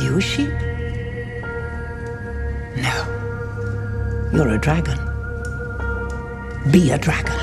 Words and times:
you 0.00 0.18
a 0.18 0.20
sheep? 0.20 0.50
No. 2.76 4.30
You're 4.32 4.48
a 4.48 4.58
dragon. 4.58 4.98
Be 6.70 6.90
a 6.90 6.98
dragon. 6.98 7.34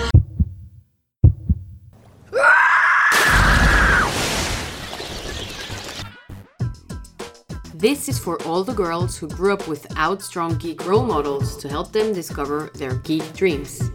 This 7.74 8.08
is 8.08 8.17
for 8.17 8.42
all 8.44 8.63
the 8.63 8.74
girls 8.74 9.17
who 9.17 9.28
grew 9.28 9.54
up 9.54 9.67
without 9.67 10.22
strong 10.22 10.58
geek 10.58 10.85
role 10.85 11.06
models 11.06 11.58
to 11.58 11.67
help 11.67 11.92
them 11.92 12.13
discover 12.13 12.70
their 12.76 12.96
geek 12.96 13.33
dreams. 13.33 13.92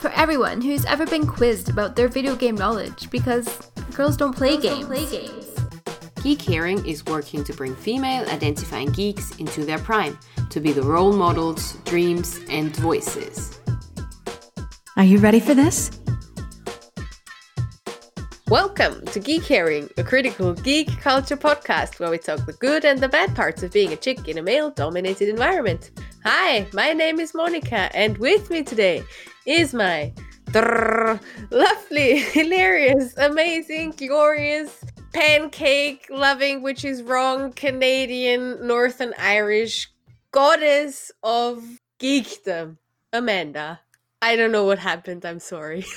For 0.00 0.10
everyone 0.10 0.60
who's 0.60 0.84
ever 0.86 1.06
been 1.06 1.26
quizzed 1.26 1.68
about 1.68 1.94
their 1.94 2.08
video 2.08 2.34
game 2.34 2.56
knowledge 2.56 3.08
because 3.10 3.70
girls 3.94 4.16
don't 4.16 4.34
play 4.34 4.56
Girls 4.56 4.62
games. 4.62 4.78
don't 4.80 4.86
play 4.88 5.06
games. 5.06 5.49
Geek 6.22 6.42
Herring 6.42 6.84
is 6.84 7.06
working 7.06 7.42
to 7.44 7.54
bring 7.54 7.74
female 7.74 8.28
identifying 8.28 8.92
geeks 8.92 9.34
into 9.38 9.64
their 9.64 9.78
prime 9.78 10.18
to 10.50 10.60
be 10.60 10.70
the 10.70 10.82
role 10.82 11.14
models, 11.14 11.78
dreams, 11.86 12.40
and 12.50 12.76
voices. 12.76 13.58
Are 14.98 15.04
you 15.04 15.16
ready 15.16 15.40
for 15.40 15.54
this? 15.54 15.90
Welcome 18.48 19.06
to 19.06 19.18
Geek 19.18 19.44
Herring, 19.44 19.88
a 19.96 20.04
critical 20.04 20.52
geek 20.52 21.00
culture 21.00 21.38
podcast 21.38 21.98
where 21.98 22.10
we 22.10 22.18
talk 22.18 22.44
the 22.44 22.52
good 22.52 22.84
and 22.84 22.98
the 22.98 23.08
bad 23.08 23.34
parts 23.34 23.62
of 23.62 23.72
being 23.72 23.94
a 23.94 23.96
chick 23.96 24.28
in 24.28 24.36
a 24.36 24.42
male 24.42 24.70
dominated 24.70 25.30
environment. 25.30 25.90
Hi, 26.24 26.66
my 26.74 26.92
name 26.92 27.18
is 27.18 27.32
Monika, 27.32 27.90
and 27.94 28.18
with 28.18 28.50
me 28.50 28.62
today 28.62 29.04
is 29.46 29.72
my 29.72 30.12
drrrr, 30.50 31.18
lovely, 31.50 32.18
hilarious, 32.32 33.16
amazing, 33.16 33.92
glorious, 33.92 34.84
pancake 35.12 36.06
loving, 36.10 36.62
which 36.62 36.84
is 36.84 37.02
wrong, 37.02 37.52
Canadian, 37.52 38.66
Northern 38.66 39.14
Irish 39.18 39.90
goddess 40.32 41.10
of 41.22 41.64
geekdom, 41.98 42.76
Amanda. 43.12 43.80
I 44.22 44.36
don't 44.36 44.52
know 44.52 44.64
what 44.64 44.78
happened, 44.78 45.24
I'm 45.24 45.40
sorry. 45.40 45.84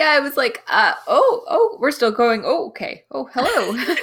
Yeah, 0.00 0.12
I 0.12 0.20
was 0.20 0.34
like, 0.38 0.62
uh, 0.66 0.94
oh, 1.08 1.44
oh, 1.46 1.76
we're 1.78 1.90
still 1.90 2.10
going. 2.10 2.42
Oh, 2.42 2.68
okay. 2.68 3.04
Oh, 3.10 3.28
hello. 3.34 3.72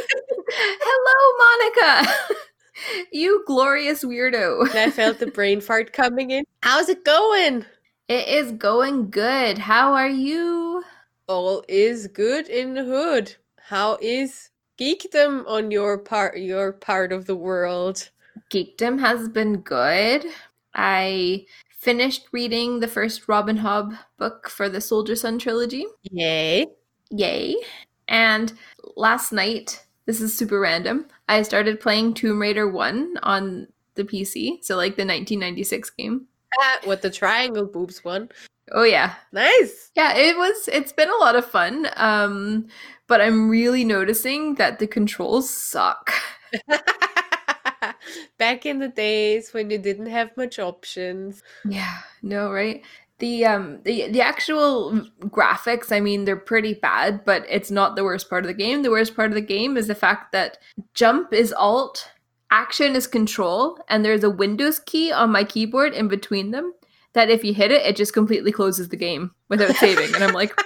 hello, 0.51 2.03
Monika. 2.05 2.35
you 3.11 3.43
glorious 3.47 4.03
weirdo. 4.03 4.75
I 4.75 4.91
felt 4.91 5.17
the 5.17 5.25
brain 5.25 5.59
fart 5.59 5.93
coming 5.93 6.29
in. 6.29 6.45
How's 6.61 6.89
it 6.89 7.03
going? 7.03 7.65
It 8.07 8.27
is 8.27 8.51
going 8.51 9.09
good. 9.09 9.57
How 9.57 9.93
are 9.93 10.07
you? 10.07 10.83
All 11.27 11.63
is 11.67 12.07
good 12.07 12.47
in 12.47 12.73
the 12.73 12.85
hood. 12.85 13.35
How 13.59 13.97
is 14.01 14.49
geekdom 14.79 15.45
on 15.45 15.71
your 15.71 15.97
part 15.97 16.37
your 16.37 16.71
part 16.71 17.11
of 17.11 17.25
the 17.25 17.35
world? 17.35 18.09
Geekdom 18.49 18.99
has 18.99 19.27
been 19.27 19.57
good. 19.57 20.25
I 20.73 21.45
finished 21.79 22.27
reading 22.31 22.79
the 22.79 22.87
first 22.87 23.27
Robin 23.27 23.57
Hobb 23.57 23.97
book 24.17 24.47
for 24.47 24.69
the 24.69 24.79
Soldier 24.79 25.17
Son 25.17 25.37
trilogy. 25.37 25.85
Yay. 26.03 26.65
Yay. 27.09 27.55
And 28.07 28.53
last 28.95 29.33
night, 29.33 29.85
this 30.05 30.21
is 30.21 30.37
super 30.37 30.61
random, 30.61 31.07
I 31.27 31.41
started 31.41 31.81
playing 31.81 32.13
Tomb 32.13 32.39
Raider 32.39 32.69
1 32.69 33.17
on 33.23 33.67
the 33.95 34.05
PC. 34.05 34.63
So, 34.63 34.77
like 34.77 34.95
the 34.95 35.03
1996 35.03 35.89
game. 35.89 36.27
Ah, 36.57 36.79
with 36.87 37.01
the 37.01 37.09
triangle 37.09 37.65
boobs 37.65 38.05
one. 38.05 38.29
Oh, 38.71 38.83
yeah. 38.83 39.13
Nice. 39.31 39.91
Yeah, 39.95 40.15
it 40.15 40.37
was, 40.37 40.67
it's 40.67 40.91
been 40.91 41.09
a 41.09 41.15
lot 41.17 41.35
of 41.35 41.45
fun. 41.45 41.87
Um, 41.95 42.67
but 43.07 43.21
I'm 43.21 43.49
really 43.49 43.83
noticing 43.83 44.55
that 44.55 44.79
the 44.79 44.87
controls 44.87 45.49
suck. 45.49 46.11
Back 48.37 48.65
in 48.65 48.79
the 48.79 48.89
days 48.89 49.53
when 49.53 49.69
you 49.69 49.77
didn't 49.77 50.07
have 50.07 50.35
much 50.37 50.59
options. 50.59 51.41
Yeah, 51.67 51.97
no, 52.21 52.51
right? 52.51 52.83
The 53.19 53.45
um 53.45 53.79
the 53.83 54.09
the 54.09 54.21
actual 54.21 55.07
graphics, 55.21 55.91
I 55.91 55.99
mean, 55.99 56.25
they're 56.25 56.35
pretty 56.35 56.75
bad, 56.75 57.25
but 57.25 57.45
it's 57.49 57.71
not 57.71 57.95
the 57.95 58.03
worst 58.03 58.29
part 58.29 58.43
of 58.43 58.47
the 58.47 58.53
game. 58.53 58.83
The 58.83 58.91
worst 58.91 59.15
part 59.15 59.29
of 59.29 59.35
the 59.35 59.41
game 59.41 59.75
is 59.75 59.87
the 59.87 59.95
fact 59.95 60.31
that 60.33 60.59
jump 60.93 61.33
is 61.33 61.51
alt, 61.53 62.09
action 62.51 62.95
is 62.95 63.07
control, 63.07 63.79
and 63.89 64.05
there's 64.05 64.23
a 64.23 64.29
Windows 64.29 64.79
key 64.79 65.11
on 65.11 65.31
my 65.31 65.43
keyboard 65.43 65.93
in 65.93 66.07
between 66.07 66.51
them 66.51 66.73
that 67.13 67.29
if 67.29 67.43
you 67.43 67.53
hit 67.53 67.71
it, 67.71 67.85
it 67.85 67.95
just 67.95 68.13
completely 68.13 68.51
closes 68.51 68.89
the 68.89 68.97
game 68.97 69.31
without 69.49 69.75
saving. 69.75 70.13
And 70.15 70.23
I'm 70.23 70.33
like, 70.33 70.53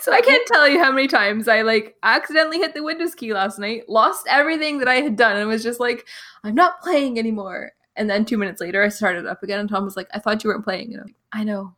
so 0.00 0.12
I 0.12 0.20
can't 0.20 0.46
tell 0.46 0.68
you 0.68 0.82
how 0.82 0.92
many 0.92 1.08
times 1.08 1.48
I 1.48 1.62
like 1.62 1.96
accidentally 2.02 2.58
hit 2.58 2.74
the 2.74 2.82
Windows 2.82 3.14
key 3.14 3.32
last 3.32 3.58
night, 3.58 3.88
lost 3.88 4.26
everything 4.28 4.78
that 4.78 4.88
I 4.88 4.96
had 4.96 5.16
done, 5.16 5.36
and 5.36 5.48
was 5.48 5.62
just 5.62 5.80
like, 5.80 6.06
I'm 6.42 6.54
not 6.54 6.82
playing 6.82 7.18
anymore. 7.18 7.72
And 7.96 8.10
then 8.10 8.24
two 8.24 8.38
minutes 8.38 8.60
later, 8.60 8.82
I 8.82 8.88
started 8.88 9.26
up 9.26 9.42
again, 9.42 9.60
and 9.60 9.68
Tom 9.68 9.84
was 9.84 9.96
like, 9.96 10.08
I 10.12 10.18
thought 10.18 10.42
you 10.42 10.50
weren't 10.50 10.64
playing. 10.64 10.92
And 10.92 11.02
I'm 11.02 11.06
like, 11.06 11.16
I 11.32 11.44
know, 11.44 11.74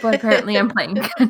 but 0.00 0.14
apparently 0.14 0.56
I'm 0.56 0.70
playing. 0.70 0.98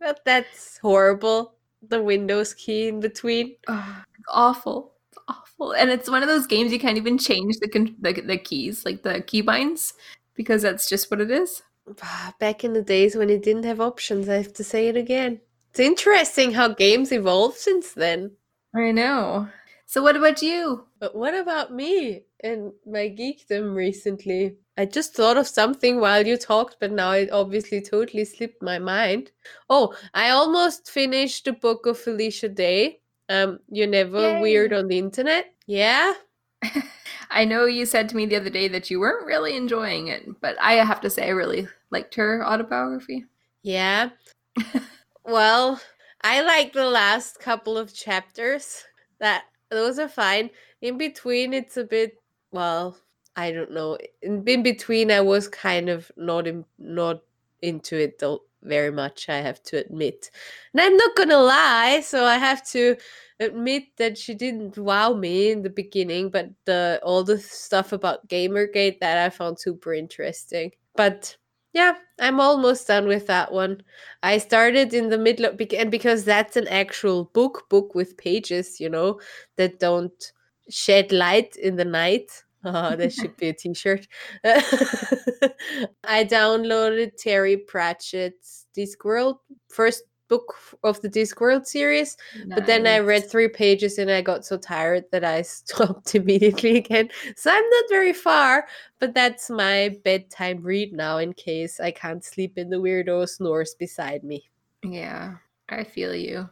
but 0.00 0.20
that's 0.24 0.78
horrible. 0.78 1.54
The 1.88 2.02
Windows 2.02 2.54
key 2.54 2.88
in 2.88 3.00
between. 3.00 3.56
It's 3.68 4.02
awful. 4.28 4.92
Awful. 5.28 5.72
And 5.72 5.90
it's 5.90 6.10
one 6.10 6.22
of 6.22 6.28
those 6.28 6.46
games 6.46 6.72
you 6.72 6.78
can't 6.78 6.96
even 6.98 7.18
change 7.18 7.58
the, 7.58 7.68
con- 7.68 7.96
the, 8.00 8.12
the 8.12 8.38
keys, 8.38 8.84
like 8.84 9.02
the 9.02 9.14
keybinds, 9.20 9.92
because 10.34 10.62
that's 10.62 10.88
just 10.88 11.10
what 11.10 11.20
it 11.20 11.30
is. 11.30 11.62
Ah, 12.02 12.34
Back 12.38 12.64
in 12.64 12.72
the 12.72 12.82
days 12.82 13.14
when 13.16 13.30
it 13.30 13.42
didn't 13.42 13.64
have 13.64 13.80
options, 13.80 14.28
I 14.28 14.36
have 14.36 14.52
to 14.54 14.64
say 14.64 14.88
it 14.88 14.96
again. 14.96 15.40
It's 15.70 15.80
interesting 15.80 16.52
how 16.52 16.68
games 16.68 17.12
evolved 17.12 17.56
since 17.58 17.92
then. 17.92 18.32
I 18.74 18.92
know. 18.92 19.48
So, 19.86 20.02
what 20.02 20.16
about 20.16 20.42
you? 20.42 20.86
But 20.98 21.14
what 21.14 21.34
about 21.34 21.72
me 21.72 22.24
and 22.40 22.72
my 22.84 23.08
geekdom 23.08 23.74
recently? 23.74 24.56
I 24.76 24.84
just 24.84 25.14
thought 25.14 25.36
of 25.36 25.46
something 25.46 26.00
while 26.00 26.26
you 26.26 26.36
talked, 26.36 26.76
but 26.80 26.92
now 26.92 27.12
it 27.12 27.30
obviously 27.30 27.80
totally 27.80 28.24
slipped 28.24 28.62
my 28.62 28.78
mind. 28.78 29.30
Oh, 29.70 29.94
I 30.12 30.30
almost 30.30 30.90
finished 30.90 31.44
the 31.44 31.52
book 31.52 31.86
of 31.86 31.98
Felicia 31.98 32.48
Day. 32.48 33.00
Um, 33.28 33.58
You're 33.70 33.86
Never 33.86 34.20
Yay. 34.20 34.40
Weird 34.40 34.72
on 34.72 34.88
the 34.88 34.98
Internet. 34.98 35.52
Yeah? 35.66 36.14
I 37.30 37.44
know 37.44 37.64
you 37.64 37.86
said 37.86 38.08
to 38.08 38.16
me 38.16 38.26
the 38.26 38.36
other 38.36 38.50
day 38.50 38.68
that 38.68 38.90
you 38.90 39.00
weren't 39.00 39.26
really 39.26 39.56
enjoying 39.56 40.08
it, 40.08 40.40
but 40.40 40.56
I 40.60 40.74
have 40.74 41.00
to 41.02 41.10
say 41.10 41.26
I 41.26 41.30
really 41.30 41.66
liked 41.90 42.14
her 42.14 42.46
autobiography. 42.46 43.24
Yeah. 43.62 44.10
well, 45.24 45.80
I 46.22 46.42
like 46.42 46.72
the 46.72 46.86
last 46.86 47.40
couple 47.40 47.76
of 47.76 47.94
chapters. 47.94 48.84
That 49.18 49.44
those 49.70 49.98
are 49.98 50.08
fine. 50.08 50.50
In 50.82 50.98
between 50.98 51.52
it's 51.52 51.76
a 51.76 51.84
bit 51.84 52.20
well, 52.52 52.96
I 53.34 53.50
don't 53.50 53.72
know. 53.72 53.98
In, 54.22 54.46
in 54.46 54.62
between 54.62 55.10
I 55.10 55.20
was 55.20 55.48
kind 55.48 55.88
of 55.88 56.10
not 56.16 56.46
in, 56.46 56.64
not 56.78 57.22
into 57.62 57.96
it 57.96 58.18
though 58.18 58.42
very 58.66 58.90
much, 58.92 59.28
I 59.28 59.38
have 59.38 59.62
to 59.64 59.78
admit. 59.78 60.30
And 60.74 60.80
I'm 60.80 60.96
not 60.96 61.16
gonna 61.16 61.38
lie, 61.38 62.00
so 62.04 62.24
I 62.24 62.36
have 62.38 62.66
to 62.68 62.96
admit 63.40 63.84
that 63.98 64.18
she 64.18 64.34
didn't 64.34 64.78
wow 64.78 65.14
me 65.14 65.50
in 65.50 65.62
the 65.62 65.70
beginning, 65.70 66.30
but 66.30 66.50
the 66.64 67.00
all 67.02 67.24
the 67.24 67.38
stuff 67.38 67.92
about 67.92 68.28
Gamergate 68.28 69.00
that 69.00 69.18
I 69.18 69.30
found 69.30 69.58
super 69.58 69.92
interesting. 69.94 70.72
But 70.96 71.36
yeah, 71.72 71.94
I'm 72.20 72.40
almost 72.40 72.86
done 72.86 73.06
with 73.06 73.26
that 73.26 73.52
one. 73.52 73.82
I 74.22 74.38
started 74.38 74.94
in 74.94 75.10
the 75.10 75.18
middle 75.18 75.44
of, 75.46 75.60
and 75.76 75.90
because 75.90 76.24
that's 76.24 76.56
an 76.56 76.68
actual 76.68 77.24
book, 77.34 77.68
book 77.68 77.94
with 77.94 78.16
pages, 78.16 78.80
you 78.80 78.88
know, 78.88 79.20
that 79.56 79.78
don't 79.78 80.32
shed 80.70 81.12
light 81.12 81.54
in 81.56 81.76
the 81.76 81.84
night. 81.84 82.44
Oh, 82.66 82.96
that 82.96 83.12
should 83.12 83.36
be 83.36 83.48
a 83.48 83.52
t-shirt. 83.52 84.08
I 84.44 86.24
downloaded 86.24 87.12
Terry 87.16 87.56
Pratchett's 87.56 88.66
Discworld 88.76 89.38
first 89.68 90.02
book 90.28 90.56
of 90.82 91.00
the 91.02 91.08
Discworld 91.08 91.66
series, 91.66 92.16
but 92.48 92.66
then 92.66 92.84
I 92.84 92.98
read 92.98 93.30
three 93.30 93.46
pages 93.46 93.98
and 93.98 94.10
I 94.10 94.22
got 94.22 94.44
so 94.44 94.58
tired 94.58 95.04
that 95.12 95.24
I 95.24 95.42
stopped 95.42 96.16
immediately 96.16 96.78
again. 96.78 97.08
So 97.36 97.50
I'm 97.50 97.70
not 97.70 97.84
very 97.88 98.12
far, 98.12 98.66
but 98.98 99.14
that's 99.14 99.48
my 99.48 99.96
bedtime 100.04 100.62
read 100.62 100.92
now 100.92 101.18
in 101.18 101.32
case 101.32 101.78
I 101.78 101.92
can't 101.92 102.24
sleep 102.24 102.56
and 102.56 102.72
the 102.72 102.76
weirdo 102.76 103.28
snores 103.28 103.76
beside 103.78 104.24
me. 104.24 104.50
Yeah, 104.82 105.36
I 105.68 105.84
feel 105.84 106.14
you. 106.14 106.48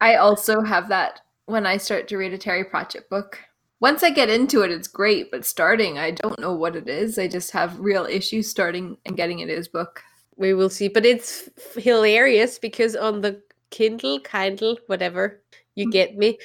I 0.00 0.16
also 0.16 0.60
have 0.62 0.88
that 0.88 1.20
when 1.46 1.66
I 1.66 1.76
start 1.76 2.08
to 2.08 2.16
read 2.16 2.32
a 2.32 2.38
Terry 2.38 2.64
Pratchett 2.64 3.08
book. 3.10 3.38
Once 3.80 4.02
I 4.02 4.10
get 4.10 4.30
into 4.30 4.62
it, 4.62 4.70
it's 4.70 4.88
great, 4.88 5.30
but 5.30 5.44
starting, 5.44 5.98
I 5.98 6.12
don't 6.12 6.38
know 6.38 6.54
what 6.54 6.74
it 6.76 6.88
is. 6.88 7.18
I 7.18 7.28
just 7.28 7.50
have 7.50 7.78
real 7.78 8.06
issues 8.06 8.48
starting 8.48 8.96
and 9.04 9.16
getting 9.16 9.40
into 9.40 9.54
his 9.54 9.68
book. 9.68 10.02
we 10.36 10.52
will 10.52 10.68
see, 10.70 10.88
but 10.88 11.06
it's 11.06 11.48
hilarious 11.76 12.58
because 12.58 12.96
on 12.96 13.20
the 13.20 13.40
Kindle, 13.70 14.18
Kindle, 14.18 14.76
whatever, 14.88 15.40
you 15.76 15.86
Mhm. 15.86 15.92
get 15.92 16.16
me. 16.16 16.38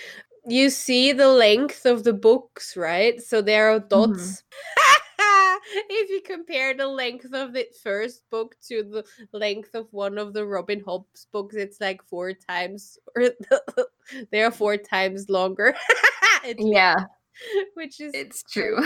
You 0.45 0.69
see 0.69 1.11
the 1.11 1.27
length 1.29 1.87
of 1.87 2.03
the 2.03 2.13
books, 2.13 2.77
right? 2.77 3.19
So 3.19 3.41
there 3.41 3.71
are 3.71 3.79
dots. 3.79 4.43
if 5.71 6.09
you 6.09 6.21
compare 6.21 6.73
the 6.73 6.87
length 6.87 7.33
of 7.33 7.53
the 7.53 7.67
first 7.83 8.23
book 8.29 8.55
to 8.67 8.83
the 8.83 9.37
length 9.37 9.75
of 9.75 9.87
one 9.91 10.17
of 10.17 10.33
the 10.33 10.45
Robin 10.45 10.81
Hobbs 10.85 11.27
books, 11.31 11.55
it's 11.55 11.81
like 11.81 12.03
four 12.03 12.33
times, 12.33 12.97
or 13.15 13.31
they 14.31 14.41
are 14.41 14.51
four 14.51 14.77
times 14.77 15.29
longer. 15.29 15.75
Yeah, 16.57 16.95
which 17.73 17.99
is 17.99 18.13
it's 18.13 18.43
true. 18.43 18.77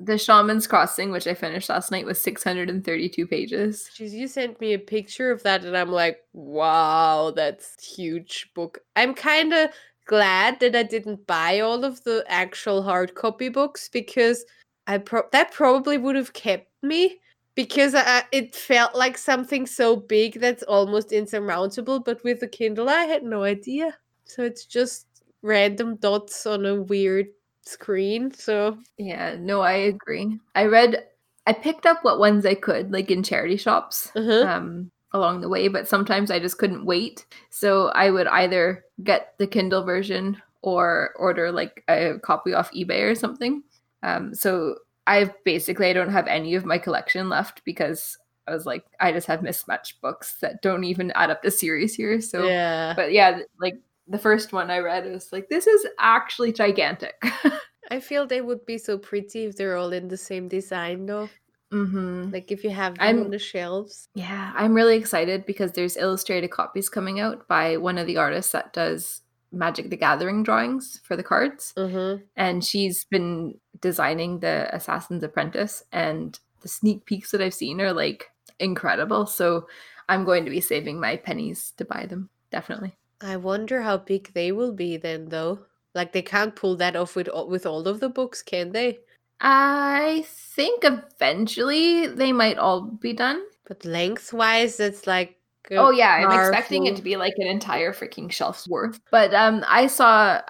the 0.00 0.16
Shaman's 0.16 0.66
Crossing, 0.66 1.10
which 1.10 1.26
I 1.26 1.34
finished 1.34 1.68
last 1.68 1.90
night, 1.90 2.06
was 2.06 2.20
632 2.22 3.26
pages. 3.26 3.90
Jeez, 3.94 4.12
you 4.12 4.26
sent 4.26 4.58
me 4.62 4.72
a 4.72 4.78
picture 4.78 5.30
of 5.30 5.42
that, 5.42 5.62
and 5.62 5.76
I'm 5.76 5.90
like, 5.90 6.20
wow, 6.32 7.34
that's 7.36 7.94
huge 7.94 8.50
book. 8.54 8.78
I'm 8.96 9.12
kind 9.12 9.52
of 9.52 9.70
glad 10.06 10.60
that 10.60 10.74
I 10.74 10.82
didn't 10.82 11.26
buy 11.26 11.60
all 11.60 11.84
of 11.84 12.02
the 12.04 12.24
actual 12.28 12.82
hard 12.82 13.14
copy 13.14 13.50
books 13.50 13.88
because 13.88 14.44
I 14.86 14.98
pro- 14.98 15.28
that 15.32 15.52
probably 15.52 15.98
would 15.98 16.16
have 16.16 16.32
kept 16.32 16.68
me 16.82 17.20
because 17.54 17.94
I, 17.94 18.24
it 18.32 18.54
felt 18.54 18.94
like 18.94 19.16
something 19.16 19.66
so 19.66 19.96
big 19.96 20.40
that's 20.40 20.62
almost 20.64 21.12
insurmountable. 21.12 22.00
But 22.00 22.22
with 22.24 22.40
the 22.40 22.48
Kindle, 22.48 22.88
I 22.88 23.04
had 23.04 23.22
no 23.22 23.44
idea. 23.44 23.96
So 24.24 24.42
it's 24.42 24.64
just 24.64 25.06
random 25.42 25.96
dots 25.96 26.46
on 26.46 26.66
a 26.66 26.82
weird 26.82 27.28
screen. 27.62 28.32
So 28.32 28.78
Yeah, 28.98 29.36
no, 29.38 29.60
I 29.60 29.72
agree. 29.72 30.38
I 30.54 30.66
read, 30.66 31.06
I 31.46 31.52
picked 31.52 31.86
up 31.86 32.02
what 32.02 32.18
ones 32.18 32.44
I 32.44 32.54
could, 32.54 32.92
like 32.92 33.10
in 33.10 33.22
charity 33.22 33.56
shops. 33.56 34.10
uh-huh. 34.14 34.46
um, 34.46 34.90
along 35.12 35.40
the 35.40 35.48
way, 35.48 35.68
but 35.68 35.86
sometimes 35.88 36.30
I 36.30 36.40
just 36.40 36.58
couldn't 36.58 36.84
wait. 36.84 37.24
So 37.48 37.86
I 37.88 38.10
would 38.10 38.26
either 38.26 38.84
get 39.04 39.34
the 39.38 39.46
Kindle 39.46 39.84
version 39.84 40.42
or 40.60 41.14
order 41.16 41.52
like 41.52 41.84
a 41.88 42.18
copy 42.20 42.52
off 42.52 42.72
eBay 42.72 43.08
or 43.08 43.14
something. 43.14 43.62
Um, 44.04 44.34
so 44.34 44.76
I've 45.06 45.32
basically 45.44 45.88
I 45.88 45.92
don't 45.92 46.12
have 46.12 46.26
any 46.28 46.54
of 46.54 46.64
my 46.64 46.78
collection 46.78 47.28
left 47.28 47.64
because 47.64 48.16
I 48.46 48.52
was 48.52 48.66
like 48.66 48.84
I 49.00 49.12
just 49.12 49.26
have 49.26 49.42
mismatched 49.42 50.00
books 50.02 50.36
that 50.40 50.60
don't 50.62 50.84
even 50.84 51.10
add 51.12 51.30
up 51.30 51.42
to 51.42 51.50
series 51.50 51.94
here. 51.94 52.20
So, 52.20 52.46
yeah. 52.46 52.92
but 52.94 53.12
yeah, 53.12 53.40
like 53.60 53.80
the 54.06 54.18
first 54.18 54.52
one 54.52 54.70
I 54.70 54.78
read 54.78 55.10
was 55.10 55.32
like 55.32 55.48
this 55.48 55.66
is 55.66 55.86
actually 55.98 56.52
gigantic. 56.52 57.14
I 57.90 58.00
feel 58.00 58.26
they 58.26 58.40
would 58.40 58.64
be 58.66 58.78
so 58.78 58.96
pretty 58.98 59.44
if 59.44 59.56
they're 59.56 59.76
all 59.76 59.92
in 59.92 60.08
the 60.08 60.16
same 60.16 60.48
design, 60.48 61.04
though. 61.06 61.28
hmm 61.72 62.30
Like 62.32 62.52
if 62.52 62.64
you 62.64 62.70
have 62.70 62.94
them 62.96 63.04
I'm- 63.06 63.24
on 63.24 63.30
the 63.30 63.38
shelves. 63.38 64.08
Yeah, 64.14 64.52
I'm 64.56 64.74
really 64.74 64.96
excited 64.96 65.44
because 65.46 65.72
there's 65.72 65.96
illustrated 65.96 66.50
copies 66.50 66.88
coming 66.88 67.20
out 67.20 67.48
by 67.48 67.76
one 67.76 67.98
of 67.98 68.06
the 68.06 68.16
artists 68.16 68.52
that 68.52 68.72
does 68.72 69.20
Magic 69.54 69.90
the 69.90 69.96
Gathering 69.96 70.42
drawings 70.42 71.00
for 71.04 71.16
the 71.16 71.22
cards. 71.22 71.72
Uh-huh. 71.76 72.18
And 72.36 72.64
she's 72.64 73.04
been 73.04 73.58
designing 73.80 74.40
the 74.40 74.68
Assassin's 74.74 75.22
Apprentice, 75.22 75.84
and 75.92 76.38
the 76.60 76.68
sneak 76.68 77.04
peeks 77.04 77.30
that 77.30 77.40
I've 77.40 77.54
seen 77.54 77.80
are 77.80 77.92
like 77.92 78.30
incredible. 78.58 79.26
So 79.26 79.68
I'm 80.08 80.24
going 80.24 80.44
to 80.44 80.50
be 80.50 80.60
saving 80.60 81.00
my 81.00 81.16
pennies 81.16 81.72
to 81.76 81.84
buy 81.84 82.06
them. 82.06 82.28
Definitely. 82.50 82.96
I 83.20 83.36
wonder 83.36 83.82
how 83.82 83.98
big 83.98 84.32
they 84.34 84.52
will 84.52 84.72
be 84.72 84.96
then, 84.96 85.28
though. 85.28 85.66
Like 85.94 86.12
they 86.12 86.22
can't 86.22 86.56
pull 86.56 86.76
that 86.76 86.96
off 86.96 87.16
with 87.16 87.28
with 87.46 87.66
all 87.66 87.86
of 87.86 88.00
the 88.00 88.08
books, 88.08 88.42
can 88.42 88.72
they? 88.72 88.98
I 89.40 90.24
think 90.28 90.84
eventually 90.84 92.06
they 92.06 92.32
might 92.32 92.58
all 92.58 92.82
be 92.82 93.12
done. 93.12 93.42
But 93.66 93.84
lengthwise, 93.84 94.78
it's 94.80 95.06
like 95.06 95.38
a 95.70 95.76
Oh 95.76 95.90
yeah, 95.90 96.10
I'm 96.10 96.38
expecting 96.38 96.86
it 96.86 96.96
to 96.96 97.02
be 97.02 97.16
like 97.16 97.34
an 97.38 97.46
entire 97.46 97.92
freaking 97.92 98.30
shelf's 98.30 98.68
worth. 98.68 99.00
But 99.10 99.32
um 99.34 99.64
I 99.68 99.86
saw 99.86 100.40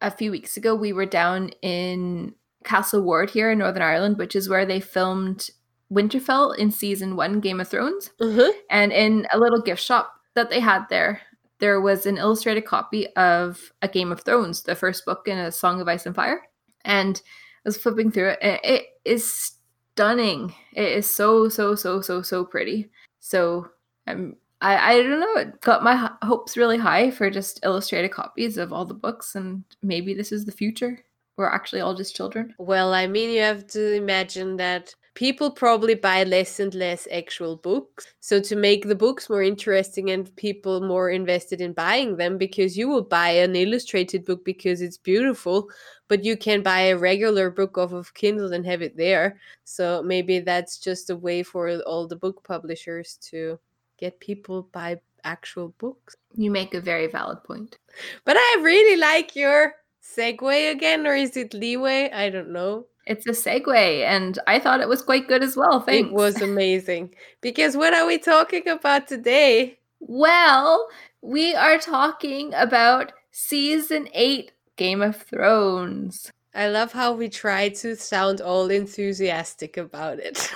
a 0.00 0.10
few 0.10 0.30
weeks 0.30 0.56
ago 0.56 0.74
we 0.74 0.92
were 0.92 1.06
down 1.06 1.50
in 1.62 2.34
Castle 2.64 3.02
Ward 3.02 3.30
here 3.30 3.50
in 3.50 3.58
Northern 3.58 3.82
Ireland, 3.82 4.18
which 4.18 4.36
is 4.36 4.48
where 4.48 4.66
they 4.66 4.80
filmed 4.80 5.50
Winterfell 5.92 6.56
in 6.56 6.70
season 6.70 7.16
1 7.16 7.40
Game 7.40 7.60
of 7.60 7.68
Thrones. 7.68 8.10
Uh-huh. 8.20 8.52
And 8.70 8.92
in 8.92 9.26
a 9.32 9.38
little 9.38 9.60
gift 9.60 9.82
shop 9.82 10.12
that 10.34 10.50
they 10.50 10.60
had 10.60 10.86
there, 10.88 11.20
there 11.58 11.80
was 11.80 12.06
an 12.06 12.18
illustrated 12.18 12.64
copy 12.64 13.06
of 13.14 13.72
A 13.82 13.88
Game 13.88 14.10
of 14.10 14.22
Thrones, 14.22 14.62
the 14.62 14.74
first 14.74 15.04
book 15.04 15.28
in 15.28 15.38
A 15.38 15.52
Song 15.52 15.80
of 15.80 15.88
Ice 15.88 16.06
and 16.06 16.14
Fire. 16.14 16.42
And 16.84 17.20
I 17.64 17.68
was 17.68 17.76
flipping 17.76 18.10
through 18.10 18.30
it, 18.30 18.38
and 18.42 18.58
it 18.64 18.86
is 19.04 19.52
stunning. 19.92 20.54
It 20.72 20.90
is 20.92 21.08
so, 21.08 21.48
so, 21.48 21.74
so, 21.74 22.00
so, 22.00 22.22
so 22.22 22.44
pretty. 22.44 22.90
So 23.20 23.68
I'm, 24.06 24.36
I, 24.62 24.92
I 24.92 25.02
don't 25.02 25.20
know. 25.20 25.36
It 25.36 25.60
got 25.60 25.82
my 25.82 26.10
hopes 26.22 26.56
really 26.56 26.78
high 26.78 27.10
for 27.10 27.28
just 27.28 27.60
illustrated 27.64 28.12
copies 28.12 28.56
of 28.56 28.72
all 28.72 28.84
the 28.84 28.94
books, 28.94 29.34
and 29.34 29.64
maybe 29.82 30.14
this 30.14 30.32
is 30.32 30.44
the 30.44 30.52
future. 30.52 31.04
We're 31.36 31.50
actually 31.50 31.80
all 31.80 31.94
just 31.94 32.14
children. 32.14 32.54
Well, 32.58 32.94
I 32.94 33.06
mean, 33.06 33.30
you 33.30 33.40
have 33.40 33.66
to 33.68 33.94
imagine 33.94 34.56
that 34.58 34.94
people 35.14 35.50
probably 35.50 35.94
buy 35.94 36.24
less 36.24 36.60
and 36.60 36.74
less 36.74 37.08
actual 37.10 37.56
books. 37.56 38.06
So 38.20 38.40
to 38.40 38.54
make 38.54 38.86
the 38.86 38.94
books 38.94 39.28
more 39.28 39.42
interesting 39.42 40.10
and 40.10 40.34
people 40.36 40.80
more 40.80 41.10
invested 41.10 41.60
in 41.60 41.72
buying 41.72 42.16
them, 42.16 42.38
because 42.38 42.76
you 42.76 42.88
will 42.88 43.02
buy 43.02 43.30
an 43.30 43.56
illustrated 43.56 44.24
book 44.24 44.44
because 44.44 44.80
it's 44.80 44.96
beautiful, 44.96 45.68
but 46.08 46.24
you 46.24 46.36
can 46.36 46.62
buy 46.62 46.82
a 46.82 46.96
regular 46.96 47.50
book 47.50 47.78
off 47.78 47.92
of 47.92 48.14
Kindle 48.14 48.52
and 48.52 48.64
have 48.64 48.80
it 48.80 48.96
there. 48.96 49.40
So 49.64 50.02
maybe 50.02 50.40
that's 50.40 50.78
just 50.78 51.10
a 51.10 51.16
way 51.16 51.42
for 51.42 51.80
all 51.80 52.06
the 52.06 52.16
book 52.16 52.44
publishers 52.44 53.18
to 53.30 53.58
get 53.98 54.20
people 54.20 54.68
buy 54.72 55.00
actual 55.24 55.68
books. 55.78 56.16
You 56.34 56.50
make 56.50 56.74
a 56.74 56.80
very 56.80 57.06
valid 57.06 57.42
point. 57.44 57.78
But 58.24 58.36
I 58.36 58.60
really 58.62 58.98
like 58.98 59.36
your 59.36 59.74
segue 60.02 60.70
again, 60.70 61.06
or 61.06 61.14
is 61.14 61.36
it 61.36 61.54
leeway? 61.54 62.10
I 62.10 62.30
don't 62.30 62.52
know. 62.52 62.86
It's 63.06 63.26
a 63.26 63.30
segue, 63.30 64.04
and 64.04 64.38
I 64.46 64.58
thought 64.58 64.80
it 64.80 64.88
was 64.88 65.02
quite 65.02 65.28
good 65.28 65.42
as 65.42 65.56
well. 65.56 65.80
Thanks. 65.80 66.08
It 66.08 66.14
was 66.14 66.40
amazing. 66.40 67.14
Because 67.40 67.76
what 67.76 67.94
are 67.94 68.06
we 68.06 68.18
talking 68.18 68.68
about 68.68 69.08
today? 69.08 69.78
Well, 69.98 70.88
we 71.20 71.54
are 71.54 71.78
talking 71.78 72.54
about 72.54 73.12
season 73.32 74.08
eight 74.12 74.52
Game 74.76 75.02
of 75.02 75.16
Thrones. 75.16 76.30
I 76.54 76.68
love 76.68 76.92
how 76.92 77.12
we 77.12 77.28
try 77.28 77.70
to 77.70 77.96
sound 77.96 78.40
all 78.40 78.70
enthusiastic 78.70 79.76
about 79.76 80.18
it. 80.18 80.52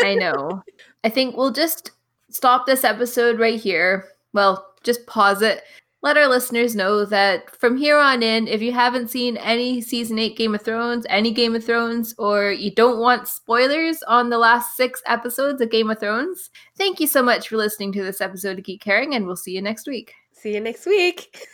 I 0.00 0.14
know. 0.14 0.62
I 1.04 1.08
think 1.08 1.36
we'll 1.36 1.52
just 1.52 1.90
stop 2.30 2.66
this 2.66 2.84
episode 2.84 3.38
right 3.38 3.58
here. 3.60 4.08
Well, 4.32 4.66
just 4.82 5.06
pause 5.06 5.42
it. 5.42 5.62
Let 6.02 6.16
our 6.16 6.28
listeners 6.28 6.74
know 6.74 7.04
that 7.04 7.54
from 7.56 7.76
here 7.76 7.98
on 7.98 8.22
in, 8.22 8.48
if 8.48 8.62
you 8.62 8.72
haven't 8.72 9.10
seen 9.10 9.36
any 9.36 9.82
season 9.82 10.18
8 10.18 10.34
Game 10.34 10.54
of 10.54 10.62
Thrones, 10.62 11.04
any 11.10 11.30
Game 11.30 11.54
of 11.54 11.62
Thrones, 11.62 12.14
or 12.16 12.52
you 12.52 12.74
don't 12.74 13.00
want 13.00 13.28
spoilers 13.28 14.02
on 14.04 14.30
the 14.30 14.38
last 14.38 14.76
six 14.78 15.02
episodes 15.06 15.60
of 15.60 15.70
Game 15.70 15.90
of 15.90 16.00
Thrones, 16.00 16.48
thank 16.78 17.00
you 17.00 17.06
so 17.06 17.22
much 17.22 17.48
for 17.48 17.58
listening 17.58 17.92
to 17.92 18.02
this 18.02 18.22
episode 18.22 18.58
of 18.58 18.64
Geek 18.64 18.82
Herring, 18.82 19.14
and 19.14 19.26
we'll 19.26 19.36
see 19.36 19.52
you 19.52 19.60
next 19.60 19.86
week. 19.86 20.14
See 20.32 20.54
you 20.54 20.60
next 20.60 20.86
week. 20.86 21.46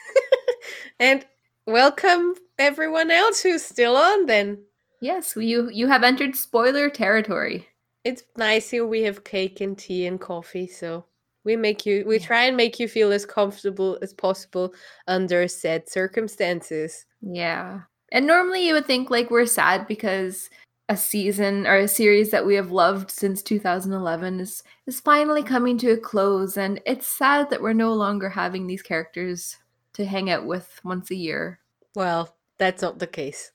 and 1.01 1.27
welcome 1.67 2.35
everyone 2.57 3.11
else 3.11 3.43
who's 3.43 3.65
still 3.65 3.97
on 3.97 4.27
then. 4.27 4.59
Yes, 5.01 5.35
you 5.37 5.69
you 5.71 5.89
have 5.89 6.05
entered 6.05 6.37
spoiler 6.37 6.89
territory. 6.89 7.69
It's 8.07 8.23
nice 8.37 8.71
here 8.71 8.87
we 8.87 9.03
have 9.03 9.25
cake 9.25 9.61
and 9.61 9.77
tea 9.77 10.07
and 10.07 10.21
coffee, 10.21 10.69
so 10.69 11.05
we 11.43 11.57
make 11.57 11.85
you 11.85 12.05
we 12.07 12.21
try 12.21 12.45
and 12.45 12.57
make 12.57 12.79
you 12.79 12.87
feel 12.87 13.11
as 13.11 13.27
comfortable 13.27 13.99
as 14.01 14.15
possible 14.15 14.73
under 15.09 15.49
said 15.49 15.89
circumstances. 15.89 17.05
Yeah. 17.21 17.81
And 18.13 18.25
normally 18.25 18.65
you 18.65 18.75
would 18.75 18.87
think 18.87 19.11
like 19.11 19.29
we're 19.33 19.45
sad 19.45 19.89
because 19.89 20.51
a 20.89 20.97
season 20.97 21.67
or 21.67 21.79
a 21.79 21.89
series 21.89 22.31
that 22.31 22.47
we 22.47 22.55
have 22.55 22.71
loved 22.71 23.11
since 23.11 23.43
2011 23.43 24.39
is 24.39 24.63
is 24.87 25.01
finally 25.01 25.43
coming 25.43 25.77
to 25.79 25.91
a 25.91 25.97
close 25.97 26.57
and 26.57 26.81
it's 26.87 27.09
sad 27.09 27.51
that 27.51 27.61
we're 27.61 27.73
no 27.73 27.93
longer 27.93 28.29
having 28.29 28.69
these 28.69 28.83
characters 28.83 29.57
to 29.95 30.05
hang 30.05 30.31
out 30.31 30.47
with 30.47 30.81
once 30.85 31.11
a 31.11 31.17
year. 31.17 31.59
Well, 31.97 32.37
that's 32.57 32.83
not 32.83 33.01
the 33.01 33.09
case. 33.09 33.51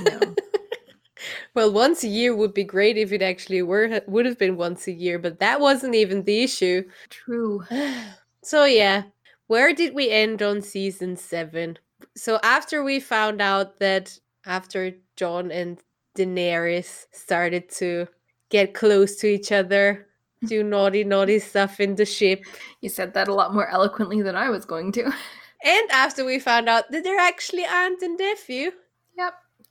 No. 0.00 0.34
well, 1.54 1.72
once 1.72 2.04
a 2.04 2.08
year 2.08 2.34
would 2.34 2.54
be 2.54 2.64
great 2.64 2.96
if 2.96 3.12
it 3.12 3.22
actually 3.22 3.62
were 3.62 4.00
would 4.06 4.26
have 4.26 4.38
been 4.38 4.56
once 4.56 4.86
a 4.86 4.92
year, 4.92 5.18
but 5.18 5.38
that 5.40 5.60
wasn't 5.60 5.94
even 5.94 6.22
the 6.24 6.42
issue. 6.42 6.82
True. 7.10 7.64
so 8.42 8.64
yeah, 8.64 9.04
where 9.46 9.72
did 9.72 9.94
we 9.94 10.10
end 10.10 10.42
on 10.42 10.60
season 10.60 11.16
7? 11.16 11.78
So 12.16 12.38
after 12.42 12.82
we 12.82 13.00
found 13.00 13.40
out 13.40 13.78
that 13.78 14.18
after 14.44 14.92
Jon 15.16 15.50
and 15.50 15.78
Daenerys 16.16 17.06
started 17.12 17.68
to 17.70 18.08
get 18.48 18.74
close 18.74 19.16
to 19.16 19.26
each 19.26 19.52
other, 19.52 20.06
do 20.46 20.62
naughty 20.62 21.02
naughty 21.02 21.38
stuff 21.38 21.80
in 21.80 21.94
the 21.94 22.04
ship, 22.04 22.44
You 22.80 22.88
said 22.88 23.14
that 23.14 23.28
a 23.28 23.34
lot 23.34 23.54
more 23.54 23.68
eloquently 23.68 24.22
than 24.22 24.36
I 24.36 24.50
was 24.50 24.64
going 24.64 24.92
to. 24.92 25.04
and 25.64 25.90
after 25.90 26.24
we 26.24 26.38
found 26.38 26.68
out 26.68 26.90
that 26.90 27.04
they're 27.04 27.18
actually 27.18 27.64
aunt 27.64 28.02
and 28.02 28.18
nephew, 28.18 28.70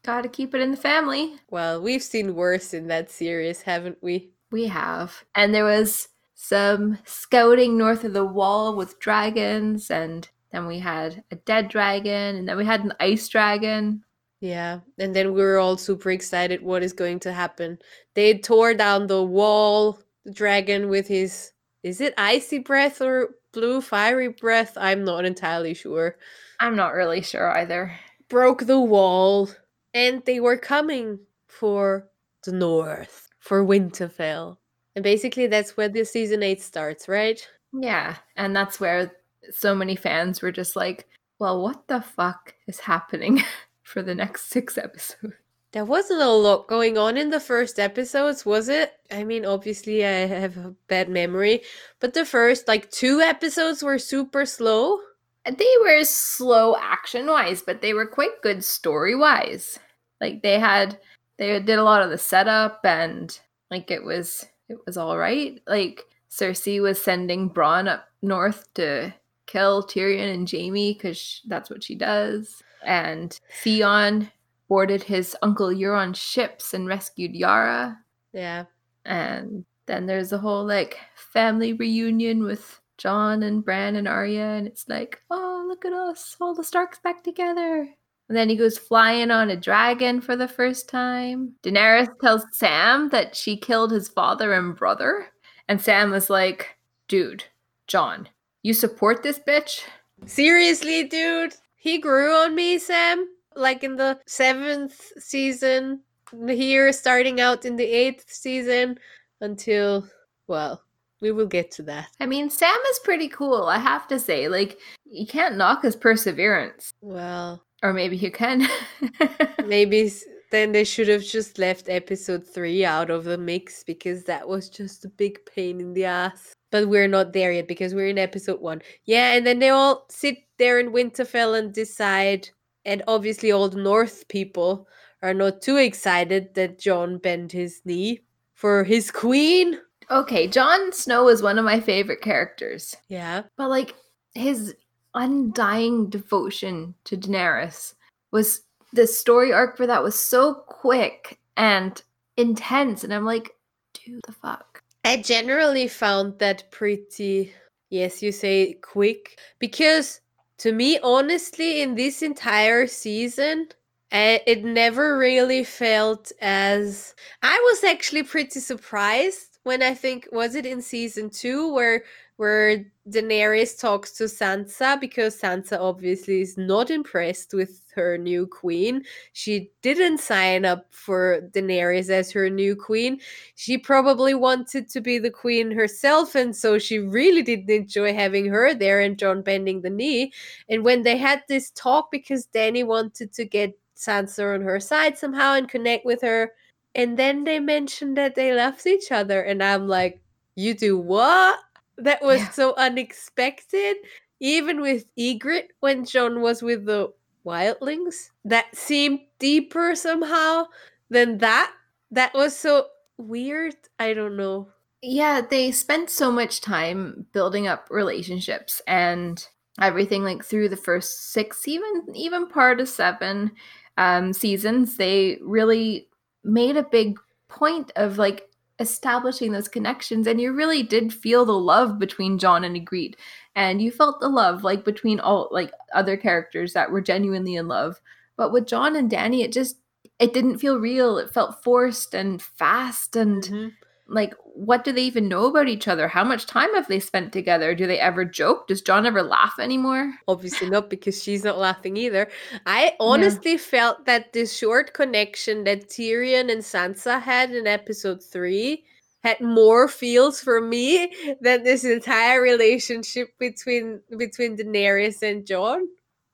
yep. 0.06 0.16
Got 0.16 0.22
to 0.24 0.30
keep 0.30 0.54
it 0.54 0.62
in 0.62 0.72
the 0.72 0.78
family. 0.78 1.36
well, 1.50 1.82
we've 1.82 2.04
seen 2.04 2.36
worse 2.36 2.74
in 2.74 2.88
that 2.88 3.10
series, 3.10 3.64
haven't 3.64 3.98
we? 4.02 4.32
We 4.52 4.68
have. 4.68 5.26
And 5.34 5.54
there 5.54 5.66
was 5.66 6.10
some 6.36 7.00
scouting 7.06 7.78
north 7.78 8.04
of 8.04 8.14
the 8.14 8.26
wall 8.26 8.76
with 8.76 9.00
dragons, 9.00 9.90
and 9.90 10.30
then 10.52 10.68
we 10.68 10.80
had 10.80 11.24
a 11.32 11.36
dead 11.36 11.70
dragon, 11.70 12.36
and 12.36 12.48
then 12.48 12.58
we 12.58 12.66
had 12.66 12.84
an 12.84 12.94
ice 13.00 13.28
dragon. 13.28 14.04
Yeah, 14.42 14.82
and 15.00 15.16
then 15.16 15.34
we 15.34 15.42
were 15.42 15.58
all 15.58 15.78
super 15.78 16.12
excited 16.12 16.62
what 16.62 16.84
is 16.84 16.94
going 16.94 17.20
to 17.22 17.34
happen. 17.34 17.80
They 18.14 18.38
tore 18.38 18.74
down 18.74 19.08
the 19.08 19.24
wall, 19.24 20.00
the 20.24 20.32
dragon 20.32 20.90
with 20.90 21.08
his 21.08 21.52
is 21.86 22.02
it 22.02 22.16
icy 22.18 22.60
breath 22.60 23.00
or 23.00 23.36
blue 23.52 23.80
fiery 23.80 24.28
breath? 24.28 24.76
I'm 24.76 25.04
not 25.04 25.24
entirely 25.24 25.76
sure. 25.76 26.18
I'm 26.60 26.76
not 26.76 26.96
really 26.96 27.22
sure 27.22 27.52
either. 27.52 27.98
Broke 28.28 28.66
the 28.66 28.80
wall, 28.80 29.50
and 29.96 30.22
they 30.26 30.42
were 30.42 30.58
coming 30.58 31.20
for 31.48 32.10
the 32.44 32.52
north, 32.52 33.30
for 33.40 33.66
Winterfell. 33.66 34.58
And 34.94 35.04
basically 35.04 35.48
that's 35.48 35.76
where 35.76 35.90
the 35.90 36.04
season 36.04 36.44
8 36.44 36.62
starts, 36.62 37.08
right? 37.08 37.46
Yeah, 37.74 38.18
and 38.36 38.56
that's 38.56 38.80
where 38.80 39.14
so 39.52 39.74
many 39.74 39.96
fans 39.96 40.42
were 40.42 40.52
just 40.52 40.76
like, 40.76 41.08
well, 41.40 41.62
what 41.62 41.88
the 41.88 42.02
fuck 42.02 42.54
is 42.68 42.82
happening 42.82 43.42
for 43.84 44.02
the 44.02 44.16
next 44.16 44.50
six 44.50 44.78
episodes? 44.78 45.34
There 45.72 45.86
wasn't 45.86 46.22
a 46.22 46.30
lot 46.30 46.68
going 46.68 46.98
on 46.98 47.18
in 47.18 47.32
the 47.32 47.40
first 47.40 47.80
episodes, 47.80 48.46
was 48.46 48.70
it? 48.70 48.94
I 49.12 49.26
mean, 49.26 49.46
obviously, 49.46 50.06
I 50.06 50.26
have 50.26 50.56
a 50.56 50.74
bad 50.88 51.10
memory, 51.10 51.64
but 52.00 52.14
the 52.14 52.26
first, 52.26 52.68
like, 52.68 52.92
two 52.92 53.20
episodes 53.20 53.84
were 53.84 54.00
super 54.00 54.46
slow. 54.46 55.00
They 55.46 55.76
were 55.84 56.06
slow 56.06 56.78
action 56.80 57.28
wise, 57.28 57.62
but 57.62 57.82
they 57.82 57.94
were 57.94 58.08
quite 58.08 58.42
good 58.42 58.64
story 58.64 59.16
wise. 59.16 59.78
Like, 60.22 60.42
they 60.42 60.60
had, 60.60 61.00
they 61.38 61.60
did 61.60 61.80
a 61.80 61.84
lot 61.84 62.02
of 62.02 62.10
the 62.10 62.18
setup 62.18 62.82
and, 62.84 63.38
like, 63.72 63.92
it 63.92 64.04
was, 64.04 64.46
it 64.70 64.78
was 64.86 64.98
all 64.98 65.18
right. 65.18 65.62
Like, 65.68 66.06
Cersei 66.30 66.82
was 66.82 67.02
sending 67.02 67.50
Bronn 67.50 67.88
up 67.88 68.08
north 68.22 68.74
to 68.76 69.14
kill 69.46 69.84
Tyrion 69.84 70.34
and 70.34 70.48
Jamie 70.48 70.94
because 70.94 71.42
that's 71.48 71.70
what 71.70 71.84
she 71.84 71.96
does. 71.96 72.62
And 72.84 73.40
Theon 73.62 74.32
boarded 74.68 75.04
his 75.04 75.36
uncle 75.42 75.68
Euron's 75.68 76.18
ships 76.18 76.74
and 76.74 76.88
rescued 76.88 77.36
Yara. 77.36 78.00
Yeah. 78.34 78.66
And 79.06 79.66
then 79.86 80.08
there's 80.08 80.34
a 80.34 80.38
whole 80.38 80.66
like 80.66 80.98
family 81.16 81.74
reunion 81.74 82.44
with 82.44 82.82
Jon 82.98 83.44
and 83.44 83.64
Bran 83.64 83.98
and 83.98 84.08
Arya, 84.08 84.42
and 84.42 84.68
it's 84.68 84.88
like, 84.88 85.22
oh, 85.30 85.66
look 85.68 85.86
at 85.86 85.94
us, 85.94 86.38
all 86.40 86.56
the 86.56 86.64
Starks 86.64 87.00
back 87.00 87.24
together. 87.24 87.90
And 88.28 88.36
then 88.36 88.50
he 88.50 88.56
goes 88.56 88.78
flying 88.78 89.30
on 89.30 89.52
a 89.52 89.56
dragon 89.56 90.20
for 90.20 90.36
the 90.36 90.48
first 90.48 90.90
time. 90.90 91.54
Daenerys 91.62 92.10
tells 92.20 92.44
Sam 92.52 93.10
that 93.10 93.36
she 93.36 93.56
killed 93.56 93.92
his 93.92 94.08
father 94.08 94.54
and 94.54 94.76
brother. 94.76 95.28
And 95.68 95.80
Sam 95.80 96.12
was 96.12 96.30
like, 96.30 96.76
dude, 97.08 97.44
Jon, 97.88 98.28
you 98.64 98.74
support 98.74 99.22
this 99.22 99.40
bitch? 99.40 99.84
Seriously, 100.26 101.04
dude? 101.04 101.54
He 101.76 102.00
grew 102.00 102.34
on 102.34 102.56
me, 102.56 102.80
Sam? 102.80 103.28
Like 103.56 103.84
in 103.84 103.96
the 103.96 104.20
seventh 104.26 105.12
season, 105.20 106.02
here 106.48 106.92
starting 106.92 107.40
out 107.40 107.64
in 107.64 107.76
the 107.76 107.86
eighth 107.86 108.26
season 108.28 108.98
until, 109.42 110.08
well, 110.48 110.82
we 111.22 111.32
will 111.32 111.46
get 111.46 111.72
to 111.72 111.84
that. 111.84 112.08
I 112.20 112.26
mean, 112.26 112.50
Sam 112.50 112.78
is 112.92 113.00
pretty 113.00 113.28
cool, 113.28 113.64
I 113.66 113.78
have 113.78 114.08
to 114.08 114.20
say. 114.20 114.48
Like, 114.48 114.80
you 115.06 115.26
can't 115.26 115.58
knock 115.58 115.84
his 115.84 115.96
perseverance. 115.96 116.92
Well, 117.02 117.64
Or 117.86 117.94
maybe 117.94 118.18
you 118.18 118.32
can. 118.32 118.68
maybe 119.68 120.12
then 120.50 120.72
they 120.72 120.84
should 120.84 121.08
have 121.08 121.22
just 121.24 121.60
left 121.60 121.88
episode 121.88 122.44
three 122.44 122.84
out 122.84 123.12
of 123.12 123.26
the 123.26 123.38
mix 123.38 123.84
because 123.84 124.24
that 124.24 124.48
was 124.48 124.70
just 124.70 125.06
a 125.06 125.10
big 125.10 125.46
pain 125.46 125.80
in 125.80 125.94
the 125.94 126.06
ass. 126.06 126.56
But 126.72 126.90
we're 126.90 127.08
not 127.08 127.34
there 127.34 127.52
yet 127.52 127.68
because 127.68 127.94
we're 127.94 128.08
in 128.08 128.18
episode 128.18 128.60
one. 128.60 128.82
Yeah, 129.04 129.34
and 129.34 129.46
then 129.46 129.60
they 129.60 129.70
all 129.70 130.08
sit 130.10 130.40
there 130.58 130.80
in 130.80 130.94
Winterfell 130.94 131.60
and 131.60 131.72
decide. 131.72 132.50
And 132.86 133.04
obviously, 133.08 133.52
all 133.52 133.70
the 133.70 133.78
North 133.78 134.28
people 134.30 134.88
are 135.22 135.36
not 135.36 135.62
too 135.62 135.78
excited 135.78 136.56
that 136.56 136.80
Jon 136.80 137.20
bent 137.20 137.52
his 137.52 137.82
knee 137.86 138.22
for 138.56 138.84
his 138.84 139.12
queen. 139.12 139.78
okay, 140.10 140.48
Jon 140.48 140.92
Snow 140.92 141.30
is 141.30 141.44
one 141.44 141.60
of 141.60 141.66
my 141.66 141.80
favorite 141.80 142.22
characters. 142.22 142.96
Yeah. 143.10 143.44
But 143.58 143.70
like 143.70 143.94
his 144.34 144.74
undying 145.16 146.10
devotion 146.10 146.94
to 147.06 147.18
Daenerys 147.18 147.94
was 148.32 148.62
the 148.94 149.08
story 149.08 149.52
arc 149.52 149.78
for 149.78 149.88
that 149.88 150.04
was 150.04 150.18
so 150.18 150.54
quick 150.54 151.40
and 151.58 152.02
intense. 152.38 153.04
And 153.04 153.14
I'm 153.14 153.26
like, 153.26 153.52
dude, 153.94 154.22
the 154.28 154.34
fuck. 154.34 154.84
I 155.04 155.18
generally 155.18 155.88
found 155.88 156.40
that 156.40 156.70
pretty, 156.72 157.54
yes, 157.90 158.22
you 158.22 158.32
say 158.32 158.74
quick, 158.82 159.40
because 159.60 160.20
to 160.60 160.72
me, 160.72 161.00
honestly, 161.00 161.82
in 161.82 161.96
this 161.96 162.22
entire 162.22 162.88
season, 162.88 163.68
uh, 164.12 164.40
it 164.48 164.64
never 164.64 165.18
really 165.18 165.64
felt 165.64 166.32
as. 166.42 167.14
I 167.42 167.60
was 167.72 167.84
actually 167.84 168.24
pretty 168.24 168.60
surprised 168.60 169.60
when 169.64 169.82
I 169.82 169.94
think 169.94 170.28
was 170.32 170.56
it 170.56 170.66
in 170.66 170.82
season 170.82 171.30
two 171.30 171.74
where 171.74 172.04
where 172.38 172.84
Daenerys 173.10 173.80
talks 173.80 174.12
to 174.14 174.26
Sansa 174.26 175.00
because 175.00 175.40
Sansa 175.40 175.80
obviously 175.80 176.42
is 176.42 176.58
not 176.58 176.90
impressed 176.90 177.54
with 177.54 177.82
her 177.96 178.18
new 178.18 178.46
queen. 178.46 179.04
She 179.34 179.72
didn't 179.82 180.18
sign 180.18 180.66
up 180.66 180.88
for 180.92 181.42
Daenerys 181.54 182.10
as 182.10 182.32
her 182.32 182.50
new 182.50 182.76
queen. 182.76 183.22
She 183.56 183.78
probably 183.78 184.34
wanted 184.34 184.90
to 184.90 185.02
be 185.02 185.18
the 185.18 185.32
queen 185.32 185.72
herself, 185.72 186.36
and 186.36 186.56
so 186.56 186.78
she 186.78 187.00
really 187.00 187.42
didn't 187.42 187.70
enjoy 187.70 188.14
having 188.14 188.48
her 188.48 188.74
there 188.74 189.00
and 189.00 189.18
Jon 189.18 189.42
bending 189.42 189.82
the 189.82 189.90
knee. 189.90 190.34
And 190.68 190.84
when 190.84 191.04
they 191.04 191.18
had 191.18 191.44
this 191.48 191.72
talk, 191.72 192.12
because 192.12 192.46
Danny 192.48 192.84
wanted 192.84 193.32
to 193.34 193.46
get 193.46 193.78
Sansa 193.96 194.56
on 194.56 194.62
her 194.62 194.80
side 194.80 195.18
somehow 195.18 195.54
and 195.54 195.70
connect 195.70 196.06
with 196.06 196.22
her, 196.22 196.52
and 196.96 197.18
then 197.18 197.44
they 197.44 197.60
mentioned 197.60 198.18
that 198.18 198.36
they 198.36 198.54
loved 198.54 198.86
each 198.88 199.12
other, 199.12 199.42
and 199.42 199.64
I'm 199.64 199.88
like, 199.88 200.22
you 200.56 200.74
do 200.74 200.98
what? 200.98 201.60
That 201.98 202.22
was 202.22 202.40
Yeah. 202.42 202.50
so 202.52 202.74
unexpected. 202.78 203.98
Even 204.40 204.82
with 204.82 205.06
Ygritte, 205.18 205.70
when 205.80 206.06
Jon 206.06 206.42
was 206.42 206.62
with 206.62 206.86
the 206.86 207.14
wildlings, 207.46 208.32
that 208.44 208.76
seemed 208.76 209.20
deeper 209.40 209.96
somehow 209.96 210.68
than 211.10 211.38
that. 211.40 211.72
That 212.12 212.34
was 212.34 212.56
so 212.56 212.88
weird. 213.18 213.76
I 214.00 214.14
don't 214.14 214.36
know. 214.36 214.70
Yeah, 215.02 215.42
they 215.42 215.72
spent 215.72 216.10
so 216.10 216.32
much 216.32 216.62
time 216.62 217.28
building 217.32 217.68
up 217.68 217.88
relationships 217.90 218.82
and 218.88 219.46
everything 219.80 220.24
like 220.24 220.44
through 220.44 220.70
the 220.70 220.78
first 220.78 221.32
six, 221.32 221.68
even 221.68 222.06
even 222.14 222.48
part 222.48 222.80
of 222.80 222.90
seven 222.90 223.52
um 223.98 224.34
seasons, 224.34 224.98
they 224.98 225.38
really 225.42 226.10
made 226.44 226.76
a 226.78 226.84
big 226.84 227.18
point 227.48 227.92
of 227.96 228.18
like 228.18 228.50
establishing 228.80 229.52
those 229.52 229.68
connections 229.70 230.28
and 230.28 230.40
you 230.42 230.52
really 230.54 230.84
did 230.84 231.14
feel 231.14 231.46
the 231.46 231.54
love 231.54 231.98
between 232.00 232.38
Jon 232.38 232.64
and 232.64 232.76
Ygritte 232.76 233.16
and 233.56 233.82
you 233.82 233.92
felt 233.92 234.20
the 234.20 234.28
love 234.30 234.64
like 234.64 234.84
between 234.84 235.20
all 235.20 235.48
like 235.52 235.72
other 235.94 236.18
characters 236.18 236.74
that 236.74 236.92
were 236.92 237.02
genuinely 237.02 237.56
in 237.56 237.68
love. 237.70 238.02
But 238.38 238.52
with 238.52 238.68
Jon 238.68 238.96
and 238.96 239.10
Danny 239.10 239.44
it 239.44 239.54
just 239.54 239.78
it 240.20 240.34
didn't 240.34 240.60
feel 240.60 240.80
real. 240.80 241.18
It 241.18 241.34
felt 241.34 241.64
forced 241.64 242.14
and 242.14 242.42
fast 242.42 243.16
and 243.16 243.44
Mhm. 243.44 243.74
Like 244.08 244.34
what 244.56 244.84
do 244.84 244.92
they 244.92 245.04
even 245.04 245.28
know 245.28 245.48
about 245.48 245.68
each 245.68 245.88
other? 245.88 246.08
How 246.08 246.24
much 246.24 246.46
time 246.46 246.74
have 246.76 246.88
they 246.88 247.00
spent 247.00 247.34
together? 247.34 247.76
Do 247.76 247.88
they 247.88 248.00
ever 248.00 248.24
joke? 248.24 248.68
Does 248.68 248.82
Jon 248.82 249.06
ever 249.06 249.22
laugh 249.22 249.60
anymore? 249.60 250.14
Obviously 250.28 250.70
not 250.70 250.90
because 250.90 251.22
she's 251.22 251.44
not 251.44 251.58
laughing 251.58 251.98
either. 251.98 252.30
I 252.66 252.94
honestly 253.00 253.58
felt 253.58 254.06
that 254.06 254.32
this 254.34 254.56
short 254.56 254.94
connection 254.94 255.64
that 255.66 255.90
Tyrion 255.90 256.52
and 256.52 256.62
Sansa 256.62 257.22
had 257.22 257.52
in 257.52 257.68
episode 257.68 258.24
3 258.24 258.84
had 259.24 259.42
more 259.42 259.88
feels 259.88 260.40
for 260.40 260.62
me 260.62 261.12
than 261.42 261.64
this 261.64 261.84
entire 261.84 262.42
relationship 262.42 263.30
between 263.40 264.00
between 264.18 264.56
Daenerys 264.56 265.24
and 265.24 265.48
Jon. 265.48 265.88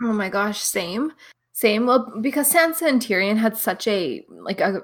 Oh 0.04 0.12
my 0.12 0.30
gosh 0.30 0.60
same. 0.60 1.14
Same. 1.54 1.86
Well 1.86 2.14
because 2.22 2.52
sansa 2.52 2.88
and 2.88 3.02
tyrion 3.02 3.38
had 3.38 3.56
such 3.56 3.88
a 3.88 4.26
like 4.30 4.60
a 4.60 4.84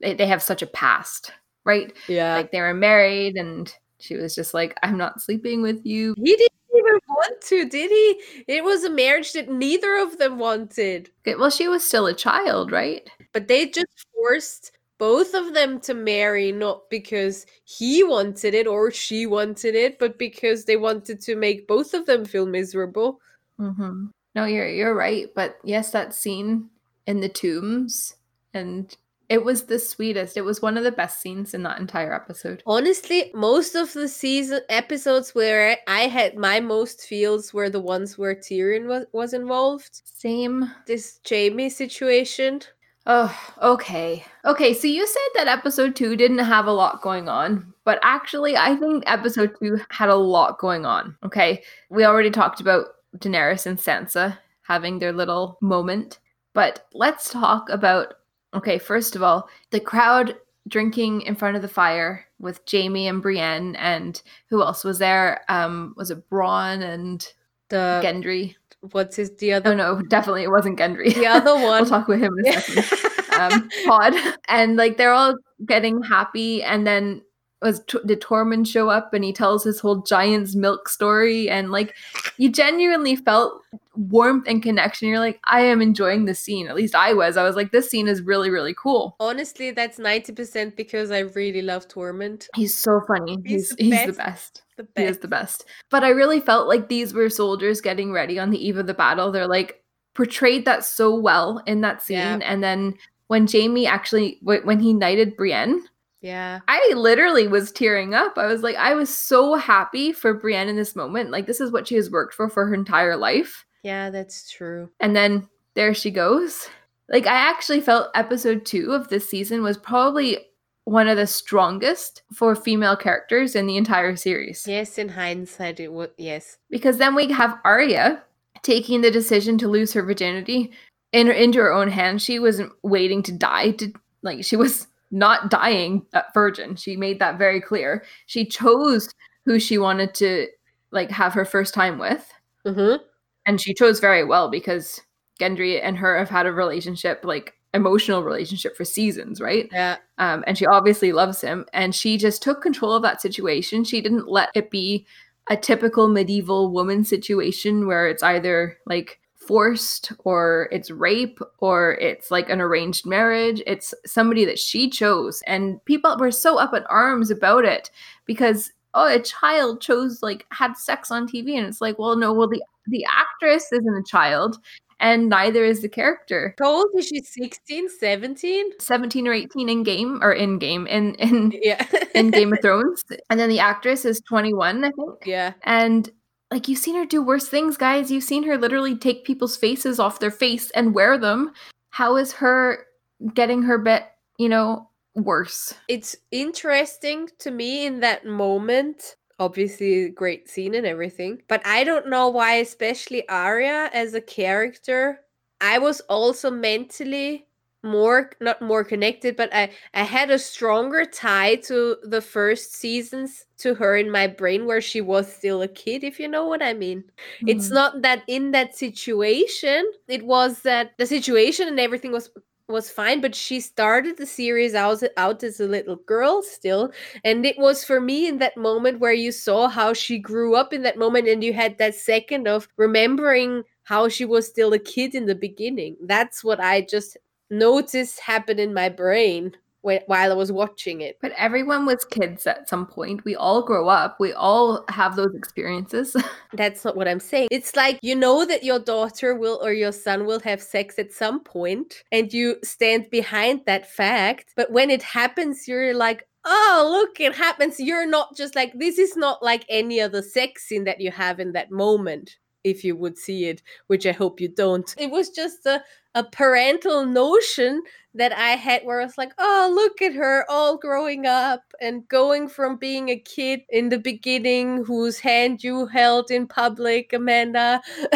they 0.00 0.26
have 0.26 0.42
such 0.42 0.62
a 0.62 0.66
past 0.66 1.32
right 1.64 1.92
Yeah. 2.08 2.34
like 2.36 2.50
they 2.52 2.60
were 2.60 2.74
married 2.74 3.36
and 3.36 3.72
she 3.98 4.16
was 4.16 4.34
just 4.34 4.52
like 4.54 4.76
i'm 4.82 4.96
not 4.98 5.20
sleeping 5.20 5.62
with 5.62 5.84
you 5.84 6.14
he 6.16 6.36
didn't 6.36 6.52
even 6.74 6.98
want 7.06 7.40
to, 7.42 7.68
did 7.68 7.90
he? 7.90 8.44
It 8.48 8.64
was 8.64 8.82
a 8.82 8.88
marriage 8.90 9.34
that 9.34 9.50
neither 9.50 9.96
of 9.98 10.16
them 10.16 10.38
wanted. 10.38 11.10
Okay, 11.20 11.34
well 11.36 11.50
she 11.50 11.68
was 11.68 11.86
still 11.86 12.06
a 12.06 12.14
child 12.14 12.72
right 12.72 13.06
But 13.32 13.46
they 13.46 13.68
just 13.68 14.06
forced 14.14 14.72
both 14.98 15.34
of 15.34 15.52
them 15.52 15.80
to 15.80 15.92
marry, 15.94 16.50
not 16.50 16.88
because 16.88 17.44
he 17.64 18.02
wanted 18.02 18.54
it 18.54 18.66
or 18.66 18.90
she 18.90 19.26
wanted 19.26 19.74
it, 19.74 19.98
but 19.98 20.16
because 20.18 20.64
they 20.64 20.76
wanted 20.78 21.20
to 21.22 21.36
make 21.36 21.66
both 21.68 21.92
of 21.92 22.06
them 22.06 22.24
feel 22.24 22.46
miserable. 22.46 23.20
mm-hmm. 23.60 24.06
no 24.34 24.44
you're 24.46 24.68
you're 24.68 24.94
right 24.94 25.28
but 25.34 25.58
yes 25.64 25.90
that 25.90 26.14
scene 26.14 26.70
in 27.06 27.20
the 27.20 27.28
tombs 27.28 28.16
and 28.54 28.96
It 29.32 29.46
was 29.46 29.62
the 29.62 29.78
sweetest. 29.78 30.36
It 30.36 30.42
was 30.42 30.60
one 30.60 30.76
of 30.76 30.84
the 30.84 30.92
best 30.92 31.22
scenes 31.22 31.54
in 31.54 31.62
that 31.62 31.80
entire 31.80 32.12
episode. 32.12 32.62
Honestly, 32.66 33.30
most 33.32 33.74
of 33.74 33.90
the 33.94 34.06
season 34.06 34.60
episodes 34.68 35.34
where 35.34 35.78
I 35.88 36.00
had 36.00 36.36
my 36.36 36.60
most 36.60 37.00
feels 37.00 37.54
were 37.54 37.70
the 37.70 37.80
ones 37.80 38.18
where 38.18 38.34
Tyrion 38.34 38.88
was, 38.88 39.06
was 39.12 39.32
involved. 39.32 40.02
Same. 40.04 40.70
This 40.86 41.18
Jamie 41.24 41.70
situation. 41.70 42.60
Oh, 43.06 43.34
okay. 43.62 44.22
Okay, 44.44 44.74
so 44.74 44.86
you 44.86 45.06
said 45.06 45.28
that 45.36 45.48
episode 45.48 45.96
two 45.96 46.14
didn't 46.14 46.40
have 46.40 46.66
a 46.66 46.72
lot 46.72 47.00
going 47.00 47.30
on, 47.30 47.72
but 47.86 47.98
actually, 48.02 48.58
I 48.58 48.76
think 48.76 49.02
episode 49.06 49.56
two 49.58 49.80
had 49.88 50.10
a 50.10 50.14
lot 50.14 50.58
going 50.58 50.84
on. 50.84 51.16
Okay, 51.24 51.62
we 51.88 52.04
already 52.04 52.30
talked 52.30 52.60
about 52.60 52.88
Daenerys 53.16 53.64
and 53.64 53.78
Sansa 53.78 54.36
having 54.60 54.98
their 54.98 55.14
little 55.14 55.56
moment, 55.62 56.18
but 56.52 56.86
let's 56.92 57.30
talk 57.30 57.70
about. 57.70 58.12
Okay, 58.54 58.78
first 58.78 59.16
of 59.16 59.22
all, 59.22 59.48
the 59.70 59.80
crowd 59.80 60.36
drinking 60.68 61.22
in 61.22 61.34
front 61.34 61.56
of 61.56 61.62
the 61.62 61.68
fire 61.68 62.24
with 62.38 62.64
Jamie 62.66 63.08
and 63.08 63.22
Brienne, 63.22 63.74
and 63.76 64.20
who 64.48 64.62
else 64.62 64.84
was 64.84 64.98
there? 64.98 65.42
Um, 65.48 65.94
was 65.96 66.10
it 66.10 66.28
Bronn 66.30 66.82
and 66.82 67.26
The 67.68 68.00
Gendry? 68.04 68.56
what's 68.90 69.14
his 69.16 69.34
the 69.36 69.52
other 69.52 69.70
Oh 69.70 69.74
no, 69.74 70.02
definitely 70.02 70.42
it 70.42 70.50
wasn't 70.50 70.78
Gendry. 70.78 71.14
the 71.14 71.26
other 71.26 71.54
one. 71.54 71.62
we'll 71.62 71.86
talk 71.86 72.08
with 72.08 72.20
him 72.20 72.34
in 72.44 72.54
a 72.54 72.60
second. 72.60 73.32
um, 73.40 73.68
Pod, 73.86 74.14
and 74.48 74.76
like 74.76 74.96
they're 74.96 75.12
all 75.12 75.36
getting 75.66 76.02
happy, 76.02 76.62
and 76.62 76.86
then 76.86 77.22
was 77.62 77.82
T- 77.86 77.98
did 78.06 78.20
Tormund 78.20 78.66
show 78.66 78.88
up, 78.88 79.14
and 79.14 79.24
he 79.24 79.32
tells 79.32 79.64
his 79.64 79.80
whole 79.80 80.02
giant's 80.02 80.54
milk 80.54 80.88
story, 80.88 81.48
and 81.48 81.70
like 81.70 81.94
you 82.36 82.50
genuinely 82.50 83.16
felt 83.16 83.62
warmth 83.94 84.46
and 84.48 84.62
connection. 84.62 85.08
You're 85.08 85.18
like, 85.18 85.40
I 85.44 85.60
am 85.60 85.82
enjoying 85.82 86.24
this 86.24 86.40
scene. 86.40 86.66
At 86.66 86.74
least 86.74 86.94
I 86.94 87.12
was. 87.12 87.36
I 87.36 87.44
was 87.44 87.56
like, 87.56 87.72
this 87.72 87.88
scene 87.88 88.08
is 88.08 88.22
really 88.22 88.50
really 88.50 88.74
cool. 88.74 89.16
Honestly, 89.20 89.70
that's 89.70 89.98
ninety 89.98 90.32
percent 90.32 90.76
because 90.76 91.10
I 91.10 91.20
really 91.20 91.62
love 91.62 91.88
Tormund. 91.88 92.48
He's 92.54 92.76
so 92.76 93.00
funny. 93.06 93.38
He's 93.44 93.70
He's 93.70 93.76
the 93.76 93.84
he's 93.84 94.06
the 94.06 94.12
best. 94.12 94.62
best. 94.76 94.88
He 94.96 95.04
is 95.04 95.18
the 95.18 95.28
best. 95.28 95.64
But 95.90 96.02
I 96.02 96.08
really 96.08 96.40
felt 96.40 96.66
like 96.66 96.88
these 96.88 97.14
were 97.14 97.28
soldiers 97.30 97.80
getting 97.80 98.12
ready 98.12 98.38
on 98.38 98.50
the 98.50 98.66
eve 98.66 98.78
of 98.78 98.86
the 98.86 98.94
battle. 98.94 99.30
They're 99.30 99.46
like 99.46 99.82
portrayed 100.14 100.64
that 100.64 100.84
so 100.84 101.14
well 101.14 101.62
in 101.66 101.82
that 101.82 102.02
scene. 102.02 102.18
Yeah. 102.18 102.40
And 102.42 102.62
then 102.62 102.94
when 103.28 103.46
Jamie 103.46 103.86
actually, 103.86 104.38
when 104.42 104.80
he 104.80 104.92
knighted 104.92 105.36
Brienne, 105.36 105.82
Yeah. 106.22 106.60
I 106.68 106.92
literally 106.94 107.48
was 107.48 107.72
tearing 107.72 108.14
up. 108.14 108.38
I 108.38 108.46
was 108.46 108.62
like, 108.62 108.76
I 108.76 108.94
was 108.94 109.14
so 109.14 109.54
happy 109.56 110.12
for 110.12 110.32
Brienne 110.32 110.68
in 110.68 110.76
this 110.76 110.96
moment. 110.96 111.30
Like, 111.30 111.46
this 111.46 111.60
is 111.60 111.70
what 111.72 111.88
she 111.88 111.96
has 111.96 112.10
worked 112.10 112.32
for 112.32 112.48
for 112.48 112.66
her 112.66 112.74
entire 112.74 113.16
life. 113.16 113.66
Yeah, 113.82 114.10
that's 114.10 114.50
true. 114.50 114.88
And 115.00 115.14
then 115.14 115.48
there 115.74 115.92
she 115.92 116.10
goes. 116.10 116.68
Like, 117.08 117.26
I 117.26 117.34
actually 117.36 117.80
felt 117.80 118.10
episode 118.14 118.64
two 118.64 118.92
of 118.92 119.08
this 119.08 119.28
season 119.28 119.62
was 119.62 119.76
probably 119.76 120.38
one 120.84 121.08
of 121.08 121.16
the 121.16 121.26
strongest 121.26 122.22
for 122.32 122.54
female 122.56 122.96
characters 122.96 123.54
in 123.54 123.66
the 123.66 123.76
entire 123.76 124.16
series. 124.16 124.64
Yes, 124.66 124.98
in 124.98 125.10
hindsight, 125.10 125.78
it 125.80 125.92
would. 125.92 126.10
Yes. 126.16 126.58
because 126.70 126.98
then 126.98 127.14
we 127.14 127.30
have 127.32 127.58
Arya 127.64 128.22
taking 128.62 129.00
the 129.00 129.10
decision 129.10 129.58
to 129.58 129.68
lose 129.68 129.92
her 129.92 130.02
virginity 130.02 130.72
in 131.12 131.26
her, 131.26 131.32
into 131.32 131.58
her 131.58 131.72
own 131.72 131.88
hands. 131.88 132.22
She 132.22 132.38
wasn't 132.38 132.72
waiting 132.82 133.22
to 133.24 133.32
die 133.32 133.72
to 133.72 133.92
like 134.22 134.44
she 134.44 134.56
was 134.56 134.86
not 135.12 135.50
dying 135.50 136.04
a 136.14 136.24
virgin. 136.34 136.74
She 136.74 136.96
made 136.96 137.20
that 137.20 137.38
very 137.38 137.60
clear. 137.60 138.04
She 138.26 138.44
chose 138.46 139.08
who 139.44 139.60
she 139.60 139.78
wanted 139.78 140.14
to 140.14 140.48
like 140.90 141.10
have 141.10 141.34
her 141.34 141.44
first 141.44 141.74
time 141.74 141.98
with, 141.98 142.32
Mm-hmm. 142.66 143.02
and 143.46 143.60
she 143.60 143.74
chose 143.74 143.98
very 144.00 144.24
well 144.24 144.48
because 144.50 145.00
Gendry 145.40 145.80
and 145.82 145.96
her 145.98 146.18
have 146.18 146.28
had 146.30 146.46
a 146.46 146.52
relationship 146.52 147.20
like 147.24 147.54
emotional 147.74 148.22
relationship 148.22 148.76
for 148.76 148.84
seasons, 148.84 149.40
right? 149.40 149.68
Yeah. 149.72 149.96
um, 150.18 150.44
and 150.46 150.56
she 150.58 150.66
obviously 150.66 151.10
loves 151.12 151.40
him 151.40 151.64
and 151.72 151.94
she 151.94 152.18
just 152.18 152.42
took 152.42 152.62
control 152.62 152.92
of 152.92 153.02
that 153.02 153.20
situation 153.20 153.82
she 153.84 154.00
didn't 154.00 154.28
let 154.28 154.50
it 154.54 154.70
be 154.70 155.06
a 155.50 155.56
typical 155.56 156.06
medieval 156.06 156.70
woman 156.70 157.02
situation 157.04 157.86
where 157.86 158.06
it's 158.06 158.22
either 158.22 158.76
like 158.86 159.18
forced 159.46 160.12
or 160.24 160.68
it's 160.72 160.90
rape 160.90 161.38
or 161.58 161.94
it's 161.94 162.30
like 162.30 162.48
an 162.48 162.60
arranged 162.60 163.06
marriage 163.06 163.62
it's 163.66 163.92
somebody 164.06 164.44
that 164.44 164.58
she 164.58 164.88
chose 164.88 165.42
and 165.46 165.84
people 165.84 166.16
were 166.18 166.30
so 166.30 166.58
up 166.58 166.74
in 166.74 166.82
arms 166.84 167.30
about 167.30 167.64
it 167.64 167.90
because 168.26 168.70
oh 168.94 169.06
a 169.12 169.20
child 169.20 169.80
chose 169.80 170.22
like 170.22 170.46
had 170.50 170.76
sex 170.76 171.10
on 171.10 171.26
tv 171.26 171.56
and 171.56 171.66
it's 171.66 171.80
like 171.80 171.98
well 171.98 172.16
no 172.16 172.32
well 172.32 172.48
the 172.48 172.62
the 172.88 173.04
actress 173.08 173.70
isn't 173.72 173.96
a 173.96 174.02
child 174.04 174.58
and 175.00 175.28
neither 175.28 175.64
is 175.64 175.82
the 175.82 175.88
character 175.88 176.54
How 176.60 176.76
old 176.76 176.86
is 176.96 177.08
she? 177.08 177.20
16, 177.22 177.88
17? 177.98 178.78
17 178.78 179.26
or 179.26 179.32
18 179.32 179.68
in 179.68 179.82
game 179.82 180.20
or 180.22 180.32
in 180.32 180.58
game 180.60 180.86
in 180.86 181.16
in 181.16 181.52
Yeah. 181.60 181.84
in 182.14 182.30
Game 182.30 182.52
of 182.52 182.60
Thrones. 182.62 183.02
And 183.28 183.40
then 183.40 183.48
the 183.48 183.58
actress 183.58 184.04
is 184.04 184.20
21, 184.20 184.84
I 184.84 184.90
think. 184.92 185.26
yeah. 185.26 185.54
And 185.64 186.08
like 186.52 186.68
you've 186.68 186.78
seen 186.78 186.96
her 186.96 187.06
do 187.06 187.22
worse 187.22 187.48
things, 187.48 187.78
guys. 187.78 188.10
You've 188.10 188.24
seen 188.24 188.42
her 188.44 188.58
literally 188.58 188.94
take 188.94 189.24
people's 189.24 189.56
faces 189.56 189.98
off 189.98 190.20
their 190.20 190.30
face 190.30 190.70
and 190.72 190.94
wear 190.94 191.16
them. 191.16 191.52
How 191.90 192.16
is 192.16 192.32
her 192.34 192.86
getting 193.32 193.62
her 193.62 193.78
bit, 193.78 194.04
you 194.36 194.50
know, 194.50 194.90
worse? 195.14 195.72
It's 195.88 196.14
interesting 196.30 197.30
to 197.38 197.50
me 197.50 197.86
in 197.86 198.00
that 198.00 198.26
moment. 198.26 199.16
Obviously, 199.38 200.10
great 200.10 200.48
scene 200.48 200.74
and 200.74 200.86
everything. 200.86 201.40
But 201.48 201.66
I 201.66 201.84
don't 201.84 202.10
know 202.10 202.28
why, 202.28 202.56
especially 202.56 203.26
Arya 203.30 203.88
as 203.94 204.12
a 204.12 204.20
character, 204.20 205.20
I 205.62 205.78
was 205.78 206.00
also 206.02 206.50
mentally 206.50 207.46
more 207.84 208.30
not 208.40 208.62
more 208.62 208.84
connected 208.84 209.36
but 209.36 209.52
i 209.52 209.68
i 209.94 210.02
had 210.02 210.30
a 210.30 210.38
stronger 210.38 211.04
tie 211.04 211.56
to 211.56 211.96
the 212.04 212.20
first 212.20 212.74
seasons 212.74 213.44
to 213.58 213.74
her 213.74 213.96
in 213.96 214.10
my 214.10 214.26
brain 214.26 214.66
where 214.66 214.80
she 214.80 215.00
was 215.00 215.32
still 215.32 215.62
a 215.62 215.68
kid 215.68 216.04
if 216.04 216.18
you 216.20 216.28
know 216.28 216.46
what 216.46 216.62
i 216.62 216.72
mean. 216.72 217.04
It's 217.46 217.70
Mhm. 217.70 217.72
not 217.72 218.02
that 218.02 218.22
in 218.26 218.50
that 218.52 218.76
situation 218.76 219.84
it 220.08 220.24
was 220.24 220.62
that 220.62 220.92
the 220.98 221.06
situation 221.06 221.68
and 221.68 221.80
everything 221.80 222.12
was 222.12 222.30
was 222.68 222.90
fine 222.90 223.20
but 223.20 223.34
she 223.34 223.60
started 223.60 224.16
the 224.16 224.26
series 224.26 224.74
out, 224.74 225.02
out 225.16 225.42
as 225.42 225.60
a 225.60 225.66
little 225.66 225.96
girl 225.96 226.42
still. 226.42 226.90
And 227.24 227.44
it 227.44 227.58
was 227.58 227.84
for 227.84 228.00
me 228.00 228.26
in 228.28 228.38
that 228.38 228.56
moment 228.56 229.00
where 229.00 229.12
you 229.12 229.32
saw 229.32 229.68
how 229.68 229.92
she 229.92 230.18
grew 230.18 230.54
up 230.54 230.72
in 230.72 230.82
that 230.82 230.96
moment 230.98 231.28
and 231.28 231.42
you 231.44 231.52
had 231.52 231.78
that 231.78 231.94
second 231.94 232.48
of 232.48 232.68
remembering 232.76 233.64
how 233.84 234.08
she 234.08 234.24
was 234.24 234.46
still 234.46 234.72
a 234.72 234.78
kid 234.78 235.14
in 235.14 235.26
the 235.26 235.34
beginning. 235.34 235.96
That's 236.06 236.42
what 236.44 236.60
i 236.60 236.80
just 236.82 237.16
noticed 237.52 238.18
happen 238.20 238.58
in 238.58 238.74
my 238.74 238.88
brain 238.88 239.52
while 239.82 240.30
i 240.30 240.32
was 240.32 240.52
watching 240.52 241.00
it 241.00 241.18
But 241.20 241.32
everyone 241.36 241.86
was 241.86 242.04
kids 242.04 242.46
at 242.46 242.68
some 242.68 242.86
point. 242.86 243.24
We 243.24 243.34
all 243.34 243.62
grow 243.62 243.88
up. 243.88 244.16
We 244.20 244.32
all 244.32 244.84
have 244.88 245.16
those 245.16 245.34
experiences. 245.34 246.16
That's 246.52 246.84
not 246.84 246.96
what 246.96 247.08
I'm 247.08 247.18
saying. 247.18 247.48
It's 247.50 247.74
like 247.74 247.98
you 248.00 248.14
know 248.14 248.44
that 248.44 248.62
your 248.62 248.78
daughter 248.78 249.34
will 249.34 249.58
or 249.60 249.72
your 249.72 249.90
son 249.90 250.24
will 250.24 250.40
have 250.40 250.62
sex 250.62 250.98
at 251.00 251.12
some 251.12 251.40
point 251.40 252.04
and 252.12 252.32
you 252.32 252.56
stand 252.62 253.10
behind 253.10 253.62
that 253.66 253.90
fact. 253.90 254.52
But 254.56 254.70
when 254.70 254.88
it 254.88 255.02
happens, 255.02 255.66
you're 255.66 255.94
like, 255.94 256.28
oh, 256.44 256.88
look, 256.90 257.20
it 257.20 257.34
happens. 257.34 257.78
You're 257.78 258.06
not 258.06 258.36
just 258.36 258.54
like, 258.54 258.72
this 258.74 258.98
is 258.98 259.16
not 259.16 259.42
like 259.42 259.64
any 259.68 260.00
other 260.00 260.22
sex 260.22 260.64
scene 260.64 260.84
that 260.84 261.00
you 261.00 261.10
have 261.10 261.40
in 261.40 261.52
that 261.52 261.70
moment. 261.70 262.36
If 262.64 262.84
you 262.84 262.96
would 262.96 263.18
see 263.18 263.46
it, 263.46 263.62
which 263.88 264.06
I 264.06 264.12
hope 264.12 264.40
you 264.40 264.48
don't. 264.48 264.94
It 264.98 265.10
was 265.10 265.30
just 265.30 265.66
a, 265.66 265.82
a 266.14 266.24
parental 266.24 267.04
notion 267.04 267.82
that 268.14 268.32
I 268.32 268.50
had 268.50 268.82
where 268.84 269.00
I 269.00 269.04
was 269.04 269.18
like, 269.18 269.32
oh, 269.38 269.72
look 269.74 270.02
at 270.02 270.14
her 270.14 270.44
all 270.48 270.76
growing 270.76 271.26
up 271.26 271.62
and 271.80 272.06
going 272.08 272.48
from 272.48 272.76
being 272.76 273.08
a 273.08 273.18
kid 273.18 273.62
in 273.70 273.88
the 273.88 273.98
beginning 273.98 274.84
whose 274.84 275.18
hand 275.18 275.64
you 275.64 275.86
held 275.86 276.30
in 276.30 276.46
public, 276.46 277.12
Amanda, 277.12 277.80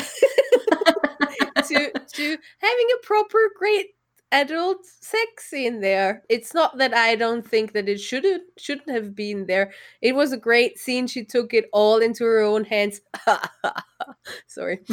to 1.67 1.93
to 2.13 2.39
having 2.59 2.89
a 2.95 3.07
proper 3.07 3.51
great 3.59 3.87
adult 4.33 4.85
sex 4.85 5.47
scene 5.51 5.81
there. 5.81 6.23
It's 6.29 6.53
not 6.53 6.79
that 6.79 6.95
I 6.95 7.15
don't 7.17 7.47
think 7.47 7.73
that 7.73 7.89
it 7.89 8.01
shouldn't 8.01 8.43
shouldn't 8.59 8.91
have 8.91 9.15
been 9.15 9.47
there. 9.47 9.73
It 10.03 10.15
was 10.15 10.33
a 10.33 10.37
great 10.37 10.79
scene. 10.79 11.07
She 11.07 11.25
took 11.25 11.55
it 11.55 11.69
all 11.73 11.99
into 11.99 12.25
her 12.25 12.41
own 12.41 12.65
hands. 12.65 13.01
Sorry. 14.47 14.81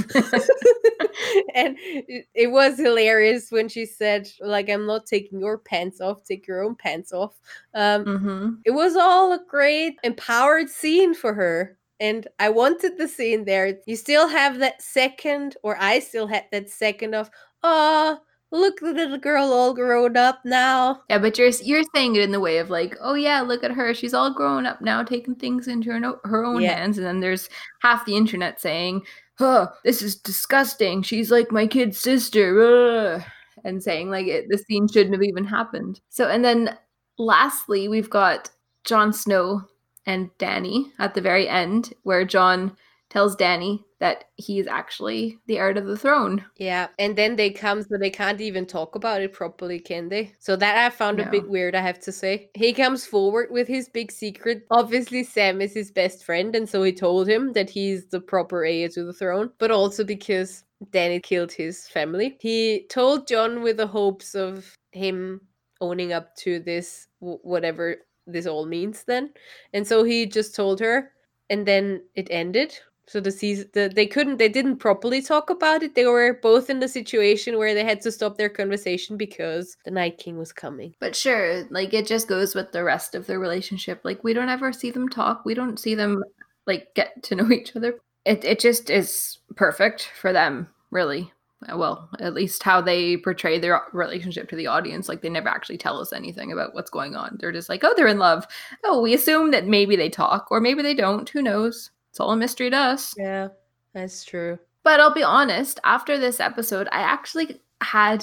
and 1.56 1.78
it, 1.80 2.28
it 2.34 2.52
was 2.52 2.78
hilarious 2.78 3.52
when 3.52 3.70
she 3.70 3.86
said 3.86 4.30
like 4.40 4.70
I'm 4.70 4.86
not 4.86 5.06
taking 5.06 5.40
your 5.40 5.58
pants 5.58 6.00
off, 6.00 6.24
take 6.24 6.48
your 6.48 6.64
own 6.64 6.76
pants 6.76 7.12
off. 7.12 7.40
Um 7.74 8.06
mm-hmm. 8.06 8.50
it 8.66 8.72
was 8.72 8.96
all 8.96 9.34
a 9.34 9.44
great 9.48 9.98
empowered 10.04 10.70
scene 10.70 11.14
for 11.14 11.34
her 11.34 11.78
and 12.00 12.28
i 12.40 12.50
wanted 12.50 12.98
the 12.98 13.08
scene 13.08 13.46
there 13.46 13.78
you 13.86 13.96
still 13.96 14.28
have 14.28 14.58
that 14.58 14.82
second 14.82 15.56
or 15.62 15.78
i 15.80 16.00
still 16.00 16.26
had 16.26 16.44
that 16.52 16.68
second 16.68 17.14
of 17.14 17.30
oh 17.62 18.18
look 18.54 18.80
the 18.80 18.94
little 18.94 19.18
girl 19.18 19.52
all 19.52 19.74
grown 19.74 20.16
up 20.16 20.40
now 20.46 21.02
Yeah, 21.10 21.18
but 21.18 21.38
you're 21.38 21.50
you're 21.64 21.84
saying 21.94 22.16
it 22.16 22.22
in 22.24 22.32
the 22.32 22.40
way 22.40 22.60
of 22.60 22.70
like, 22.70 22.96
oh 23.02 23.16
yeah, 23.16 23.42
look 23.42 23.64
at 23.64 23.72
her, 23.72 23.94
she's 23.94 24.14
all 24.14 24.34
grown 24.34 24.66
up 24.66 24.80
now, 24.82 25.04
taking 25.04 25.36
things 25.36 25.68
into 25.68 25.92
her, 25.92 26.00
no- 26.00 26.20
her 26.24 26.46
own 26.46 26.62
Yeah. 26.62 26.76
hands, 26.78 26.98
and 26.98 27.06
then 27.06 27.20
there's 27.20 27.50
half 27.82 28.06
the 28.06 28.16
internet 28.16 28.62
saying, 28.62 29.02
"Huh, 29.40 29.68
this 29.84 30.02
is 30.02 30.16
disgusting. 30.16 31.02
She's 31.04 31.32
like 31.32 31.52
my 31.52 31.68
kid's 31.68 32.00
sister." 32.00 32.62
Ugh. 32.62 33.24
and 33.66 33.82
saying 33.84 34.10
like 34.10 34.28
it, 34.28 34.46
the 34.50 34.58
scene 34.58 34.88
shouldn't 34.88 35.16
have 35.16 35.24
even 35.24 35.46
happened. 35.46 36.00
So 36.10 36.28
and 36.30 36.44
then 36.46 36.78
lastly, 37.18 37.88
we've 37.88 38.10
got 38.10 38.50
Jon 38.84 39.14
Snow 39.14 39.62
and 40.06 40.30
Danny 40.38 40.92
at 41.00 41.14
the 41.14 41.22
very 41.22 41.48
end, 41.48 41.94
where 42.04 42.26
Jon 42.26 42.76
tells 43.10 43.36
Danny 43.36 43.86
that 44.04 44.26
he's 44.36 44.68
actually 44.68 45.40
the 45.48 45.58
heir 45.58 45.74
to 45.74 45.80
the 45.80 45.98
throne. 45.98 46.44
Yeah, 46.58 46.88
and 47.00 47.18
then 47.18 47.38
they 47.38 47.50
come, 47.50 47.82
so 47.82 47.98
they 47.98 48.10
can't 48.10 48.42
even 48.42 48.66
talk 48.66 48.96
about 48.96 49.22
it 49.22 49.32
properly, 49.32 49.80
can 49.80 50.10
they? 50.10 50.34
So 50.40 50.58
that 50.58 50.78
I 50.78 50.90
found 50.90 51.22
a 51.22 51.32
bit 51.32 51.48
weird, 51.48 51.74
I 51.74 51.80
have 51.80 52.02
to 52.02 52.12
say. 52.12 52.50
He 52.54 52.74
comes 52.74 53.06
forward 53.06 53.48
with 53.50 53.66
his 53.66 53.88
big 53.88 54.12
secret. 54.12 54.66
Obviously, 54.72 55.24
Sam 55.24 55.62
is 55.62 55.74
his 55.74 55.90
best 55.90 56.26
friend, 56.26 56.54
and 56.54 56.68
so 56.68 56.84
he 56.84 56.92
told 56.92 57.30
him 57.30 57.54
that 57.54 57.70
he's 57.70 58.08
the 58.08 58.20
proper 58.20 58.66
heir 58.66 58.90
to 58.90 59.06
the 59.06 59.14
throne, 59.14 59.52
but 59.58 59.72
also 59.72 60.04
because 60.04 60.66
Danny 60.92 61.22
killed 61.22 61.54
his 61.54 61.88
family. 61.88 62.36
He 62.42 62.86
told 62.90 63.26
Jon 63.26 63.62
with 63.64 63.78
the 63.78 63.88
hopes 63.88 64.36
of 64.36 64.76
him 64.92 65.40
owning 65.80 66.12
up 66.12 66.36
to 66.40 66.60
this, 66.60 67.08
whatever 67.20 68.00
this 68.28 68.48
all 68.48 68.66
means 68.66 69.06
then. 69.06 69.30
And 69.72 69.88
so 69.88 70.04
he 70.04 70.26
just 70.26 70.54
told 70.56 70.82
her, 70.82 71.14
and 71.50 71.66
then 71.66 72.04
it 72.16 72.28
ended. 72.32 72.78
So 73.08 73.20
the 73.20 73.32
season, 73.32 73.70
the, 73.74 73.92
they 73.94 74.08
couldn't, 74.08 74.38
they 74.38 74.48
didn't 74.48 74.78
properly 74.78 75.22
talk 75.22 75.50
about 75.50 75.84
it. 75.84 75.94
They 75.94 76.06
were 76.06 76.40
both 76.42 76.70
in 76.70 76.80
the 76.80 76.88
situation 76.88 77.58
where 77.58 77.74
they 77.74 77.84
had 77.84 78.02
to 78.02 78.12
stop 78.12 78.38
their 78.38 78.50
conversation 78.50 79.18
because 79.18 79.76
the 79.84 79.92
Night 79.92 80.18
King 80.18 80.38
was 80.38 80.54
coming. 80.54 80.96
But 81.00 81.16
sure, 81.16 81.66
like 81.70 81.94
it 81.94 82.08
just 82.08 82.28
goes 82.28 82.56
with 82.56 82.72
the 82.72 82.84
rest 82.84 83.14
of 83.14 83.28
their 83.28 83.40
relationship. 83.40 84.02
Like 84.04 84.24
we 84.24 84.34
don't 84.34 84.50
ever 84.50 84.72
see 84.72 84.90
them 84.90 85.10
talk. 85.10 85.44
We 85.46 85.54
don't 85.54 85.80
see 85.80 85.96
them 85.96 86.24
like 86.66 86.94
get 86.96 87.22
to 87.24 87.36
know 87.36 87.52
each 87.52 87.76
other. 87.76 88.00
It 88.26 88.46
it 88.46 88.60
just 88.60 88.90
is 88.90 89.40
perfect 89.56 90.10
for 90.20 90.32
them, 90.32 90.70
really. 90.92 91.32
Uh, 91.72 91.78
well, 91.78 92.10
at 92.20 92.34
least 92.34 92.64
how 92.64 92.82
they 92.82 93.18
portray 93.18 93.60
their 93.60 93.82
relationship 93.94 94.50
to 94.50 94.56
the 94.56 94.68
audience. 94.68 95.10
Like 95.10 95.22
they 95.22 95.30
never 95.30 95.50
actually 95.50 95.78
tell 95.78 96.00
us 96.00 96.14
anything 96.14 96.52
about 96.52 96.74
what's 96.74 96.90
going 96.90 97.16
on. 97.16 97.38
They're 97.40 97.52
just 97.52 97.70
like, 97.70 97.84
oh, 97.84 97.94
they're 97.96 98.08
in 98.08 98.20
love. 98.20 98.46
Oh, 98.84 99.02
we 99.02 99.14
assume 99.14 99.52
that 99.52 99.68
maybe 99.68 99.96
they 99.96 100.10
talk 100.10 100.48
or 100.52 100.60
maybe 100.60 100.82
they 100.82 100.94
don't. 100.94 101.28
Who 101.30 101.42
knows? 101.42 101.92
It's 102.14 102.20
all 102.20 102.30
a 102.30 102.38
mystery 102.38 102.70
to 102.70 102.78
us. 102.78 103.16
Yeah, 103.18 103.48
that's 103.96 104.24
true. 104.24 104.60
But 104.84 105.00
I'll 105.00 105.16
be 105.16 105.24
honest, 105.24 105.80
after 105.84 106.20
this 106.20 106.40
episode, 106.40 106.88
I 106.92 107.00
actually 107.02 107.60
had 107.82 108.20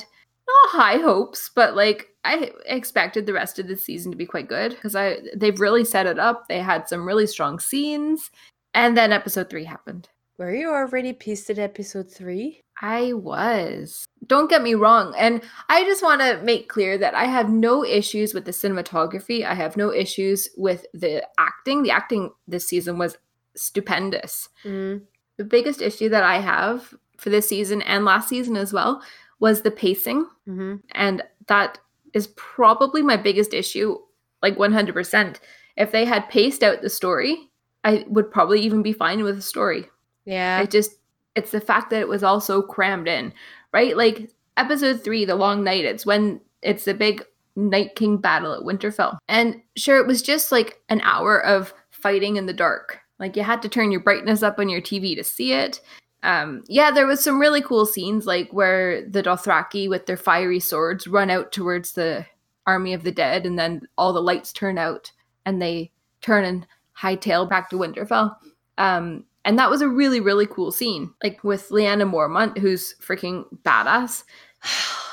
not 0.46 0.81
high 0.81 0.98
hopes, 0.98 1.50
but 1.53 1.74
like 1.74 2.07
I 2.24 2.53
expected 2.66 3.26
the 3.26 3.33
rest 3.33 3.59
of 3.59 3.66
the 3.66 3.74
season 3.76 4.12
to 4.12 4.16
be 4.16 4.26
quite 4.26 4.48
good 4.48 4.70
because 4.70 4.94
I 4.94 5.16
they've 5.35 5.59
really 5.59 5.85
set 5.85 6.07
it 6.07 6.20
up. 6.20 6.46
They 6.46 6.61
had 6.61 6.88
some 6.88 7.05
really 7.05 7.26
strong 7.26 7.59
scenes, 7.59 8.31
and 8.74 8.96
then 8.96 9.11
episode 9.11 9.50
three 9.50 9.64
happened. 9.64 10.09
Were 10.38 10.55
you 10.55 10.68
already 10.68 11.12
pissed 11.12 11.50
at 11.50 11.59
episode 11.59 12.12
three? 12.12 12.61
I 12.81 13.14
was. 13.14 14.05
Don't 14.24 14.48
get 14.48 14.62
me 14.62 14.74
wrong. 14.74 15.14
And 15.18 15.42
I 15.68 15.83
just 15.83 16.00
want 16.00 16.20
to 16.20 16.40
make 16.44 16.68
clear 16.68 16.96
that 16.96 17.16
I 17.16 17.24
have 17.24 17.50
no 17.50 17.85
issues 17.85 18.35
with 18.35 18.44
the 18.44 18.53
cinematography. 18.53 19.44
I 19.44 19.55
have 19.55 19.76
no 19.76 19.92
issues 19.92 20.48
with 20.57 20.87
the 20.94 21.26
acting. 21.40 21.83
The 21.83 21.90
acting 21.90 22.31
this 22.46 22.68
season 22.68 22.98
was 22.98 23.18
stupendous. 23.56 24.48
Mm. 24.64 25.02
The 25.36 25.44
biggest 25.44 25.80
issue 25.80 26.08
that 26.10 26.22
I 26.22 26.38
have 26.38 26.94
for 27.18 27.30
this 27.30 27.48
season 27.48 27.82
and 27.82 28.04
last 28.04 28.28
season 28.28 28.56
as 28.56 28.72
well 28.72 29.02
was 29.38 29.62
the 29.62 29.70
pacing. 29.70 30.26
hmm 30.46 30.76
And 30.92 31.22
that 31.46 31.78
is 32.12 32.28
probably 32.36 33.02
my 33.02 33.16
biggest 33.16 33.54
issue, 33.54 33.96
like 34.42 34.56
100%. 34.56 35.36
If 35.76 35.92
they 35.92 36.04
had 36.04 36.28
paced 36.28 36.62
out 36.62 36.82
the 36.82 36.90
story, 36.90 37.50
I 37.84 38.04
would 38.08 38.30
probably 38.30 38.60
even 38.60 38.82
be 38.82 38.92
fine 38.92 39.22
with 39.22 39.36
the 39.36 39.42
story. 39.42 39.86
Yeah. 40.24 40.60
It 40.60 40.70
just, 40.70 40.92
it's 41.34 41.52
the 41.52 41.60
fact 41.60 41.90
that 41.90 42.00
it 42.00 42.08
was 42.08 42.22
all 42.22 42.40
so 42.40 42.60
crammed 42.62 43.08
in, 43.08 43.32
right? 43.72 43.96
Like 43.96 44.30
episode 44.56 45.02
three, 45.02 45.24
The 45.24 45.36
Long 45.36 45.64
Night, 45.64 45.84
it's 45.84 46.04
when 46.04 46.40
it's 46.62 46.84
the 46.84 46.94
big 46.94 47.24
Night 47.56 47.94
King 47.94 48.18
battle 48.18 48.52
at 48.52 48.62
Winterfell. 48.62 49.18
And 49.28 49.60
sure, 49.76 49.98
it 49.98 50.06
was 50.06 50.22
just 50.22 50.52
like 50.52 50.80
an 50.88 51.00
hour 51.02 51.42
of 51.42 51.72
fighting 51.90 52.36
in 52.36 52.46
the 52.46 52.52
dark. 52.52 52.99
Like 53.20 53.37
you 53.37 53.44
had 53.44 53.62
to 53.62 53.68
turn 53.68 53.92
your 53.92 54.00
brightness 54.00 54.42
up 54.42 54.59
on 54.59 54.68
your 54.68 54.80
TV 54.80 55.14
to 55.14 55.22
see 55.22 55.52
it. 55.52 55.80
Um, 56.22 56.64
yeah, 56.66 56.90
there 56.90 57.06
was 57.06 57.22
some 57.22 57.40
really 57.40 57.62
cool 57.62 57.87
scenes, 57.87 58.26
like 58.26 58.50
where 58.52 59.06
the 59.09 59.22
Dothraki 59.22 59.88
with 59.88 60.06
their 60.06 60.16
fiery 60.16 60.61
swords 60.61 61.06
run 61.06 61.30
out 61.30 61.52
towards 61.52 61.92
the 61.92 62.26
army 62.66 62.92
of 62.92 63.04
the 63.04 63.12
dead, 63.12 63.46
and 63.46 63.59
then 63.59 63.83
all 63.96 64.12
the 64.12 64.20
lights 64.20 64.52
turn 64.52 64.76
out, 64.76 65.12
and 65.46 65.62
they 65.62 65.92
turn 66.20 66.44
and 66.44 66.66
hightail 66.98 67.48
back 67.48 67.70
to 67.70 67.76
Winterfell. 67.76 68.37
Um, 68.76 69.24
and 69.44 69.59
that 69.59 69.70
was 69.70 69.80
a 69.80 69.88
really, 69.88 70.20
really 70.20 70.46
cool 70.46 70.72
scene, 70.72 71.12
like 71.22 71.42
with 71.42 71.68
Lyanna 71.70 72.11
Mormont, 72.11 72.59
who's 72.59 72.94
freaking 73.00 73.44
badass. 73.64 74.24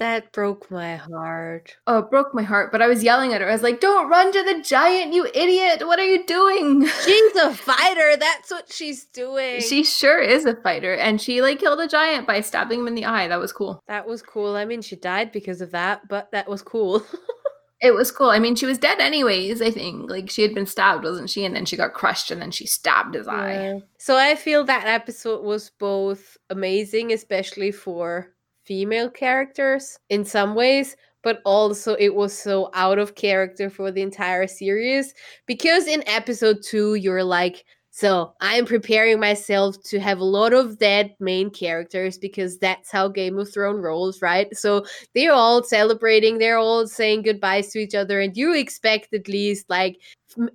that 0.00 0.32
broke 0.32 0.70
my 0.70 0.96
heart. 0.96 1.76
Oh, 1.86 1.98
it 1.98 2.10
broke 2.10 2.34
my 2.34 2.42
heart, 2.42 2.72
but 2.72 2.82
I 2.82 2.88
was 2.88 3.04
yelling 3.04 3.32
at 3.32 3.40
her. 3.40 3.48
I 3.48 3.52
was 3.52 3.62
like, 3.62 3.80
"Don't 3.80 4.08
run 4.08 4.32
to 4.32 4.42
the 4.42 4.60
giant, 4.62 5.14
you 5.14 5.26
idiot! 5.32 5.86
What 5.86 6.00
are 6.00 6.04
you 6.04 6.26
doing?" 6.26 6.86
She's 7.04 7.36
a 7.36 7.54
fighter. 7.54 8.16
That's 8.16 8.50
what 8.50 8.72
she's 8.72 9.04
doing. 9.04 9.60
She 9.60 9.84
sure 9.84 10.20
is 10.20 10.44
a 10.44 10.56
fighter, 10.56 10.94
and 10.94 11.20
she 11.20 11.40
like 11.40 11.60
killed 11.60 11.80
a 11.80 11.86
giant 11.86 12.26
by 12.26 12.40
stabbing 12.40 12.80
him 12.80 12.88
in 12.88 12.96
the 12.96 13.04
eye. 13.04 13.28
That 13.28 13.38
was 13.38 13.52
cool. 13.52 13.82
That 13.86 14.06
was 14.06 14.22
cool. 14.22 14.56
I 14.56 14.64
mean, 14.64 14.82
she 14.82 14.96
died 14.96 15.30
because 15.30 15.60
of 15.60 15.70
that, 15.70 16.08
but 16.08 16.32
that 16.32 16.48
was 16.48 16.62
cool. 16.62 17.04
It 17.82 17.94
was 17.94 18.12
cool. 18.12 18.28
I 18.28 18.38
mean, 18.38 18.56
she 18.56 18.66
was 18.66 18.76
dead 18.76 19.00
anyways. 19.00 19.62
I 19.62 19.70
think 19.70 20.10
like 20.10 20.28
she 20.28 20.42
had 20.42 20.54
been 20.54 20.66
stabbed, 20.66 21.02
wasn't 21.02 21.30
she? 21.30 21.46
And 21.46 21.56
then 21.56 21.64
she 21.64 21.78
got 21.78 21.94
crushed, 21.94 22.30
and 22.30 22.40
then 22.40 22.50
she 22.50 22.66
stabbed 22.66 23.14
his 23.14 23.26
eye. 23.26 23.80
So 23.96 24.18
I 24.18 24.34
feel 24.34 24.64
that 24.64 24.86
episode 24.86 25.42
was 25.42 25.70
both 25.78 26.36
amazing, 26.50 27.10
especially 27.10 27.72
for 27.72 28.34
female 28.64 29.10
characters 29.10 29.98
in 30.08 30.24
some 30.24 30.54
ways, 30.54 30.96
but 31.22 31.40
also 31.44 31.94
it 31.94 32.14
was 32.14 32.36
so 32.36 32.70
out 32.74 32.98
of 32.98 33.14
character 33.14 33.70
for 33.70 33.90
the 33.90 34.02
entire 34.02 34.46
series. 34.46 35.14
Because 35.46 35.86
in 35.86 36.02
episode 36.06 36.58
two, 36.62 36.94
you're 36.94 37.24
like, 37.24 37.64
so 37.92 38.34
I'm 38.40 38.66
preparing 38.66 39.18
myself 39.18 39.82
to 39.84 39.98
have 39.98 40.20
a 40.20 40.24
lot 40.24 40.52
of 40.52 40.78
dead 40.78 41.14
main 41.18 41.50
characters 41.50 42.18
because 42.18 42.56
that's 42.58 42.90
how 42.90 43.08
Game 43.08 43.36
of 43.38 43.52
Thrones 43.52 43.82
rolls, 43.82 44.22
right? 44.22 44.56
So 44.56 44.86
they're 45.14 45.32
all 45.32 45.64
celebrating, 45.64 46.38
they're 46.38 46.58
all 46.58 46.86
saying 46.86 47.22
goodbyes 47.22 47.72
to 47.72 47.80
each 47.80 47.94
other, 47.94 48.20
and 48.20 48.36
you 48.36 48.54
expect 48.54 49.12
at 49.12 49.26
least 49.28 49.68
like 49.68 49.98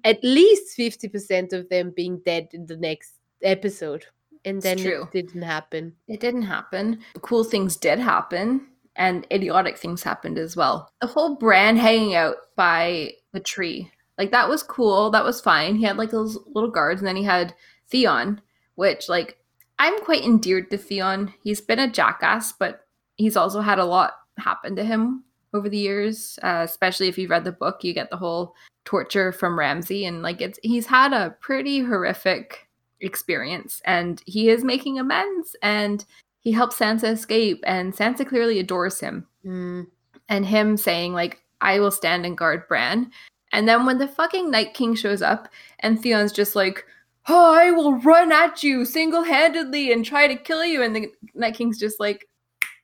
at 0.05 0.23
least 0.23 0.77
50% 0.77 1.51
of 1.51 1.67
them 1.67 1.91
being 1.93 2.21
dead 2.25 2.47
in 2.53 2.65
the 2.65 2.77
next 2.77 3.11
episode. 3.43 4.05
And 4.45 4.61
then 4.61 4.79
it 4.79 5.11
didn't 5.11 5.41
happen. 5.41 5.93
It 6.07 6.19
didn't 6.19 6.43
happen. 6.43 6.99
Cool 7.21 7.43
things 7.43 7.75
did 7.75 7.99
happen, 7.99 8.67
and 8.95 9.25
idiotic 9.31 9.77
things 9.77 10.03
happened 10.03 10.37
as 10.37 10.55
well. 10.55 10.89
The 11.01 11.07
whole 11.07 11.35
Bran 11.35 11.77
hanging 11.77 12.15
out 12.15 12.35
by 12.55 13.13
the 13.33 13.39
tree, 13.39 13.91
like 14.17 14.31
that 14.31 14.47
was 14.47 14.63
cool. 14.63 15.09
That 15.09 15.25
was 15.25 15.41
fine. 15.41 15.75
He 15.75 15.83
had 15.83 15.97
like 15.97 16.11
those 16.11 16.37
little 16.53 16.69
guards, 16.69 17.01
and 17.01 17.07
then 17.07 17.15
he 17.15 17.23
had 17.23 17.55
Theon, 17.89 18.39
which 18.75 19.09
like 19.09 19.37
I'm 19.79 19.99
quite 20.01 20.23
endeared 20.23 20.69
to 20.71 20.77
Theon. 20.77 21.33
He's 21.43 21.61
been 21.61 21.79
a 21.79 21.91
jackass, 21.91 22.53
but 22.53 22.85
he's 23.15 23.35
also 23.35 23.61
had 23.61 23.79
a 23.79 23.85
lot 23.85 24.13
happen 24.37 24.75
to 24.75 24.83
him 24.83 25.23
over 25.53 25.69
the 25.69 25.77
years. 25.77 26.37
Uh, 26.43 26.61
especially 26.63 27.07
if 27.07 27.17
you've 27.17 27.31
read 27.31 27.45
the 27.45 27.51
book, 27.51 27.83
you 27.83 27.93
get 27.93 28.09
the 28.09 28.17
whole 28.17 28.55
torture 28.85 29.31
from 29.31 29.57
Ramsay, 29.57 30.05
and 30.05 30.21
like 30.21 30.39
it's 30.39 30.59
he's 30.61 30.85
had 30.85 31.13
a 31.13 31.35
pretty 31.41 31.79
horrific 31.79 32.64
experience, 33.05 33.81
and 33.85 34.21
he 34.25 34.49
is 34.49 34.63
making 34.63 34.99
amends, 34.99 35.55
and 35.61 36.03
he 36.41 36.51
helps 36.51 36.77
Sansa 36.79 37.11
escape, 37.11 37.63
and 37.65 37.93
Sansa 37.95 38.27
clearly 38.27 38.59
adores 38.59 38.99
him, 38.99 39.27
Mm. 39.45 39.87
and 40.29 40.45
him 40.45 40.77
saying 40.77 41.13
like, 41.13 41.41
"I 41.61 41.79
will 41.79 41.91
stand 41.91 42.25
and 42.25 42.37
guard 42.37 42.67
Bran," 42.67 43.11
and 43.51 43.67
then 43.67 43.85
when 43.85 43.97
the 43.97 44.07
fucking 44.07 44.49
Night 44.51 44.73
King 44.73 44.95
shows 44.95 45.21
up, 45.21 45.49
and 45.79 46.01
Theon's 46.01 46.31
just 46.31 46.55
like. 46.55 46.85
Oh, 47.27 47.55
I 47.55 47.71
will 47.71 47.95
run 48.01 48.31
at 48.31 48.61
you 48.61 48.85
single 48.85 49.23
handedly 49.23 49.91
and 49.91 50.05
try 50.05 50.27
to 50.27 50.35
kill 50.35 50.63
you. 50.63 50.83
And 50.83 50.95
the 50.95 51.11
Night 51.33 51.55
King's 51.55 51.79
just 51.79 51.99
like, 51.99 52.29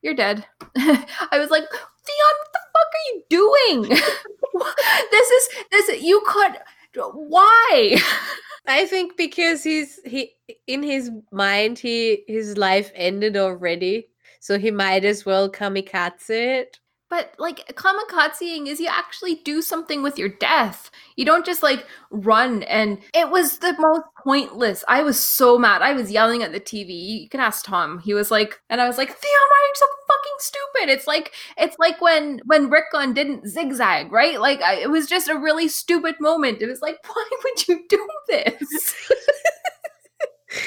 You're 0.02 0.16
dead. 0.16 0.44
I 0.76 1.38
was 1.38 1.52
like, 1.52 1.62
Theon, 1.70 2.36
what 2.40 2.52
the 2.52 2.60
fuck 2.74 2.90
are 2.98 3.06
you 3.14 3.24
doing? 3.30 3.82
this 5.12 5.30
is 5.30 5.50
this 5.70 6.02
you 6.02 6.24
could 6.26 6.58
why? 6.96 7.98
I 8.68 8.86
think 8.86 9.18
because 9.18 9.64
he's 9.64 10.00
he 10.06 10.34
in 10.68 10.84
his 10.84 11.10
mind 11.32 11.80
he 11.80 12.24
his 12.28 12.58
life 12.58 12.92
ended 12.96 13.36
already, 13.38 14.10
so 14.40 14.60
he 14.60 14.72
might 14.72 15.04
as 15.06 15.26
well 15.26 15.50
kamikaze 15.52 16.30
it. 16.30 16.80
But 17.12 17.36
like 17.38 17.76
kamikazeing 17.76 18.68
is 18.68 18.80
you 18.80 18.88
actually 18.90 19.36
do 19.36 19.62
something 19.62 20.02
with 20.02 20.18
your 20.18 20.30
death. 20.30 20.90
You 21.18 21.26
don't 21.26 21.46
just 21.46 21.62
like 21.62 21.86
run 22.10 22.64
and 22.64 23.00
it 23.14 23.30
was 23.30 23.58
the 23.58 23.76
most 23.78 24.04
pointless. 24.24 24.86
I 24.88 25.04
was 25.04 25.20
so 25.20 25.60
mad. 25.60 25.82
I 25.82 25.92
was 25.92 26.10
yelling 26.10 26.42
at 26.42 26.54
the 26.54 26.60
TV. 26.62 27.20
You 27.24 27.28
can 27.28 27.42
ask 27.42 27.66
Tom. 27.66 28.00
He 28.00 28.14
was 28.14 28.32
like 28.32 28.62
and 28.70 28.80
I 28.80 28.88
was 28.88 28.98
like, 28.98 29.10
Theon, 29.10 29.42
why 29.50 29.58
are 29.60 29.68
you 29.68 29.74
so 29.76 29.86
fucking 30.08 30.38
stupid? 30.40 30.94
It's 30.94 31.06
like 31.06 31.34
it's 31.58 31.76
like 31.80 32.00
when 32.00 32.40
when 32.46 32.70
Rickon 32.70 33.14
didn't 33.14 33.46
zigzag, 33.46 34.10
right? 34.10 34.40
Like 34.40 34.62
I, 34.62 34.76
it 34.76 34.90
was 34.90 35.08
just 35.08 35.28
a 35.28 35.38
really 35.38 35.68
stupid 35.68 36.16
moment. 36.22 36.62
It 36.62 36.68
was 36.68 36.82
like, 36.82 36.98
why 37.14 37.30
would 37.44 37.68
you 37.68 37.84
do 37.90 38.08
this? 38.30 39.12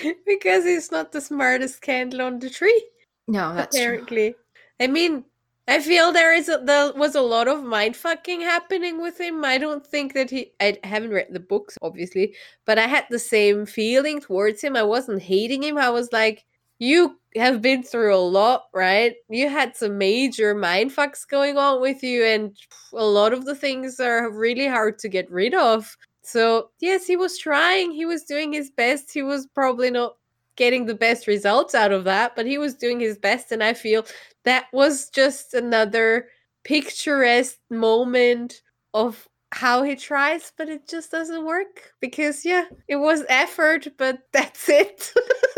because 0.27 0.65
he's 0.65 0.93
not 0.93 1.11
the 1.11 1.23
smartest 1.23 1.81
candle 1.81 2.21
on 2.21 2.39
the 2.39 2.51
tree. 2.51 2.85
No, 3.29 3.55
that's 3.55 3.75
true. 3.75 3.83
apparently. 3.83 4.35
I 4.79 4.89
mean, 4.89 5.25
I 5.67 5.81
feel 5.81 6.13
there 6.13 6.35
is 6.35 6.49
a, 6.49 6.59
there 6.63 6.93
was 6.93 7.15
a 7.15 7.23
lot 7.23 7.49
of 7.49 7.65
mind 7.65 7.97
fucking 7.97 8.43
happening 8.43 9.01
with 9.01 9.19
him. 9.19 9.45
I 9.45 9.57
don't 9.57 9.87
think 9.87 10.13
that 10.13 10.31
he. 10.31 10.53
I 10.61 10.79
haven't 10.85 11.13
read 11.13 11.29
the 11.31 11.41
books, 11.41 11.79
obviously, 11.81 12.35
but 12.67 12.79
I 12.79 12.87
had 12.87 13.07
the 13.09 13.19
same 13.19 13.65
feeling 13.65 14.21
towards 14.21 14.61
him. 14.63 14.77
I 14.77 14.83
wasn't 14.83 15.23
hating 15.23 15.63
him. 15.63 15.79
I 15.79 15.89
was 15.89 16.13
like, 16.13 16.45
you 16.79 17.19
have 17.37 17.63
been 17.63 17.83
through 17.83 18.15
a 18.15 18.19
lot, 18.19 18.65
right? 18.75 19.15
You 19.31 19.49
had 19.49 19.75
some 19.75 19.97
major 19.97 20.55
mind 20.55 20.95
fucks 20.95 21.27
going 21.27 21.57
on 21.57 21.81
with 21.81 22.03
you, 22.03 22.25
and 22.25 22.55
a 22.93 23.05
lot 23.05 23.33
of 23.33 23.47
the 23.47 23.55
things 23.55 23.99
are 24.01 24.31
really 24.31 24.67
hard 24.67 24.99
to 24.99 25.09
get 25.09 25.31
rid 25.31 25.55
of. 25.55 25.97
So, 26.23 26.71
yes, 26.81 27.07
he 27.07 27.17
was 27.17 27.39
trying, 27.39 27.93
he 27.93 28.07
was 28.07 28.25
doing 28.25 28.53
his 28.53 28.71
best. 28.71 29.13
He 29.13 29.23
was 29.23 29.47
probably 29.47 29.91
not 29.91 30.17
getting 30.57 30.87
the 30.87 30.95
best 30.95 31.27
results 31.27 31.75
out 31.75 31.93
of 31.93 32.05
that, 32.05 32.37
but 32.37 32.47
he 32.47 32.59
was 32.59 32.75
doing 32.75 33.01
his 33.01 33.19
best. 33.19 33.53
And 33.53 33.63
I 33.63 33.75
feel 33.75 34.07
that 34.45 34.67
was 34.73 35.11
just 35.11 35.55
another 35.55 36.29
picturesque 36.65 37.59
moment 37.71 38.63
of 38.93 39.29
how 39.53 39.83
he 39.83 39.95
tries, 39.95 40.53
but 40.57 40.69
it 40.69 40.89
just 40.89 41.11
doesn't 41.11 41.45
work 41.45 41.93
because, 42.01 42.45
yeah, 42.45 42.65
it 42.89 42.97
was 42.97 43.25
effort, 43.29 43.87
but 43.97 44.19
that's 44.33 44.69
it. 44.69 45.13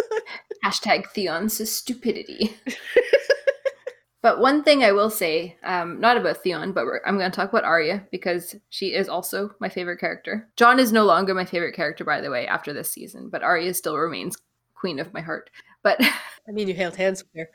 Hashtag 0.64 1.06
Theon's 1.08 1.70
stupidity. 1.70 2.54
but 4.22 4.40
one 4.40 4.62
thing 4.62 4.82
I 4.82 4.92
will 4.92 5.10
say, 5.10 5.56
um, 5.64 6.00
not 6.00 6.16
about 6.16 6.38
Theon, 6.38 6.72
but 6.72 6.84
I'm 7.06 7.18
going 7.18 7.30
to 7.30 7.34
talk 7.34 7.50
about 7.50 7.64
Arya 7.64 8.06
because 8.10 8.54
she 8.70 8.94
is 8.94 9.08
also 9.08 9.50
my 9.60 9.68
favorite 9.68 10.00
character. 10.00 10.48
Jon 10.56 10.78
is 10.78 10.92
no 10.92 11.04
longer 11.04 11.34
my 11.34 11.44
favorite 11.44 11.74
character, 11.74 12.04
by 12.04 12.20
the 12.20 12.30
way, 12.30 12.46
after 12.46 12.72
this 12.72 12.90
season, 12.90 13.28
but 13.30 13.42
Arya 13.42 13.72
still 13.74 13.96
remains 13.96 14.36
queen 14.74 14.98
of 14.98 15.14
my 15.14 15.20
heart. 15.20 15.50
But 15.82 16.00
I 16.48 16.52
mean, 16.52 16.68
you 16.68 16.74
held 16.74 16.96
hands 16.96 17.24
with 17.24 17.42
her. 17.42 17.50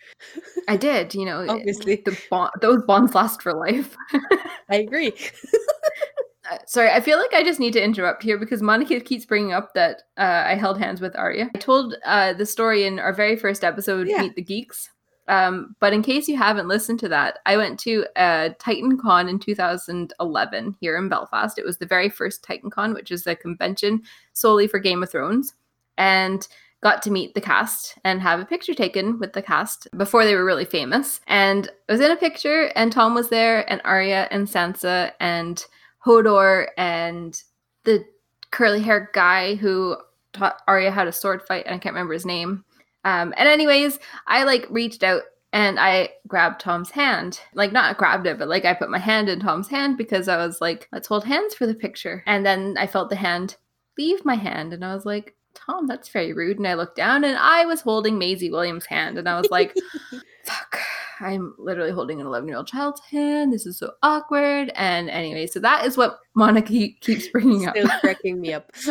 I 0.68 0.78
did, 0.78 1.16
you 1.16 1.26
know. 1.26 1.46
Obviously, 1.50 2.02
the 2.04 2.18
bond, 2.30 2.52
those 2.62 2.84
bonds 2.84 3.16
last 3.16 3.42
for 3.42 3.54
life. 3.54 3.96
I 4.70 4.76
agree. 4.78 5.14
Uh, 6.52 6.58
sorry, 6.66 6.90
I 6.90 7.00
feel 7.00 7.18
like 7.18 7.34
I 7.34 7.44
just 7.44 7.60
need 7.60 7.74
to 7.74 7.84
interrupt 7.84 8.24
here 8.24 8.38
because 8.38 8.62
Monika 8.62 9.04
keeps 9.04 9.26
bringing 9.26 9.54
up 9.54 9.74
that 9.76 10.04
uh, 10.18 10.44
I 10.46 10.56
held 10.56 10.78
hands 10.78 11.00
with 11.00 11.16
Arya. 11.16 11.50
I 11.56 11.58
told 11.60 11.96
uh, 12.06 12.34
the 12.34 12.46
story 12.46 12.86
in 12.86 13.00
our 13.00 13.14
very 13.14 13.36
first 13.36 13.64
episode, 13.64 14.08
Yeah. 14.08 14.22
Meet 14.22 14.36
the 14.36 14.42
Geeks. 14.42 14.90
Um, 15.28 15.76
but 15.80 15.94
in 15.94 16.02
case 16.02 16.28
you 16.28 16.36
haven't 16.36 16.68
listened 16.68 17.00
to 17.02 17.10
that, 17.10 17.40
I 17.46 17.56
went 17.56 17.80
to 17.82 18.06
uh, 18.18 18.50
Titan 18.60 18.98
Con 18.98 19.30
in 19.30 19.40
2011 19.40 20.76
here 20.82 20.98
in 20.98 21.08
Belfast. 21.08 21.58
It 21.58 21.66
was 21.66 21.78
the 21.78 21.86
very 21.86 22.10
first 22.10 22.44
Titan 22.44 22.70
Con, 22.70 22.94
which 22.94 23.12
is 23.12 23.26
a 23.26 23.36
convention 23.36 24.02
solely 24.34 24.68
for 24.68 24.80
Game 24.80 25.04
of 25.04 25.10
Thrones, 25.10 25.54
and 25.98 26.46
got 26.82 27.02
to 27.04 27.12
meet 27.12 27.34
the 27.34 27.42
cast 27.42 27.98
and 28.04 28.22
have 28.22 28.40
a 28.40 28.46
picture 28.46 28.74
taken 28.74 29.20
with 29.20 29.34
the 29.34 29.42
cast 29.42 29.88
before 29.98 30.26
they 30.26 30.36
were 30.36 30.46
really 30.46 30.66
famous. 30.66 31.22
And 31.28 31.70
I 31.88 31.92
was 31.92 32.02
in 32.02 32.12
a 32.12 32.16
picture, 32.16 32.72
and 32.76 32.92
Tom 32.92 33.14
was 33.14 33.30
there, 33.30 33.70
and 33.72 33.82
Arya 33.86 34.28
and 34.32 34.48
Sansa 34.48 35.12
and 35.20 35.64
Hodor 36.06 36.68
and 36.78 37.42
the 37.84 38.04
curly 38.50 38.82
haired 38.82 39.10
guy 39.14 39.56
who 39.56 39.98
taught 40.34 40.62
Arya 40.68 40.92
how 40.92 41.04
to 41.04 41.12
sword 41.12 41.44
fight, 41.44 41.66
and 41.66 41.76
I 41.76 41.78
can't 41.78 41.94
remember 41.94 42.14
his 42.14 42.26
name. 42.26 42.66
Um, 43.04 43.34
and 43.38 43.48
anyways, 43.48 44.00
I 44.28 44.44
like 44.44 44.68
reached 44.70 45.04
out 45.04 45.24
and 45.54 45.80
I 45.80 46.10
grabbed 46.28 46.62
Tom's 46.62 46.92
hand. 46.92 47.40
Like 47.54 47.72
not 47.72 47.98
grabbed 47.98 48.28
it, 48.28 48.40
but 48.40 48.48
like 48.48 48.66
I 48.66 48.74
put 48.74 48.90
my 48.90 49.00
hand 49.00 49.28
in 49.28 49.40
Tom's 49.40 49.68
hand 49.68 49.98
because 49.98 50.28
I 50.28 50.38
was 50.38 50.62
like, 50.62 50.88
let's 50.92 51.08
hold 51.08 51.26
hands 51.26 51.54
for 51.54 51.66
the 51.66 51.74
picture. 51.74 52.24
And 52.26 52.46
then 52.46 52.76
I 52.78 52.88
felt 52.88 53.10
the 53.10 53.16
hand 53.16 53.58
leave 53.98 54.24
my 54.24 54.36
hand 54.36 54.74
and 54.74 54.86
I 54.86 54.94
was 54.94 55.06
like, 55.06 55.36
Tom, 55.54 55.88
that's 55.88 56.10
very 56.10 56.34
rude. 56.34 56.58
And 56.58 56.68
I 56.68 56.74
looked 56.74 56.96
down 56.96 57.24
and 57.24 57.38
I 57.38 57.66
was 57.66 57.82
holding 57.82 58.18
Maisie 58.18 58.52
Williams' 58.52 58.86
hand 58.86 59.18
and 59.18 59.28
I 59.28 59.40
was 59.40 59.50
like, 59.52 59.76
fuck. 60.44 60.80
I'm 61.20 61.54
literally 61.60 61.92
holding 61.92 62.20
an 62.20 62.26
11 62.26 62.48
year 62.48 62.58
old 62.58 62.66
child's 62.66 63.00
hand. 63.02 63.54
This 63.54 63.68
is 63.68 63.78
so 63.78 63.92
awkward. 64.02 64.72
And 64.76 65.08
anyway, 65.10 65.46
so 65.46 65.60
that 65.60 65.86
is 65.86 65.96
what 65.96 66.20
Monika 66.36 67.00
keeps 67.02 67.28
bringing 67.28 67.68
up. 67.68 67.76
Still 67.76 67.90
cracking 68.00 68.42
me 68.42 68.54
up. 68.54 68.72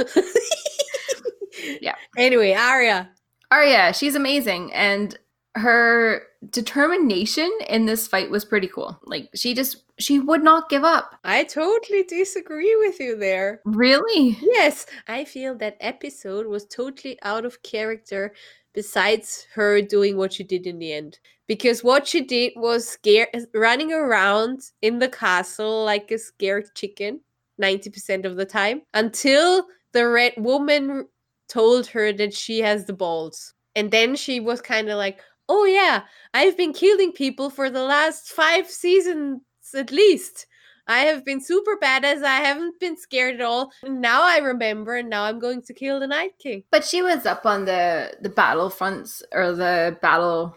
Yeah. 1.81 1.95
Anyway, 2.17 2.53
Arya. 2.53 3.11
Arya, 3.51 3.93
she's 3.95 4.15
amazing. 4.15 4.73
And 4.73 5.19
her 5.57 6.23
determination 6.51 7.51
in 7.69 7.87
this 7.87 8.07
fight 8.07 8.31
was 8.31 8.45
pretty 8.45 8.69
cool. 8.69 8.99
Like 9.05 9.29
she 9.35 9.55
just 9.55 9.85
she 9.99 10.19
would 10.19 10.43
not 10.43 10.71
give 10.71 10.85
up. 10.85 11.17
I 11.25 11.45
totally 11.45 12.05
disagree 12.05 12.75
with 12.77 12.99
you 13.01 13.17
there. 13.17 13.61
Really? 13.65 14.39
Yes, 14.41 14.87
I 15.09 15.25
feel 15.25 15.55
that 15.57 15.77
episode 15.81 16.47
was 16.47 16.67
totally 16.67 17.19
out 17.23 17.45
of 17.45 17.63
character 17.63 18.33
besides 18.73 19.47
her 19.55 19.83
doing 19.83 20.17
what 20.17 20.33
she 20.33 20.45
did 20.45 20.67
in 20.67 20.79
the 20.79 20.93
end. 20.93 21.19
Because 21.47 21.83
what 21.83 22.07
she 22.07 22.21
did 22.21 22.53
was 22.55 22.89
scare 22.89 23.29
running 23.53 23.93
around 23.93 24.61
in 24.83 25.01
the 25.01 25.09
castle 25.09 25.85
like 25.85 26.11
a 26.13 26.19
scared 26.19 26.73
chicken 26.75 27.21
90% 27.61 28.25
of 28.25 28.37
the 28.37 28.45
time 28.45 28.83
until 28.95 29.67
the 29.93 30.09
red 30.09 30.33
woman 30.37 31.07
told 31.49 31.87
her 31.89 32.13
that 32.13 32.33
she 32.33 32.61
has 32.61 32.85
the 32.85 32.93
balls. 32.93 33.55
And 33.77 33.91
then 33.91 34.17
she 34.17 34.41
was 34.41 34.61
kind 34.61 34.89
of 34.89 34.97
like, 34.97 35.21
"Oh 35.51 35.65
yeah, 35.65 35.97
I've 36.33 36.57
been 36.57 36.73
killing 36.73 37.13
people 37.13 37.51
for 37.51 37.69
the 37.71 37.83
last 37.83 38.23
5 38.33 38.71
seasons 38.71 39.43
at 39.75 39.91
least." 39.91 40.47
I 40.87 41.01
have 41.11 41.25
been 41.25 41.41
super 41.41 41.77
badass. 41.81 42.25
I 42.25 42.41
haven't 42.49 42.81
been 42.81 42.97
scared 42.97 43.37
at 43.37 43.43
all. 43.43 43.71
Now 43.85 44.21
I 44.25 44.39
remember, 44.39 44.97
and 44.97 45.09
now 45.09 45.23
I'm 45.25 45.39
going 45.39 45.63
to 45.63 45.75
kill 45.75 46.01
the 46.01 46.09
Night 46.09 46.33
King. 46.43 46.65
But 46.73 46.85
she 46.85 47.01
was 47.01 47.27
up 47.27 47.47
on 47.47 47.65
the 47.65 48.17
the 48.21 48.31
battlefronts 48.31 49.23
or 49.33 49.53
the 49.53 49.97
battle 50.03 50.57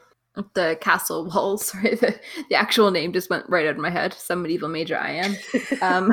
the 0.54 0.78
castle 0.82 1.26
walls. 1.26 1.66
Sorry, 1.72 1.96
the, 1.96 2.20
the 2.50 2.56
actual 2.56 2.92
name 2.92 3.14
just 3.14 3.30
went 3.30 3.50
right 3.50 3.66
out 3.68 3.76
of 3.76 3.82
my 3.82 3.90
head. 3.90 4.14
Some 4.14 4.42
medieval 4.42 4.70
major 4.70 4.98
I 4.98 5.12
am. 5.12 5.36
Um, 5.82 6.12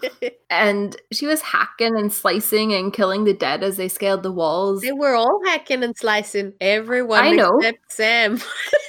and 0.50 0.96
she 1.12 1.26
was 1.26 1.40
hacking 1.40 1.96
and 1.96 2.12
slicing 2.12 2.72
and 2.72 2.92
killing 2.92 3.24
the 3.24 3.34
dead 3.34 3.62
as 3.62 3.76
they 3.76 3.88
scaled 3.88 4.22
the 4.22 4.32
walls. 4.32 4.82
they 4.82 4.92
were 4.92 5.14
all 5.14 5.40
hacking 5.46 5.82
and 5.82 5.96
slicing. 5.96 6.52
Everyone 6.60 7.24
I 7.24 7.30
know. 7.32 7.50
except 7.58 7.92
Sam. 7.92 8.38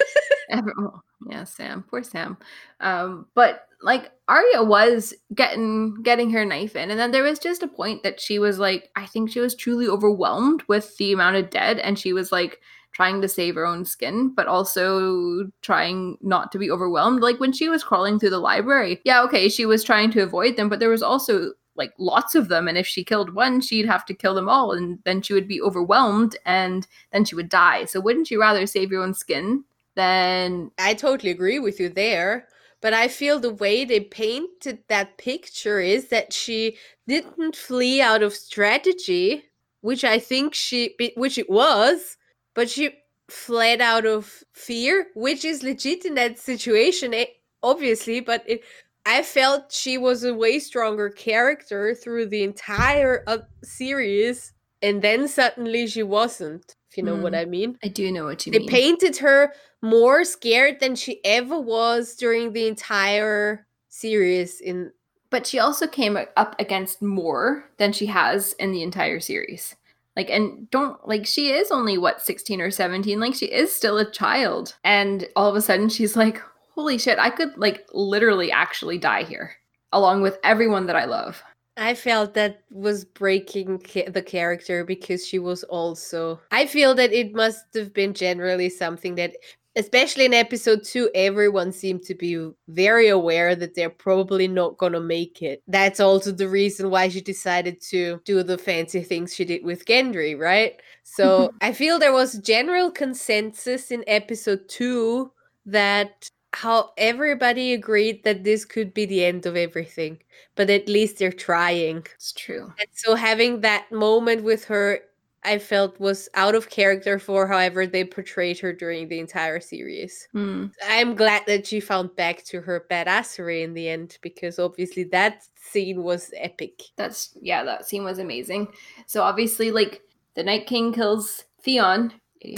Every- 0.49 0.73
oh, 0.79 1.01
yeah, 1.29 1.43
Sam, 1.45 1.83
poor 1.89 2.03
Sam. 2.03 2.37
Um, 2.79 3.27
but 3.33 3.67
like 3.81 4.11
Arya 4.27 4.63
was 4.63 5.13
getting 5.35 6.01
getting 6.03 6.31
her 6.31 6.45
knife 6.45 6.75
in, 6.75 6.89
and 6.89 6.99
then 6.99 7.11
there 7.11 7.23
was 7.23 7.39
just 7.39 7.63
a 7.63 7.67
point 7.67 8.03
that 8.03 8.19
she 8.19 8.39
was 8.39 8.59
like, 8.59 8.89
I 8.95 9.05
think 9.05 9.29
she 9.29 9.39
was 9.39 9.55
truly 9.55 9.87
overwhelmed 9.87 10.63
with 10.67 10.95
the 10.97 11.11
amount 11.13 11.35
of 11.37 11.49
dead, 11.49 11.79
and 11.79 11.97
she 11.99 12.13
was 12.13 12.31
like 12.31 12.59
trying 12.93 13.21
to 13.21 13.27
save 13.27 13.55
her 13.55 13.65
own 13.65 13.85
skin, 13.85 14.29
but 14.33 14.47
also 14.47 15.51
trying 15.61 16.17
not 16.21 16.51
to 16.51 16.59
be 16.59 16.71
overwhelmed. 16.71 17.21
Like 17.21 17.39
when 17.39 17.51
she 17.51 17.69
was 17.69 17.83
crawling 17.83 18.19
through 18.19 18.29
the 18.29 18.39
library, 18.39 19.01
yeah, 19.03 19.21
okay, 19.23 19.49
she 19.49 19.65
was 19.65 19.83
trying 19.83 20.11
to 20.11 20.21
avoid 20.21 20.55
them, 20.55 20.69
but 20.69 20.79
there 20.79 20.89
was 20.89 21.03
also 21.03 21.53
like 21.75 21.91
lots 21.97 22.35
of 22.35 22.49
them 22.49 22.67
and 22.67 22.77
if 22.77 22.85
she 22.85 23.03
killed 23.03 23.33
one 23.33 23.59
she'd 23.59 23.87
have 23.87 24.05
to 24.05 24.13
kill 24.13 24.35
them 24.35 24.47
all 24.47 24.73
and 24.73 24.99
then 25.05 25.23
she 25.23 25.33
would 25.33 25.47
be 25.47 25.59
overwhelmed 25.59 26.35
and 26.45 26.85
then 27.11 27.25
she 27.25 27.33
would 27.33 27.49
die 27.49 27.83
so 27.83 27.99
wouldn't 27.99 28.29
you 28.29 28.39
rather 28.39 28.67
save 28.67 28.91
your 28.91 29.01
own 29.01 29.11
skin 29.11 29.63
than 29.95 30.71
I 30.77 30.93
totally 30.93 31.31
agree 31.31 31.59
with 31.59 31.79
you 31.79 31.89
there. 31.89 32.47
But 32.81 32.93
I 32.93 33.07
feel 33.07 33.39
the 33.39 33.53
way 33.53 33.85
they 33.85 34.01
painted 34.01 34.79
that 34.89 35.17
picture 35.17 35.79
is 35.79 36.09
that 36.09 36.33
she 36.33 36.77
didn't 37.07 37.55
flee 37.55 38.01
out 38.01 38.23
of 38.23 38.33
strategy, 38.33 39.45
which 39.81 40.03
I 40.03 40.19
think 40.19 40.53
she, 40.53 40.95
which 41.15 41.37
it 41.37 41.49
was, 41.49 42.17
but 42.53 42.69
she 42.69 42.91
fled 43.29 43.81
out 43.81 44.05
of 44.05 44.43
fear, 44.53 45.07
which 45.15 45.45
is 45.45 45.63
legit 45.63 46.05
in 46.05 46.15
that 46.15 46.39
situation, 46.39 47.13
eh, 47.13 47.25
obviously. 47.61 48.19
But 48.19 48.43
it, 48.47 48.63
I 49.05 49.23
felt 49.23 49.71
she 49.71 49.97
was 49.97 50.23
a 50.23 50.33
way 50.33 50.59
stronger 50.59 51.09
character 51.09 51.95
through 51.95 52.27
the 52.27 52.43
entire 52.43 53.23
uh, 53.27 53.39
series, 53.63 54.53
and 54.81 55.01
then 55.01 55.27
suddenly 55.27 55.87
she 55.87 56.03
wasn't. 56.03 56.75
If 56.91 56.97
you 56.97 57.03
know 57.03 57.15
what 57.15 57.33
Mm. 57.33 57.39
I 57.39 57.45
mean. 57.45 57.77
I 57.83 57.87
do 57.87 58.11
know 58.11 58.25
what 58.25 58.45
you 58.45 58.51
They 58.51 58.59
mean. 58.59 58.67
They 58.67 58.71
painted 58.71 59.17
her 59.17 59.53
more 59.81 60.23
scared 60.23 60.79
than 60.79 60.95
she 60.95 61.19
ever 61.25 61.59
was 61.59 62.15
during 62.15 62.53
the 62.53 62.67
entire 62.67 63.65
series. 63.89 64.61
In 64.61 64.91
but 65.31 65.47
she 65.47 65.57
also 65.57 65.87
came 65.87 66.15
up 66.37 66.55
against 66.59 67.01
more 67.01 67.67
than 67.77 67.91
she 67.91 68.05
has 68.05 68.53
in 68.53 68.71
the 68.71 68.83
entire 68.83 69.19
series. 69.19 69.75
Like, 70.15 70.29
and 70.29 70.69
don't 70.69 71.07
like 71.07 71.25
she 71.25 71.49
is 71.49 71.71
only 71.71 71.97
what 71.97 72.21
16 72.21 72.61
or 72.61 72.71
17, 72.71 73.19
like, 73.19 73.33
she 73.33 73.47
is 73.47 73.73
still 73.73 73.97
a 73.97 74.09
child. 74.09 74.75
And 74.83 75.27
all 75.35 75.49
of 75.49 75.55
a 75.55 75.61
sudden, 75.61 75.89
she's 75.89 76.15
like, 76.15 76.41
holy 76.75 76.97
shit, 76.97 77.19
I 77.19 77.29
could 77.29 77.57
like 77.57 77.87
literally 77.93 78.51
actually 78.51 78.97
die 78.97 79.23
here 79.23 79.55
along 79.91 80.21
with 80.21 80.37
everyone 80.43 80.87
that 80.87 80.95
I 80.95 81.05
love. 81.05 81.41
I 81.77 81.95
felt 81.95 82.35
that 82.35 82.63
was 82.69 83.03
breaking 83.03 83.83
the 84.07 84.21
character 84.21 84.83
because 84.83 85.25
she 85.25 85.39
was 85.39 85.63
also. 85.63 86.39
I 86.51 86.67
feel 86.67 86.93
that 86.95 87.11
it 87.11 87.33
must 87.33 87.65
have 87.73 87.93
been 87.93 88.13
generally 88.13 88.69
something 88.69 89.15
that, 89.15 89.35
especially 89.75 90.25
in 90.25 90.33
episode 90.33 90.83
two, 90.83 91.09
everyone 91.15 91.71
seemed 91.71 92.03
to 92.03 92.15
be 92.15 92.49
very 92.67 93.07
aware 93.09 93.55
that 93.55 93.75
they're 93.75 93.89
probably 93.89 94.47
not 94.47 94.77
gonna 94.77 94.99
make 94.99 95.41
it. 95.41 95.61
That's 95.67 95.99
also 95.99 96.31
the 96.31 96.47
reason 96.47 96.89
why 96.89 97.09
she 97.09 97.21
decided 97.21 97.81
to 97.89 98.21
do 98.25 98.43
the 98.43 98.57
fancy 98.57 99.01
things 99.01 99.33
she 99.33 99.45
did 99.45 99.63
with 99.63 99.85
Gendry, 99.85 100.37
right? 100.37 100.81
So 101.03 101.51
I 101.61 101.73
feel 101.73 101.99
there 101.99 102.13
was 102.13 102.37
general 102.39 102.91
consensus 102.91 103.91
in 103.91 104.03
episode 104.07 104.67
two 104.67 105.31
that 105.65 106.29
how 106.53 106.91
everybody 106.97 107.73
agreed 107.73 108.23
that 108.23 108.43
this 108.43 108.63
could 108.63 108.93
be 108.93 109.05
the 109.05 109.25
end 109.25 109.45
of 109.45 109.55
everything, 109.55 110.19
but 110.55 110.69
at 110.69 110.87
least 110.87 111.17
they're 111.17 111.31
trying. 111.31 112.05
It's 112.15 112.31
true. 112.31 112.71
And 112.77 112.87
so 112.91 113.15
having 113.15 113.61
that 113.61 113.91
moment 113.91 114.43
with 114.43 114.65
her, 114.65 114.99
I 115.45 115.59
felt 115.59 115.99
was 115.99 116.29
out 116.35 116.55
of 116.55 116.69
character 116.69 117.19
for 117.19 117.47
however 117.47 117.85
they 117.85 118.03
portrayed 118.03 118.59
her 118.59 118.73
during 118.73 119.07
the 119.07 119.19
entire 119.19 119.59
series. 119.59 120.27
Hmm. 120.31 120.67
I'm 120.87 121.15
glad 121.15 121.43
that 121.47 121.67
she 121.67 121.79
found 121.79 122.15
back 122.15 122.43
to 122.45 122.61
her 122.61 122.85
badassery 122.89 123.63
in 123.63 123.73
the 123.73 123.89
end 123.89 124.17
because 124.21 124.59
obviously 124.59 125.03
that 125.05 125.43
scene 125.55 126.03
was 126.03 126.31
epic. 126.37 126.81
That's 126.95 127.35
yeah, 127.41 127.63
that 127.63 127.85
scene 127.85 128.03
was 128.03 128.19
amazing. 128.19 128.67
So 129.05 129.23
obviously, 129.23 129.71
like 129.71 130.01
the 130.35 130.43
Night 130.43 130.67
King 130.67 130.93
kills 130.93 131.43
Theon. 131.61 132.13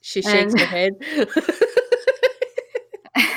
She 0.00 0.22
shakes 0.22 0.54
And- 0.54 0.60
her 0.60 0.66
head. 0.66 0.92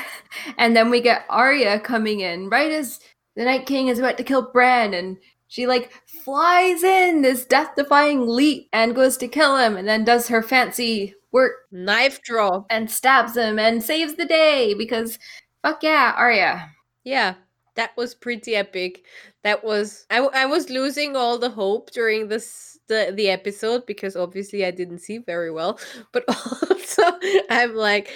and 0.58 0.74
then 0.74 0.88
we 0.88 1.02
get 1.02 1.26
Arya 1.28 1.80
coming 1.80 2.20
in 2.20 2.48
right 2.48 2.72
as 2.72 2.98
the 3.36 3.44
Night 3.44 3.66
King 3.66 3.88
is 3.88 3.98
about 3.98 4.16
to 4.16 4.24
kill 4.24 4.50
Bran, 4.52 4.94
and 4.94 5.18
she 5.52 5.66
like 5.66 5.92
flies 6.06 6.82
in 6.82 7.20
this 7.20 7.44
death-defying 7.44 8.26
leap 8.26 8.70
and 8.72 8.94
goes 8.94 9.18
to 9.18 9.28
kill 9.28 9.58
him, 9.58 9.76
and 9.76 9.86
then 9.86 10.02
does 10.02 10.28
her 10.28 10.42
fancy 10.42 11.14
work 11.30 11.52
Knife 11.70 12.22
draw. 12.22 12.64
and 12.70 12.90
stabs 12.90 13.36
him 13.36 13.58
and 13.58 13.82
saves 13.82 14.14
the 14.14 14.24
day 14.24 14.72
because 14.72 15.18
fuck 15.62 15.82
yeah, 15.82 16.14
Arya. 16.16 16.70
Yeah, 17.04 17.34
that 17.74 17.94
was 17.98 18.14
pretty 18.14 18.56
epic. 18.56 19.04
That 19.44 19.62
was 19.62 20.06
I, 20.08 20.20
I 20.20 20.46
was 20.46 20.70
losing 20.70 21.16
all 21.16 21.36
the 21.36 21.50
hope 21.50 21.90
during 21.90 22.28
this 22.28 22.78
the 22.88 23.12
the 23.14 23.28
episode 23.28 23.84
because 23.84 24.16
obviously 24.16 24.64
I 24.64 24.70
didn't 24.70 25.00
see 25.00 25.18
very 25.18 25.50
well, 25.50 25.78
but 26.12 26.24
also 26.28 27.02
I'm 27.50 27.74
like 27.74 28.10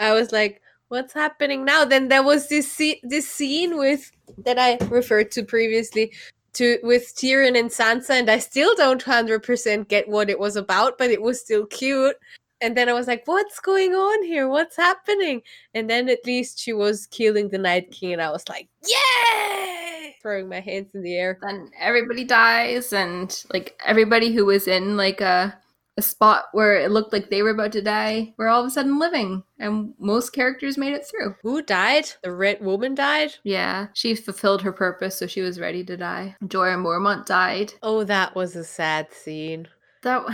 I 0.00 0.12
was 0.12 0.32
like 0.32 0.60
what's 0.88 1.12
happening 1.14 1.64
now? 1.64 1.84
Then 1.84 2.08
there 2.08 2.24
was 2.24 2.48
this 2.48 2.82
this 3.04 3.30
scene 3.30 3.78
with 3.78 4.10
that 4.44 4.58
I 4.58 4.76
referred 4.86 5.30
to 5.32 5.44
previously 5.44 6.12
to 6.54 6.78
with 6.82 7.14
Tyrion 7.16 7.58
and 7.58 7.70
Sansa 7.70 8.10
and 8.10 8.30
I 8.30 8.38
still 8.38 8.74
don't 8.76 9.04
100% 9.04 9.88
get 9.88 10.08
what 10.08 10.30
it 10.30 10.38
was 10.38 10.56
about, 10.56 10.98
but 10.98 11.10
it 11.10 11.22
was 11.22 11.40
still 11.40 11.66
cute. 11.66 12.16
And 12.62 12.76
then 12.76 12.88
I 12.88 12.92
was 12.92 13.06
like, 13.06 13.22
what's 13.26 13.58
going 13.58 13.94
on 13.94 14.22
here? 14.22 14.46
What's 14.46 14.76
happening? 14.76 15.42
And 15.74 15.88
then 15.88 16.08
at 16.10 16.26
least 16.26 16.60
she 16.60 16.74
was 16.74 17.06
killing 17.06 17.48
the 17.48 17.56
Night 17.56 17.90
King, 17.90 18.12
and 18.14 18.22
I 18.22 18.30
was 18.30 18.46
like, 18.50 18.68
yay! 18.86 20.14
Throwing 20.20 20.48
my 20.48 20.60
hands 20.60 20.94
in 20.94 21.02
the 21.02 21.16
air. 21.16 21.38
Then 21.40 21.70
everybody 21.78 22.24
dies, 22.24 22.92
and 22.92 23.42
like 23.52 23.80
everybody 23.86 24.32
who 24.34 24.44
was 24.44 24.68
in 24.68 24.98
like 24.98 25.22
a 25.22 25.56
a 25.96 26.02
spot 26.02 26.44
where 26.52 26.76
it 26.76 26.90
looked 26.90 27.12
like 27.12 27.30
they 27.30 27.42
were 27.42 27.50
about 27.50 27.72
to 27.72 27.82
die, 27.82 28.34
were 28.36 28.48
all 28.48 28.60
of 28.60 28.66
a 28.66 28.70
sudden 28.70 28.98
living, 28.98 29.42
and 29.58 29.94
most 29.98 30.30
characters 30.30 30.78
made 30.78 30.92
it 30.92 31.06
through. 31.06 31.34
Who 31.42 31.62
died? 31.62 32.06
The 32.22 32.32
Red 32.32 32.60
Woman 32.60 32.94
died? 32.94 33.34
Yeah, 33.44 33.88
she 33.94 34.14
fulfilled 34.14 34.62
her 34.62 34.72
purpose, 34.72 35.18
so 35.18 35.26
she 35.26 35.42
was 35.42 35.60
ready 35.60 35.84
to 35.84 35.96
die. 35.96 36.36
Jorah 36.44 36.78
Mormont 36.80 37.26
died. 37.26 37.74
Oh, 37.82 38.04
that 38.04 38.34
was 38.34 38.56
a 38.56 38.64
sad 38.64 39.12
scene. 39.12 39.68
That 40.02 40.24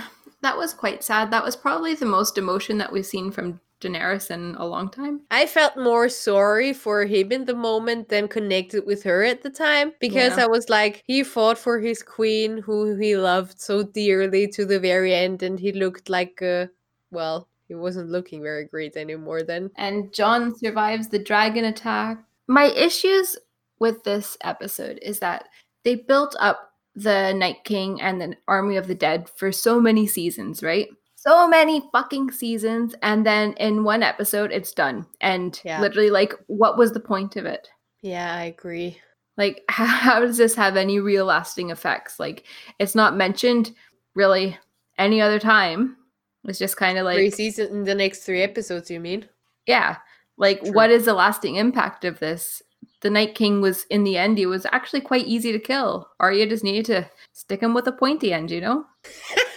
that 0.42 0.56
was 0.56 0.72
quite 0.72 1.02
sad. 1.02 1.30
That 1.30 1.44
was 1.44 1.56
probably 1.56 1.94
the 1.94 2.06
most 2.06 2.38
emotion 2.38 2.78
that 2.78 2.92
we've 2.92 3.06
seen 3.06 3.32
from 3.32 3.60
Daenerys 3.80 4.30
in 4.30 4.54
a 4.56 4.66
long 4.66 4.90
time. 4.90 5.20
I 5.30 5.46
felt 5.46 5.76
more 5.76 6.08
sorry 6.08 6.72
for 6.72 7.04
him 7.04 7.32
in 7.32 7.44
the 7.44 7.54
moment 7.54 8.08
than 8.08 8.28
connected 8.28 8.86
with 8.86 9.02
her 9.02 9.22
at 9.22 9.42
the 9.42 9.50
time 9.50 9.92
because 10.00 10.36
Yeah. 10.36 10.44
I 10.44 10.46
was 10.46 10.68
like, 10.68 11.02
he 11.06 11.22
fought 11.22 11.58
for 11.58 11.78
his 11.78 12.02
queen 12.02 12.58
who 12.58 12.96
he 12.96 13.16
loved 13.16 13.60
so 13.60 13.82
dearly 13.82 14.48
to 14.48 14.64
the 14.64 14.80
very 14.80 15.14
end, 15.14 15.42
and 15.42 15.60
he 15.60 15.72
looked 15.72 16.08
like 16.08 16.40
a 16.42 16.70
well, 17.10 17.48
he 17.68 17.74
wasn't 17.74 18.10
looking 18.10 18.42
very 18.42 18.64
great 18.64 18.96
anymore 18.96 19.42
then. 19.42 19.70
And 19.76 20.12
Jon 20.12 20.56
survives 20.56 21.08
the 21.08 21.18
dragon 21.18 21.64
attack. 21.64 22.22
My 22.46 22.64
issues 22.64 23.36
with 23.78 24.04
this 24.04 24.36
episode 24.42 24.98
is 25.02 25.18
that 25.20 25.48
they 25.84 25.94
built 25.96 26.34
up 26.40 26.72
the 26.94 27.32
Night 27.32 27.64
King 27.64 28.00
and 28.00 28.20
the 28.20 28.36
Army 28.48 28.76
of 28.76 28.86
the 28.86 28.94
Dead 28.94 29.28
for 29.28 29.52
so 29.52 29.80
many 29.80 30.06
seasons, 30.06 30.62
right? 30.62 30.88
So 31.26 31.48
many 31.48 31.82
fucking 31.92 32.30
seasons, 32.30 32.94
and 33.02 33.26
then 33.26 33.54
in 33.54 33.82
one 33.82 34.02
episode, 34.02 34.52
it's 34.52 34.72
done. 34.72 35.06
And 35.20 35.60
Yeah. 35.64 35.80
literally, 35.80 36.10
like, 36.10 36.34
what 36.46 36.78
was 36.78 36.92
the 36.92 37.00
point 37.00 37.34
of 37.36 37.46
it? 37.46 37.68
Yeah, 38.02 38.32
I 38.34 38.44
agree. 38.44 39.00
Like, 39.36 39.64
how, 39.68 39.86
how 39.86 40.20
does 40.20 40.36
this 40.36 40.54
have 40.54 40.76
any 40.76 41.00
real 41.00 41.24
lasting 41.24 41.70
effects? 41.70 42.20
Like, 42.20 42.44
it's 42.78 42.94
not 42.94 43.16
mentioned 43.16 43.72
really 44.14 44.56
any 44.98 45.20
other 45.20 45.38
time. 45.40 45.96
It's 46.44 46.60
just 46.60 46.76
kind 46.76 46.96
of 46.96 47.04
like, 47.04 47.16
three 47.16 47.30
seasons 47.30 47.70
in 47.70 47.84
the 47.84 47.94
next 47.94 48.20
three 48.20 48.42
episodes, 48.42 48.88
you 48.90 49.00
mean? 49.00 49.28
yeah, 49.66 49.96
like, 50.38 50.60
True. 50.62 50.72
what 50.72 50.90
is 50.90 51.06
the 51.06 51.14
lasting 51.14 51.56
impact 51.56 52.04
of 52.04 52.20
this? 52.20 52.62
The 53.00 53.10
Night 53.10 53.34
King 53.34 53.60
was, 53.60 53.84
in 53.90 54.04
the 54.04 54.16
end, 54.16 54.38
he 54.38 54.46
was 54.46 54.64
actually 54.70 55.00
quite 55.00 55.26
easy 55.26 55.50
to 55.50 55.58
kill. 55.58 56.08
Arya 56.20 56.46
just 56.46 56.62
needed 56.62 56.84
to 56.86 57.10
stick 57.32 57.62
him 57.62 57.74
with 57.74 57.86
a 57.88 57.92
pointy 57.92 58.32
end, 58.32 58.50
you 58.52 58.60
know? 58.60 58.84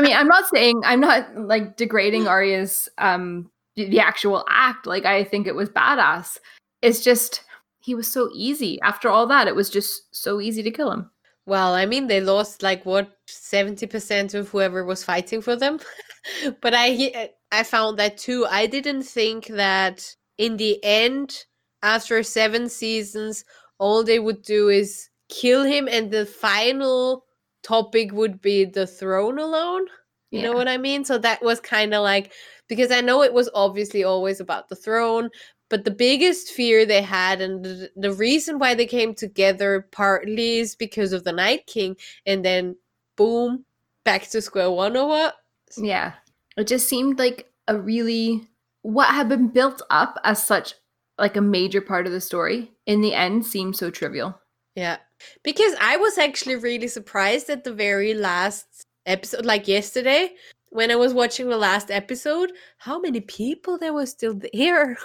I 0.00 0.02
mean, 0.02 0.16
I'm 0.16 0.28
not 0.28 0.48
saying, 0.48 0.80
I'm 0.82 1.00
not 1.00 1.36
like 1.36 1.76
degrading 1.76 2.26
Arya's, 2.26 2.88
um, 2.96 3.50
the 3.76 4.00
actual 4.00 4.46
act. 4.48 4.86
Like, 4.86 5.04
I 5.04 5.24
think 5.24 5.46
it 5.46 5.54
was 5.54 5.68
badass. 5.68 6.38
It's 6.80 7.00
just, 7.00 7.44
he 7.80 7.94
was 7.94 8.10
so 8.10 8.30
easy. 8.32 8.80
After 8.82 9.10
all 9.10 9.26
that, 9.26 9.46
it 9.46 9.54
was 9.54 9.68
just 9.68 10.14
so 10.14 10.40
easy 10.40 10.62
to 10.62 10.70
kill 10.70 10.90
him. 10.90 11.10
Well, 11.44 11.74
I 11.74 11.84
mean, 11.84 12.06
they 12.06 12.22
lost 12.22 12.62
like 12.62 12.86
what 12.86 13.10
seventy 13.26 13.86
percent 13.86 14.34
of 14.34 14.48
whoever 14.48 14.84
was 14.84 15.04
fighting 15.04 15.42
for 15.42 15.56
them, 15.56 15.80
but 16.60 16.74
I 16.76 17.30
I 17.50 17.62
found 17.62 17.98
that 17.98 18.18
too. 18.18 18.46
I 18.48 18.66
didn't 18.66 19.02
think 19.02 19.46
that 19.48 20.14
in 20.38 20.56
the 20.56 20.78
end, 20.84 21.44
after 21.82 22.22
seven 22.22 22.68
seasons, 22.68 23.44
all 23.78 24.04
they 24.04 24.18
would 24.18 24.42
do 24.42 24.68
is 24.68 25.08
kill 25.28 25.64
him, 25.64 25.88
and 25.88 26.10
the 26.10 26.26
final 26.26 27.24
topic 27.62 28.12
would 28.12 28.40
be 28.40 28.64
the 28.64 28.86
throne 28.86 29.38
alone. 29.38 29.86
You 30.32 30.42
know 30.42 30.52
what 30.52 30.68
I 30.68 30.78
mean? 30.78 31.04
So 31.04 31.18
that 31.18 31.42
was 31.42 31.58
kind 31.58 31.92
of 31.92 32.04
like 32.04 32.32
because 32.68 32.92
I 32.92 33.00
know 33.00 33.22
it 33.24 33.32
was 33.32 33.50
obviously 33.52 34.04
always 34.04 34.38
about 34.38 34.68
the 34.68 34.76
throne, 34.76 35.28
but 35.68 35.84
the 35.84 35.90
biggest 35.90 36.52
fear 36.52 36.86
they 36.86 37.02
had 37.02 37.40
and 37.40 37.64
the, 37.64 37.90
the 37.96 38.12
reason 38.12 38.60
why 38.60 38.74
they 38.74 38.86
came 38.86 39.12
together 39.12 39.88
partly 39.90 40.58
is 40.58 40.76
because 40.76 41.12
of 41.12 41.24
the 41.24 41.32
Night 41.32 41.66
King, 41.66 41.96
and 42.26 42.44
then 42.44 42.76
boom, 43.16 43.64
back 44.04 44.28
to 44.28 44.40
square 44.40 44.70
one 44.70 44.96
or 44.96 45.08
what? 45.08 45.34
Yeah. 45.76 46.12
It 46.56 46.68
just 46.68 46.88
seemed 46.88 47.18
like 47.18 47.50
a 47.66 47.76
really 47.76 48.46
what 48.82 49.12
had 49.12 49.28
been 49.28 49.48
built 49.48 49.82
up 49.90 50.16
as 50.24 50.44
such 50.44 50.74
like 51.18 51.36
a 51.36 51.40
major 51.40 51.80
part 51.80 52.06
of 52.06 52.12
the 52.12 52.20
story 52.20 52.70
in 52.86 53.00
the 53.00 53.14
end 53.14 53.44
seemed 53.44 53.76
so 53.76 53.90
trivial. 53.90 54.40
Yeah. 54.74 54.98
Because 55.42 55.74
I 55.80 55.96
was 55.96 56.18
actually 56.18 56.56
really 56.56 56.88
surprised 56.88 57.50
at 57.50 57.64
the 57.64 57.72
very 57.72 58.14
last 58.14 58.66
episode, 59.06 59.44
like 59.46 59.66
yesterday, 59.68 60.32
when 60.70 60.90
I 60.90 60.96
was 60.96 61.12
watching 61.14 61.48
the 61.48 61.56
last 61.56 61.90
episode, 61.90 62.52
how 62.78 63.00
many 63.00 63.20
people 63.20 63.78
there 63.78 63.92
were 63.92 64.06
still 64.06 64.34
there. 64.54 64.96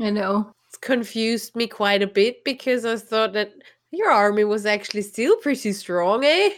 I 0.00 0.10
know. 0.10 0.52
It 0.72 0.80
confused 0.80 1.56
me 1.56 1.66
quite 1.66 2.02
a 2.02 2.06
bit 2.06 2.44
because 2.44 2.84
I 2.84 2.96
thought 2.96 3.32
that 3.32 3.52
your 3.90 4.10
army 4.10 4.44
was 4.44 4.66
actually 4.66 5.02
still 5.02 5.36
pretty 5.36 5.72
strong, 5.72 6.24
eh? 6.24 6.50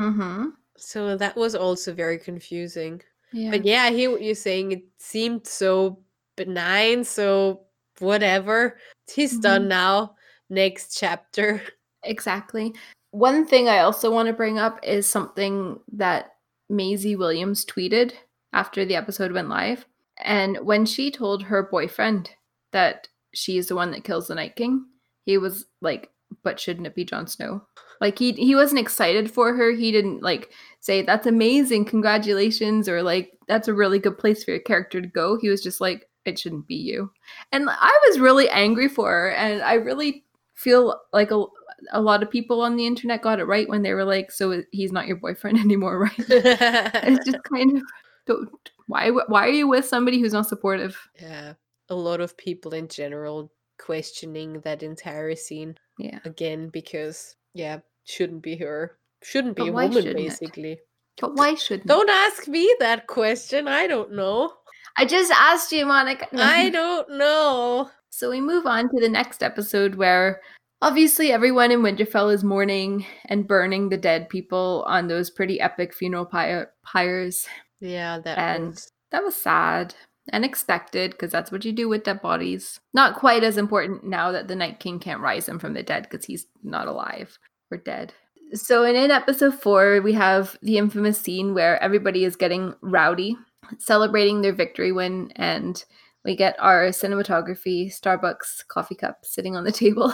Mm-hmm. 0.00 0.50
So 0.76 1.16
that 1.16 1.36
was 1.36 1.54
also 1.54 1.92
very 1.92 2.18
confusing. 2.18 3.02
Yeah. 3.32 3.50
But 3.50 3.64
yeah, 3.64 3.82
I 3.82 3.92
hear 3.92 4.10
what 4.10 4.22
you're 4.22 4.34
saying. 4.36 4.72
It 4.72 4.84
seemed 4.98 5.46
so 5.46 5.98
benign, 6.36 7.02
so 7.04 7.62
whatever. 7.98 8.78
He's 9.12 9.38
done 9.38 9.64
Mhm. 9.64 9.68
now. 9.68 10.16
Next 10.48 10.96
chapter. 10.98 11.60
Exactly. 12.06 12.74
One 13.10 13.46
thing 13.46 13.68
I 13.68 13.80
also 13.80 14.10
want 14.10 14.28
to 14.28 14.32
bring 14.32 14.58
up 14.58 14.80
is 14.82 15.08
something 15.08 15.80
that 15.92 16.32
Maisie 16.68 17.16
Williams 17.16 17.64
tweeted 17.64 18.12
after 18.52 18.84
the 18.84 18.96
episode 18.96 19.32
went 19.32 19.48
live. 19.48 19.86
And 20.18 20.58
when 20.62 20.86
she 20.86 21.10
told 21.10 21.42
her 21.44 21.68
boyfriend 21.70 22.30
that 22.72 23.08
she 23.34 23.58
is 23.58 23.68
the 23.68 23.76
one 23.76 23.90
that 23.90 24.04
kills 24.04 24.28
the 24.28 24.34
Night 24.34 24.56
King, 24.56 24.86
he 25.24 25.38
was 25.38 25.66
like, 25.80 26.10
but 26.42 26.58
shouldn't 26.58 26.86
it 26.86 26.94
be 26.94 27.04
Jon 27.04 27.26
Snow? 27.26 27.62
Like 28.00 28.18
he 28.18 28.32
he 28.32 28.54
wasn't 28.54 28.80
excited 28.80 29.30
for 29.30 29.54
her. 29.54 29.70
He 29.72 29.90
didn't 29.92 30.22
like 30.22 30.50
say 30.80 31.02
that's 31.02 31.26
amazing, 31.26 31.86
congratulations, 31.86 32.88
or 32.88 33.02
like 33.02 33.32
that's 33.48 33.68
a 33.68 33.74
really 33.74 33.98
good 33.98 34.18
place 34.18 34.44
for 34.44 34.50
your 34.50 34.60
character 34.60 35.00
to 35.00 35.06
go. 35.08 35.38
He 35.38 35.48
was 35.48 35.62
just 35.62 35.80
like, 35.80 36.08
it 36.24 36.38
shouldn't 36.38 36.66
be 36.66 36.74
you. 36.74 37.10
And 37.52 37.68
I 37.70 37.98
was 38.06 38.20
really 38.20 38.48
angry 38.50 38.88
for 38.88 39.10
her, 39.10 39.30
and 39.30 39.62
I 39.62 39.74
really 39.74 40.24
feel 40.54 41.00
like 41.12 41.30
a, 41.30 41.44
a 41.92 42.00
lot 42.00 42.22
of 42.22 42.30
people 42.30 42.60
on 42.62 42.76
the 42.76 42.86
internet 42.86 43.22
got 43.22 43.38
it 43.40 43.44
right 43.44 43.68
when 43.68 43.82
they 43.82 43.92
were 43.94 44.04
like, 44.04 44.30
"So 44.30 44.62
he's 44.72 44.92
not 44.92 45.06
your 45.06 45.16
boyfriend 45.16 45.58
anymore, 45.64 45.98
right?" 45.98 46.12
it's 46.18 47.24
just 47.24 47.42
kind 47.44 47.76
of 47.78 47.82
don't, 48.26 48.48
why 48.86 49.10
why 49.10 49.46
are 49.46 49.50
you 49.50 49.68
with 49.68 49.84
somebody 49.84 50.20
who's 50.20 50.32
not 50.32 50.48
supportive? 50.48 50.96
yeah. 51.20 51.54
A 51.88 51.94
lot 51.94 52.20
of 52.20 52.36
people 52.36 52.74
in 52.74 52.88
general 52.88 53.52
questioning 53.78 54.58
that 54.60 54.82
entire 54.82 55.36
scene 55.36 55.76
Yeah, 55.98 56.18
again 56.24 56.68
because 56.68 57.36
yeah, 57.54 57.78
shouldn't 58.04 58.42
be 58.42 58.56
her. 58.56 58.98
Shouldn't 59.22 59.54
be 59.56 59.62
But 59.62 59.68
a 59.68 59.72
woman 59.72 59.92
shouldn't 59.92 60.18
it? 60.18 60.28
basically. 60.28 60.80
but 61.20 61.36
why 61.36 61.54
shouldn't? 61.54 61.86
Don't 61.86 62.10
ask 62.10 62.48
me 62.48 62.74
that 62.80 63.06
question. 63.06 63.68
I 63.68 63.86
don't 63.86 64.12
know. 64.12 64.52
I 64.98 65.04
just 65.04 65.30
asked 65.30 65.70
you, 65.72 65.86
Monika. 65.86 66.26
I 66.32 66.70
don't 66.70 67.08
know. 67.18 67.88
So 68.10 68.30
we 68.30 68.40
move 68.40 68.66
on 68.66 68.88
to 68.88 69.00
the 69.00 69.08
next 69.08 69.42
episode 69.42 69.94
where 69.94 70.40
obviously 70.82 71.32
everyone 71.32 71.70
in 71.70 71.80
Winterfell 71.80 72.32
is 72.32 72.44
mourning 72.44 73.06
and 73.26 73.48
burning 73.48 73.88
the 73.88 73.96
dead 73.96 74.28
people 74.28 74.84
on 74.86 75.08
those 75.08 75.30
pretty 75.30 75.60
epic 75.60 75.94
funeral 75.94 76.26
pyre- 76.26 76.72
pyres. 76.82 77.46
Yeah, 77.80 78.18
that 78.20 78.38
And 78.38 78.66
was 78.68 78.92
that 79.10 79.24
was 79.24 79.36
sad 79.36 79.94
and 80.32 80.44
expected 80.44 81.12
because 81.12 81.30
that's 81.30 81.52
what 81.52 81.64
you 81.64 81.72
do 81.72 81.88
with 81.88 82.04
dead 82.04 82.20
bodies. 82.20 82.80
Not 82.94 83.16
quite 83.16 83.44
as 83.44 83.56
important 83.56 84.04
now 84.04 84.32
that 84.32 84.48
the 84.48 84.56
Night 84.56 84.80
King 84.80 84.98
can't 84.98 85.20
rise 85.20 85.48
him 85.48 85.58
from 85.58 85.74
the 85.74 85.82
dead 85.82 86.08
because 86.10 86.24
he's 86.26 86.46
not 86.62 86.88
alive 86.88 87.38
or 87.70 87.78
dead. 87.78 88.12
So, 88.52 88.84
and 88.84 88.96
in 88.96 89.10
episode 89.10 89.60
four, 89.60 90.00
we 90.00 90.12
have 90.12 90.56
the 90.62 90.78
infamous 90.78 91.20
scene 91.20 91.52
where 91.54 91.82
everybody 91.82 92.24
is 92.24 92.36
getting 92.36 92.74
rowdy, 92.80 93.36
celebrating 93.78 94.40
their 94.40 94.52
victory 94.52 94.92
win, 94.92 95.32
and 95.34 95.84
we 96.24 96.36
get 96.36 96.56
our 96.60 96.86
cinematography 96.88 97.92
Starbucks 97.92 98.66
coffee 98.68 98.94
cup 98.94 99.18
sitting 99.24 99.56
on 99.56 99.64
the 99.64 99.72
table. 99.84 100.12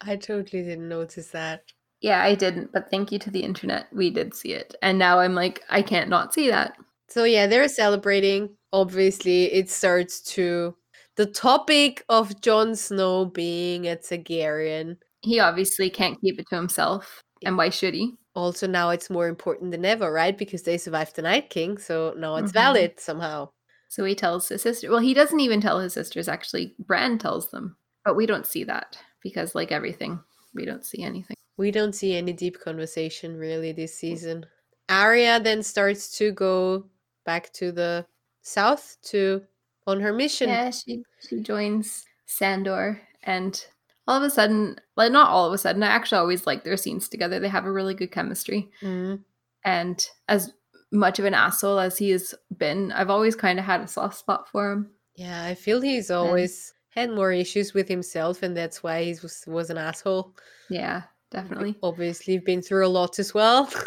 I 0.00 0.16
totally 0.16 0.62
didn't 0.62 0.88
notice 0.88 1.28
that. 1.28 1.62
yeah, 2.00 2.22
I 2.22 2.34
didn't, 2.36 2.72
but 2.72 2.90
thank 2.90 3.10
you 3.10 3.18
to 3.20 3.30
the 3.30 3.42
internet, 3.42 3.86
we 3.92 4.10
did 4.10 4.32
see 4.34 4.52
it. 4.52 4.74
And 4.82 4.98
now 4.98 5.18
I'm 5.18 5.34
like, 5.34 5.62
I 5.68 5.82
can't 5.82 6.08
not 6.08 6.32
see 6.32 6.48
that. 6.48 6.76
So 7.08 7.24
yeah, 7.24 7.46
they're 7.46 7.68
celebrating. 7.68 8.50
Obviously, 8.72 9.44
it 9.52 9.68
starts 9.70 10.20
to 10.34 10.76
the 11.16 11.26
topic 11.26 12.04
of 12.08 12.40
Jon 12.40 12.76
Snow 12.76 13.24
being 13.24 13.88
a 13.88 13.96
Targaryen. 13.96 14.96
He 15.22 15.40
obviously 15.40 15.90
can't 15.90 16.20
keep 16.20 16.38
it 16.38 16.46
to 16.50 16.56
himself. 16.56 17.22
And 17.44 17.56
why 17.56 17.70
should 17.70 17.94
he? 17.94 18.14
Also, 18.34 18.66
now 18.68 18.90
it's 18.90 19.10
more 19.10 19.26
important 19.26 19.72
than 19.72 19.84
ever, 19.84 20.12
right? 20.12 20.36
Because 20.38 20.62
they 20.62 20.78
survived 20.78 21.16
the 21.16 21.22
Night 21.22 21.50
King, 21.50 21.78
so 21.78 22.14
now 22.16 22.36
it's 22.36 22.52
Mhm. 22.52 22.54
valid 22.54 23.00
somehow. 23.00 23.48
So 23.88 24.04
he 24.04 24.14
tells 24.14 24.48
his 24.48 24.62
sister. 24.62 24.90
Well, 24.90 25.00
he 25.00 25.14
doesn't 25.14 25.40
even 25.40 25.60
tell 25.60 25.80
his 25.80 25.94
sisters, 25.94 26.28
actually. 26.28 26.76
Bran 26.78 27.18
tells 27.18 27.50
them. 27.50 27.76
But 28.04 28.14
we 28.16 28.26
don't 28.26 28.46
see 28.46 28.62
that 28.64 28.96
because, 29.28 29.54
like 29.54 29.72
everything, 29.72 30.20
we 30.54 30.64
don't 30.64 30.84
see 30.84 31.02
anything. 31.02 31.36
We 31.56 31.70
don't 31.70 31.94
see 31.94 32.16
any 32.16 32.32
deep 32.32 32.60
conversation 32.60 33.36
really 33.36 33.72
this 33.72 33.94
season. 33.94 34.46
Arya 34.88 35.40
then 35.40 35.62
starts 35.62 36.16
to 36.18 36.32
go 36.32 36.86
back 37.26 37.52
to 37.54 37.72
the 37.72 38.06
south 38.42 38.96
to 39.02 39.42
on 39.86 40.00
her 40.00 40.12
mission. 40.12 40.48
Yeah, 40.48 40.70
she, 40.70 41.02
she 41.28 41.40
joins 41.40 42.04
Sandor. 42.26 43.00
And 43.22 43.62
all 44.06 44.16
of 44.16 44.22
a 44.22 44.30
sudden, 44.30 44.76
like, 44.96 45.12
not 45.12 45.30
all 45.30 45.46
of 45.46 45.52
a 45.52 45.58
sudden, 45.58 45.82
I 45.82 45.88
actually 45.88 46.18
always 46.18 46.46
like 46.46 46.64
their 46.64 46.76
scenes 46.76 47.08
together. 47.08 47.40
They 47.40 47.48
have 47.48 47.66
a 47.66 47.72
really 47.72 47.94
good 47.94 48.12
chemistry. 48.12 48.70
Mm. 48.82 49.20
And 49.64 50.08
as 50.28 50.52
much 50.90 51.18
of 51.18 51.24
an 51.24 51.34
asshole 51.34 51.78
as 51.78 51.98
he 51.98 52.10
has 52.10 52.34
been, 52.56 52.92
I've 52.92 53.10
always 53.10 53.36
kind 53.36 53.58
of 53.58 53.64
had 53.64 53.80
a 53.80 53.88
soft 53.88 54.16
spot 54.16 54.48
for 54.48 54.72
him. 54.72 54.90
Yeah, 55.16 55.44
I 55.44 55.54
feel 55.54 55.80
he's 55.80 56.10
always 56.10 56.72
had 57.00 57.10
more 57.10 57.32
issues 57.32 57.74
with 57.74 57.88
himself, 57.88 58.42
and 58.42 58.56
that's 58.56 58.82
why 58.82 59.04
he 59.04 59.10
was 59.22 59.44
was 59.46 59.70
an 59.70 59.78
asshole. 59.78 60.34
Yeah, 60.70 61.02
definitely. 61.30 61.76
Obviously, 61.82 62.34
you've 62.34 62.44
been 62.44 62.62
through 62.62 62.86
a 62.86 62.88
lot 62.88 63.18
as 63.18 63.34
well. 63.34 63.70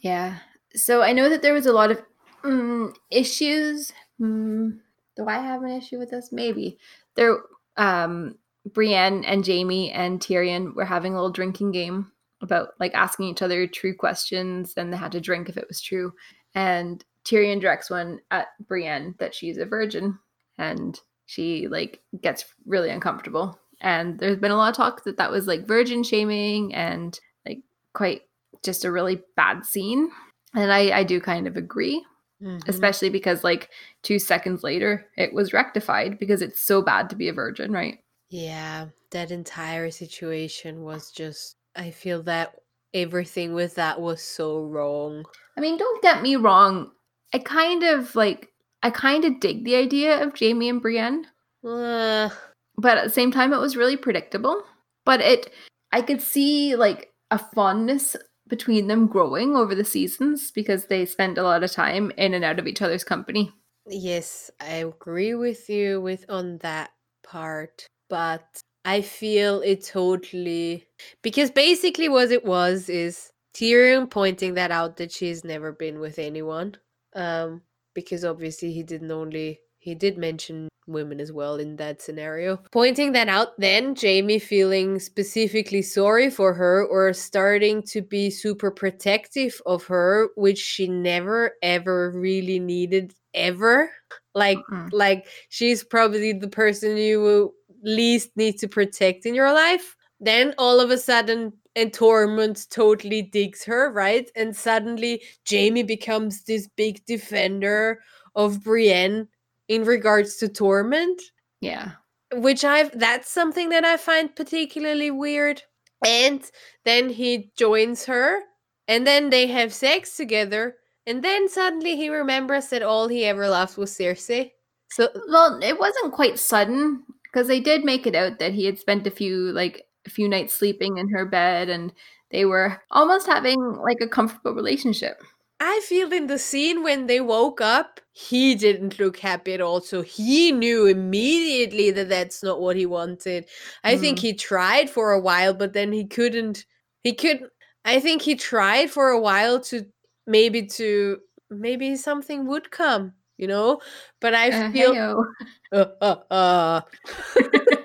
Yeah. 0.00 0.38
So 0.74 1.00
I 1.00 1.12
know 1.12 1.28
that 1.28 1.42
there 1.42 1.54
was 1.54 1.66
a 1.66 1.72
lot 1.72 1.92
of 1.92 2.02
mm, 2.42 2.92
issues. 3.10 3.92
Mm, 4.20 4.80
do 5.16 5.28
I 5.28 5.38
have 5.38 5.62
an 5.62 5.70
issue 5.70 5.98
with 5.98 6.10
this? 6.10 6.32
Maybe. 6.32 6.78
There 7.14 7.38
um 7.76 8.36
Brienne 8.72 9.24
and 9.24 9.44
Jamie 9.44 9.92
and 9.92 10.20
Tyrion 10.20 10.74
were 10.74 10.84
having 10.84 11.12
a 11.12 11.16
little 11.16 11.30
drinking 11.30 11.72
game 11.72 12.10
about 12.40 12.70
like 12.80 12.94
asking 12.94 13.28
each 13.28 13.42
other 13.42 13.66
true 13.66 13.94
questions 13.94 14.74
and 14.76 14.92
they 14.92 14.96
had 14.96 15.12
to 15.12 15.20
drink 15.20 15.48
if 15.48 15.56
it 15.56 15.68
was 15.68 15.80
true. 15.80 16.12
And 16.54 17.04
Tyrion 17.24 17.60
directs 17.60 17.90
one 17.90 18.20
at 18.30 18.48
Brienne 18.66 19.14
that 19.18 19.34
she's 19.34 19.58
a 19.58 19.64
virgin 19.64 20.18
and 20.58 21.00
she 21.26 21.68
like 21.68 22.00
gets 22.22 22.44
really 22.64 22.90
uncomfortable. 22.90 23.58
And 23.80 24.18
there's 24.18 24.38
been 24.38 24.50
a 24.52 24.56
lot 24.56 24.70
of 24.70 24.76
talk 24.76 25.04
that 25.04 25.18
that 25.18 25.30
was 25.30 25.46
like 25.46 25.66
virgin 25.66 26.02
shaming 26.02 26.74
and 26.74 27.18
like 27.46 27.58
quite 27.92 28.22
just 28.64 28.84
a 28.84 28.92
really 28.92 29.22
bad 29.36 29.66
scene. 29.66 30.10
And 30.54 30.72
I, 30.72 30.98
I 30.98 31.04
do 31.04 31.20
kind 31.20 31.46
of 31.46 31.56
agree, 31.56 32.02
Mhm. 32.42 32.66
especially 32.68 33.10
because 33.10 33.44
like 33.44 33.70
two 34.02 34.18
seconds 34.18 34.62
later 34.62 35.06
it 35.16 35.32
was 35.32 35.52
rectified 35.52 36.18
because 36.18 36.40
it's 36.42 36.62
so 36.62 36.80
bad 36.82 37.10
to 37.10 37.16
be 37.16 37.28
a 37.28 37.32
virgin, 37.32 37.72
right? 37.72 37.98
Yeah, 38.30 38.86
that 39.10 39.30
entire 39.30 39.90
situation 39.90 40.82
was 40.82 41.10
just. 41.10 41.56
I 41.76 41.90
feel 41.90 42.22
that 42.22 42.54
everything 42.94 43.52
with 43.52 43.74
that 43.74 44.00
was 44.00 44.22
so 44.22 44.62
wrong. 44.62 45.24
I 45.56 45.60
mean, 45.60 45.76
don't 45.76 46.02
get 46.02 46.22
me 46.22 46.36
wrong. 46.36 46.90
I 47.34 47.38
kind 47.38 47.82
of 47.82 48.14
like 48.16 48.48
I 48.86 48.90
kind 48.90 49.24
of 49.24 49.40
dig 49.40 49.64
the 49.64 49.74
idea 49.74 50.22
of 50.22 50.32
Jamie 50.32 50.68
and 50.68 50.80
Brienne, 50.80 51.26
Uh, 51.64 52.30
but 52.76 52.98
at 52.98 53.04
the 53.04 53.10
same 53.12 53.32
time 53.32 53.52
it 53.52 53.58
was 53.58 53.76
really 53.76 53.96
predictable. 53.96 54.62
But 55.04 55.20
it 55.20 55.52
I 55.90 56.02
could 56.02 56.22
see 56.22 56.76
like 56.76 57.12
a 57.32 57.38
fondness 57.38 58.14
between 58.46 58.86
them 58.86 59.08
growing 59.08 59.56
over 59.56 59.74
the 59.74 59.84
seasons 59.84 60.52
because 60.52 60.86
they 60.86 61.04
spend 61.04 61.36
a 61.36 61.42
lot 61.42 61.64
of 61.64 61.72
time 61.72 62.12
in 62.16 62.32
and 62.32 62.44
out 62.44 62.60
of 62.60 62.68
each 62.68 62.80
other's 62.80 63.02
company. 63.02 63.52
yes, 63.88 64.52
I 64.60 64.86
agree 64.86 65.34
with 65.34 65.68
you 65.68 66.00
with 66.00 66.24
on 66.28 66.58
that 66.58 66.90
part, 67.24 67.88
but 68.08 68.46
I 68.84 69.00
feel 69.02 69.62
it 69.62 69.82
totally 69.82 70.86
because 71.24 71.50
basically 71.50 72.08
what 72.08 72.30
it 72.30 72.44
was 72.44 72.88
is 72.88 73.32
Tyrion 73.52 74.08
pointing 74.08 74.54
that 74.54 74.70
out 74.70 74.98
that 74.98 75.10
she's 75.10 75.42
never 75.42 75.72
been 75.72 75.98
with 75.98 76.20
anyone. 76.20 76.76
Um, 77.16 77.62
because 77.96 78.24
obviously 78.24 78.70
he 78.72 78.84
didn't 78.84 79.10
only 79.10 79.58
he 79.78 79.94
did 79.94 80.18
mention 80.18 80.68
women 80.86 81.20
as 81.20 81.32
well 81.32 81.56
in 81.56 81.76
that 81.76 82.02
scenario. 82.02 82.58
Pointing 82.72 83.12
that 83.12 83.28
out, 83.28 83.58
then 83.58 83.94
Jamie 83.94 84.38
feeling 84.38 84.98
specifically 84.98 85.82
sorry 85.82 86.28
for 86.28 86.54
her 86.54 86.84
or 86.84 87.12
starting 87.12 87.82
to 87.82 88.02
be 88.02 88.30
super 88.30 88.70
protective 88.70 89.60
of 89.64 89.84
her, 89.86 90.28
which 90.36 90.58
she 90.58 90.86
never 90.88 91.52
ever 91.62 92.12
really 92.12 92.60
needed 92.60 93.14
ever. 93.34 93.90
Like 94.34 94.58
Mm-mm. 94.70 94.90
like 94.92 95.26
she's 95.48 95.82
probably 95.82 96.32
the 96.32 96.48
person 96.48 96.96
you 96.96 97.20
will 97.20 97.52
least 97.82 98.30
need 98.36 98.58
to 98.58 98.68
protect 98.68 99.24
in 99.24 99.34
your 99.34 99.52
life. 99.52 99.96
Then 100.20 100.54
all 100.58 100.80
of 100.80 100.90
a 100.90 100.98
sudden, 100.98 101.52
and 101.76 101.92
Tormund 101.92 102.68
totally 102.70 103.22
digs 103.22 103.62
her, 103.64 103.92
right? 103.92 104.28
And 104.34 104.56
suddenly 104.56 105.22
Jamie 105.44 105.84
becomes 105.84 106.42
this 106.44 106.66
big 106.66 107.04
defender 107.06 108.00
of 108.34 108.64
Brienne 108.64 109.28
in 109.68 109.84
regards 109.84 110.36
to 110.38 110.48
Tormund, 110.48 111.18
Yeah. 111.60 111.92
which 112.32 112.64
I've 112.64 112.98
that's 112.98 113.30
something 113.30 113.68
that 113.68 113.84
I 113.84 113.96
find 113.98 114.34
particularly 114.34 115.10
weird. 115.12 115.62
And 116.04 116.42
then 116.84 117.08
he 117.10 117.52
joins 117.56 118.04
her, 118.06 118.40
and 118.88 119.06
then 119.06 119.30
they 119.30 119.46
have 119.46 119.72
sex 119.72 120.16
together, 120.16 120.76
and 121.06 121.22
then 121.22 121.48
suddenly 121.48 121.96
he 121.96 122.08
remembers 122.10 122.68
that 122.68 122.82
all 122.82 123.08
he 123.08 123.24
ever 123.24 123.48
loved 123.48 123.76
was 123.76 123.92
Cersei. 123.92 124.52
So 124.90 125.08
Well, 125.28 125.58
it 125.62 125.78
wasn't 125.78 126.12
quite 126.12 126.38
sudden 126.38 127.02
because 127.24 127.48
they 127.48 127.60
did 127.60 127.84
make 127.84 128.06
it 128.06 128.14
out 128.14 128.38
that 128.38 128.52
he 128.52 128.66
had 128.66 128.78
spent 128.78 129.06
a 129.06 129.10
few 129.10 129.52
like 129.52 129.85
a 130.06 130.10
few 130.10 130.28
nights 130.28 130.54
sleeping 130.54 130.98
in 130.98 131.08
her 131.10 131.24
bed 131.24 131.68
and 131.68 131.92
they 132.30 132.44
were 132.44 132.80
almost 132.90 133.26
having 133.26 133.60
like 133.60 134.00
a 134.00 134.08
comfortable 134.08 134.52
relationship. 134.54 135.22
I 135.58 135.80
feel 135.84 136.12
in 136.12 136.26
the 136.26 136.38
scene 136.38 136.82
when 136.82 137.06
they 137.06 137.20
woke 137.20 137.60
up, 137.60 138.00
he 138.12 138.54
didn't 138.54 138.98
look 138.98 139.18
happy 139.18 139.54
at 139.54 139.60
all. 139.60 139.80
So 139.80 140.02
he 140.02 140.52
knew 140.52 140.86
immediately 140.86 141.90
that 141.92 142.08
that's 142.10 142.42
not 142.42 142.60
what 142.60 142.76
he 142.76 142.84
wanted. 142.84 143.46
I 143.82 143.96
think 143.96 144.18
he 144.18 144.34
tried 144.34 144.90
for 144.90 145.12
a 145.12 145.20
while, 145.20 145.54
but 145.54 145.72
then 145.72 145.92
he 145.92 146.06
couldn't. 146.06 146.66
He 147.04 147.14
couldn't. 147.14 147.50
I 147.84 148.00
think 148.00 148.20
he 148.20 148.34
tried 148.34 148.90
for 148.90 149.08
a 149.08 149.20
while 149.20 149.60
to 149.60 149.86
maybe 150.26 150.66
to 150.66 151.20
maybe 151.48 151.96
something 151.96 152.46
would 152.46 152.70
come, 152.70 153.14
you 153.38 153.46
know. 153.46 153.80
But 154.20 154.34
I 154.34 154.50
Uh, 154.50 154.70
feel. 154.72 155.24
Uh, 155.72 156.16
uh, 156.30 156.80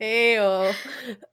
Heyo. 0.00 0.74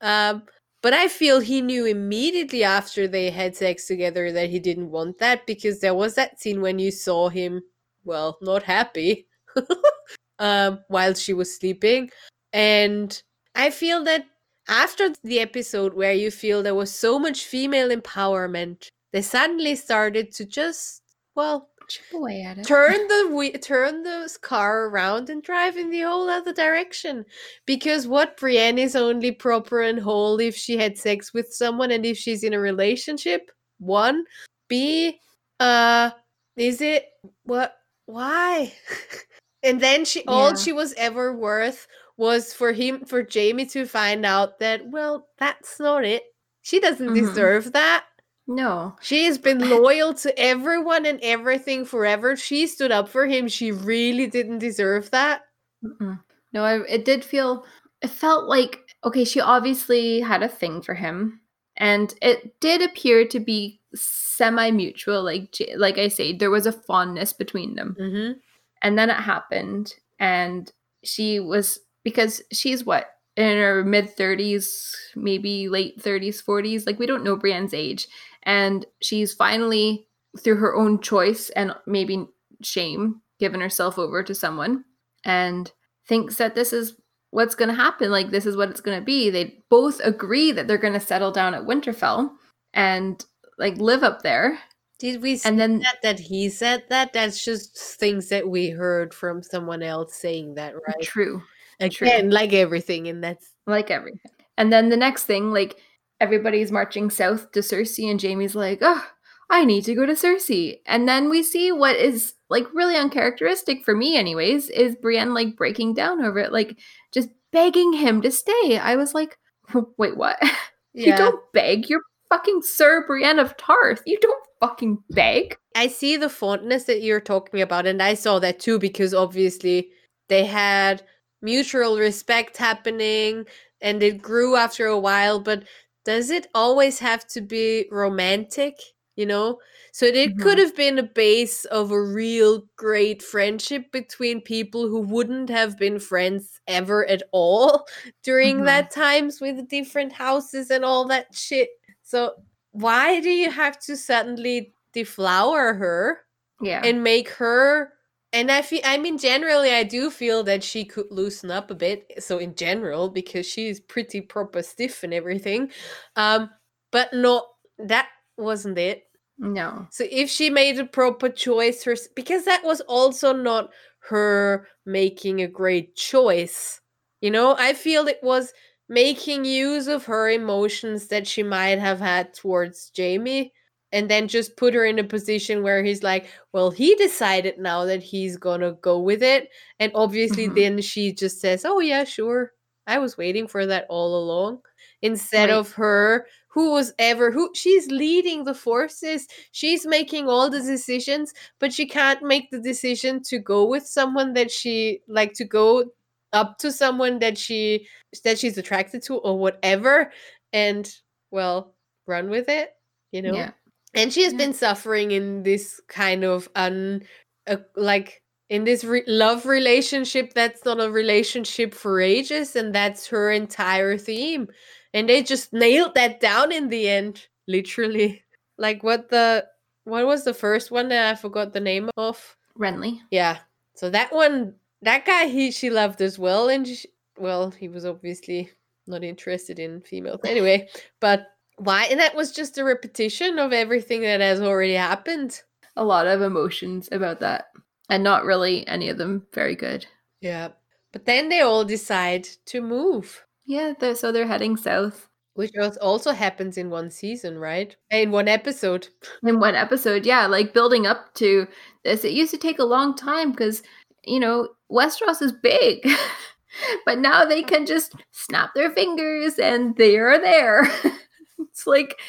Um, 0.01 0.43
but 0.82 0.93
I 0.93 1.07
feel 1.07 1.39
he 1.39 1.61
knew 1.61 1.86
immediately 1.86 2.63
after 2.63 3.07
they 3.07 3.30
had 3.30 3.55
sex 3.55 3.88
together 3.88 4.32
that 4.32 4.49
he 4.49 4.59
didn't 4.59 4.91
want 4.91 5.18
that 5.20 5.45
because 5.47 5.80
there 5.80 5.95
was 5.95 6.15
that 6.15 6.39
scene 6.39 6.61
when 6.61 6.80
you 6.80 6.91
saw 6.91 7.30
him, 7.30 7.61
well, 8.03 8.38
not 8.41 8.63
happy, 8.63 9.28
um, 10.39 10.80
while 10.88 11.13
she 11.13 11.34
was 11.34 11.55
sleeping. 11.55 12.11
And 12.53 13.22
I 13.55 13.70
feel 13.70 14.03
that 14.03 14.26
after 14.70 15.09
the 15.24 15.39
episode 15.39 15.93
where 15.93 16.13
you 16.13 16.30
feel 16.30 16.61
there 16.61 16.76
was 16.76 16.93
so 16.93 17.18
much 17.18 17.45
female 17.45 17.89
empowerment, 17.89 18.88
they 19.13 19.22
suddenly 19.22 19.76
started 19.76 20.32
to 20.34 20.45
just, 20.45 21.01
well, 21.36 21.70
Chip 21.88 22.06
away 22.14 22.42
at 22.42 22.58
it. 22.58 22.66
turn 22.66 23.08
the 23.08 23.32
we- 23.34 23.52
turn 23.54 24.04
the 24.04 24.30
car 24.42 24.86
around 24.88 25.30
and 25.30 25.42
drive 25.42 25.78
in 25.78 25.90
the 25.90 26.02
whole 26.02 26.30
other 26.30 26.54
direction 26.54 27.26
because 27.66 28.08
what 28.08 28.38
Brienne 28.38 28.78
is 28.78 28.96
only 28.96 29.32
proper 29.32 29.82
and 29.82 30.00
whole 30.00 30.40
if 30.40 30.56
she 30.56 30.78
had 30.78 30.98
sex 30.98 31.34
with 31.34 31.54
someone 31.54 31.92
and 31.92 32.06
if 32.06 32.18
she's 32.18 32.44
in 32.44 32.54
a 32.54 32.60
relationship 32.60 33.50
one 33.80 34.26
b 34.68 35.20
uh 35.60 36.10
is 36.56 36.82
it 36.82 37.06
what 37.44 37.76
why 38.06 38.74
And 39.64 39.82
then 39.82 40.06
she 40.06 40.24
all 40.28 40.56
she 40.56 40.72
was 40.72 40.94
ever 40.98 41.36
worth 41.36 41.88
was 42.16 42.54
for 42.54 42.72
him 42.72 43.06
for 43.06 43.22
Jamie 43.24 43.66
to 43.68 43.86
find 43.86 44.26
out 44.26 44.60
that 44.60 44.82
well, 44.88 45.28
that's 45.40 45.80
not 45.80 46.06
it. 46.06 46.24
She 46.62 46.80
doesn't 46.80 47.10
Mhm. 47.10 47.16
deserve 47.28 47.74
that. 47.74 48.06
No. 48.48 48.95
She 49.02 49.26
has 49.26 49.38
been 49.38 49.60
loyal 49.70 50.14
to 50.16 50.39
everyone 50.39 51.06
and 51.06 51.20
everything 51.22 51.84
forever. 51.86 52.36
She 52.36 52.66
stood 52.68 52.91
up 52.91 53.10
for 53.10 53.26
him. 53.26 53.48
She 53.48 53.72
really 53.72 54.28
didn't 54.28 54.60
deserve 54.60 55.12
that. 55.12 55.41
Mm-mm. 55.84 56.20
No, 56.54 56.64
I, 56.64 56.80
it 56.88 57.04
did 57.06 57.26
feel. 57.26 57.66
It 58.02 58.10
felt 58.10 58.45
like 58.45 58.80
okay. 59.04 59.26
She 59.26 59.41
obviously 59.41 60.22
had 60.22 60.43
a 60.43 60.48
thing 60.48 60.82
for 60.82 60.93
him, 60.93 61.41
and 61.76 62.14
it 62.22 62.60
did 62.62 62.82
appear 62.82 63.28
to 63.28 63.39
be 63.39 63.82
semi-mutual. 63.93 65.24
Like, 65.24 65.56
like 65.76 65.98
I 65.98 66.08
say, 66.08 66.32
there 66.34 66.50
was 66.50 66.66
a 66.66 66.72
fondness 66.72 67.34
between 67.34 67.76
them, 67.76 67.95
Mm-hmm. 68.00 68.39
and 68.82 68.98
then 68.98 69.10
it 69.10 69.18
happened, 69.18 69.93
and 70.20 70.72
she 71.04 71.39
was 71.39 71.80
because 72.04 72.41
she's 72.52 72.86
what 72.86 73.08
in 73.36 73.58
her 73.58 73.84
mid 73.84 74.10
thirties, 74.16 74.95
maybe 75.16 75.68
late 75.68 76.02
thirties, 76.02 76.39
forties. 76.41 76.88
Like 76.88 76.98
we 76.98 77.06
don't 77.06 77.24
know 77.24 77.36
Brienne's 77.36 77.74
age, 77.74 78.08
and 78.48 78.86
she's 79.02 79.34
finally 79.34 80.08
through 80.39 80.56
her 80.56 80.76
own 80.76 81.00
choice 81.00 81.50
and 81.52 81.76
maybe 81.86 82.26
shame 82.64 83.22
given 83.39 83.62
herself 83.62 84.00
over 84.00 84.24
to 84.24 84.34
someone 84.34 84.84
and 85.24 85.72
thinks 86.08 86.38
that 86.38 86.56
this 86.56 86.74
is 86.74 86.95
what's 87.32 87.56
going 87.56 87.70
to 87.70 87.76
happen 87.76 88.10
like 88.10 88.32
this 88.32 88.45
is 88.45 88.56
what 88.56 88.70
it's 88.70 88.82
going 88.82 88.98
to 88.98 89.06
be 89.06 89.30
they 89.30 89.60
both 89.70 90.00
agree 90.04 90.52
that 90.52 90.68
they're 90.68 90.78
going 90.78 90.93
to 90.93 91.00
settle 91.00 91.32
down 91.32 91.54
at 91.54 91.64
winterfell 91.64 92.32
and 92.74 93.26
like 93.60 93.78
live 93.78 94.02
up 94.02 94.22
there 94.22 94.58
Did 94.98 95.22
we 95.22 95.36
see 95.38 95.50
and 95.50 95.60
then 95.60 95.80
that, 95.80 96.02
that 96.02 96.20
he 96.20 96.50
said 96.50 96.84
that? 96.89 97.14
That's 97.14 97.43
just 97.43 97.78
things 97.78 98.30
that 98.30 98.48
we 98.48 98.70
heard 98.70 99.14
from 99.14 99.43
someone 99.43 99.84
else 99.84 100.16
saying 100.16 100.56
that, 100.56 100.74
right? 100.74 101.02
true 101.04 101.43
true. 101.91 102.08
Again, 102.08 102.32
like 102.32 102.54
everything, 102.54 103.08
and 103.08 103.24
that's 103.24 103.52
like 103.68 103.91
everything 103.91 104.32
and 104.58 104.74
then 104.74 104.89
the 104.89 104.98
next 104.98 105.24
thing 105.24 105.52
like 105.52 105.78
everybody's 106.20 106.72
marching 106.72 107.09
south 107.09 107.51
to 107.51 107.59
cersei 107.59 108.09
and 108.09 108.20
jamie's 108.20 108.55
like 108.55 108.80
oh 108.82 109.05
i 109.49 109.63
need 109.63 109.86
to 109.86 109.95
go 109.95 110.05
to 110.05 110.13
cersei. 110.13 110.80
And 110.86 111.07
then 111.07 111.30
we 111.30 111.41
see 111.43 111.72
what 111.72 111.95
is 111.95 112.34
like 112.49 112.65
really 112.74 112.95
uncharacteristic 112.95 113.86
for 113.86 113.95
me 113.95 114.18
anyways 114.18 114.70
is 114.70 114.95
brienne 114.95 115.34
like 115.34 115.55
breaking 115.55 115.93
down 115.93 116.22
over 116.22 116.39
it 116.39 116.51
like 116.51 116.78
just 117.13 117.30
begging 117.51 117.93
him 117.93 118.22
to 118.22 118.32
stay. 118.32 118.78
I 118.78 118.95
was 118.95 119.13
like 119.13 119.38
wait 119.97 120.18
what? 120.18 120.38
You 120.93 121.15
don't 121.15 121.39
beg. 121.53 121.89
You're 121.89 122.01
fucking 122.30 122.63
sir 122.63 123.05
brienne 123.05 123.38
of 123.38 123.55
tarth. 123.57 124.01
You 124.07 124.18
don't 124.20 124.43
fucking 124.59 124.97
beg. 125.11 125.55
I 125.76 125.88
see 125.88 126.18
the 126.18 126.30
fondness 126.30 126.86
that 126.86 127.03
you're 127.03 127.22
talking 127.22 127.61
about, 127.61 127.86
and 127.86 128.01
I 128.01 128.15
saw 128.15 128.39
that 128.39 128.59
too 128.59 128.80
because 128.80 129.13
obviously 129.13 129.89
they 130.28 130.43
had 130.43 131.03
mutual 131.43 131.99
respect 131.99 132.57
happening 132.57 133.45
and 133.80 134.01
it 134.01 134.24
grew 134.24 134.55
after 134.55 134.88
a 134.88 134.97
while. 134.97 135.39
But 135.39 135.65
does 136.08 136.32
it 136.32 136.47
always 136.55 136.99
have 136.99 137.28
to 137.28 137.41
be 137.41 137.86
romantic? 137.91 138.76
You 139.18 139.26
know? 139.26 139.60
So 139.91 140.05
it 140.05 140.38
could 140.39 140.58
have 140.60 140.76
been 140.76 140.99
a 140.99 141.03
base 141.03 141.66
of 141.66 141.91
a 141.91 142.01
real 142.01 142.64
great 142.78 143.22
friendship 143.22 143.91
between 143.91 144.41
people 144.41 144.88
who 144.88 145.01
wouldn't 145.01 145.49
have 145.49 145.78
been 145.78 145.99
friends 145.99 146.62
ever 146.68 147.05
at 147.08 147.24
all 147.34 147.86
during 148.24 148.62
Mhm. 148.62 148.66
that 148.66 148.91
times 148.91 149.41
with 149.41 149.58
the 149.58 149.64
different 149.64 150.14
houses 150.14 150.72
and 150.72 150.86
all 150.86 151.05
that 151.08 151.34
shit. 151.36 151.70
So 152.03 152.34
why 152.72 153.20
do 153.20 153.30
you 153.30 153.51
have 153.51 153.78
to 153.82 153.97
suddenly 153.97 154.74
deflower 154.93 155.74
her 155.74 156.22
yeah 156.62 156.82
and 156.84 157.03
make 157.03 157.30
her 157.30 157.93
and 158.34 158.52
I 158.52 158.62
feel 158.62 158.82
I 158.84 158.98
mean 158.98 159.18
generally 159.18 159.72
I 159.72 159.84
do 159.84 160.10
feel 160.10 160.44
that 160.44 160.64
she 160.64 160.86
could 160.86 161.08
loosen 161.12 161.52
up 161.52 161.72
a 161.72 161.76
bit 161.76 162.12
so 162.20 162.38
in 162.38 162.56
general 162.56 163.10
because 163.10 163.46
she 163.46 163.68
is 163.68 163.80
pretty 163.80 164.22
proper 164.22 164.62
stiff 164.62 165.04
and 165.04 165.14
everything. 165.14 165.72
Um 166.16 166.50
but 166.92 167.14
no 167.14 167.46
that 167.80 168.10
wasn't 168.38 168.78
it. 168.78 169.04
No. 169.38 169.88
So 169.92 170.06
if 170.10 170.30
she 170.30 170.50
made 170.50 170.80
a 170.80 170.86
proper 170.86 171.30
choice 171.30 171.84
her 171.84 171.96
because 172.16 172.46
that 172.46 172.64
was 172.64 172.82
also 172.82 173.34
not 173.34 173.70
her 174.10 174.68
making 174.86 175.42
a 175.42 175.48
great 175.48 175.96
choice. 175.96 176.82
You 177.22 177.32
know 177.32 177.56
I 177.58 177.74
feel 177.74 178.08
it 178.08 178.20
was 178.22 178.54
making 178.90 179.46
use 179.46 179.88
of 179.88 180.06
her 180.06 180.30
emotions 180.30 181.08
that 181.08 181.28
she 181.28 181.44
might 181.44 181.80
have 181.80 182.00
had 182.00 182.34
towards 182.34 182.90
Jamie 182.90 183.54
and 183.92 184.10
then 184.10 184.28
just 184.28 184.58
put 184.58 184.74
her 184.74 184.86
in 184.86 185.00
a 185.00 185.04
position 185.04 185.64
where 185.64 185.84
he's 185.84 186.04
like, 186.04 186.28
well, 186.54 186.72
he 186.72 186.96
decided 186.96 187.58
now 187.60 187.86
that 187.86 188.04
he's 188.04 188.38
gonna 188.38 188.74
go 188.74 189.00
with 189.00 189.24
it. 189.24 189.50
And 189.80 189.92
obviously, 189.96 190.48
Mhm. 190.48 190.56
then 190.56 190.82
she 190.82 191.14
just 191.14 191.40
says, 191.42 191.64
oh, 191.66 191.80
yeah, 191.80 192.04
sure. 192.04 192.54
I 192.88 193.00
was 193.00 193.18
waiting 193.18 193.48
for 193.48 193.66
that 193.66 193.86
all 193.90 194.18
along. 194.24 194.62
Instead 195.02 195.50
Right. 195.50 195.58
of 195.58 195.72
her, 195.74 196.28
who 196.50 196.72
was 196.72 196.94
ever, 197.00 197.32
who 197.32 197.52
she's 197.54 197.88
leading 197.92 198.44
the 198.44 198.54
forces, 198.56 199.28
she's 199.52 199.86
making 199.86 200.28
all 200.28 200.50
the 200.50 200.62
decisions, 200.62 201.34
but 201.60 201.72
she 201.74 201.86
can't 201.88 202.24
make 202.24 202.50
the 202.52 202.60
decision 202.60 203.22
to 203.24 203.38
go 203.40 203.66
with 203.66 203.86
someone 203.86 204.34
that 204.34 204.50
she, 204.52 205.02
like, 205.08 205.34
to 205.34 205.46
go 205.46 205.86
up 206.34 206.58
to 206.60 206.72
someone 206.72 207.20
that 207.20 207.38
she 207.38 207.88
that 208.24 208.38
she's 208.40 208.58
attracted 208.58 209.02
to 209.04 209.16
or 209.18 209.38
whatever 209.40 210.12
and 210.54 210.94
well 211.32 211.76
run 212.06 212.30
with 212.30 212.50
it 212.50 212.72
you 213.12 213.22
know 213.22 213.34
yeah 213.34 213.52
and 213.98 214.14
she 214.14 214.24
has 214.24 214.34
Yeah. 214.34 214.38
been 214.38 214.54
suffering 214.54 215.12
in 215.12 215.43
this 215.43 215.82
kind 215.88 216.24
of 216.24 216.48
un 216.56 217.04
uh, 217.48 217.58
like 217.76 218.22
in 218.50 218.64
this 218.64 218.84
re- 218.84 219.04
love 219.08 219.45
relationship 219.45 220.34
that's 220.34 220.64
not 220.64 220.80
a 220.80 220.89
relationship 220.89 221.74
for 221.74 222.00
ages 222.00 222.56
and 222.56 222.74
that's 222.74 223.08
her 223.08 223.30
entire 223.32 223.98
theme. 223.98 224.48
And 224.93 225.10
they 225.10 225.22
just 225.22 225.52
nailed 225.52 225.95
that 225.95 226.20
down 226.22 226.52
in 226.52 226.70
the 226.70 226.88
end 226.89 227.28
literally. 227.48 228.24
Like 228.60 228.82
what 228.84 229.10
the 229.10 229.45
what 229.84 230.06
was 230.08 230.24
the 230.24 230.34
first 230.34 230.72
one 230.72 230.88
that 230.89 231.12
i 231.12 231.16
forgot 231.16 231.54
the 231.54 231.60
name 231.60 231.89
of? 231.95 232.36
Renly. 232.58 233.00
Yeah. 233.12 233.38
So 233.76 233.89
that 233.91 234.12
one 234.12 234.56
that 234.82 235.06
guy 235.06 235.28
he 235.28 235.52
she 235.52 235.70
loved 235.70 236.02
as 236.02 236.18
well 236.18 236.50
and 236.50 236.66
she, 236.68 236.88
well 237.20 237.52
he 237.52 237.68
was 237.68 237.86
obviously 237.86 238.50
not 238.88 239.04
interested 239.04 239.60
in 239.60 239.82
females. 239.82 240.22
Anyway 240.26 240.70
but 241.00 241.28
why? 241.58 241.86
And 241.86 241.99
that 241.99 242.16
was 242.16 242.32
just 242.32 242.58
a 242.58 242.64
repetition 242.64 243.39
of 243.39 243.51
everything 243.51 244.01
that 244.01 244.22
has 244.22 244.39
already 244.39 244.74
happened. 244.74 245.41
A 245.76 245.84
lot 245.84 246.08
of 246.08 246.22
emotions 246.22 246.89
about 246.91 247.20
that 247.20 247.47
and 247.89 248.03
not 248.03 248.26
really 248.26 248.68
any 248.68 248.89
of 248.89 248.97
them 248.97 249.26
very 249.34 249.55
good. 249.55 249.86
Yeah. 250.22 250.49
But 250.91 251.05
then 251.05 251.30
they 251.30 251.41
all 251.41 251.66
decide 251.66 252.24
to 252.47 252.62
move. 252.62 253.24
Yeah 253.45 253.74
they're, 253.80 253.95
so 253.95 254.12
they're 254.12 254.28
heading 254.28 254.58
south. 254.58 255.08
Which 255.34 255.51
also 255.82 256.14
happens 256.14 256.58
in 256.58 256.72
one 256.72 256.89
season 256.89 257.38
right? 257.38 257.76
In 257.91 258.10
one 258.12 258.28
episode. 258.28 258.88
In 259.24 259.39
one 259.39 259.55
episode 259.55 260.05
yeah 260.05 260.26
like 260.26 260.53
building 260.53 260.88
up 260.88 261.14
to 261.16 261.47
this. 261.84 262.03
It 262.03 262.14
used 262.14 262.32
to 262.32 262.38
take 262.38 262.60
a 262.60 262.64
long 262.66 262.95
time 262.95 263.32
because 263.32 263.62
you 264.03 264.20
know 264.20 264.49
westeros 264.72 265.22
is 265.22 265.32
big 265.32 265.88
but 266.86 266.97
now 266.97 267.26
they 267.26 267.43
can 267.43 267.66
just 267.66 267.93
snap 268.12 268.51
their 268.55 268.72
fingers 268.72 269.38
and 269.38 269.76
they 269.76 269.97
are 269.97 270.20
there 270.20 270.68
it's 271.50 271.68
like 271.68 272.00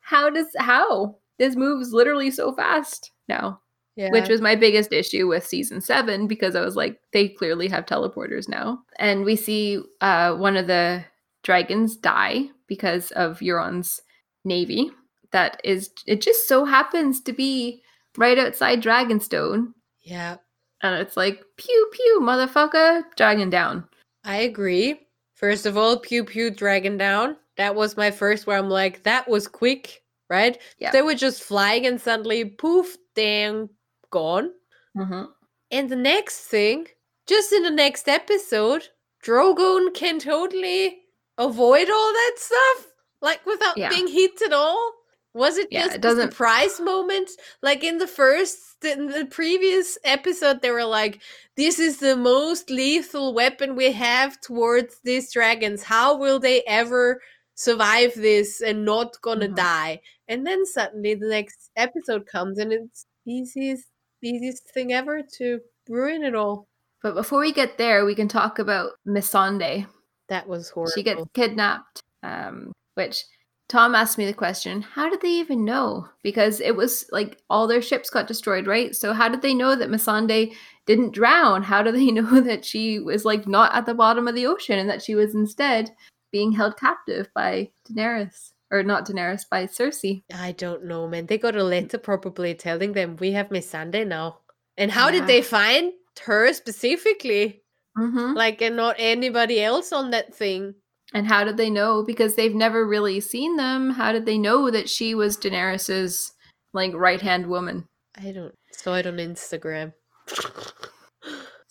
how 0.00 0.30
does 0.30 0.48
how 0.58 1.16
this 1.38 1.56
moves 1.56 1.92
literally 1.92 2.30
so 2.30 2.52
fast 2.52 3.12
now 3.28 3.60
yeah 3.98 4.10
which 4.10 4.28
was 4.28 4.40
my 4.40 4.54
biggest 4.54 4.92
issue 4.92 5.26
with 5.26 5.44
season 5.44 5.80
seven 5.80 6.28
because 6.28 6.54
I 6.54 6.60
was 6.60 6.76
like, 6.76 7.00
they 7.12 7.28
clearly 7.28 7.66
have 7.68 7.84
teleporters 7.84 8.48
now. 8.48 8.78
And 9.00 9.24
we 9.24 9.34
see 9.34 9.82
uh, 10.00 10.34
one 10.36 10.56
of 10.56 10.68
the 10.68 11.04
dragons 11.42 11.96
die 11.96 12.44
because 12.68 13.10
of 13.12 13.40
Euron's 13.40 14.00
navy. 14.44 14.92
That 15.32 15.60
is, 15.64 15.90
it 16.06 16.20
just 16.20 16.46
so 16.46 16.64
happens 16.64 17.20
to 17.22 17.32
be 17.32 17.82
right 18.16 18.38
outside 18.38 18.80
Dragonstone. 18.80 19.72
yeah 20.04 20.36
And 20.82 21.00
it's 21.00 21.16
like, 21.16 21.42
pew 21.56 21.90
pew, 21.92 22.20
motherfucker, 22.22 23.02
dragon 23.16 23.50
down. 23.50 23.84
I 24.24 24.36
agree. 24.36 25.00
First 25.34 25.66
of 25.66 25.76
all, 25.76 25.98
pew 25.98 26.24
pew 26.24 26.50
dragon 26.50 26.98
down. 26.98 27.36
That 27.58 27.74
was 27.74 27.96
my 27.96 28.10
first 28.10 28.46
where 28.46 28.56
I'm 28.56 28.70
like, 28.70 29.02
that 29.02 29.28
was 29.28 29.46
quick, 29.46 30.02
right? 30.30 30.58
Yeah. 30.78 30.90
They 30.92 31.02
were 31.02 31.14
just 31.14 31.42
flying 31.42 31.84
and 31.86 32.00
suddenly 32.00 32.44
poof, 32.46 32.96
dang, 33.14 33.68
gone. 34.10 34.50
Mm-hmm. 34.96 35.24
And 35.70 35.90
the 35.90 35.96
next 35.96 36.38
thing, 36.46 36.86
just 37.26 37.52
in 37.52 37.64
the 37.64 37.70
next 37.70 38.08
episode, 38.08 38.88
Drogon 39.24 39.92
can 39.92 40.18
totally 40.18 41.00
avoid 41.36 41.90
all 41.90 42.12
that 42.12 42.32
stuff, 42.36 42.86
like 43.20 43.44
without 43.44 43.76
Yeah. 43.76 43.90
being 43.90 44.06
hit 44.08 44.40
at 44.42 44.52
all. 44.52 44.92
Was 45.34 45.58
it 45.58 45.68
Yeah, 45.70 45.82
just 45.82 45.94
it 45.96 45.98
a 45.98 46.00
doesn't- 46.00 46.30
surprise 46.30 46.80
moment? 46.80 47.30
Like 47.62 47.84
in 47.84 47.98
the 47.98 48.06
first, 48.06 48.58
in 48.82 49.06
the 49.08 49.26
previous 49.26 49.98
episode, 50.04 50.62
they 50.62 50.70
were 50.70 50.84
like, 50.84 51.20
"This 51.56 51.78
is 51.78 51.98
the 51.98 52.16
most 52.16 52.70
lethal 52.70 53.34
weapon 53.34 53.76
we 53.76 53.92
have 53.92 54.40
towards 54.40 55.00
these 55.04 55.30
dragons. 55.32 55.82
How 55.82 56.16
will 56.16 56.38
they 56.38 56.62
ever 56.62 57.20
survive 57.58 58.14
this 58.14 58.60
and 58.60 58.84
not 58.84 59.20
gonna 59.20 59.48
Mhm. 59.48 59.56
die?" 59.56 60.00
And 60.28 60.46
then 60.46 60.64
suddenly 60.64 61.14
the 61.14 61.28
next 61.28 61.70
episode 61.76 62.26
comes, 62.26 62.58
and 62.58 62.72
it's 62.72 63.06
easiest, 63.26 63.86
easiest 64.22 64.72
thing 64.72 64.92
ever 64.92 65.22
to 65.38 65.60
ruin 65.88 66.22
it 66.24 66.34
all. 66.34 66.66
But 67.02 67.14
before 67.14 67.40
we 67.40 67.52
get 67.52 67.78
there, 67.78 68.04
we 68.04 68.14
can 68.14 68.28
talk 68.28 68.58
about 68.58 68.92
Missandei. 69.06 69.86
That 70.28 70.48
was 70.48 70.70
horrible. 70.70 70.92
She 70.92 71.02
gets 71.02 71.22
kidnapped, 71.34 72.02
um, 72.22 72.72
which 72.94 73.24
Tom 73.68 73.94
asked 73.94 74.18
me 74.18 74.26
the 74.26 74.32
question 74.32 74.82
how 74.82 75.08
did 75.10 75.20
they 75.20 75.30
even 75.30 75.64
know? 75.64 76.08
Because 76.22 76.60
it 76.60 76.74
was 76.74 77.06
like 77.12 77.40
all 77.50 77.66
their 77.66 77.82
ships 77.82 78.10
got 78.10 78.26
destroyed, 78.26 78.66
right? 78.66 78.94
So, 78.94 79.12
how 79.12 79.28
did 79.28 79.42
they 79.42 79.54
know 79.54 79.76
that 79.76 79.90
Missandei 79.90 80.54
didn't 80.86 81.12
drown? 81.12 81.62
How 81.62 81.82
do 81.82 81.92
they 81.92 82.10
know 82.18 82.40
that 82.40 82.64
she 82.64 82.98
was 82.98 83.24
like 83.24 83.46
not 83.46 83.74
at 83.74 83.86
the 83.86 83.94
bottom 83.94 84.26
of 84.28 84.34
the 84.34 84.46
ocean 84.46 84.78
and 84.78 84.88
that 84.90 85.02
she 85.02 85.14
was 85.14 85.34
instead 85.34 85.94
being 86.32 86.52
held 86.52 86.76
captive 86.76 87.28
by 87.34 87.70
Daenerys? 87.90 88.52
Or 88.70 88.82
not 88.82 89.06
Daenerys, 89.06 89.48
by 89.50 89.64
Cersei. 89.66 90.24
I 90.34 90.52
don't 90.52 90.84
know, 90.84 91.08
man. 91.08 91.24
They 91.26 91.38
got 91.38 91.56
a 91.56 91.64
letter 91.64 91.96
probably 91.96 92.54
telling 92.54 92.92
them 92.92 93.16
we 93.16 93.32
have 93.32 93.48
Missandei 93.48 94.06
now. 94.06 94.40
And 94.76 94.90
how 94.90 95.06
Yeah. 95.08 95.20
did 95.20 95.26
they 95.26 95.40
find 95.42 95.92
her 96.26 96.52
specifically? 96.52 97.62
Mm-hmm. 97.96 98.34
Like, 98.34 98.60
and 98.60 98.76
not 98.76 98.96
anybody 98.98 99.62
else 99.62 99.90
on 99.92 100.10
that 100.10 100.34
thing. 100.34 100.74
And 101.14 101.26
how 101.26 101.44
did 101.44 101.56
they 101.56 101.70
know? 101.70 102.02
Because 102.06 102.34
they've 102.34 102.54
never 102.54 102.86
really 102.86 103.20
seen 103.20 103.56
them. 103.56 103.90
How 103.90 104.12
did 104.12 104.26
they 104.26 104.36
know 104.36 104.70
that 104.70 104.90
she 104.90 105.14
was 105.14 105.38
Daenerys's 105.38 106.32
like 106.74 106.92
right 106.94 107.22
hand 107.22 107.46
woman? 107.46 107.86
I 108.22 108.32
don't 108.32 108.54
saw 108.72 108.96
it 108.96 109.06
on 109.06 109.16
Instagram. 109.16 109.94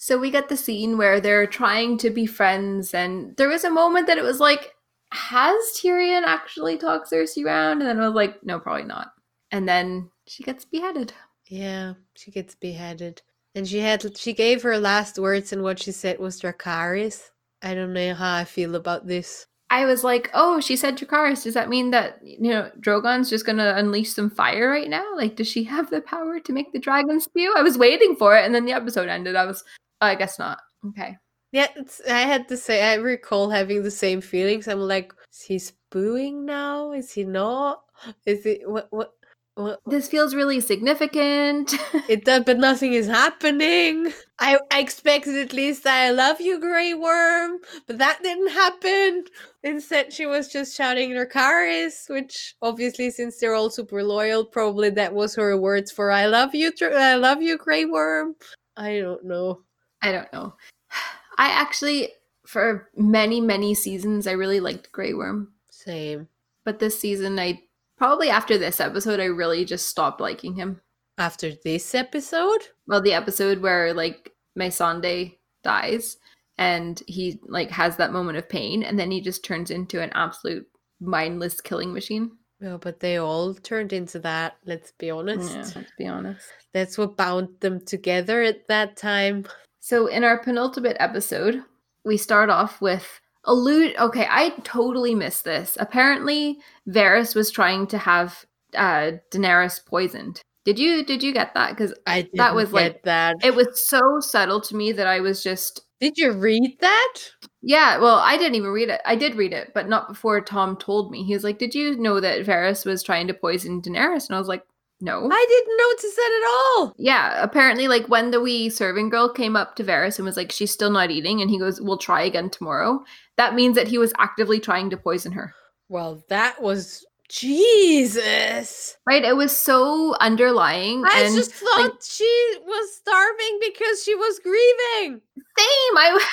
So 0.08 0.18
we 0.18 0.32
get 0.32 0.48
the 0.48 0.56
scene 0.56 0.98
where 0.98 1.20
they're 1.20 1.46
trying 1.46 1.98
to 1.98 2.10
be 2.10 2.26
friends, 2.26 2.94
and 2.94 3.36
there 3.36 3.50
was 3.50 3.66
a 3.66 3.70
moment 3.70 4.08
that 4.08 4.18
it 4.18 4.24
was 4.24 4.40
like, 4.40 4.74
has 5.12 5.54
Tyrion 5.78 6.24
actually 6.24 6.78
talked 6.78 7.12
Cersei 7.12 7.44
around? 7.44 7.82
And 7.82 7.90
then 7.90 8.00
I 8.00 8.08
was 8.08 8.16
like, 8.16 8.42
no, 8.42 8.58
probably 8.58 8.86
not. 8.86 9.10
And 9.52 9.68
then 9.68 10.10
she 10.26 10.44
gets 10.44 10.64
beheaded. 10.64 11.12
Yeah, 11.48 11.96
she 12.16 12.32
gets 12.32 12.56
beheaded. 12.56 13.22
And 13.54 13.68
she 13.68 13.80
had 13.80 14.18
she 14.18 14.32
gave 14.32 14.62
her 14.62 14.78
last 14.78 15.20
words 15.20 15.52
and 15.52 15.62
what 15.62 15.84
she 15.84 15.92
said 15.92 16.20
was 16.20 16.40
Dracarys. 16.40 17.32
I 17.62 17.74
don't 17.74 17.92
know 17.92 18.14
how 18.14 18.34
I 18.34 18.46
feel 18.46 18.76
about 18.76 19.08
this. 19.08 19.46
I 19.70 19.84
was 19.84 20.06
like, 20.06 20.32
oh, 20.34 20.62
she 20.62 20.78
said 20.78 20.98
Dracarys. 20.98 21.44
Does 21.44 21.56
that 21.56 21.68
mean 21.68 21.92
that, 21.92 22.20
you 22.24 22.50
know, 22.50 22.72
Drogon's 22.80 23.30
just 23.30 23.46
going 23.46 23.58
to 23.58 23.76
unleash 23.76 24.12
some 24.12 24.30
fire 24.30 24.70
right 24.70 24.90
now? 24.90 25.04
Like, 25.18 25.36
does 25.36 25.50
she 25.50 25.66
have 25.66 25.90
the 25.90 26.00
power 26.00 26.40
to 26.40 26.54
make 26.54 26.72
the 26.72 26.80
dragon 26.80 27.20
spew? 27.20 27.54
I 27.58 27.62
was 27.62 27.78
waiting 27.78 28.16
for 28.16 28.38
it, 28.38 28.46
and 28.46 28.56
then 28.56 28.64
the 28.64 28.72
episode 28.72 29.10
ended. 29.10 29.36
I 29.36 29.46
was, 29.46 29.66
I 30.02 30.16
guess 30.16 30.40
not. 30.40 30.60
Okay. 30.86 31.18
Yeah, 31.52 31.68
it's, 31.76 32.02
I 32.08 32.20
had 32.20 32.48
to 32.50 32.58
say 32.58 32.92
I 32.92 32.96
recall 32.96 33.50
having 33.50 33.84
the 33.84 33.92
same 33.92 34.22
feelings. 34.22 34.68
I'm 34.68 34.82
like, 34.82 35.14
is 35.32 35.42
he 35.42 35.60
spooing 35.60 36.46
now? 36.46 36.92
Is 36.92 37.12
he 37.12 37.24
not? 37.24 37.82
Is 38.26 38.46
it 38.46 38.70
what 38.70 38.88
what 38.92 39.14
what 39.56 39.80
This 39.88 40.08
feels 40.08 40.36
really 40.36 40.60
significant. 40.60 41.74
it 42.10 42.26
does 42.26 42.44
but 42.46 42.60
nothing 42.60 42.94
is 42.94 43.08
happening. 43.08 44.14
I, 44.40 44.60
I 44.72 44.80
expected 44.80 45.36
at 45.36 45.54
least 45.54 45.88
I 45.88 46.12
love 46.12 46.40
you, 46.40 46.60
Grey 46.60 46.94
Worm, 46.94 47.60
but 47.88 47.98
that 47.98 48.20
didn't 48.22 48.50
happen. 48.50 49.24
Instead 49.64 50.14
she 50.14 50.26
was 50.28 50.50
just 50.50 50.76
shouting 50.76 51.12
Dracarys, 51.12 52.10
which 52.10 52.56
obviously 52.62 53.10
since 53.10 53.40
they're 53.40 53.56
all 53.56 53.72
super 53.72 54.04
loyal, 54.04 54.46
probably 54.46 54.92
that 54.92 55.14
was 55.14 55.36
her 55.36 55.58
words 55.58 55.92
for 55.92 56.12
I 56.12 56.28
love 56.28 56.54
you, 56.54 56.72
I 56.82 57.16
love 57.16 57.42
you, 57.42 57.58
Grey 57.58 57.86
Worm. 57.86 58.36
I 58.76 59.00
don't 59.00 59.26
know. 59.26 59.62
I 60.02 60.12
don't 60.12 60.32
know. 60.34 60.56
I 61.38 61.50
actually, 61.50 62.10
for 62.46 62.90
many, 62.96 63.42
many 63.42 63.74
seasons, 63.74 64.28
I 64.28 64.32
really 64.32 64.60
liked 64.60 64.92
Grey 64.92 65.14
Worm. 65.14 65.54
Same. 65.70 66.28
But 66.66 66.80
this 66.80 67.00
season, 67.00 67.40
I 67.40 67.62
probably 67.98 68.30
after 68.30 68.58
this 68.58 68.80
episode, 68.80 69.20
I 69.20 69.26
really 69.26 69.66
just 69.66 69.88
stopped 69.88 70.22
liking 70.22 70.56
him. 70.56 70.82
After 71.18 71.52
this 71.64 71.96
episode? 71.96 72.68
Well, 72.88 73.02
the 73.02 73.14
episode 73.14 73.62
where 73.62 73.94
like 73.94 74.34
Sunday 74.70 75.40
dies 75.64 76.18
and 76.58 77.02
he 77.08 77.40
like 77.48 77.72
has 77.72 77.98
that 77.98 78.12
moment 78.12 78.38
of 78.38 78.50
pain 78.50 78.84
and 78.84 79.00
then 79.00 79.12
he 79.12 79.22
just 79.22 79.44
turns 79.44 79.72
into 79.72 80.02
an 80.02 80.12
absolute 80.14 80.68
mindless 81.00 81.62
killing 81.62 81.94
machine. 81.94 82.32
No, 82.60 82.78
but 82.78 83.00
they 83.00 83.18
all 83.18 83.54
turned 83.54 83.94
into 83.94 84.20
that, 84.20 84.58
let's 84.66 84.92
be 84.94 85.12
honest. 85.12 85.54
Yeah, 85.54 85.72
let's 85.76 85.92
be 85.98 86.08
honest. 86.08 86.46
That's 86.74 86.98
what 86.98 87.18
bound 87.18 87.50
them 87.60 87.82
together 87.82 88.42
at 88.42 88.68
that 88.68 88.98
time. 88.98 89.46
So 89.88 90.08
in 90.08 90.26
our 90.26 90.38
penultimate 90.38 90.98
episode, 91.00 91.64
we 92.04 92.18
start 92.18 92.50
off 92.50 92.82
with 92.82 93.22
allude. 93.46 93.96
Okay, 93.98 94.28
I 94.30 94.50
totally 94.66 95.16
missed 95.16 95.46
this. 95.46 95.78
Apparently, 95.80 96.58
Varys 96.90 97.34
was 97.34 97.50
trying 97.52 97.88
to 97.88 97.98
have 97.98 98.44
uh, 98.76 99.12
Daenerys 99.32 99.86
poisoned. 99.86 100.42
Did 100.66 100.78
you 100.78 101.06
did 101.06 101.24
you 101.24 101.32
get 101.32 101.54
that? 101.54 101.70
Because 101.70 101.94
I 102.06 102.24
didn't 102.24 102.36
That 102.36 102.54
was, 102.54 102.66
get 102.68 102.74
like- 102.74 103.04
that. 103.04 103.38
it 103.42 103.56
was 103.56 103.80
so 103.80 104.20
subtle 104.20 104.60
to 104.60 104.76
me 104.76 104.92
that 104.92 105.08
I 105.08 105.22
was 105.22 105.42
just 105.42 105.86
Did 106.02 106.18
you 106.18 106.34
read 106.34 106.76
that? 106.82 107.14
yeah. 107.62 107.98
Well, 107.98 108.18
I 108.18 108.36
didn't 108.38 108.56
even 108.56 108.72
read 108.72 108.90
it. 108.90 109.00
I 109.06 109.16
did 109.16 109.36
read 109.36 109.54
it, 109.54 109.72
but 109.74 109.88
not 109.88 110.10
before 110.10 110.42
Tom 110.42 110.76
told 110.76 111.12
me. 111.12 111.24
He 111.24 111.34
was 111.34 111.46
like, 111.46 111.60
"Did 111.60 111.74
you 111.74 111.96
know 111.96 112.20
that 112.20 112.46
Varys 112.46 112.86
was 112.86 113.04
trying 113.04 113.28
to 113.28 113.34
poison 113.34 113.82
Daenerys?" 113.82 114.28
And 114.28 114.36
I 114.36 114.40
was 114.40 114.50
like, 114.50 114.64
"No." 115.02 115.30
I 115.32 115.46
didn't 115.50 115.78
notice 115.78 116.16
that 116.16 116.42
at 116.42 116.48
all. 116.80 116.94
Yeah, 116.98 117.42
apparently, 117.44 117.88
like 117.88 118.08
when 118.08 118.32
the 118.32 118.42
wee 118.42 118.70
serving 118.70 119.10
girl 119.10 119.30
came 119.30 119.56
up 119.56 119.76
to 119.76 119.84
Varys 119.84 120.18
and 120.18 120.26
was 120.26 120.38
like, 120.38 120.52
"She's 120.52 120.72
still 120.72 120.90
not 120.92 121.12
eating," 121.12 121.42
and 121.42 121.50
he 121.50 121.60
goes, 121.60 121.80
"We'll 121.82 121.98
try 121.98 122.22
again 122.24 122.50
tomorrow." 122.50 123.04
That 123.38 123.56
means 123.56 123.76
that 123.76 123.88
he 123.88 123.98
was 123.98 124.14
actively 124.18 124.60
trying 124.60 124.90
to 124.90 124.98
poison 124.98 125.32
her, 125.34 125.54
Well, 125.90 126.24
that 126.30 126.62
was 126.62 127.06
Jesus. 127.30 128.98
right? 129.06 129.24
It 129.24 129.36
was 129.36 129.58
so 129.58 130.16
underlying. 130.20 131.04
I 131.06 131.22
and 131.22 131.36
just 131.36 131.52
thought 131.54 131.80
like, 131.82 131.92
she 132.02 132.56
was 132.66 132.96
starving 132.96 133.60
because 133.62 134.04
she 134.04 134.16
was 134.16 134.40
grieving. 134.40 135.22
same. 135.58 135.98
I 135.98 136.28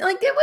like 0.04 0.18
it 0.22 0.34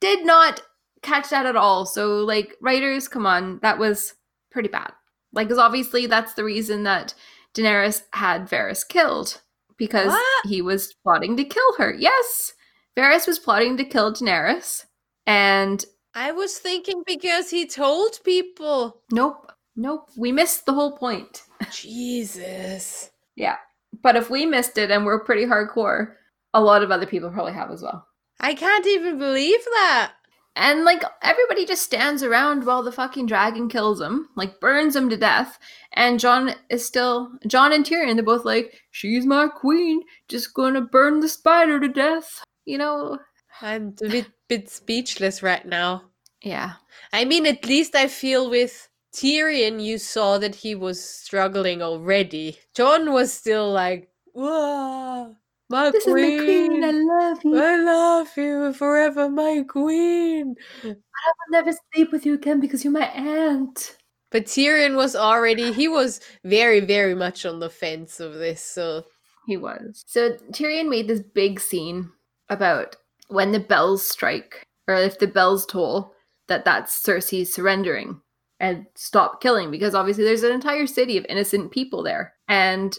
did 0.00 0.24
not 0.26 0.62
catch 1.02 1.30
that 1.30 1.46
at 1.46 1.56
all. 1.56 1.86
So, 1.86 2.24
like, 2.24 2.56
writers, 2.60 3.08
come 3.08 3.26
on, 3.26 3.60
that 3.62 3.78
was 3.78 4.14
pretty 4.50 4.68
bad. 4.68 4.92
Like, 5.32 5.48
because 5.48 5.58
obviously 5.58 6.06
that's 6.06 6.34
the 6.34 6.44
reason 6.44 6.82
that 6.84 7.14
Daenerys 7.54 8.02
had 8.12 8.48
Varys 8.48 8.86
killed 8.86 9.40
because 9.76 10.08
What? 10.08 10.46
he 10.46 10.62
was 10.62 10.94
plotting 11.04 11.36
to 11.36 11.44
kill 11.44 11.76
her. 11.78 11.94
Yes, 11.94 12.52
Varys 12.96 13.26
was 13.26 13.38
plotting 13.38 13.76
to 13.76 13.84
kill 13.84 14.12
Daenerys, 14.12 14.84
and 15.26 15.84
I 16.14 16.32
was 16.32 16.58
thinking 16.58 17.02
because 17.06 17.50
he 17.50 17.66
told 17.66 18.18
people. 18.24 19.02
nope, 19.12 19.52
nope, 19.76 20.08
we 20.16 20.32
missed 20.32 20.66
the 20.66 20.72
whole 20.74 20.96
point. 20.96 21.42
Jesus. 21.70 23.10
Yeah, 23.36 23.56
but 24.02 24.16
if 24.16 24.30
we 24.30 24.46
missed 24.46 24.78
it 24.78 24.90
and 24.90 25.04
we're 25.04 25.24
pretty 25.24 25.44
hardcore, 25.46 26.14
a 26.54 26.60
lot 26.60 26.82
of 26.82 26.90
other 26.90 27.06
people 27.06 27.30
probably 27.30 27.52
have 27.52 27.70
as 27.70 27.82
well. 27.82 28.06
I 28.40 28.54
can't 28.54 28.86
even 28.86 29.18
believe 29.18 29.62
that. 29.64 30.12
And 30.58 30.84
like 30.84 31.04
everybody 31.22 31.64
just 31.64 31.84
stands 31.84 32.24
around 32.24 32.66
while 32.66 32.82
the 32.82 32.90
fucking 32.90 33.26
dragon 33.26 33.68
kills 33.68 34.00
him, 34.00 34.28
like 34.36 34.58
burns 34.58 34.96
him 34.96 35.08
to 35.08 35.16
death. 35.16 35.56
And 35.92 36.18
Jon 36.18 36.52
is 36.68 36.84
still 36.84 37.30
Jon 37.46 37.72
and 37.72 37.86
Tyrion. 37.86 38.16
They're 38.16 38.24
both 38.24 38.44
like, 38.44 38.74
"She's 38.90 39.24
my 39.24 39.46
queen, 39.46 40.02
just 40.28 40.54
gonna 40.54 40.80
burn 40.80 41.20
the 41.20 41.28
spider 41.28 41.78
to 41.78 41.88
death." 41.88 42.42
You 42.64 42.78
know? 42.78 43.18
I'm 43.62 43.94
a 44.02 44.08
bit, 44.08 44.26
bit 44.48 44.68
speechless 44.68 45.42
right 45.44 45.64
now. 45.64 46.10
Yeah. 46.42 46.74
I 47.12 47.24
mean, 47.24 47.46
at 47.46 47.64
least 47.64 47.94
I 47.94 48.08
feel 48.08 48.50
with 48.50 48.88
Tyrion, 49.14 49.80
you 49.82 49.98
saw 49.98 50.38
that 50.38 50.56
he 50.56 50.74
was 50.74 51.02
struggling 51.02 51.82
already. 51.82 52.58
Jon 52.74 53.12
was 53.12 53.32
still 53.32 53.70
like, 53.70 54.10
Whoa, 54.32 55.36
my 55.68 55.90
This 55.90 56.04
queen. 56.04 56.18
is 56.18 56.38
my 56.38 56.44
queen. 56.44 56.84
I 56.84 56.90
love 56.90 57.44
you. 57.44 57.58
I 57.58 57.76
love 57.76 58.36
you 58.36 58.72
forever, 58.72 59.28
my 59.28 59.64
queen. 59.68 60.54
But 60.82 60.90
I'll 60.90 61.50
never 61.52 61.72
sleep 61.92 62.12
with 62.12 62.24
you 62.24 62.34
again 62.34 62.60
because 62.60 62.84
you're 62.84 62.92
my 62.92 63.06
aunt. 63.08 63.96
But 64.30 64.44
Tyrion 64.44 64.96
was 64.96 65.16
already, 65.16 65.72
he 65.72 65.88
was 65.88 66.20
very, 66.44 66.80
very 66.80 67.14
much 67.14 67.46
on 67.46 67.60
the 67.60 67.70
fence 67.70 68.20
of 68.20 68.34
this. 68.34 68.62
So, 68.62 69.04
He 69.46 69.56
was. 69.56 70.04
So 70.06 70.32
Tyrion 70.52 70.88
made 70.90 71.08
this 71.08 71.20
big 71.20 71.60
scene 71.60 72.10
about 72.50 72.96
when 73.28 73.52
the 73.52 73.60
bells 73.60 74.06
strike, 74.06 74.66
or 74.86 74.94
if 74.94 75.18
the 75.18 75.26
bells 75.26 75.64
toll, 75.66 76.12
that 76.48 76.64
that's 76.64 77.02
Cersei 77.02 77.46
surrendering 77.46 78.20
and 78.60 78.86
stop 78.96 79.40
killing, 79.40 79.70
because 79.70 79.94
obviously 79.94 80.24
there's 80.24 80.42
an 80.42 80.52
entire 80.52 80.86
city 80.86 81.16
of 81.16 81.26
innocent 81.28 81.70
people 81.70 82.02
there. 82.02 82.34
And 82.48 82.96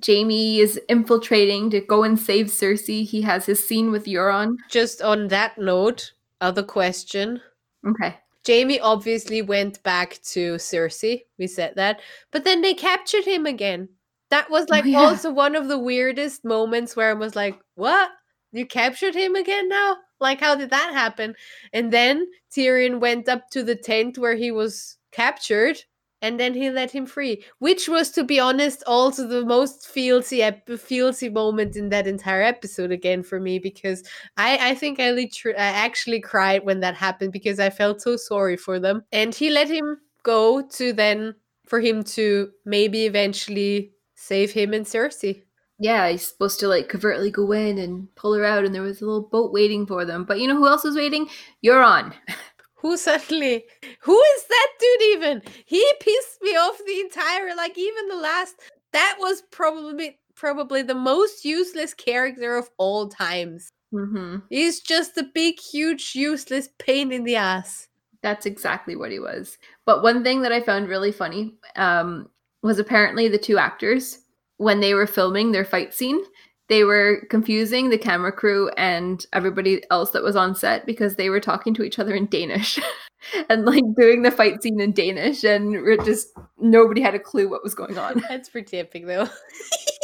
Jamie 0.00 0.58
is 0.58 0.80
infiltrating 0.88 1.70
to 1.70 1.80
go 1.80 2.02
and 2.02 2.18
save 2.18 2.46
Cersei. 2.46 3.04
He 3.04 3.22
has 3.22 3.46
his 3.46 3.66
scene 3.66 3.90
with 3.90 4.06
Euron. 4.06 4.56
just 4.70 5.02
on 5.02 5.28
that 5.28 5.58
note, 5.58 6.12
other 6.40 6.62
question. 6.62 7.40
Okay. 7.86 8.16
Jamie 8.44 8.80
obviously 8.80 9.42
went 9.42 9.82
back 9.82 10.20
to 10.22 10.54
Cersei. 10.54 11.22
We 11.38 11.46
said 11.46 11.74
that. 11.76 12.00
But 12.30 12.44
then 12.44 12.62
they 12.62 12.74
captured 12.74 13.24
him 13.24 13.44
again. 13.44 13.88
That 14.30 14.50
was 14.50 14.68
like 14.68 14.84
yeah. 14.84 15.00
also 15.00 15.32
one 15.32 15.56
of 15.56 15.68
the 15.68 15.78
weirdest 15.78 16.44
moments 16.44 16.94
where 16.94 17.10
I 17.10 17.14
was 17.14 17.36
like, 17.36 17.58
what? 17.74 18.10
You 18.52 18.66
captured 18.66 19.14
him 19.14 19.34
again 19.34 19.68
now? 19.68 19.96
Like, 20.20 20.40
how 20.40 20.54
did 20.54 20.70
that 20.70 20.92
happen? 20.92 21.34
And 21.72 21.92
then 21.92 22.26
Tyrion 22.50 23.00
went 23.00 23.28
up 23.28 23.50
to 23.50 23.62
the 23.62 23.76
tent 23.76 24.16
where 24.16 24.34
he 24.34 24.50
was 24.50 24.96
captured 25.12 25.78
and 26.22 26.40
then 26.40 26.54
he 26.54 26.70
let 26.70 26.90
him 26.90 27.06
free, 27.06 27.44
which 27.58 27.88
was, 27.88 28.10
to 28.12 28.24
be 28.24 28.40
honest, 28.40 28.82
also 28.86 29.26
the 29.26 29.44
most 29.44 29.86
feelsy 29.86 30.40
ep- 30.40 30.66
feelsy 30.66 31.32
moment 31.32 31.76
in 31.76 31.90
that 31.90 32.06
entire 32.06 32.42
episode 32.42 32.90
again 32.90 33.22
for 33.22 33.38
me 33.38 33.58
because 33.58 34.02
I 34.36 34.70
I 34.70 34.74
think 34.74 34.98
I, 35.00 35.10
literally, 35.10 35.58
I 35.58 35.66
actually 35.66 36.20
cried 36.20 36.64
when 36.64 36.80
that 36.80 36.94
happened 36.94 37.32
because 37.32 37.60
I 37.60 37.70
felt 37.70 38.00
so 38.00 38.16
sorry 38.16 38.56
for 38.56 38.80
them, 38.80 39.02
and 39.12 39.34
he 39.34 39.50
let 39.50 39.68
him 39.68 39.98
go 40.22 40.62
to 40.62 40.92
then 40.92 41.34
for 41.66 41.80
him 41.80 42.02
to 42.02 42.50
maybe 42.64 43.06
eventually 43.06 43.92
save 44.14 44.52
him 44.52 44.72
and 44.72 44.86
Cersei. 44.86 45.42
Yeah, 45.78 46.08
he's 46.08 46.26
supposed 46.26 46.58
to 46.60 46.68
like 46.68 46.88
covertly 46.88 47.30
go 47.30 47.52
in 47.52 47.76
and 47.78 48.08
pull 48.14 48.34
her 48.34 48.44
out, 48.44 48.64
and 48.64 48.74
there 48.74 48.82
was 48.82 49.02
a 49.02 49.04
little 49.04 49.28
boat 49.28 49.52
waiting 49.52 49.86
for 49.86 50.04
them. 50.04 50.24
But 50.24 50.40
you 50.40 50.48
know 50.48 50.56
who 50.56 50.66
else 50.66 50.84
was 50.84 50.96
waiting? 50.96 51.28
Euron. 51.64 52.14
Who 52.86 52.96
suddenly? 52.96 53.64
Who 54.02 54.16
is 54.16 54.44
that 54.48 54.68
dude 54.78 55.02
even? 55.08 55.42
He 55.64 55.84
pissed 55.98 56.40
me 56.40 56.50
off 56.50 56.78
the 56.86 57.00
entire 57.00 57.52
like 57.56 57.76
even 57.76 58.06
the 58.06 58.14
last 58.14 58.54
that 58.92 59.16
was 59.18 59.42
probably 59.50 60.20
probably 60.36 60.82
the 60.82 60.94
most 60.94 61.44
useless 61.44 61.92
character 61.92 62.56
of 62.56 62.70
all 62.78 63.08
times. 63.08 63.70
mm-hmm. 63.92 64.36
He's 64.50 64.78
just 64.78 65.18
a 65.18 65.24
big, 65.34 65.58
huge, 65.58 66.12
useless 66.14 66.68
pain 66.78 67.10
in 67.10 67.24
the 67.24 67.34
ass. 67.34 67.88
That's 68.22 68.46
exactly 68.46 68.94
what 68.94 69.10
he 69.10 69.18
was. 69.18 69.58
But 69.84 70.04
one 70.04 70.22
thing 70.22 70.42
that 70.42 70.52
I 70.52 70.60
found 70.60 70.88
really 70.88 71.10
funny 71.10 71.54
um, 71.74 72.30
was 72.62 72.78
apparently 72.78 73.26
the 73.26 73.36
two 73.36 73.58
actors, 73.58 74.20
when 74.58 74.78
they 74.78 74.94
were 74.94 75.08
filming 75.08 75.50
their 75.50 75.64
fight 75.64 75.92
scene, 75.92 76.22
they 76.68 76.84
were 76.84 77.24
confusing 77.30 77.90
the 77.90 77.98
camera 77.98 78.32
crew 78.32 78.70
and 78.76 79.24
everybody 79.32 79.82
else 79.90 80.10
that 80.10 80.22
was 80.22 80.36
on 80.36 80.54
set 80.54 80.84
because 80.84 81.14
they 81.14 81.30
were 81.30 81.40
talking 81.40 81.74
to 81.74 81.82
each 81.82 81.98
other 81.98 82.14
in 82.14 82.26
Danish 82.26 82.78
and 83.48 83.64
like 83.64 83.84
doing 83.96 84.22
the 84.22 84.30
fight 84.30 84.62
scene 84.62 84.80
in 84.80 84.92
Danish, 84.92 85.44
and 85.44 85.74
it 85.74 86.04
just 86.04 86.28
nobody 86.58 87.00
had 87.00 87.14
a 87.14 87.20
clue 87.20 87.48
what 87.48 87.62
was 87.62 87.74
going 87.74 87.98
on. 87.98 88.22
That's 88.28 88.48
pretty 88.48 88.78
epic 88.78 89.06
though. 89.06 89.28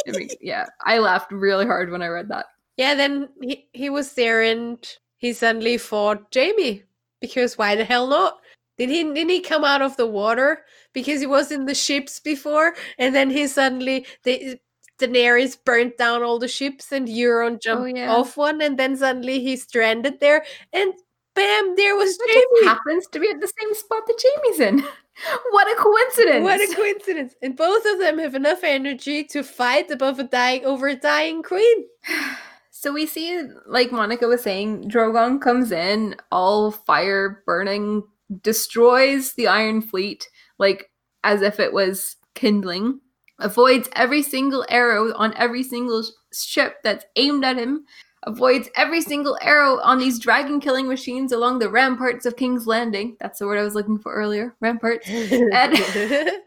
I 0.07 0.11
mean, 0.11 0.29
yeah, 0.41 0.67
I 0.85 0.99
laughed 0.99 1.31
really 1.31 1.65
hard 1.65 1.91
when 1.91 2.01
I 2.01 2.07
read 2.07 2.29
that. 2.29 2.47
yeah, 2.77 2.95
then 2.95 3.29
he, 3.41 3.67
he 3.73 3.89
was 3.89 4.13
there 4.13 4.41
and 4.41 4.77
he 5.17 5.33
suddenly 5.33 5.77
fought 5.77 6.31
Jamie. 6.31 6.83
Because 7.21 7.57
why 7.57 7.75
the 7.75 7.85
hell 7.85 8.07
not? 8.07 8.39
Did 8.77 8.89
he 8.89 9.03
didn't 9.03 9.29
he 9.29 9.39
come 9.39 9.63
out 9.63 9.81
of 9.81 9.95
the 9.95 10.07
water 10.07 10.65
because 10.93 11.21
he 11.21 11.27
was 11.27 11.51
in 11.51 11.65
the 11.65 11.75
ships 11.75 12.19
before 12.19 12.73
and 12.97 13.15
then 13.15 13.29
he 13.29 13.47
suddenly 13.47 14.05
they 14.23 14.59
Daenerys 14.99 15.57
burnt 15.63 15.97
down 15.97 16.23
all 16.23 16.39
the 16.39 16.47
ships 16.47 16.91
and 16.91 17.07
Euron 17.07 17.55
oh, 17.55 17.59
jumped 17.61 17.97
yeah. 17.97 18.13
off 18.13 18.37
one 18.37 18.61
and 18.61 18.77
then 18.77 18.95
suddenly 18.95 19.39
he's 19.39 19.63
stranded 19.63 20.19
there 20.19 20.45
and 20.71 20.93
bam 21.35 21.75
there 21.75 21.95
was 21.95 22.17
It 22.21 22.47
Jamie. 22.61 22.67
happens 22.67 23.07
to 23.07 23.19
be 23.19 23.29
at 23.29 23.41
the 23.41 23.51
same 23.59 23.73
spot 23.73 24.03
that 24.07 24.19
Jamie's 24.19 24.59
in. 24.59 24.79
what 25.51 25.67
a 25.67 25.81
coincidence! 25.81 26.43
What 26.43 26.61
a 26.61 26.75
coincidence! 26.75 27.35
And 27.41 27.55
both 27.55 27.83
of 27.85 27.99
them 27.99 28.19
have 28.19 28.35
enough 28.35 28.63
energy 28.63 29.23
to 29.25 29.43
fight 29.43 29.89
above 29.91 30.19
a 30.19 30.23
dying 30.23 30.65
over 30.65 30.87
a 30.87 30.95
dying 30.95 31.43
queen. 31.43 31.85
So 32.75 32.91
we 32.91 33.05
see, 33.05 33.41
like 33.65 33.91
Monika 33.91 34.27
was 34.27 34.43
saying, 34.43 34.89
Drogon 34.89 35.39
comes 35.39 35.71
in, 35.71 36.17
all 36.33 36.69
fire 36.69 37.41
burning, 37.45 38.03
destroys 38.41 39.35
the 39.35 39.47
Iron 39.47 39.81
Fleet, 39.81 40.27
like 40.59 40.91
as 41.23 41.41
if 41.41 41.61
it 41.61 41.71
was 41.71 42.17
kindling, 42.35 42.99
avoids 43.39 43.89
every 43.95 44.21
single 44.21 44.65
arrow 44.69 45.13
on 45.15 45.33
every 45.35 45.63
single 45.63 46.03
sh- 46.03 46.09
ship 46.33 46.75
that's 46.83 47.05
aimed 47.15 47.43
at 47.43 47.57
him, 47.57 47.85
avoids 48.23 48.69
every 48.75 49.01
single 49.01 49.37
arrow 49.41 49.79
on 49.81 49.99
these 49.99 50.19
dragon 50.19 50.59
killing 50.59 50.87
machines 50.87 51.31
along 51.31 51.59
the 51.59 51.69
ramparts 51.69 52.25
of 52.25 52.37
King's 52.37 52.67
Landing. 52.67 53.17
That's 53.19 53.39
the 53.39 53.47
word 53.47 53.59
I 53.59 53.63
was 53.63 53.75
looking 53.75 53.99
for 53.99 54.13
earlier 54.13 54.55
ramparts. 54.61 55.07
and, 55.09 56.31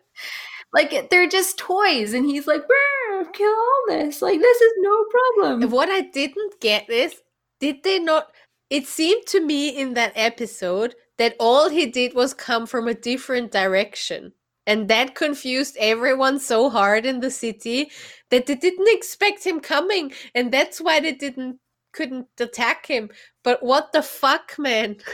Like 0.72 1.08
they're 1.10 1.28
just 1.28 1.56
toys, 1.56 2.12
and 2.12 2.26
he's 2.26 2.46
like, 2.46 2.62
"Brr, 2.66 3.24
kill 3.32 3.48
all 3.50 3.82
this. 3.88 4.20
Like, 4.20 4.40
this 4.40 4.60
is 4.60 4.72
no 4.78 5.04
problem. 5.04 5.70
what 5.70 5.88
I 5.88 6.02
didn't 6.02 6.60
get 6.60 6.90
is, 6.90 7.14
did 7.60 7.82
they 7.82 7.98
not? 7.98 8.32
It 8.68 8.86
seemed 8.86 9.26
to 9.28 9.40
me 9.40 9.70
in 9.70 9.94
that 9.94 10.12
episode 10.16 10.94
that 11.18 11.36
all 11.40 11.70
he 11.70 11.86
did 11.86 12.14
was 12.14 12.34
come 12.34 12.66
from 12.66 12.88
a 12.88 12.94
different 12.94 13.52
direction. 13.52 14.32
And 14.66 14.88
that 14.88 15.14
confused 15.14 15.76
everyone 15.78 16.38
so 16.40 16.68
hard 16.70 17.06
in 17.06 17.20
the 17.20 17.30
city 17.30 17.90
that 18.30 18.46
they 18.46 18.56
didn't 18.56 18.88
expect 18.88 19.44
him 19.44 19.60
coming. 19.60 20.12
And 20.34 20.52
that's 20.52 20.80
why 20.80 21.00
they 21.00 21.12
didn't 21.12 21.58
couldn't 21.92 22.28
attack 22.38 22.86
him. 22.86 23.10
But 23.42 23.62
what 23.62 23.92
the 23.92 24.02
fuck, 24.02 24.58
man? 24.58 24.96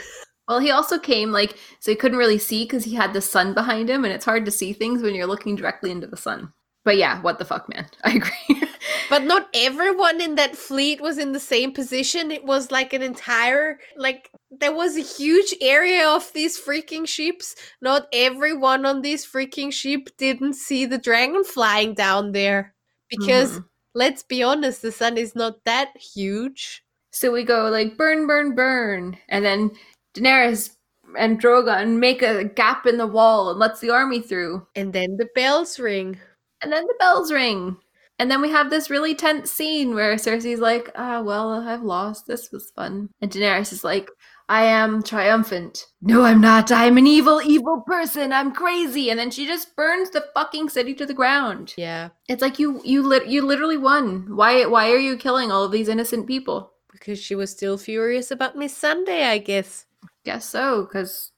Well, 0.45 0.59
he 0.59 0.71
also 0.71 0.99
came 0.99 1.31
like 1.31 1.57
so 1.79 1.91
he 1.91 1.95
couldn't 1.95 2.17
really 2.17 2.37
see 2.37 2.65
because 2.65 2.83
he 2.83 2.93
had 2.93 3.13
the 3.13 3.21
sun 3.21 3.53
behind 3.53 3.89
him, 3.89 4.03
and 4.03 4.13
it's 4.13 4.25
hard 4.25 4.43
to 4.43 4.51
see 4.51 4.73
things 4.73 5.01
when 5.01 5.15
you're 5.15 5.25
looking 5.25 5.55
directly 5.55 5.89
into 5.89 6.05
the 6.05 6.17
sun. 6.17 6.51
But 6.83 6.97
yeah, 6.97 7.21
what 7.21 7.39
the 7.39 7.45
fuck, 7.45 7.69
man? 7.69 7.87
I 8.03 8.15
agree. 8.15 8.67
But 9.09 9.23
not 9.23 9.47
everyone 9.53 10.19
in 10.19 10.35
that 10.35 10.55
fleet 10.55 10.99
was 10.99 11.17
in 11.17 11.31
the 11.31 11.39
same 11.39 11.71
position. 11.71 12.29
It 12.29 12.43
was 12.43 12.71
like 12.71 12.93
an 12.93 13.01
entire 13.01 13.79
like 13.95 14.29
there 14.59 14.73
was 14.73 14.97
a 14.97 15.01
huge 15.01 15.53
area 15.61 16.07
of 16.07 16.31
these 16.33 16.59
freaking 16.59 17.07
ships. 17.07 17.55
Not 17.81 18.07
everyone 18.13 18.85
on 18.85 19.01
these 19.01 19.25
freaking 19.25 19.71
ship 19.71 20.09
didn't 20.17 20.53
see 20.53 20.85
the 20.85 20.97
dragon 20.97 21.43
flying 21.43 21.93
down 21.93 22.31
there. 22.31 22.73
Because 23.09 23.59
Mhm. 23.59 23.65
let's 23.95 24.23
be 24.23 24.41
honest, 24.43 24.81
the 24.81 24.91
sun 24.91 25.17
is 25.17 25.35
not 25.35 25.63
that 25.65 25.95
huge. 25.97 26.83
so 27.15 27.31
we 27.31 27.43
go 27.43 27.69
like 27.69 27.95
burn, 27.95 28.25
burn, 28.25 28.55
burn, 28.55 29.15
and 29.29 29.45
then 29.45 29.69
Daenerys 30.15 30.71
and 31.15 31.39
Drogon 31.39 31.99
make 31.99 32.23
a 32.23 32.43
gap 32.43 32.87
in 32.87 32.97
the 32.97 33.05
wall 33.05 33.51
and 33.51 33.59
lets 33.59 33.79
the 33.79 33.91
army 33.91 34.19
through, 34.19 34.65
And 34.75 34.91
then 34.93 35.17
the 35.17 35.29
bells 35.35 35.77
ring. 35.79 36.19
and 36.63 36.71
then 36.73 36.85
the 36.87 36.95
bells 36.99 37.31
ring. 37.31 37.77
And 38.19 38.31
then 38.31 38.41
we 38.41 38.49
have 38.49 38.69
this 38.71 38.89
really 38.89 39.13
tense 39.13 39.51
scene 39.51 39.93
where 39.93 40.15
Cersei's 40.15 40.59
like, 40.59 40.89
ah, 40.95 41.21
well, 41.21 41.51
I've 41.51 41.83
lost. 41.83 42.25
This 42.25 42.51
was 42.51 42.71
fun. 42.75 43.09
And 43.21 43.29
Daenerys 43.31 43.71
is 43.73 43.83
like, 43.83 44.09
I 44.49 44.63
am 44.65 45.01
triumphant. 45.03 45.87
No, 46.01 46.23
I'm 46.23 46.41
not. 46.41 46.71
I'm 46.71 46.97
an 46.97 47.07
evil, 47.07 47.41
evil 47.41 47.81
person. 47.81 48.33
I'm 48.33 48.53
crazy. 48.53 49.09
And 49.09 49.17
then 49.17 49.31
she 49.31 49.47
just 49.47 49.75
burns 49.75 50.09
the 50.09 50.25
fucking 50.33 50.69
city 50.69 50.93
to 50.95 51.05
the 51.05 51.13
ground. 51.13 51.73
Yeah. 51.77 52.09
It's 52.27 52.41
like 52.41 52.59
you, 52.59 52.81
you, 52.83 53.03
lit, 53.03 53.27
you 53.27 53.41
literally 53.41 53.77
won. 53.77 54.35
Why, 54.35 54.65
why 54.65 54.91
are 54.91 54.97
you 54.97 55.17
killing 55.17 55.51
all 55.51 55.63
of 55.63 55.71
these 55.71 55.87
innocent 55.87 56.27
people? 56.27 56.73
Because 56.91 57.19
she 57.19 57.35
was 57.35 57.51
still 57.51 57.77
furious 57.77 58.31
about 58.31 58.57
Missandei, 58.57 59.23
I 59.23 59.37
guess. 59.37 59.85
Guess 60.25 60.49
so, 60.49 60.83
because 60.83 61.31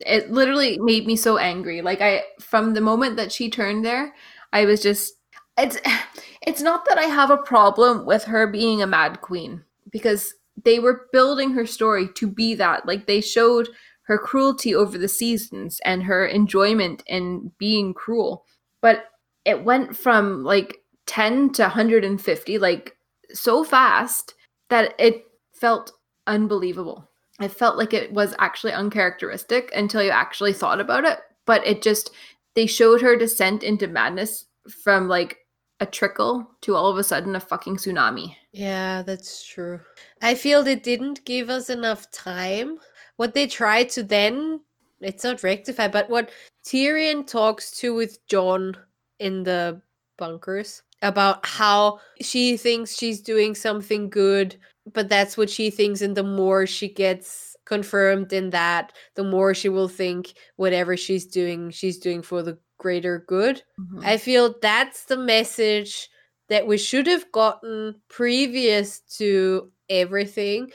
it 0.00 0.30
literally 0.30 0.78
made 0.78 1.06
me 1.06 1.16
so 1.16 1.38
angry. 1.38 1.82
Like 1.82 2.00
I, 2.00 2.24
from 2.40 2.74
the 2.74 2.80
moment 2.80 3.16
that 3.16 3.32
she 3.32 3.48
turned 3.48 3.84
there, 3.84 4.14
I 4.52 4.64
was 4.64 4.82
just. 4.82 5.14
It's, 5.56 5.78
it's 6.46 6.60
not 6.60 6.84
that 6.88 6.98
I 6.98 7.04
have 7.04 7.30
a 7.30 7.38
problem 7.38 8.06
with 8.06 8.24
her 8.24 8.46
being 8.46 8.82
a 8.82 8.86
mad 8.86 9.20
queen 9.20 9.64
because 9.90 10.34
they 10.64 10.78
were 10.78 11.06
building 11.12 11.52
her 11.52 11.66
story 11.66 12.08
to 12.14 12.26
be 12.26 12.54
that. 12.54 12.86
Like 12.86 13.06
they 13.06 13.20
showed 13.20 13.68
her 14.02 14.18
cruelty 14.18 14.74
over 14.74 14.96
the 14.96 15.08
seasons 15.08 15.80
and 15.84 16.02
her 16.04 16.26
enjoyment 16.26 17.02
in 17.06 17.52
being 17.58 17.92
cruel, 17.92 18.44
but 18.80 19.04
it 19.44 19.64
went 19.64 19.96
from 19.96 20.44
like 20.44 20.78
ten 21.06 21.50
to 21.54 21.68
hundred 21.68 22.04
and 22.04 22.20
fifty, 22.20 22.58
like 22.58 22.96
so 23.32 23.64
fast 23.64 24.34
that 24.70 24.94
it 24.98 25.24
felt 25.54 25.92
unbelievable. 26.26 27.08
It 27.40 27.52
felt 27.52 27.76
like 27.76 27.94
it 27.94 28.12
was 28.12 28.34
actually 28.38 28.72
uncharacteristic 28.72 29.70
until 29.74 30.02
you 30.02 30.10
actually 30.10 30.52
thought 30.52 30.80
about 30.80 31.04
it. 31.04 31.18
But 31.46 31.66
it 31.66 31.82
just, 31.82 32.10
they 32.54 32.66
showed 32.66 33.00
her 33.00 33.16
descent 33.16 33.62
into 33.62 33.86
madness 33.86 34.46
from 34.82 35.08
like 35.08 35.38
a 35.80 35.86
trickle 35.86 36.50
to 36.62 36.74
all 36.74 36.88
of 36.88 36.98
a 36.98 37.04
sudden 37.04 37.36
a 37.36 37.40
fucking 37.40 37.76
tsunami. 37.76 38.34
Yeah, 38.52 39.02
that's 39.02 39.44
true. 39.46 39.80
I 40.22 40.34
feel 40.34 40.62
they 40.62 40.76
didn't 40.76 41.24
give 41.24 41.50
us 41.50 41.70
enough 41.70 42.10
time. 42.10 42.78
What 43.16 43.34
they 43.34 43.46
tried 43.46 43.88
to 43.90 44.02
then, 44.02 44.60
it's 45.00 45.24
not 45.24 45.42
rectify, 45.42 45.88
but 45.88 46.10
what 46.10 46.30
Tyrion 46.64 47.26
talks 47.26 47.70
to 47.78 47.94
with 47.94 48.24
Jon 48.26 48.76
in 49.20 49.44
the 49.44 49.80
bunkers 50.16 50.82
about 51.02 51.46
how 51.46 52.00
she 52.20 52.56
thinks 52.56 52.96
she's 52.96 53.20
doing 53.20 53.54
something 53.54 54.10
good, 54.10 54.56
but 54.92 55.08
that's 55.08 55.36
what 55.36 55.48
she 55.48 55.70
thinks, 55.70 56.00
and 56.00 56.16
the 56.16 56.22
more 56.22 56.66
she 56.66 56.88
gets 56.88 57.56
confirmed 57.64 58.32
in 58.32 58.50
that, 58.50 58.92
the 59.14 59.22
more 59.22 59.54
she 59.54 59.68
will 59.68 59.88
think 59.88 60.34
whatever 60.56 60.96
she's 60.96 61.26
doing, 61.26 61.70
she's 61.70 61.98
doing 61.98 62.22
for 62.22 62.42
the 62.42 62.58
greater 62.78 63.24
good. 63.26 63.62
Mm-hmm. 63.78 64.00
I 64.04 64.16
feel 64.16 64.54
that's 64.60 65.04
the 65.04 65.16
message 65.16 66.08
that 66.48 66.66
we 66.66 66.78
should 66.78 67.06
have 67.06 67.30
gotten 67.32 67.94
previous 68.08 69.00
to 69.18 69.70
everything. 69.88 70.70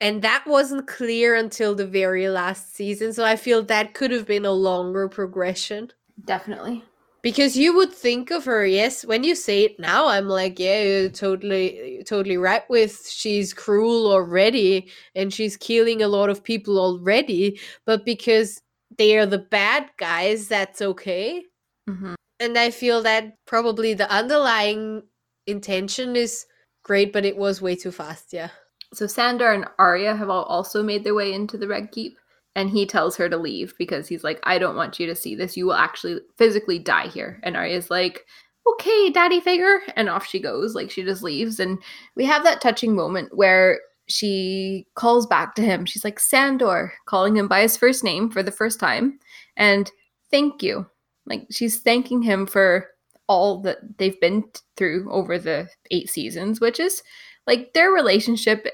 And 0.00 0.22
that 0.22 0.44
wasn't 0.46 0.86
clear 0.86 1.34
until 1.34 1.74
the 1.74 1.86
very 1.86 2.28
last 2.28 2.74
season. 2.74 3.12
So 3.12 3.24
I 3.24 3.36
feel 3.36 3.62
that 3.64 3.92
could 3.92 4.10
have 4.10 4.26
been 4.26 4.46
a 4.46 4.52
longer 4.52 5.08
progression. 5.08 5.90
Definitely. 6.24 6.82
Because 7.22 7.54
you 7.54 7.74
would 7.76 7.92
think 7.92 8.30
of 8.30 8.46
her, 8.46 8.64
yes, 8.64 9.04
when 9.04 9.24
you 9.24 9.34
say 9.34 9.64
it 9.64 9.78
now, 9.78 10.08
I'm 10.08 10.26
like, 10.26 10.58
yeah, 10.58 10.82
you're 10.82 11.10
totally 11.10 11.96
you're 11.96 12.02
totally 12.02 12.38
right 12.38 12.62
with 12.70 13.06
she's 13.06 13.52
cruel 13.52 14.10
already 14.10 14.88
and 15.14 15.34
she's 15.34 15.54
killing 15.58 16.00
a 16.00 16.08
lot 16.08 16.30
of 16.30 16.42
people 16.42 16.78
already. 16.78 17.60
But 17.84 18.06
because 18.06 18.62
they 18.98 19.16
are 19.18 19.26
the 19.26 19.38
bad 19.38 19.90
guys, 19.98 20.48
that's 20.48 20.82
okay. 20.82 21.44
Mhm. 21.88 22.14
And 22.40 22.58
I 22.58 22.70
feel 22.70 23.02
that 23.02 23.34
probably 23.46 23.94
the 23.94 24.10
underlying 24.10 25.02
intention 25.46 26.16
is 26.16 26.46
great, 26.82 27.12
but 27.12 27.24
it 27.24 27.36
was 27.36 27.60
way 27.62 27.76
too 27.76 27.92
fast. 27.92 28.32
Yeah. 28.32 28.50
So 28.94 29.06
Sandor 29.06 29.52
and 29.52 29.66
Arya 29.78 30.16
have 30.16 30.30
all 30.30 30.44
also 30.44 30.82
made 30.82 31.04
their 31.04 31.14
way 31.14 31.32
into 31.32 31.56
the 31.58 31.68
Red 31.68 31.92
Keep, 31.92 32.18
and 32.56 32.70
he 32.70 32.86
tells 32.86 33.16
her 33.16 33.28
to 33.28 33.36
leave 33.36 33.74
because 33.78 34.08
he's 34.08 34.24
like, 34.24 34.40
"I 34.44 34.58
don't 34.58 34.76
want 34.76 34.98
you 34.98 35.06
to 35.06 35.14
see 35.14 35.34
this. 35.36 35.56
You 35.56 35.66
will 35.66 35.74
actually 35.74 36.20
physically 36.38 36.78
die 36.78 37.06
here." 37.08 37.40
And 37.44 37.56
Arya's 37.56 37.90
like, 37.90 38.26
"Okay, 38.66 39.10
Daddy 39.10 39.40
figure," 39.40 39.82
and 39.96 40.08
off 40.08 40.26
she 40.26 40.40
goes. 40.40 40.74
Like 40.74 40.90
she 40.90 41.04
just 41.04 41.22
leaves, 41.22 41.60
and 41.60 41.78
we 42.16 42.24
have 42.26 42.42
that 42.44 42.60
touching 42.60 42.94
moment 42.96 43.36
where 43.36 43.80
she 44.10 44.86
calls 44.94 45.26
back 45.26 45.54
to 45.54 45.62
him. 45.62 45.86
She's 45.86 46.04
like, 46.04 46.20
"Sandor," 46.20 46.92
calling 47.06 47.36
him 47.36 47.48
by 47.48 47.62
his 47.62 47.76
first 47.76 48.04
name 48.04 48.30
for 48.30 48.42
the 48.42 48.52
first 48.52 48.80
time, 48.80 49.18
and 49.56 49.90
thank 50.30 50.62
you. 50.62 50.86
Like 51.26 51.46
she's 51.50 51.80
thanking 51.80 52.22
him 52.22 52.46
for 52.46 52.88
all 53.28 53.60
that 53.62 53.78
they've 53.98 54.20
been 54.20 54.44
through 54.76 55.10
over 55.12 55.38
the 55.38 55.68
eight 55.90 56.10
seasons, 56.10 56.60
which 56.60 56.80
is 56.80 57.02
like 57.46 57.72
their 57.72 57.90
relationship. 57.90 58.66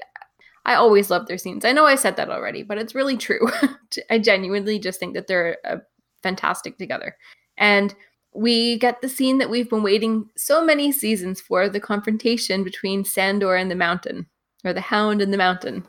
I 0.65 0.73
always 0.73 1.09
love 1.09 1.27
their 1.27 1.37
scenes. 1.37 1.63
I 1.63 1.71
know 1.71 1.85
i 1.85 1.95
said 1.95 2.17
that 2.17 2.29
already 2.29 2.63
but 2.63 2.77
it's 2.77 2.95
really 2.95 3.17
true. 3.17 3.47
I 4.09 4.19
genuinely 4.19 4.79
just 4.79 4.99
think 4.99 5.13
that 5.13 5.27
they're 5.27 5.57
uh, 5.63 5.77
fantastic 6.23 6.77
together. 6.77 7.15
And 7.57 7.93
we 8.33 8.77
get 8.79 9.01
the 9.01 9.09
scene 9.09 9.37
that 9.37 9.49
we've 9.49 9.69
been 9.69 9.83
waiting 9.83 10.29
so 10.35 10.63
many 10.63 10.91
seasons 10.91 11.39
for 11.39 11.69
the 11.69 11.79
confrontation 11.79 12.63
between 12.63 13.05
sandor 13.05 13.55
and 13.55 13.71
the 13.71 13.75
mountain 13.75 14.27
or 14.67 14.73
the 14.73 14.81
hound 14.81 15.21
and 15.21 15.33
the 15.33 15.37
mountain 15.37 15.85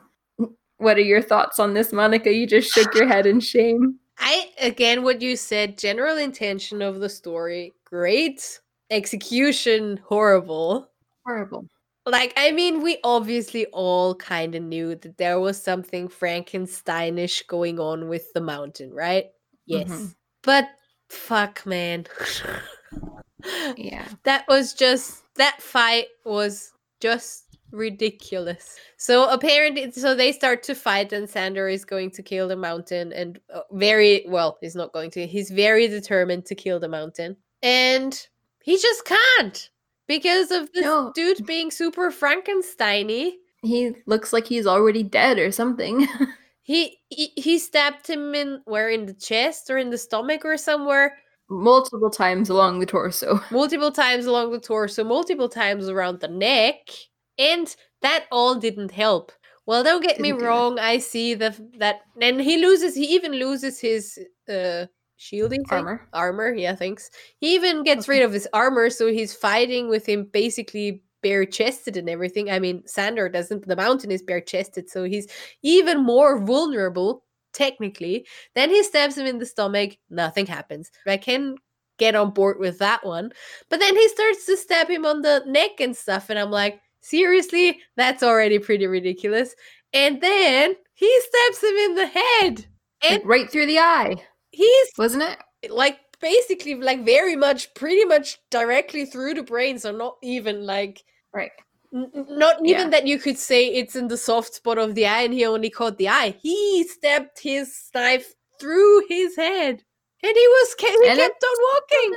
what 0.79 0.97
are 0.97 1.01
your 1.01 1.21
thoughts 1.21 1.59
on 1.59 1.75
this 1.75 1.91
monika 1.93 2.35
you 2.35 2.47
just 2.47 2.73
shook 2.73 2.95
your 2.95 3.07
head 3.07 3.27
in 3.27 3.41
shame 3.41 3.99
I 4.19 4.51
again 4.61 5.05
what 5.05 5.23
you 5.23 5.37
said, 5.37 5.79
general 5.79 6.17
intention 6.17 6.83
of 6.83 6.99
the 7.01 7.09
story, 7.09 7.75
great. 7.85 8.61
Execution, 8.91 10.01
horrible. 10.05 10.91
horrible 11.25 11.67
Like, 12.05 12.33
I 12.37 12.53
mean, 12.53 12.83
we 12.83 12.99
obviously 13.05 13.67
all 13.67 14.15
kind 14.15 14.55
of 14.55 14.63
knew 14.63 14.95
that 14.97 15.19
there 15.19 15.39
was 15.39 15.63
something 15.63 16.09
Frankensteinish 16.09 17.47
going 17.47 17.79
on 17.79 18.09
with 18.09 18.33
the 18.33 18.41
mountain, 18.41 18.93
right? 18.93 19.27
Yes. 19.67 19.89
Mhm. 19.89 20.15
But 20.43 20.69
fuck, 21.11 21.65
man. 21.67 22.07
yeah 23.77 24.09
that 24.25 24.45
was 24.49 24.75
just 24.75 25.23
that 25.37 25.63
fight 25.63 26.07
was 26.25 26.73
just 27.01 27.48
ridiculous. 27.71 28.77
So 28.97 29.29
apparently, 29.31 29.91
so 29.93 30.15
they 30.15 30.33
start 30.33 30.63
to 30.65 30.75
fight, 30.75 31.13
and 31.13 31.29
Sandor 31.29 31.69
is 31.69 31.85
going 31.85 32.11
to 32.13 32.23
kill 32.23 32.49
the 32.49 32.57
mountain, 32.57 33.13
and 33.13 33.39
uh, 33.53 33.61
very 33.73 34.25
well, 34.29 34.59
he's 34.61 34.75
not 34.75 34.93
going 34.93 35.11
to. 35.13 35.27
He's 35.27 35.51
very 35.51 35.89
determined 35.89 36.47
to 36.47 36.55
kill 36.55 36.81
the 36.81 36.89
mountain, 36.89 37.37
and 37.63 38.19
he 38.63 38.77
just 38.77 39.05
can't 39.05 39.71
because 40.07 40.51
of 40.51 40.73
this 40.73 40.85
No. 40.85 41.13
dude 41.15 41.45
being 41.47 41.71
super 41.71 42.11
Frankensteiny. 42.11 43.33
he 43.63 43.93
looks 44.07 44.33
like 44.33 44.47
he's 44.47 44.67
already 44.67 45.03
dead 45.03 45.39
or 45.39 45.51
something 45.53 46.07
He, 46.63 46.99
he 47.09 47.33
he 47.37 47.59
stabbed 47.59 48.07
him 48.07 48.35
in 48.35 48.61
where 48.67 48.91
in 48.91 49.07
the 49.07 49.15
chest 49.15 49.71
or 49.71 49.79
in 49.79 49.89
the 49.89 49.97
stomach 49.97 50.45
or 50.45 50.59
somewhere 50.59 51.17
multiple 51.49 52.11
times 52.11 52.51
along 52.51 52.79
the 52.81 52.85
torso 52.85 53.41
multiple 53.51 53.91
times 53.91 54.27
along 54.27 54.53
the 54.53 54.61
torso, 54.61 55.03
multiple 55.03 55.49
times 55.49 55.89
around 55.89 56.21
the 56.21 56.29
neck, 56.29 56.91
and 57.39 57.75
that 58.03 58.27
all 58.31 58.55
didn't 58.57 58.91
help. 58.93 59.33
Well, 59.67 59.85
don't 59.85 60.03
get 60.03 60.21
me 60.21 60.33
Didn't 60.33 60.43
it. 60.45 60.45
wrong. 60.47 60.79
I 60.79 60.99
see 60.99 61.35
the 61.35 61.55
that, 61.79 62.01
and 62.21 62.41
he 62.41 62.57
loses. 62.59 62.95
He 62.95 63.05
even 63.15 63.33
loses 63.33 63.79
his 63.81 64.19
uh 64.49 64.87
shielding 65.17 65.65
thing? 65.65 65.79
armor 65.79 66.09
Armor, 66.13 66.55
yeah, 66.55 66.75
thanks. 66.75 67.11
He 67.39 67.55
even 67.55 67.83
gets 67.83 68.09
rid 68.09 68.23
of 68.23 68.33
his 68.33 68.49
armor, 68.53 68.89
so 68.91 69.09
he's 69.09 69.35
fighting 69.35 69.89
with 69.89 70.07
him 70.07 70.29
basically 70.33 71.03
bare 71.23 71.45
chested 71.45 71.97
and 71.97 72.09
everything. 72.09 72.51
I 72.51 72.59
mean, 72.61 72.83
Sandor 72.87 73.29
doesn't. 73.29 73.67
The 73.67 73.77
mountain 73.77 74.11
is 74.11 74.23
bare 74.23 74.41
chested, 74.41 74.89
so 74.89 75.05
he's 75.05 75.27
even 75.63 76.03
more 76.05 76.39
vulnerable 76.39 77.25
technically. 77.53 78.27
Then 78.55 78.71
he 78.71 78.83
stabs 78.85 79.19
him 79.19 79.27
in 79.27 79.39
the 79.39 79.47
stomach. 79.47 79.97
Nothing 80.11 80.47
happens. 80.47 80.91
I 81.07 81.17
can 81.17 81.57
get 81.99 82.15
on 82.15 82.31
board 82.31 82.59
with 82.61 82.79
that 82.79 83.05
one. 83.05 83.33
But 83.69 83.81
then 83.81 83.97
he 83.97 84.09
starts 84.09 84.47
to 84.47 84.57
stab 84.57 84.89
him 84.89 85.05
on 85.05 85.23
the 85.23 85.43
neck 85.47 85.81
and 85.81 85.97
stuff, 85.97 86.31
and 86.31 86.39
I'm 86.39 86.51
like, 86.51 86.81
seriously, 87.01 87.79
that's 87.97 88.23
already 88.23 88.59
pretty 88.59 88.87
ridiculous. 88.87 89.55
And 89.93 90.21
then 90.21 90.75
he 90.95 91.21
stabs 91.21 91.63
him 91.63 91.77
in 91.77 91.95
the 91.95 92.07
head, 92.07 92.67
and 93.03 93.15
like 93.17 93.23
right 93.25 93.51
through 93.51 93.67
the 93.67 93.79
eye 93.79 94.17
he's 94.51 94.89
wasn't 94.99 95.23
it 95.63 95.71
like 95.71 95.99
basically 96.21 96.75
like 96.75 97.05
very 97.05 97.37
much, 97.37 97.73
pretty 97.75 98.05
much 98.05 98.39
directly 98.51 99.05
through 99.05 99.35
the 99.35 99.43
brain. 99.43 99.79
So 99.79 99.93
not 99.93 100.17
even 100.23 100.67
like 100.67 101.03
right 101.33 101.51
N- 101.95 102.11
not 102.15 102.57
even 102.65 102.87
Yeah. 102.87 102.89
that 102.91 103.07
you 103.07 103.19
could 103.19 103.39
say 103.39 103.67
it's 103.69 103.97
in 103.97 104.09
the 104.09 104.17
soft 104.17 104.55
spot 104.55 104.79
of 104.79 104.95
the 104.95 105.07
eye 105.07 105.23
and 105.23 105.33
he 105.33 105.47
only 105.47 105.71
caught 105.71 105.97
the 105.97 106.09
eye. 106.09 106.35
He 106.43 106.85
stabbed 106.85 107.39
his 107.41 107.89
knife 107.95 108.35
through 108.61 109.07
his 109.09 109.37
head. 109.37 109.83
And 110.23 110.37
he 110.37 110.49
was 110.49 110.75
he 110.81 111.09
And 111.09 111.19
kept 111.19 111.45
on 111.45 111.57
walking. 111.73 112.15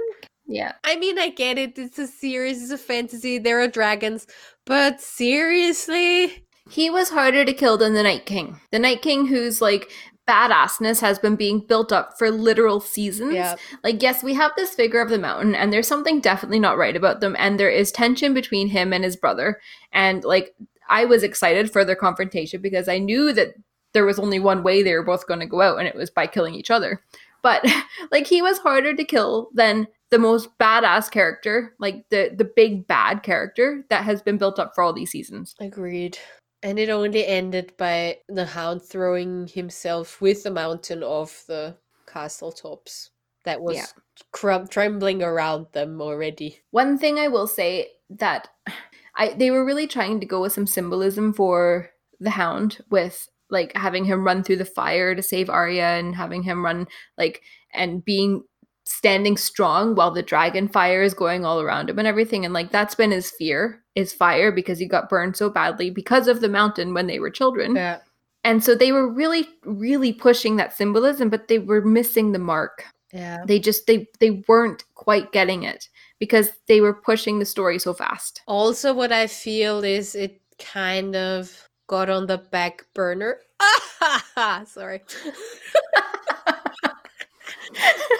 Yeah 0.51 0.73
I 0.83 0.97
mean, 0.97 1.17
I 1.17 1.29
get 1.29 1.57
it. 1.57 1.79
It's 1.79 1.97
a 1.97 2.07
series, 2.07 2.61
it's 2.61 2.71
a 2.71 2.77
fantasy, 2.77 3.37
there 3.37 3.61
are 3.61 3.67
dragons. 3.67 4.27
But 4.65 5.01
seriously? 5.01 6.45
He 6.69 6.89
was 6.89 7.09
harder 7.09 7.43
to 7.43 7.53
kill 7.53 7.77
than 7.77 7.93
the 7.93 8.03
Night 8.03 8.25
King. 8.25 8.59
The 8.71 8.79
Night 8.79 9.01
King, 9.01 9.25
whose 9.25 9.61
like 9.61 9.91
badassness 10.27 11.01
has 11.01 11.19
been 11.19 11.35
being 11.35 11.59
built 11.59 11.91
up 11.91 12.17
for 12.17 12.31
literal 12.31 12.79
seasons. 12.79 13.33
Yeah. 13.33 13.55
Like, 13.83 14.01
yes, 14.01 14.23
we 14.23 14.33
have 14.35 14.51
this 14.55 14.73
figure 14.73 15.01
of 15.01 15.09
the 15.09 15.17
mountain, 15.17 15.55
and 15.55 15.73
there's 15.73 15.87
something 15.87 16.21
definitely 16.21 16.59
not 16.59 16.77
right 16.77 16.95
about 16.95 17.19
them, 17.19 17.35
and 17.39 17.59
there 17.59 17.69
is 17.69 17.91
tension 17.91 18.33
between 18.33 18.69
him 18.69 18.93
and 18.93 19.03
his 19.03 19.15
brother. 19.15 19.59
And 19.91 20.23
like, 20.23 20.53
I 20.89 21.05
was 21.05 21.23
excited 21.23 21.71
for 21.71 21.83
their 21.83 21.95
confrontation 21.95 22.61
because 22.61 22.87
I 22.87 22.97
knew 22.97 23.33
that 23.33 23.55
there 23.93 24.05
was 24.05 24.19
only 24.19 24.39
one 24.39 24.63
way 24.63 24.83
they 24.83 24.93
were 24.93 25.03
both 25.03 25.27
going 25.27 25.41
to 25.41 25.45
go 25.45 25.61
out, 25.61 25.79
and 25.79 25.87
it 25.87 25.95
was 25.95 26.09
by 26.09 26.27
killing 26.27 26.53
each 26.55 26.71
other. 26.71 27.03
But 27.41 27.65
like, 28.11 28.27
he 28.27 28.41
was 28.41 28.59
harder 28.59 28.93
to 28.93 29.03
kill 29.03 29.49
than 29.53 29.87
the 30.09 30.19
most 30.19 30.49
badass 30.59 31.09
character, 31.09 31.73
like 31.79 32.05
the 32.09 32.31
the 32.35 32.49
big 32.55 32.85
bad 32.87 33.23
character 33.23 33.85
that 33.89 34.03
has 34.03 34.21
been 34.21 34.37
built 34.37 34.59
up 34.59 34.73
for 34.75 34.83
all 34.83 34.93
these 34.93 35.11
seasons. 35.11 35.55
Agreed. 35.59 36.17
And 36.63 36.77
it 36.77 36.89
only 36.89 37.25
ended 37.25 37.73
by 37.77 38.17
the 38.29 38.45
hound 38.45 38.83
throwing 38.83 39.47
himself 39.47 40.21
with 40.21 40.43
the 40.43 40.51
mountain 40.51 41.01
off 41.01 41.45
the 41.47 41.75
castle 42.05 42.51
tops. 42.51 43.09
That 43.45 43.61
was 43.61 43.77
Yeah. 43.77 43.85
crum- 44.31 44.67
trembling 44.67 45.23
around 45.23 45.65
them 45.71 45.99
already. 46.01 46.59
One 46.69 46.99
thing 46.99 47.17
I 47.17 47.27
will 47.29 47.47
say 47.47 47.89
that 48.11 48.49
I 49.15 49.33
they 49.33 49.49
were 49.51 49.65
really 49.65 49.87
trying 49.87 50.19
to 50.19 50.25
go 50.25 50.41
with 50.41 50.53
some 50.53 50.67
symbolism 50.67 51.33
for 51.33 51.89
the 52.19 52.29
hound 52.29 52.79
with 52.91 53.27
like 53.51 53.75
having 53.75 54.05
him 54.05 54.23
run 54.23 54.43
through 54.43 54.55
the 54.57 54.65
fire 54.65 55.13
to 55.13 55.21
save 55.21 55.49
Arya 55.49 55.83
and 55.99 56.15
having 56.15 56.41
him 56.43 56.63
run 56.65 56.87
like 57.17 57.41
and 57.73 58.03
being 58.03 58.43
standing 58.85 59.37
strong 59.37 59.95
while 59.95 60.11
the 60.11 60.23
dragon 60.23 60.67
fire 60.67 61.01
is 61.03 61.13
going 61.13 61.45
all 61.45 61.61
around 61.61 61.89
him 61.89 61.99
and 61.99 62.07
everything 62.07 62.43
and 62.45 62.53
like 62.53 62.71
that's 62.71 62.95
been 62.95 63.11
his 63.11 63.29
fear 63.31 63.81
is 63.95 64.11
fire 64.11 64.51
because 64.51 64.79
he 64.79 64.87
got 64.87 65.07
burned 65.09 65.37
so 65.37 65.49
badly 65.49 65.89
because 65.89 66.27
of 66.27 66.41
the 66.41 66.49
mountain 66.49 66.93
when 66.93 67.07
they 67.07 67.19
were 67.19 67.29
children 67.29 67.75
Yeah. 67.75 67.99
and 68.43 68.63
so 68.63 68.73
they 68.75 68.91
were 68.91 69.07
really 69.07 69.47
really 69.65 70.11
pushing 70.11 70.55
that 70.57 70.75
symbolism 70.75 71.29
but 71.29 71.47
they 71.47 71.59
were 71.59 71.81
missing 71.81 72.31
the 72.31 72.39
mark 72.39 72.83
Yeah. 73.13 73.43
they 73.45 73.59
just 73.59 73.85
they 73.87 74.07
they 74.19 74.43
weren't 74.47 74.83
quite 74.95 75.31
getting 75.31 75.63
it 75.63 75.87
because 76.19 76.49
they 76.67 76.81
were 76.81 76.93
pushing 76.93 77.39
the 77.39 77.45
story 77.45 77.79
so 77.79 77.93
fast 77.93 78.41
Also, 78.47 78.93
what 78.93 79.11
I 79.11 79.27
feel 79.27 79.83
is 79.83 80.15
it 80.15 80.41
kind 80.59 81.15
of 81.15 81.69
got 81.91 82.09
on 82.09 82.25
the 82.25 82.37
back 82.37 82.85
burner. 82.93 83.37
Sorry. 84.65 85.01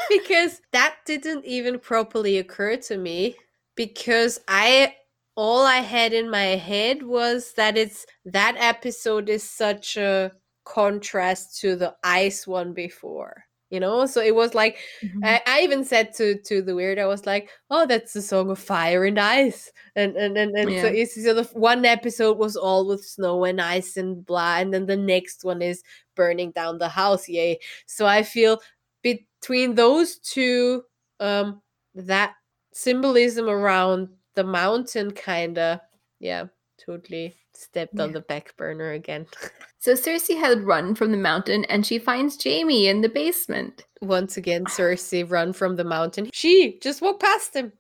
because 0.10 0.62
that 0.74 0.98
didn't 1.06 1.46
even 1.46 1.80
properly 1.80 2.38
occur 2.38 2.76
to 2.76 2.98
me 2.98 3.38
because 3.78 4.42
I 4.50 4.96
all 5.38 5.66
I 5.66 5.78
had 5.78 6.12
in 6.12 6.30
my 6.30 6.58
head 6.70 7.02
was 7.02 7.54
that 7.54 7.78
it's 7.78 8.06
that 8.26 8.56
episode 8.58 9.30
is 9.30 9.50
such 9.50 9.96
a 9.96 10.34
contrast 10.66 11.58
to 11.62 11.78
the 11.78 11.96
ice 12.04 12.46
one 12.46 12.74
before. 12.74 13.46
You 13.72 13.80
know, 13.80 14.06
so 14.06 14.22
it 14.22 14.36
was 14.36 14.54
like 14.54 14.80
I, 15.24 15.42
I 15.48 15.62
even 15.62 15.84
said 15.86 16.14
to 16.16 16.40
to 16.44 16.62
the 16.62 16.76
weird, 16.76 17.00
I 17.00 17.06
was 17.08 17.26
like, 17.26 17.50
"Oh, 17.70 17.86
that's 17.88 18.14
the 18.14 18.22
song 18.22 18.50
of 18.52 18.60
fire 18.60 19.06
and 19.06 19.20
ice," 19.20 19.72
and 19.96 20.16
and 20.18 20.38
and, 20.38 20.56
and 20.58 20.78
so, 20.78 20.88
it's, 20.88 21.16
so 21.24 21.34
the 21.34 21.44
one 21.54 21.86
episode 21.86 22.38
was 22.38 22.56
all 22.58 22.88
with 22.88 23.06
snow 23.06 23.44
and 23.46 23.62
ice 23.62 23.98
and 23.98 24.26
blah, 24.26 24.58
and 24.60 24.74
then 24.74 24.88
the 24.88 24.98
next 24.98 25.44
one 25.46 25.62
is 25.62 25.84
burning 26.16 26.52
down 26.52 26.80
the 26.80 26.90
house. 26.90 27.30
Yay! 27.30 27.60
So 27.88 28.06
I 28.06 28.24
feel 28.24 28.60
between 29.04 29.76
those 29.76 30.20
two, 30.20 30.84
um, 31.20 31.62
that 31.96 32.36
symbolism 32.74 33.50
around 33.50 34.10
the 34.36 34.44
mountain, 34.44 35.12
kinda, 35.12 35.82
yeah, 36.20 36.46
totally 36.84 37.36
stepped 37.54 38.00
on 38.00 38.12
the 38.12 38.22
back 38.22 38.56
burner 38.58 38.92
again. 38.92 39.28
So 39.84 39.94
Cersei 39.94 40.40
had 40.40 40.62
run 40.62 40.94
from 40.94 41.12
the 41.12 41.18
mountain 41.18 41.66
and 41.66 41.84
she 41.84 41.98
finds 41.98 42.38
Jamie 42.38 42.88
in 42.88 43.02
the 43.02 43.10
basement. 43.10 43.84
Once 44.00 44.38
again, 44.38 44.66
Cersei 44.66 45.28
run 45.28 45.54
from 45.54 45.76
the 45.76 45.84
mountain. 45.84 46.30
She 46.32 46.78
just 46.84 47.02
walked 47.02 47.24
past 47.24 47.56
him. 47.56 47.72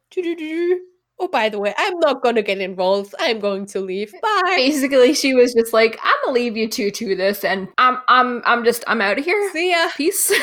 Oh, 1.19 1.27
by 1.27 1.49
the 1.49 1.59
way, 1.59 1.75
I'm 1.77 1.99
not 1.99 2.23
gonna 2.23 2.41
get 2.41 2.57
involved. 2.57 3.13
I'm 3.19 3.39
going 3.39 3.67
to 3.67 3.79
leave. 3.79 4.11
Bye. 4.19 4.53
Basically, 4.55 5.13
she 5.13 5.35
was 5.35 5.53
just 5.53 5.71
like, 5.73 5.99
"I'm 6.03 6.15
gonna 6.23 6.33
leave 6.33 6.57
you 6.57 6.67
two 6.67 6.89
to 6.89 7.15
this, 7.15 7.43
and 7.43 7.67
I'm, 7.77 7.99
I'm, 8.07 8.41
I'm 8.43 8.63
just, 8.65 8.83
I'm 8.87 9.01
out 9.01 9.19
of 9.19 9.25
here. 9.25 9.51
See 9.53 9.69
ya. 9.69 9.89
Peace." 9.95 10.33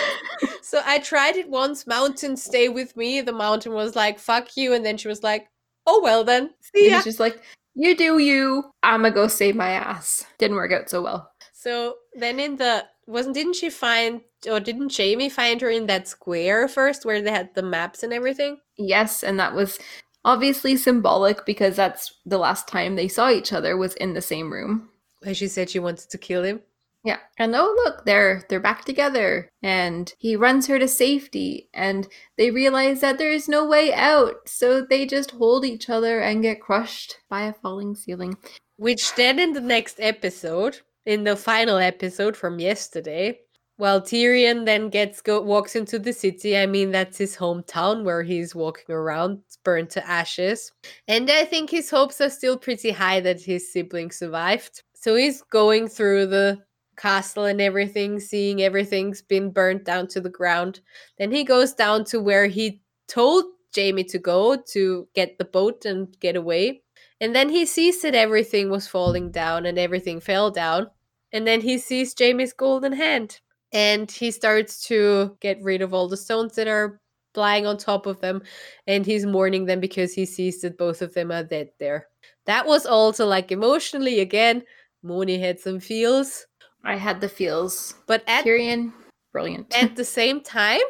So 0.62 0.80
I 0.84 0.98
tried 0.98 1.34
it 1.36 1.48
once. 1.48 1.86
Mountain, 1.86 2.36
stay 2.36 2.68
with 2.68 2.94
me. 2.94 3.22
The 3.22 3.32
mountain 3.32 3.72
was 3.72 3.96
like, 3.96 4.20
"Fuck 4.20 4.56
you," 4.56 4.74
and 4.74 4.86
then 4.86 4.96
she 4.96 5.08
was 5.08 5.24
like, 5.24 5.48
"Oh 5.84 6.00
well, 6.00 6.22
then. 6.22 6.50
See 6.60 6.84
And 6.84 6.90
ya." 6.90 6.96
He's 6.98 7.04
just 7.06 7.20
like, 7.20 7.42
"You 7.80 7.96
do 7.96 8.18
you. 8.18 8.72
I'm 8.82 9.02
gonna 9.02 9.14
go 9.14 9.28
save 9.28 9.54
my 9.54 9.70
ass." 9.70 10.26
Didn't 10.38 10.56
work 10.56 10.72
out 10.72 10.90
so 10.90 11.00
well. 11.00 11.30
So 11.52 11.94
then 12.14 12.40
in 12.40 12.56
the 12.56 12.84
wasn't 13.06 13.34
didn't 13.34 13.54
she 13.54 13.70
find 13.70 14.20
or 14.50 14.58
didn't 14.58 14.90
Jamie 14.90 15.28
find 15.28 15.60
her 15.60 15.70
in 15.70 15.86
that 15.86 16.08
square 16.08 16.66
first 16.66 17.04
where 17.04 17.22
they 17.22 17.30
had 17.30 17.54
the 17.54 17.62
maps 17.62 18.02
and 18.02 18.12
everything? 18.12 18.58
Yes, 18.76 19.22
and 19.22 19.38
that 19.38 19.54
was 19.54 19.78
obviously 20.24 20.76
symbolic 20.76 21.46
because 21.46 21.76
that's 21.76 22.14
the 22.26 22.38
last 22.38 22.66
time 22.66 22.96
they 22.96 23.08
saw 23.08 23.30
each 23.30 23.52
other 23.52 23.76
was 23.76 23.94
in 23.94 24.14
the 24.14 24.20
same 24.20 24.52
room. 24.52 24.90
Where 25.22 25.34
she 25.34 25.48
said 25.48 25.70
she 25.70 25.78
wanted 25.78 26.10
to 26.10 26.18
kill 26.18 26.42
him. 26.42 26.60
Yeah. 27.04 27.18
And 27.38 27.54
oh 27.54 27.74
look, 27.84 28.04
they're 28.04 28.44
they're 28.48 28.60
back 28.60 28.84
together. 28.84 29.48
And 29.62 30.12
he 30.18 30.36
runs 30.36 30.66
her 30.66 30.78
to 30.78 30.88
safety 30.88 31.68
and 31.72 32.08
they 32.36 32.50
realize 32.50 33.00
that 33.00 33.18
there 33.18 33.30
is 33.30 33.48
no 33.48 33.66
way 33.66 33.92
out. 33.94 34.34
So 34.46 34.82
they 34.82 35.06
just 35.06 35.30
hold 35.32 35.64
each 35.64 35.88
other 35.88 36.20
and 36.20 36.42
get 36.42 36.60
crushed 36.60 37.16
by 37.30 37.42
a 37.42 37.54
falling 37.54 37.94
ceiling. 37.94 38.36
Which 38.76 39.14
then 39.14 39.38
in 39.38 39.52
the 39.52 39.60
next 39.60 39.98
episode, 40.00 40.80
in 41.06 41.24
the 41.24 41.36
final 41.36 41.78
episode 41.78 42.36
from 42.36 42.58
yesterday, 42.58 43.38
well, 43.78 44.00
Tyrion 44.00 44.66
then 44.66 44.90
gets 44.90 45.20
go 45.20 45.40
walks 45.40 45.76
into 45.76 46.00
the 46.00 46.12
city, 46.12 46.58
I 46.58 46.66
mean 46.66 46.90
that's 46.90 47.16
his 47.16 47.36
hometown 47.36 48.02
where 48.02 48.24
he's 48.24 48.54
walking 48.54 48.92
around, 48.92 49.38
burned 49.64 49.90
to 49.90 50.06
ashes. 50.06 50.72
And 51.06 51.30
I 51.30 51.44
think 51.44 51.70
his 51.70 51.88
hopes 51.88 52.20
are 52.20 52.28
still 52.28 52.58
pretty 52.58 52.90
high 52.90 53.20
that 53.20 53.40
his 53.40 53.72
siblings 53.72 54.16
survived. 54.16 54.82
So 54.94 55.14
he's 55.14 55.42
going 55.42 55.86
through 55.86 56.26
the 56.26 56.60
castle 56.98 57.44
and 57.44 57.60
everything, 57.60 58.20
seeing 58.20 58.60
everything's 58.62 59.22
been 59.22 59.50
burnt 59.50 59.84
down 59.84 60.08
to 60.08 60.20
the 60.20 60.28
ground. 60.28 60.80
Then 61.18 61.30
he 61.30 61.44
goes 61.44 61.72
down 61.72 62.04
to 62.06 62.20
where 62.20 62.46
he 62.46 62.82
told 63.06 63.44
Jamie 63.72 64.04
to 64.04 64.18
go 64.18 64.56
to 64.72 65.08
get 65.14 65.38
the 65.38 65.44
boat 65.44 65.84
and 65.84 66.14
get 66.20 66.36
away. 66.36 66.82
And 67.20 67.34
then 67.34 67.48
he 67.48 67.66
sees 67.66 68.02
that 68.02 68.14
everything 68.14 68.70
was 68.70 68.86
falling 68.86 69.30
down 69.30 69.66
and 69.66 69.78
everything 69.78 70.20
fell 70.20 70.50
down. 70.50 70.88
And 71.32 71.46
then 71.46 71.60
he 71.60 71.78
sees 71.78 72.14
Jamie's 72.14 72.52
golden 72.52 72.92
hand. 72.92 73.40
And 73.72 74.10
he 74.10 74.30
starts 74.30 74.86
to 74.86 75.36
get 75.40 75.62
rid 75.62 75.82
of 75.82 75.92
all 75.92 76.08
the 76.08 76.16
stones 76.16 76.54
that 76.54 76.68
are 76.68 77.00
lying 77.34 77.66
on 77.66 77.76
top 77.76 78.06
of 78.06 78.20
them. 78.20 78.42
And 78.86 79.04
he's 79.04 79.26
mourning 79.26 79.66
them 79.66 79.80
because 79.80 80.14
he 80.14 80.24
sees 80.24 80.60
that 80.62 80.78
both 80.78 81.02
of 81.02 81.12
them 81.14 81.30
are 81.30 81.44
dead 81.44 81.70
there. 81.78 82.08
That 82.46 82.66
was 82.66 82.86
also 82.86 83.26
like 83.26 83.52
emotionally 83.52 84.20
again. 84.20 84.62
Moni 85.02 85.38
had 85.38 85.60
some 85.60 85.80
feels. 85.80 86.47
I 86.84 86.96
had 86.96 87.20
the 87.20 87.28
feels. 87.28 87.94
But 88.06 88.22
at 88.26 88.44
Tyrion, 88.44 88.92
brilliant. 89.32 89.74
at 89.82 89.96
the 89.96 90.04
same 90.04 90.40
time, 90.40 90.80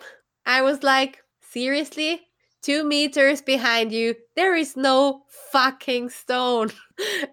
I 0.47 0.63
was 0.63 0.83
like, 0.83 1.23
seriously? 1.41 2.23
Two 2.63 2.85
meters 2.85 3.41
behind 3.41 3.93
you, 3.93 4.15
there 4.37 4.55
is 4.57 4.77
no 4.77 5.23
fucking 5.53 6.11
stone. 6.11 6.71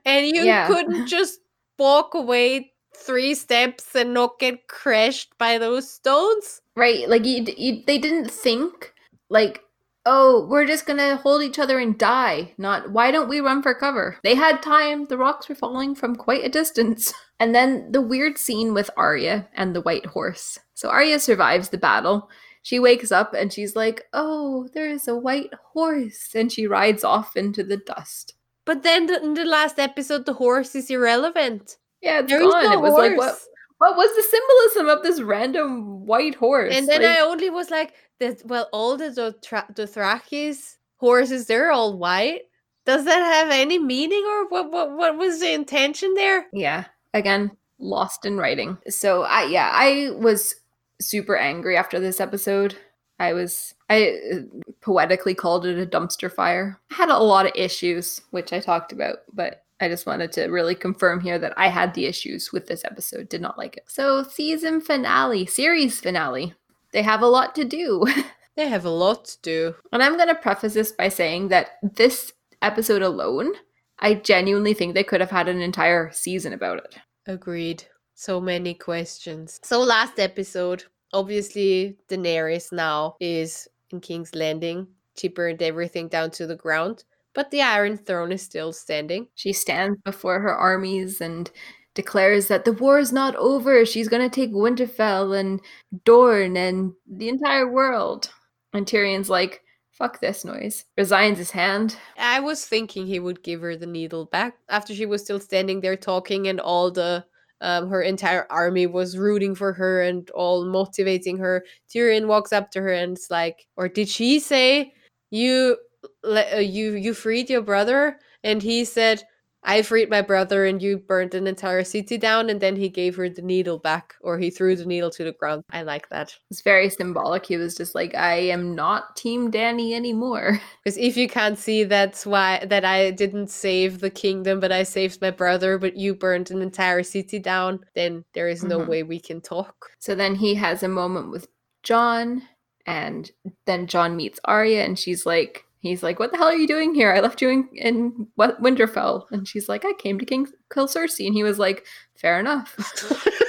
And 0.06 0.28
you 0.28 0.44
Yeah. 0.44 0.68
couldn't 0.68 1.08
just 1.08 1.40
walk 1.80 2.14
away 2.14 2.72
three 2.96 3.34
steps 3.34 3.96
and 3.96 4.14
not 4.14 4.38
get 4.40 4.68
crushed 4.68 5.36
by 5.40 5.58
those 5.58 5.90
stones? 5.90 6.62
right, 6.76 7.10
like 7.10 7.26
you, 7.26 7.46
you, 7.58 7.82
they 7.88 7.98
didn't 7.98 8.30
think 8.30 8.94
like, 9.30 9.62
oh, 10.06 10.46
we're 10.50 10.68
just 10.68 10.86
gonna 10.86 11.16
hold 11.18 11.42
each 11.42 11.58
other 11.58 11.80
and 11.80 11.98
die. 11.98 12.54
Not 12.60 12.92
why 12.92 13.10
don't 13.12 13.28
we 13.28 13.40
run 13.40 13.64
for 13.64 13.74
cover? 13.74 14.18
They 14.24 14.36
had 14.36 14.62
time. 14.62 15.06
The 15.06 15.18
rocks 15.18 15.50
were 15.50 15.56
falling 15.56 15.96
from 15.96 16.16
quite 16.16 16.46
a 16.46 16.50
distance. 16.50 17.12
And 17.40 17.54
then 17.54 17.92
the 17.92 18.02
weird 18.02 18.38
scene 18.38 18.74
with 18.74 18.90
Arya 18.96 19.48
and 19.54 19.76
the 19.76 19.82
white 19.82 20.06
horse. 20.06 20.58
So 20.74 20.90
Arya 20.90 21.20
survives 21.20 21.70
the 21.70 21.78
battle. 21.78 22.30
She 22.64 22.80
wakes 22.80 23.12
up 23.12 23.34
and 23.34 23.52
she's 23.54 23.76
like, 23.76 24.06
"Oh, 24.14 24.68
there's 24.74 25.08
a 25.08 25.16
white 25.16 25.54
horse," 25.74 26.30
and 26.34 26.52
she 26.52 26.66
rides 26.68 27.04
off 27.04 27.36
into 27.36 27.64
the 27.64 27.78
dust. 27.78 28.34
But 28.66 28.82
then 28.84 29.06
the, 29.06 29.22
in 29.22 29.34
the 29.36 29.46
last 29.46 29.78
episode, 29.80 30.26
the 30.26 30.34
horse 30.34 30.74
is 30.76 30.90
irrelevant. 30.90 31.78
Yeah, 32.02 32.20
it's 32.22 32.30
There 32.30 32.42
is 32.42 32.52
gone. 32.52 32.64
no 32.64 32.72
it 32.74 32.82
was 32.82 32.92
horse. 32.94 33.10
like 33.10 33.18
what? 33.18 33.38
What 33.78 33.98
was 33.98 34.16
the 34.16 34.24
symbolism 34.24 34.88
of 34.98 35.04
this 35.04 35.22
random 35.22 36.06
white 36.06 36.36
horse? 36.36 36.74
And 36.74 36.88
then 36.88 37.02
Like- 37.04 37.18
I 37.18 37.22
only 37.22 37.50
was 37.50 37.70
like, 37.70 37.94
that, 38.20 38.42
well, 38.46 38.70
all 38.72 38.96
the 38.96 39.10
Dothra- 39.10 39.76
Dothrakis 39.76 40.78
horses, 40.96 41.46
they're 41.48 41.72
all 41.72 41.98
white. 41.98 42.44
Does 42.86 43.04
that 43.06 43.20
have 43.22 43.50
any 43.52 43.78
meaning 43.78 44.24
or 44.26 44.48
what, 44.48 44.72
what, 44.72 44.92
what 44.96 45.18
was 45.18 45.42
the 45.42 45.52
intention 45.54 46.14
there? 46.14 46.46
Yeah. 46.54 46.86
Again, 47.16 47.52
lost 47.80 48.26
in 48.26 48.38
writing. 48.38 48.78
So 48.90 49.24
I 49.24 49.46
yeah, 49.46 49.72
I 49.74 50.12
was 50.16 50.56
super 51.02 51.36
angry 51.36 51.76
after 51.76 52.00
this 52.00 52.20
episode. 52.20 52.78
I 53.20 53.34
was 53.34 53.74
I 53.90 54.20
uh, 54.34 54.62
poetically 54.82 55.34
called 55.34 55.66
it 55.66 55.80
a 55.80 55.86
dumpster 55.86 56.32
fire. 56.32 56.80
I 56.92 56.96
had 56.96 57.10
a 57.10 57.18
lot 57.18 57.48
of 57.48 57.54
issues, 57.56 58.22
which 58.30 58.54
I 58.54 58.60
talked 58.60 58.92
about, 58.92 59.18
but 59.34 59.64
I 59.80 59.88
just 59.88 60.06
wanted 60.06 60.32
to 60.34 60.46
really 60.48 60.76
confirm 60.76 61.22
here 61.22 61.40
that 61.40 61.54
I 61.58 61.70
had 61.70 61.94
the 61.94 62.06
issues 62.06 62.52
with 62.52 62.68
this 62.68 62.86
episode. 62.86 63.30
Did 63.30 63.42
not 63.42 63.58
like 63.58 63.78
it. 63.78 63.86
So 63.88 64.24
season 64.24 64.82
finale, 64.82 65.46
series 65.46 66.00
finale. 66.00 66.54
They 66.92 67.02
have 67.02 67.22
a 67.22 67.28
lot 67.28 67.56
to 67.56 67.66
do. 67.66 68.06
They 68.56 68.70
have 68.70 68.86
a 68.86 68.90
lot 68.90 69.26
to 69.26 69.42
do. 69.42 69.76
And 69.92 70.02
I'm 70.02 70.16
going 70.16 70.30
to 70.30 70.36
preface 70.36 70.76
this 70.76 70.92
by 70.94 71.10
saying 71.10 71.50
that 71.50 71.72
this 71.84 72.32
episode 72.62 73.02
alone, 73.02 73.52
I 74.00 74.14
genuinely 74.14 74.74
think 74.74 74.94
they 74.94 75.04
could 75.04 75.20
have 75.20 75.32
had 75.32 75.50
an 75.50 75.62
entire 75.62 76.12
season 76.12 76.54
about 76.54 76.78
it. 76.78 76.96
Agreed. 77.28 77.84
So 78.14 78.40
many 78.40 78.74
questions. 78.74 79.60
So 79.64 79.82
last 79.82 80.20
episode, 80.20 80.84
obviously 81.12 81.98
Daenerys 82.08 82.72
now 82.72 83.16
is 83.20 83.68
in 83.92 84.00
King's 84.00 84.34
Landing. 84.36 84.88
She 85.18 85.28
burned 85.28 85.62
everything 85.62 86.08
down 86.08 86.32
to 86.32 86.48
the 86.48 86.56
ground, 86.56 87.04
but 87.34 87.52
the 87.52 87.62
Iron 87.62 87.98
Throne 87.98 88.32
is 88.32 88.42
still 88.42 88.72
standing. 88.72 89.28
She 89.36 89.54
stands 89.54 90.00
before 90.04 90.40
her 90.40 90.54
armies 90.54 91.20
and 91.20 91.50
declares 91.94 92.48
that 92.50 92.66
the 92.66 92.74
war 92.74 93.00
is 93.00 93.12
not 93.12 93.36
over. 93.38 93.86
She's 93.86 94.10
going 94.10 94.30
to 94.30 94.34
take 94.34 94.54
Winterfell 94.54 95.38
and 95.40 95.62
Dorne 96.04 96.58
and 96.58 96.94
the 97.08 97.30
entire 97.30 97.70
world. 97.72 98.30
And 98.74 98.86
Tyrion's 98.86 99.30
like, 99.30 99.62
fuck 99.98 100.20
this 100.20 100.44
noise. 100.44 100.86
Resigns 100.98 101.38
his 101.38 101.52
hand. 101.52 101.98
I 102.20 102.40
was 102.42 102.66
thinking 102.66 103.08
he 103.08 103.20
would 103.20 103.44
give 103.44 103.62
her 103.62 103.76
the 103.76 103.86
needle 103.86 104.26
back 104.26 104.58
after 104.70 104.94
she 104.94 105.06
was 105.06 105.22
still 105.22 105.40
standing 105.40 105.82
there 105.82 105.96
talking 105.96 106.48
and 106.48 106.60
all 106.60 106.92
the 106.92 107.26
um, 107.62 107.90
her 107.90 108.02
entire 108.02 108.46
army 108.50 108.86
was 108.86 109.18
rooting 109.18 109.56
for 109.56 109.72
her 109.74 110.02
and 110.02 110.30
all 110.32 110.66
motivating 110.66 111.38
her. 111.38 111.64
Tyrion 111.90 112.28
walks 112.28 112.52
up 112.52 112.70
to 112.72 112.82
her 112.82 112.92
and 112.92 113.18
it's 113.18 113.32
like, 113.32 113.66
or 113.78 113.88
did 113.88 114.10
she 114.10 114.40
say 114.40 114.94
you 115.32 115.78
uh, 116.26 116.58
you 116.58 116.96
you 116.96 117.14
freed 117.14 117.50
your 117.50 117.62
brother? 117.62 118.20
And 118.44 118.62
he 118.62 118.84
said, 118.86 119.24
I 119.66 119.82
freed 119.82 120.10
my 120.10 120.22
brother 120.22 120.66
and 120.66 120.82
you 120.82 120.98
burned 120.98 121.34
an 121.34 121.48
entire 121.48 121.84
city 121.84 122.18
down. 122.18 122.50
And 122.50 122.62
then 122.62 122.76
he 122.76 122.88
gave 122.88 123.16
her 123.16 123.28
the 123.30 123.42
needle 123.42 123.80
back, 123.80 124.14
or 124.22 124.38
he 124.38 124.50
threw 124.50 124.76
the 124.76 124.86
needle 124.86 125.10
to 125.12 125.24
the 125.24 125.32
ground. 125.32 125.64
I 125.72 125.82
like 125.82 126.08
that. 126.10 126.36
It's 126.52 126.62
very 126.62 126.90
symbolic. 126.90 127.46
He 127.46 127.58
was 127.58 127.76
just 127.76 127.96
like, 127.96 128.16
I 128.16 128.36
am 128.36 128.76
not 128.76 129.16
Team 129.16 129.52
Danny 129.52 129.94
anymore. 129.94 130.60
Because 130.86 130.98
if 131.00 131.18
you 131.18 131.28
can't 131.28 131.58
see, 131.58 131.84
that's 131.84 132.28
why 132.28 132.64
that 132.68 132.86
I 132.86 133.10
didn't 133.10 133.50
save 133.50 134.02
the 134.02 134.12
kingdom, 134.12 134.60
but 134.60 134.72
I 134.72 134.84
saved 134.84 135.20
my 135.20 135.32
brother, 135.32 135.80
but 135.80 135.98
you 135.98 136.14
burned 136.14 136.52
an 136.52 136.62
entire 136.62 137.02
city 137.02 137.40
down, 137.40 137.80
then 137.96 138.24
there 138.36 138.48
is 138.48 138.64
no 138.64 138.80
Mhm. 138.80 138.88
way 138.88 139.02
we 139.02 139.20
can 139.20 139.42
talk. 139.42 139.90
So 139.98 140.14
then 140.14 140.36
he 140.36 140.54
has 140.56 140.84
a 140.84 140.88
moment 140.88 141.32
with 141.32 141.48
Jon, 141.82 142.44
and 142.86 143.32
then 143.66 143.88
Jon 143.88 144.16
meets 144.16 144.40
Arya, 144.46 144.84
and 144.84 145.00
she's 145.00 145.26
like, 145.26 145.66
he's 145.88 146.04
like, 146.04 146.20
"What 146.20 146.32
the 146.32 146.38
hell 146.38 146.48
are 146.48 146.56
you 146.56 146.68
doing 146.68 146.94
here? 146.94 147.14
I 147.14 147.20
left 147.20 147.42
you 147.42 147.50
in, 147.50 147.70
in 147.74 148.28
Winterfell." 148.38 149.26
And 149.32 149.48
she's 149.48 149.70
like, 149.70 149.86
"I 149.86 149.94
came 149.94 150.20
to 150.20 150.26
King 150.26 150.48
kill 150.74 150.88
Cersei," 150.88 151.26
and 151.26 151.36
he 151.36 151.44
was 151.44 151.60
like, 151.60 151.86
"Fair 152.16 152.40
enough." 152.40 152.76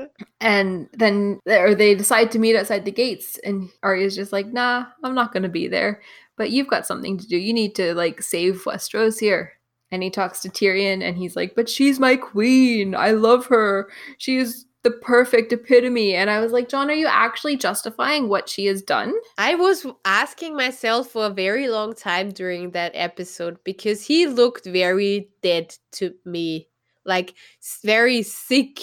and 0.40 0.88
then 0.92 1.40
or 1.46 1.74
they 1.74 1.94
decide 1.94 2.30
to 2.32 2.38
meet 2.38 2.56
outside 2.56 2.84
the 2.84 2.92
gates, 2.92 3.38
and 3.44 3.68
Arya's 3.82 4.16
just 4.16 4.32
like, 4.32 4.46
"Nah, 4.46 4.86
I'm 5.02 5.14
not 5.14 5.32
gonna 5.32 5.48
be 5.48 5.68
there. 5.68 6.02
But 6.36 6.50
you've 6.50 6.68
got 6.68 6.86
something 6.86 7.18
to 7.18 7.26
do. 7.26 7.36
You 7.36 7.52
need 7.52 7.74
to 7.76 7.94
like 7.94 8.22
save 8.22 8.62
Westeros 8.64 9.20
here." 9.20 9.52
And 9.90 10.02
he 10.02 10.10
talks 10.10 10.40
to 10.40 10.48
Tyrion, 10.48 11.02
and 11.02 11.16
he's 11.16 11.36
like, 11.36 11.54
"But 11.54 11.68
she's 11.68 12.00
my 12.00 12.16
queen. 12.16 12.94
I 12.94 13.10
love 13.12 13.46
her. 13.46 13.90
She's 14.18 14.66
the 14.82 14.90
perfect 14.90 15.52
epitome. 15.52 16.14
And 16.14 16.28
I 16.28 16.40
was 16.40 16.52
like, 16.52 16.68
Jon, 16.68 16.90
are 16.90 16.94
you 16.94 17.06
actually 17.06 17.56
justifying 17.56 18.28
what 18.28 18.48
she 18.48 18.66
has 18.66 18.82
done? 18.82 19.14
I 19.38 19.54
was 19.54 19.86
asking 20.04 20.56
myself 20.56 21.10
for 21.10 21.26
a 21.26 21.30
very 21.30 21.68
long 21.68 21.94
time 21.94 22.30
during 22.30 22.72
that 22.72 22.92
episode 22.94 23.58
because 23.64 24.04
he 24.04 24.26
looked 24.26 24.66
very 24.66 25.28
dead 25.42 25.76
to 25.92 26.14
me, 26.24 26.68
like 27.04 27.34
very 27.84 28.22
sick. 28.22 28.80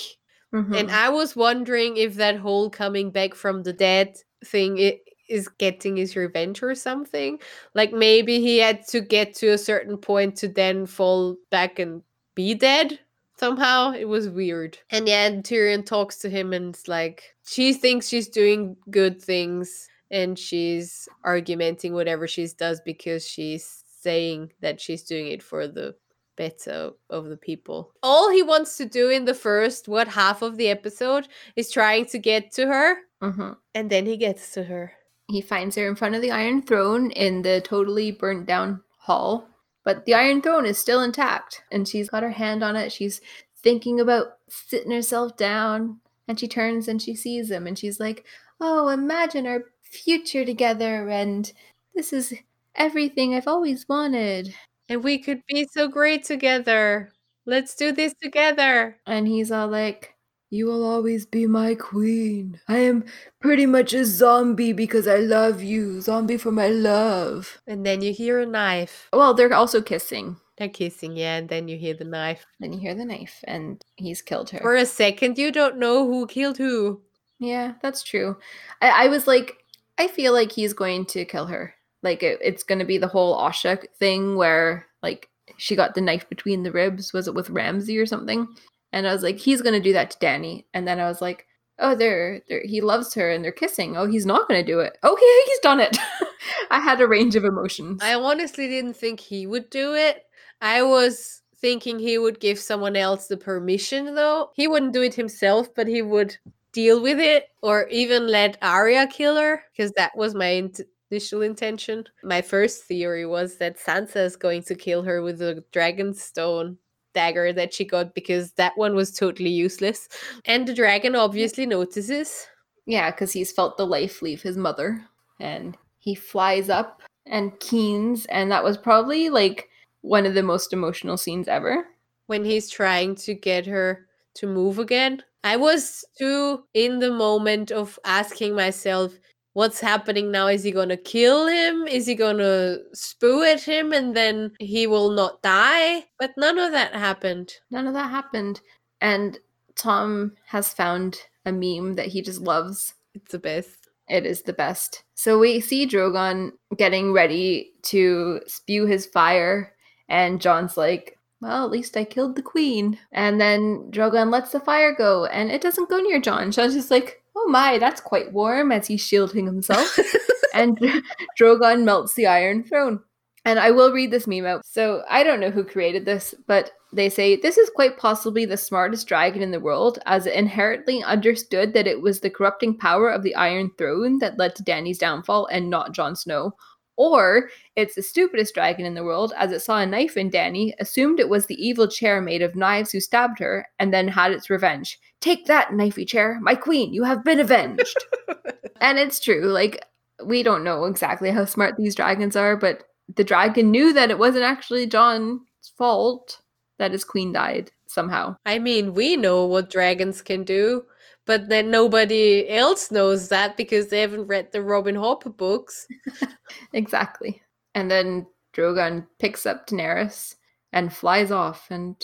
Mm-hmm. 0.53 0.73
And 0.73 0.91
I 0.91 1.09
was 1.09 1.35
wondering 1.35 1.97
if 1.97 2.15
that 2.15 2.37
whole 2.37 2.69
coming 2.69 3.11
back 3.11 3.35
from 3.35 3.63
the 3.63 3.73
dead 3.73 4.17
thing 4.43 4.93
is 5.27 5.47
getting 5.47 5.97
his 5.97 6.15
revenge 6.15 6.63
or 6.63 6.73
something. 6.75 7.39
Like 7.75 7.91
maybe 7.91 8.39
he 8.39 8.57
had 8.57 8.87
to 8.87 9.01
get 9.01 9.35
to 9.35 9.49
a 9.49 9.57
certain 9.57 9.97
point 9.97 10.37
to 10.37 10.47
then 10.47 10.85
fall 10.85 11.35
back 11.51 11.77
and 11.77 12.01
be 12.35 12.55
dead 12.55 12.99
somehow. 13.39 13.93
It 13.93 14.05
was 14.05 14.29
weird. 14.29 14.77
And 14.91 15.07
yeah, 15.07 15.29
Tyrion 15.29 15.85
talks 15.85 16.17
to 16.19 16.29
him 16.29 16.53
and 16.53 16.75
it's 16.75 16.87
like 16.87 17.35
she 17.45 17.73
thinks 17.73 18.07
she's 18.09 18.27
doing 18.27 18.75
good 18.89 19.21
things 19.21 19.87
and 20.11 20.37
she's 20.37 21.07
argumenting 21.23 21.93
whatever 21.93 22.27
she 22.27 22.47
does 22.57 22.81
because 22.81 23.27
she's 23.27 23.83
saying 24.01 24.51
that 24.61 24.79
she's 24.81 25.03
doing 25.03 25.27
it 25.27 25.43
for 25.43 25.67
the 25.67 25.95
better 26.35 26.91
of 27.09 27.25
the 27.25 27.37
people. 27.37 27.91
All 28.01 28.31
he 28.31 28.41
wants 28.43 28.77
to 28.77 28.85
do 28.85 29.09
in 29.09 29.25
the 29.25 29.33
first 29.33 29.87
what 29.87 30.07
half 30.07 30.41
of 30.41 30.57
the 30.57 30.69
episode 30.69 31.27
is 31.55 31.69
trying 31.71 32.05
to 32.07 32.17
get 32.17 32.51
to 32.53 32.67
her 32.67 32.97
Mm-hmm. 33.21 33.51
and 33.75 33.89
then 33.89 34.05
he 34.05 34.15
gets 34.15 34.53
to 34.53 34.63
her. 34.63 34.93
He 35.27 35.41
finds 35.41 35.75
her 35.75 35.85
in 35.87 35.95
front 35.95 36.15
of 36.15 36.21
the 36.21 36.31
Iron 36.31 36.61
Throne 36.61 37.11
in 37.11 37.41
the 37.41 37.59
totally 37.61 38.11
burnt 38.11 38.45
down 38.45 38.81
hall. 38.97 39.45
But 39.89 40.05
the 40.05 40.13
Iron 40.13 40.43
Throne 40.43 40.67
is 40.67 40.77
still 40.77 41.01
intact, 41.01 41.63
and 41.71 41.87
she's 41.87 42.11
got 42.11 42.21
her 42.21 42.29
hand 42.29 42.63
on 42.63 42.75
it. 42.75 42.91
She's 42.91 43.21
thinking 43.57 43.99
about 43.99 44.37
sitting 44.47 44.91
herself 44.91 45.35
down, 45.35 45.99
and 46.27 46.39
she 46.39 46.47
turns 46.47 46.87
and 46.87 47.01
she 47.01 47.15
sees 47.15 47.49
him, 47.49 47.65
and 47.65 47.75
she's 47.75 47.99
like, 47.99 48.23
Oh, 48.61 48.89
imagine 48.89 49.47
our 49.47 49.63
future 49.81 50.45
together, 50.45 51.09
and 51.09 51.51
this 51.95 52.13
is 52.13 52.35
everything 52.75 53.33
I've 53.33 53.47
always 53.47 53.89
wanted. 53.89 54.53
And 54.87 55.03
we 55.03 55.17
could 55.17 55.41
be 55.47 55.67
so 55.71 55.87
great 55.87 56.23
together. 56.23 57.11
Let's 57.47 57.73
do 57.73 57.91
this 57.91 58.13
together. 58.21 58.97
And 59.07 59.27
he's 59.27 59.51
all 59.51 59.69
like, 59.69 60.13
You 60.51 60.65
will 60.65 60.83
always 60.83 61.27
be 61.27 61.45
my 61.45 61.75
queen. 61.75 62.59
I 62.67 62.79
am 62.79 63.05
pretty 63.39 63.67
much 63.67 63.93
a 63.93 64.03
zombie 64.03 64.73
because 64.73 65.07
I 65.07 65.17
love 65.17 65.61
you. 65.61 66.01
Zombie 66.01 66.37
for 66.37 66.51
my 66.51 66.67
love. 66.69 67.61
And 67.67 67.85
then 67.85 68.01
you 68.01 68.11
hear 68.13 68.39
a 68.39 68.45
knife. 68.47 69.09
Well, 69.13 69.35
they're 69.35 69.53
also 69.53 69.81
kissing. 69.81 70.37
They're 70.57 70.67
kissing, 70.67 71.15
yeah, 71.15 71.37
and 71.37 71.47
then 71.47 71.67
you 71.67 71.77
hear 71.77 71.93
the 71.93 72.03
knife. 72.03 72.45
Then 72.59 72.73
you 72.73 72.79
hear 72.79 72.93
the 72.93 73.05
knife, 73.05 73.39
and 73.45 73.81
he's 73.95 74.21
killed 74.21 74.49
her. 74.49 74.59
For 74.59 74.75
a 74.75 74.85
second, 74.85 75.37
you 75.37 75.51
don't 75.51 75.77
know 75.77 76.05
who 76.05 76.27
killed 76.27 76.57
who. 76.57 77.01
yeah, 77.39 77.75
that's 77.81 78.03
true. 78.03 78.35
I, 78.81 79.05
I 79.05 79.07
was 79.07 79.25
like, 79.25 79.55
I 79.97 80.07
feel 80.07 80.33
like 80.33 80.51
he's 80.51 80.73
going 80.73 81.05
to 81.07 81.25
kill 81.25 81.45
her. 81.45 81.75
Like 82.03 82.23
it, 82.23 82.39
it's 82.41 82.63
going 82.63 82.79
to 82.79 82.85
be 82.85 82.97
the 82.97 83.07
whole 83.07 83.37
Asha 83.37 83.85
thing 83.97 84.35
where 84.35 84.87
like 85.01 85.29
she 85.57 85.75
got 85.75 85.95
the 85.95 86.01
knife 86.01 86.27
between 86.27 86.63
the 86.63 86.71
ribs. 86.71 87.13
Was 87.13 87.27
it 87.27 87.35
with 87.35 87.49
Ramsay 87.49 87.97
or 87.97 88.05
something? 88.05 88.47
And 88.91 89.07
I 89.07 89.13
was 89.13 89.23
like, 89.23 89.37
he's 89.37 89.61
going 89.61 89.75
to 89.75 89.79
do 89.79 89.93
that 89.93 90.11
to 90.11 90.17
Danny. 90.19 90.65
And 90.73 90.87
then 90.87 90.99
I 90.99 91.07
was 91.07 91.21
like, 91.21 91.45
oh, 91.79 91.95
they're, 91.95 92.41
they're 92.47 92.63
he 92.65 92.81
loves 92.81 93.13
her 93.13 93.29
and 93.29 93.43
they're 93.43 93.51
kissing. 93.51 93.95
Oh, 93.97 94.07
he's 94.07 94.25
not 94.25 94.47
going 94.47 94.63
to 94.63 94.71
do 94.71 94.79
it. 94.79 94.97
Oh, 95.03 95.13
Okay, 95.13 95.51
he's 95.51 95.59
done 95.59 95.79
it. 95.79 95.97
I 96.71 96.79
had 96.79 97.01
a 97.01 97.07
range 97.07 97.35
of 97.35 97.45
emotions. 97.45 98.01
I 98.03 98.15
honestly 98.15 98.67
didn't 98.67 98.95
think 98.95 99.19
he 99.19 99.47
would 99.47 99.69
do 99.69 99.93
it. 99.93 100.23
I 100.61 100.83
was 100.83 101.41
thinking 101.57 101.99
he 101.99 102.17
would 102.17 102.39
give 102.39 102.59
someone 102.59 102.95
else 102.95 103.27
the 103.27 103.37
permission, 103.37 104.15
though. 104.15 104.51
He 104.55 104.67
wouldn't 104.67 104.93
do 104.93 105.01
it 105.01 105.13
himself, 105.13 105.73
but 105.75 105.87
he 105.87 106.01
would 106.01 106.37
deal 106.71 107.01
with 107.01 107.19
it 107.19 107.47
or 107.61 107.87
even 107.87 108.27
let 108.27 108.57
Arya 108.61 109.07
kill 109.07 109.35
her, 109.35 109.63
because 109.71 109.91
that 109.93 110.15
was 110.15 110.35
my 110.35 110.47
int- 110.47 110.81
initial 111.11 111.41
intention. 111.41 112.05
My 112.23 112.41
first 112.41 112.83
theory 112.83 113.25
was 113.25 113.57
that 113.57 113.79
Sansa 113.79 114.17
is 114.23 114.35
going 114.35 114.63
to 114.63 114.75
kill 114.75 115.03
her 115.03 115.21
with 115.21 115.39
the 115.39 115.63
dragon 115.71 116.13
dragonstone 116.13 116.77
dagger 117.13 117.53
that 117.53 117.73
she 117.73 117.85
got 117.85 118.13
because 118.13 118.51
that 118.53 118.77
one 118.77 118.95
was 118.95 119.11
totally 119.11 119.49
useless. 119.49 120.07
And 120.45 120.67
the 120.67 120.73
dragon 120.73 121.15
obviously 121.15 121.65
notices. 121.65 122.47
Yeah, 122.85 123.11
because 123.11 123.31
he's 123.31 123.51
felt 123.51 123.77
the 123.77 123.85
life 123.85 124.21
leave 124.21 124.41
his 124.41 124.57
mother. 124.57 125.03
And 125.39 125.77
he 125.99 126.15
flies 126.15 126.69
up 126.69 127.01
and 127.25 127.59
keens. 127.59 128.25
And 128.27 128.51
that 128.51 128.63
was 128.63 128.77
probably 128.77 129.29
like 129.29 129.69
one 130.01 130.25
of 130.25 130.33
the 130.33 130.43
most 130.43 130.73
emotional 130.73 131.17
scenes 131.17 131.47
ever. 131.47 131.85
when 132.29 132.45
he's 132.45 132.69
trying 132.69 133.15
to 133.15 133.33
get 133.33 133.65
her 133.65 134.05
to 134.35 134.45
move 134.45 134.77
again. 134.77 135.23
I 135.43 135.55
was 135.55 136.05
too 136.19 136.63
in 136.75 136.99
the 136.99 137.11
moment 137.11 137.71
of 137.71 137.97
asking 138.05 138.53
myself, 138.53 139.17
what's 139.53 139.79
happening 139.79 140.31
now? 140.31 140.47
Is 140.47 140.63
he 140.63 140.71
gonna 140.71 140.97
kill 140.97 141.47
him? 141.47 141.87
Is 141.87 142.05
he 142.05 142.15
gonna 142.15 142.77
spew 142.93 143.43
at 143.43 143.61
him 143.61 143.93
and 143.93 144.15
then 144.15 144.51
he 144.59 144.87
will 144.87 145.11
not 145.11 145.41
die? 145.41 146.05
But 146.17 146.31
none 146.37 146.57
of 146.59 146.71
that 146.71 146.93
happened. 146.93 147.53
None 147.71 147.87
of 147.87 147.93
that 147.93 148.09
happened. 148.09 148.61
And 149.01 149.39
Tom 149.75 150.33
has 150.45 150.73
found 150.73 151.17
a 151.45 151.51
meme 151.51 151.95
that 151.95 152.07
he 152.07 152.21
just 152.21 152.41
loves. 152.41 152.93
It's 153.13 153.31
the 153.31 153.39
best. 153.39 153.89
It 154.07 154.25
is 154.25 154.41
the 154.41 154.53
best. 154.53 155.03
So 155.15 155.37
we 155.37 155.59
see 155.59 155.87
Drogon 155.87 156.51
getting 156.77 157.13
ready 157.13 157.73
to 157.83 158.41
spew 158.47 158.85
his 158.85 159.05
fire, 159.05 159.73
and 160.09 160.41
Jon's 160.41 160.77
like, 160.77 161.17
Well, 161.41 161.63
at 161.63 161.71
least 161.71 161.95
I 161.95 162.03
killed 162.03 162.35
the 162.35 162.41
queen. 162.41 162.97
And 163.11 163.39
then 163.39 163.91
Drogon 163.91 164.31
lets 164.31 164.51
the 164.51 164.59
fire 164.59 164.95
go, 164.95 165.25
and 165.25 165.51
it 165.51 165.61
doesn't 165.61 165.89
go 165.89 165.99
near 165.99 166.19
Jon. 166.19 166.51
Jon's 166.51 166.73
just 166.73 166.91
like, 166.91 167.18
Oh 167.35 167.47
my, 167.49 167.77
that's 167.77 168.01
quite 168.01 168.33
warm 168.33 168.71
as 168.71 168.87
he's 168.87 169.01
shielding 169.01 169.45
himself. 169.45 169.97
and 170.53 170.77
Drogon 171.39 171.83
melts 171.83 172.13
the 172.13 172.27
Iron 172.27 172.63
Throne. 172.63 172.99
And 173.45 173.57
I 173.57 173.71
will 173.71 173.93
read 173.93 174.11
this 174.11 174.27
meme 174.27 174.45
out. 174.45 174.65
So 174.65 175.03
I 175.09 175.23
don't 175.23 175.39
know 175.39 175.49
who 175.49 175.63
created 175.63 176.05
this, 176.05 176.35
but 176.47 176.71
they 176.91 177.09
say 177.09 177.35
this 177.35 177.57
is 177.57 177.69
quite 177.69 177.97
possibly 177.97 178.45
the 178.45 178.57
smartest 178.57 179.07
dragon 179.07 179.41
in 179.41 179.51
the 179.51 179.59
world, 179.59 179.99
as 180.05 180.25
it 180.25 180.33
inherently 180.33 181.03
understood 181.03 181.73
that 181.73 181.87
it 181.87 182.01
was 182.01 182.19
the 182.19 182.29
corrupting 182.29 182.77
power 182.77 183.09
of 183.09 183.23
the 183.23 183.35
Iron 183.35 183.71
Throne 183.77 184.19
that 184.19 184.37
led 184.37 184.55
to 184.55 184.63
Danny's 184.63 184.97
downfall 184.97 185.47
and 185.47 185.69
not 185.69 185.93
Jon 185.93 186.15
Snow. 186.15 186.53
Or 186.99 187.49
it's 187.77 187.95
the 187.95 188.01
stupidest 188.01 188.53
dragon 188.53 188.85
in 188.85 188.93
the 188.93 189.05
world, 189.05 189.31
as 189.37 189.53
it 189.53 189.61
saw 189.61 189.79
a 189.79 189.85
knife 189.85 190.17
in 190.17 190.29
Danny, 190.29 190.75
assumed 190.79 191.17
it 191.17 191.29
was 191.29 191.45
the 191.45 191.55
evil 191.55 191.87
chair 191.87 192.21
made 192.21 192.41
of 192.41 192.57
knives 192.57 192.91
who 192.91 192.99
stabbed 192.99 193.39
her, 193.39 193.65
and 193.79 193.93
then 193.93 194.09
had 194.09 194.33
its 194.33 194.49
revenge. 194.49 194.99
Take 195.21 195.45
that, 195.45 195.69
knifey 195.69 196.05
chair, 196.05 196.39
my 196.41 196.55
queen, 196.55 196.93
you 196.93 197.05
have 197.05 197.23
been 197.23 197.39
avenged. 197.39 197.95
and 198.81 198.99
it's 198.99 199.21
true, 199.21 199.45
like, 199.45 199.85
we 200.25 200.43
don't 200.43 200.65
know 200.65 200.83
exactly 200.83 201.31
how 201.31 201.45
smart 201.45 201.77
these 201.77 201.95
dragons 201.95 202.35
are, 202.35 202.57
but 202.57 202.83
the 203.15 203.23
dragon 203.23 203.71
knew 203.71 203.93
that 203.93 204.11
it 204.11 204.19
wasn't 204.19 204.43
actually 204.43 204.85
Jon's 204.85 205.39
fault 205.77 206.41
that 206.79 206.91
his 206.91 207.05
queen 207.05 207.31
died 207.31 207.71
somehow. 207.87 208.35
I 208.45 208.59
mean, 208.59 208.93
we 208.93 209.15
know 209.15 209.45
what 209.45 209.69
dragons 209.69 210.21
can 210.21 210.43
do, 210.43 210.83
but 211.25 211.49
then 211.49 211.69
nobody 211.69 212.49
else 212.49 212.91
knows 212.91 213.29
that 213.29 213.55
because 213.57 213.87
they 213.87 214.01
haven't 214.01 214.27
read 214.27 214.51
the 214.51 214.61
Robin 214.61 214.95
Hopper 214.95 215.29
books. 215.29 215.87
Exactly. 216.73 217.41
And 217.75 217.89
then 217.89 218.25
Drogon 218.55 219.05
picks 219.19 219.45
up 219.45 219.67
Daenerys 219.67 220.35
and 220.73 220.93
flies 220.93 221.31
off, 221.31 221.67
and 221.69 221.95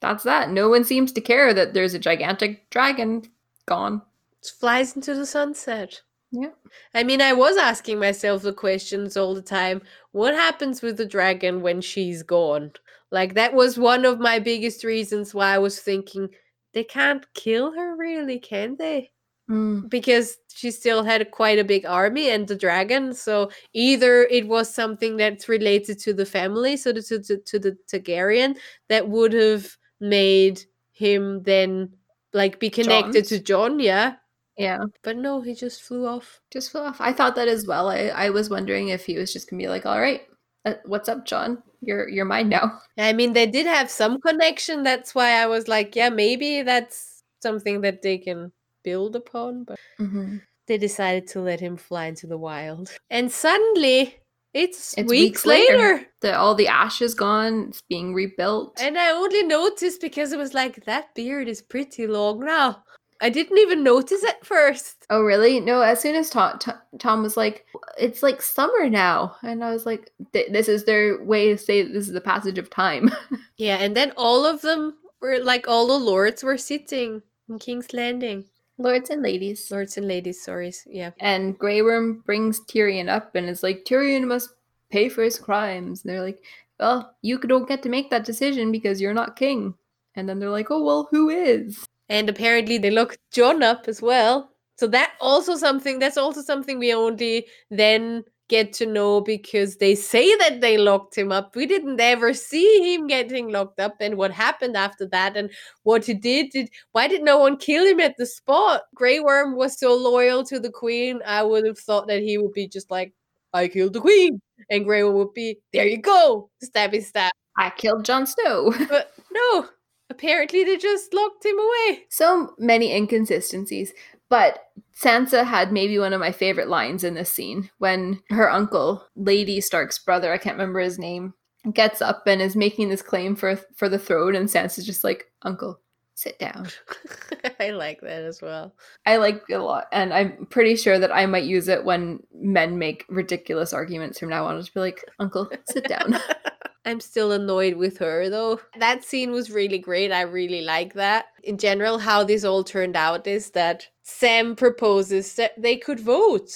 that's 0.00 0.24
that. 0.24 0.50
No 0.50 0.68
one 0.68 0.84
seems 0.84 1.12
to 1.12 1.20
care 1.20 1.52
that 1.54 1.74
there's 1.74 1.94
a 1.94 1.98
gigantic 1.98 2.68
dragon 2.70 3.22
gone. 3.66 4.02
It 4.42 4.50
flies 4.58 4.96
into 4.96 5.14
the 5.14 5.26
sunset. 5.26 6.00
Yeah. 6.32 6.50
I 6.94 7.02
mean, 7.02 7.20
I 7.20 7.32
was 7.32 7.56
asking 7.56 7.98
myself 7.98 8.42
the 8.42 8.52
questions 8.52 9.16
all 9.16 9.34
the 9.34 9.42
time. 9.42 9.82
What 10.12 10.34
happens 10.34 10.80
with 10.80 10.96
the 10.96 11.06
dragon 11.06 11.60
when 11.60 11.80
she's 11.80 12.22
gone? 12.22 12.72
Like, 13.10 13.34
that 13.34 13.52
was 13.52 13.78
one 13.78 14.04
of 14.04 14.20
my 14.20 14.38
biggest 14.38 14.84
reasons 14.84 15.34
why 15.34 15.54
I 15.54 15.58
was 15.58 15.80
thinking 15.80 16.28
they 16.72 16.84
can't 16.84 17.26
kill 17.34 17.72
her, 17.72 17.96
really, 17.96 18.38
can 18.38 18.76
they? 18.76 19.10
Mm, 19.50 19.88
Because 19.88 20.36
she 20.54 20.70
still 20.70 21.02
had 21.02 21.30
quite 21.32 21.58
a 21.58 21.64
big 21.64 21.84
army 21.84 22.30
and 22.30 22.46
the 22.46 22.54
dragon. 22.54 23.12
So, 23.12 23.50
either 23.72 24.22
it 24.24 24.46
was 24.46 24.72
something 24.72 25.16
that's 25.16 25.48
related 25.48 25.98
to 26.00 26.12
the 26.12 26.26
family, 26.26 26.76
so 26.76 26.92
to, 26.92 27.02
to, 27.02 27.36
to 27.38 27.58
the 27.58 27.76
Targaryen, 27.92 28.56
that 28.88 29.08
would 29.08 29.32
have 29.32 29.76
made 30.00 30.62
him 30.92 31.42
then, 31.42 31.90
like, 32.32 32.60
be 32.60 32.70
connected 32.70 33.24
to 33.26 33.40
Jon, 33.40 33.80
yeah. 33.80 34.14
yeah. 34.56 34.84
But 35.02 35.16
no, 35.16 35.40
he 35.40 35.54
just 35.54 35.82
flew 35.82 36.06
off. 36.06 36.40
Just 36.52 36.70
flew 36.70 36.82
off. 36.82 37.00
I 37.00 37.12
thought 37.12 37.34
that 37.34 37.48
as 37.48 37.66
well. 37.66 37.88
I, 37.88 38.08
I 38.08 38.30
was 38.30 38.50
wondering 38.50 38.88
if 38.88 39.06
he 39.06 39.16
was 39.18 39.32
just 39.32 39.50
gonna 39.50 39.62
be 39.62 39.68
like, 39.68 39.86
all 39.86 40.00
right, 40.00 40.22
uh, 40.64 40.74
what's 40.84 41.08
up, 41.08 41.26
Jon? 41.26 41.62
You're 41.80 42.08
you're 42.08 42.24
mine 42.24 42.48
now. 42.48 42.80
I 42.98 43.12
mean, 43.12 43.32
they 43.32 43.46
did 43.46 43.66
have 43.66 43.90
some 43.90 44.20
connection. 44.20 44.82
That's 44.82 45.14
why 45.14 45.32
I 45.32 45.46
was 45.46 45.68
like, 45.68 45.96
yeah, 45.96 46.10
maybe 46.10 46.62
that's 46.62 47.22
something 47.42 47.80
that 47.82 48.02
they 48.02 48.18
can 48.18 48.52
build 48.84 49.16
upon. 49.16 49.64
But 49.64 49.78
Mm-hmm. 49.98 50.38
they 50.66 50.78
decided 50.78 51.26
to 51.28 51.40
let 51.40 51.60
him 51.60 51.76
fly 51.76 52.06
into 52.06 52.26
the 52.26 52.38
wild. 52.38 52.90
And 53.10 53.30
suddenly, 53.30 54.16
it's, 54.54 54.94
It's 54.98 55.08
weeks, 55.10 55.44
weeks 55.44 55.46
later. 55.46 55.76
later. 55.76 56.06
The, 56.22 56.36
all 56.36 56.54
the 56.54 56.68
ash 56.68 57.00
is 57.02 57.14
gone. 57.14 57.68
It's 57.68 57.82
being 57.82 58.14
rebuilt. 58.14 58.78
And 58.80 58.98
I 58.98 59.10
only 59.12 59.42
noticed 59.42 60.00
because 60.00 60.32
it 60.32 60.38
was 60.38 60.54
like, 60.54 60.84
that 60.86 61.14
beard 61.14 61.48
is 61.48 61.62
pretty 61.62 62.06
long 62.06 62.40
now. 62.40 62.82
I 63.20 63.28
didn't 63.28 63.58
even 63.58 63.82
notice 63.82 64.24
at 64.24 64.44
first. 64.44 65.06
Oh, 65.10 65.22
really? 65.22 65.60
No, 65.60 65.82
as 65.82 66.00
soon 66.00 66.14
as 66.14 66.30
Tom, 66.30 66.58
Tom, 66.58 66.78
Tom 66.98 67.22
was 67.22 67.36
like, 67.36 67.66
it's 67.98 68.22
like 68.22 68.40
summer 68.40 68.88
now. 68.88 69.36
And 69.42 69.62
I 69.62 69.72
was 69.72 69.84
like, 69.84 70.10
this 70.32 70.68
is 70.68 70.84
their 70.84 71.22
way 71.22 71.50
to 71.50 71.58
say 71.58 71.82
this 71.82 72.08
is 72.08 72.14
the 72.14 72.20
passage 72.20 72.58
of 72.58 72.70
time. 72.70 73.10
Yeah, 73.56 73.76
and 73.76 73.94
then 73.94 74.14
all 74.16 74.46
of 74.46 74.62
them 74.62 74.94
were 75.20 75.38
like 75.38 75.68
all 75.68 75.86
the 75.86 75.98
lords 75.98 76.42
were 76.42 76.56
sitting 76.56 77.20
in 77.46 77.58
King's 77.58 77.92
Landing. 77.92 78.46
Lords 78.78 79.10
and 79.10 79.22
ladies. 79.22 79.70
Lords 79.70 79.98
and 79.98 80.08
ladies, 80.08 80.42
sorry. 80.42 80.72
Yeah. 80.86 81.10
And 81.20 81.58
Grey 81.58 81.82
Worm 81.82 82.22
brings 82.24 82.60
Tyrion 82.60 83.10
up 83.10 83.34
and 83.34 83.50
is 83.50 83.62
like, 83.62 83.84
Tyrion 83.84 84.26
must 84.26 84.48
pay 84.90 85.10
for 85.10 85.22
his 85.22 85.38
crimes. 85.38 86.02
And 86.02 86.10
they're 86.10 86.22
like, 86.22 86.42
well, 86.78 87.14
you 87.20 87.38
don't 87.38 87.68
get 87.68 87.82
to 87.82 87.90
make 87.90 88.08
that 88.08 88.24
decision 88.24 88.72
because 88.72 88.98
you're 88.98 89.12
not 89.12 89.36
king. 89.36 89.74
And 90.16 90.26
then 90.26 90.38
they're 90.38 90.48
like, 90.48 90.70
oh, 90.70 90.82
well, 90.82 91.08
who 91.10 91.28
is? 91.28 91.84
And 92.10 92.28
apparently 92.28 92.76
they 92.76 92.90
looked 92.90 93.18
Jon 93.32 93.62
up 93.62 93.86
as 93.88 94.02
well. 94.02 94.50
So 94.76 94.86
that 94.88 95.12
also 95.20 95.56
something 95.56 95.98
that's 95.98 96.16
also 96.16 96.42
something 96.42 96.78
we 96.78 96.92
only 96.92 97.46
then 97.70 98.24
get 98.48 98.72
to 98.72 98.84
know 98.84 99.20
because 99.20 99.76
they 99.76 99.94
say 99.94 100.34
that 100.38 100.60
they 100.60 100.76
locked 100.76 101.16
him 101.16 101.30
up. 101.30 101.54
We 101.54 101.66
didn't 101.66 102.00
ever 102.00 102.34
see 102.34 102.94
him 102.94 103.06
getting 103.06 103.52
locked 103.52 103.78
up 103.78 103.94
and 104.00 104.16
what 104.16 104.32
happened 104.32 104.76
after 104.76 105.06
that 105.06 105.36
and 105.36 105.50
what 105.84 106.04
he 106.04 106.14
did. 106.14 106.50
did 106.50 106.68
why 106.90 107.06
did 107.06 107.22
no 107.22 107.38
one 107.38 107.56
kill 107.56 107.86
him 107.86 108.00
at 108.00 108.16
the 108.16 108.26
spot? 108.26 108.82
Grey 108.94 109.20
Worm 109.20 109.54
was 109.54 109.78
so 109.78 109.94
loyal 109.94 110.42
to 110.46 110.58
the 110.58 110.70
queen. 110.70 111.20
I 111.24 111.44
would 111.44 111.64
have 111.64 111.78
thought 111.78 112.08
that 112.08 112.22
he 112.22 112.38
would 112.38 112.52
be 112.52 112.66
just 112.66 112.90
like, 112.90 113.14
I 113.52 113.68
killed 113.68 113.92
the 113.92 114.00
queen. 114.00 114.40
And 114.68 114.84
Grey 114.84 115.04
Worm 115.04 115.14
would 115.14 115.32
be, 115.32 115.58
there 115.72 115.86
you 115.86 115.98
go, 115.98 116.50
stabby 116.64 117.04
stab. 117.04 117.30
I 117.56 117.70
killed 117.70 118.04
Jon 118.04 118.26
Snow. 118.26 118.74
But 118.88 119.12
no, 119.30 119.68
apparently 120.10 120.64
they 120.64 120.76
just 120.76 121.14
locked 121.14 121.44
him 121.44 121.58
away. 121.58 122.00
so 122.10 122.54
many 122.58 122.92
inconsistencies. 122.94 123.92
But 124.28 124.60
Sansa 124.96 125.44
had 125.44 125.72
maybe 125.72 125.98
one 125.98 126.12
of 126.12 126.20
my 126.20 126.30
favorite 126.30 126.68
lines 126.68 127.02
in 127.02 127.14
this 127.14 127.32
scene 127.32 127.70
when 127.78 128.20
her 128.30 128.50
uncle, 128.50 129.04
Lady 129.16 129.60
Stark's 129.60 129.98
brother, 129.98 130.32
I 130.32 130.38
can't 130.38 130.56
remember 130.56 130.80
his 130.80 130.98
name, 130.98 131.34
gets 131.72 132.00
up 132.00 132.22
and 132.26 132.40
is 132.40 132.54
making 132.54 132.88
this 132.90 133.02
claim 133.02 133.34
for 133.34 133.56
for 133.76 133.88
the 133.88 133.98
throne, 133.98 134.36
and 134.36 134.48
Sansa's 134.48 134.86
just 134.86 135.02
like, 135.02 135.32
"Uncle, 135.42 135.80
sit 136.14 136.38
down." 136.38 136.68
I 137.60 137.70
like 137.70 138.00
that 138.02 138.22
as 138.22 138.40
well. 138.40 138.72
I 139.04 139.16
like 139.16 139.42
it 139.48 139.54
a 139.54 139.62
lot, 139.64 139.86
and 139.90 140.14
I'm 140.14 140.46
pretty 140.46 140.76
sure 140.76 140.98
that 141.00 141.14
I 141.14 141.26
might 141.26 141.44
use 141.44 141.66
it 141.66 141.84
when 141.84 142.20
men 142.32 142.78
make 142.78 143.04
ridiculous 143.08 143.72
arguments 143.72 144.20
from 144.20 144.28
now 144.28 144.46
on. 144.46 144.54
I'll 144.54 144.60
just 144.60 144.74
be 144.74 144.80
like, 144.80 145.04
"Uncle, 145.18 145.50
sit 145.64 145.88
down." 145.88 146.18
I'm 146.84 147.00
still 147.00 147.32
annoyed 147.32 147.74
with 147.74 147.98
her 147.98 148.30
though. 148.30 148.60
That 148.78 149.04
scene 149.04 149.32
was 149.32 149.50
really 149.50 149.78
great. 149.78 150.12
I 150.12 150.22
really 150.22 150.62
like 150.62 150.94
that. 150.94 151.26
In 151.44 151.58
general, 151.58 151.98
how 151.98 152.24
this 152.24 152.44
all 152.44 152.64
turned 152.64 152.96
out 152.96 153.26
is 153.26 153.50
that 153.50 153.86
Sam 154.02 154.56
proposes 154.56 155.34
that 155.34 155.60
they 155.60 155.76
could 155.76 156.00
vote, 156.00 156.50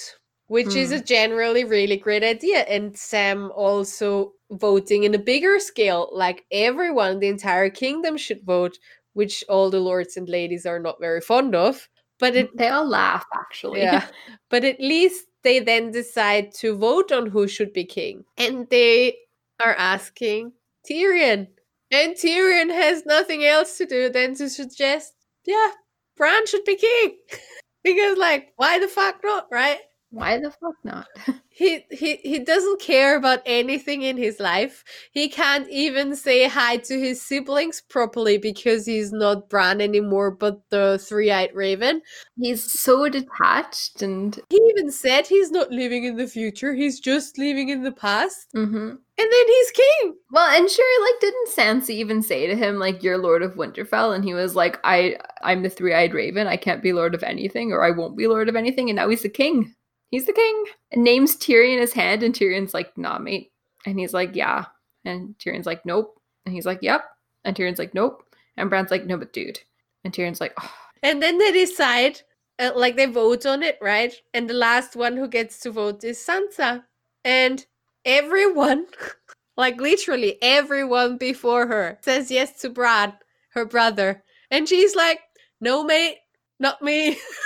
which 0.47 0.75
is 0.75 0.89
hmm. 0.89 0.95
a 0.95 1.03
generally 1.03 1.63
really 1.63 1.97
great 1.97 2.23
idea. 2.23 2.59
And 2.61 2.97
Sam 2.97 3.51
also 3.55 4.33
voting 4.51 5.03
in 5.03 5.13
a 5.13 5.19
bigger 5.19 5.59
scale, 5.59 6.09
like 6.11 6.45
everyone, 6.51 7.19
the 7.19 7.27
entire 7.27 7.69
kingdom 7.69 8.17
should 8.17 8.43
vote, 8.43 8.77
which 9.13 9.43
all 9.47 9.69
the 9.69 9.79
lords 9.79 10.17
and 10.17 10.27
ladies 10.27 10.65
are 10.65 10.79
not 10.79 10.99
very 10.99 11.21
fond 11.21 11.55
of. 11.55 11.87
But 12.17 12.35
it 12.35 12.53
mm, 12.53 12.57
they 12.57 12.69
all 12.69 12.87
laugh, 12.87 13.25
actually. 13.33 13.81
yeah. 13.81 14.07
But 14.49 14.63
at 14.63 14.79
least 14.79 15.25
they 15.43 15.59
then 15.59 15.91
decide 15.91 16.53
to 16.55 16.75
vote 16.75 17.11
on 17.11 17.25
who 17.27 17.47
should 17.47 17.73
be 17.73 17.83
king. 17.83 18.23
And 18.37 18.67
they 18.69 19.17
are 19.63 19.75
asking 19.75 20.53
Tyrion. 20.89 21.47
And 21.91 22.15
Tyrion 22.15 22.71
has 22.73 23.05
nothing 23.05 23.45
else 23.45 23.77
to 23.77 23.85
do 23.85 24.09
than 24.09 24.35
to 24.35 24.49
suggest, 24.49 25.13
yeah, 25.45 25.71
Bran 26.17 26.45
should 26.47 26.65
be 26.65 26.75
king. 26.75 27.17
because 27.83 28.17
like, 28.17 28.53
why 28.57 28.79
the 28.79 28.87
fuck 28.87 29.21
not, 29.23 29.47
right? 29.51 29.79
Why 30.15 30.39
the 30.39 30.49
fuck 30.51 30.75
not? 30.83 31.07
He, 31.57 31.85
he 31.89 32.17
he 32.17 32.39
doesn't 32.39 32.81
care 32.81 33.15
about 33.15 33.39
anything 33.45 34.01
in 34.01 34.17
his 34.17 34.41
life. 34.41 34.83
He 35.13 35.29
can't 35.29 35.69
even 35.69 36.13
say 36.17 36.49
hi 36.49 36.75
to 36.77 36.99
his 36.99 37.21
siblings 37.21 37.81
properly 37.89 38.37
because 38.37 38.85
he's 38.85 39.13
not 39.13 39.47
Bran 39.49 39.79
anymore, 39.79 40.31
but 40.31 40.59
the 40.69 40.99
three-eyed 41.01 41.51
raven. 41.53 42.01
He's 42.37 42.61
so 42.69 43.07
detached 43.07 44.01
and. 44.01 44.37
He 44.49 44.57
even 44.69 44.91
said 44.91 45.27
he's 45.27 45.49
not 45.49 45.71
living 45.71 46.03
in 46.03 46.17
the 46.17 46.27
future. 46.27 46.73
He's 46.73 46.99
just 46.99 47.37
living 47.37 47.69
in 47.69 47.83
the 47.83 47.93
past. 47.93 48.47
hmm 48.53 48.89
And 48.89 48.99
then 49.17 49.47
he's 49.47 49.71
king. 49.71 50.15
Well, 50.31 50.49
and 50.57 50.69
sure, 50.69 51.05
like, 51.05 51.21
didn't 51.21 51.55
Sansa 51.55 51.91
even 51.91 52.21
say 52.21 52.47
to 52.47 52.55
him, 52.55 52.79
like, 52.79 53.01
"You're 53.01 53.17
Lord 53.17 53.43
of 53.43 53.55
Winterfell," 53.55 54.13
and 54.13 54.25
he 54.25 54.33
was 54.33 54.55
like, 54.57 54.77
"I, 54.83 55.17
I'm 55.41 55.63
the 55.63 55.69
three-eyed 55.69 56.13
raven. 56.13 56.47
I 56.47 56.57
can't 56.57 56.83
be 56.83 56.91
Lord 56.91 57.15
of 57.15 57.23
anything, 57.23 57.71
or 57.71 57.81
I 57.81 57.91
won't 57.91 58.17
be 58.17 58.27
Lord 58.27 58.49
of 58.49 58.57
anything." 58.57 58.89
And 58.89 58.97
now 58.97 59.07
he's 59.07 59.21
the 59.23 59.29
king. 59.29 59.73
He's 60.15 60.25
the 60.25 60.31
king. 60.31 60.63
And 60.93 61.03
names 61.03 61.35
Tyrion 61.35 61.77
his 61.77 61.91
hand, 61.91 62.23
and 62.23 62.33
Tyrion's 62.33 62.73
like, 62.73 62.97
"Nah, 62.97 63.19
mate." 63.19 63.51
And 63.85 63.99
he's 63.99 64.13
like, 64.13 64.33
"Yeah." 64.33 64.63
And 65.03 65.35
Tyrion's 65.39 65.65
like, 65.65 65.85
"Nope." 65.85 66.17
And 66.45 66.55
he's 66.55 66.65
like, 66.65 66.79
"Yep." 66.81 67.03
And 67.43 67.53
Tyrion's 67.53 67.79
like, 67.79 67.93
"Nope." 67.93 68.23
And 68.55 68.69
Bran's 68.69 68.91
like, 68.91 69.05
"No, 69.05 69.17
but 69.17 69.33
dude." 69.33 69.59
And 70.05 70.13
Tyrion's 70.13 70.39
like, 70.39 70.53
oh. 70.61 70.71
And 71.03 71.21
then 71.21 71.37
they 71.37 71.51
decide, 71.51 72.21
uh, 72.59 72.71
like 72.75 72.95
they 72.95 73.07
vote 73.07 73.45
on 73.45 73.61
it, 73.61 73.77
right? 73.81 74.13
And 74.33 74.49
the 74.49 74.53
last 74.53 74.95
one 74.95 75.17
who 75.17 75.27
gets 75.27 75.59
to 75.61 75.71
vote 75.71 76.05
is 76.05 76.17
Sansa. 76.17 76.85
And 77.25 77.65
everyone, 78.05 78.85
like 79.57 79.81
literally 79.81 80.37
everyone 80.41 81.17
before 81.17 81.67
her, 81.67 81.97
says 82.03 82.31
yes 82.31 82.61
to 82.61 82.69
Bran, 82.69 83.13
her 83.49 83.65
brother. 83.65 84.23
And 84.49 84.69
she's 84.69 84.95
like, 84.95 85.19
no, 85.59 85.83
mate, 85.83 86.19
not 86.59 86.81
me. 86.81 87.17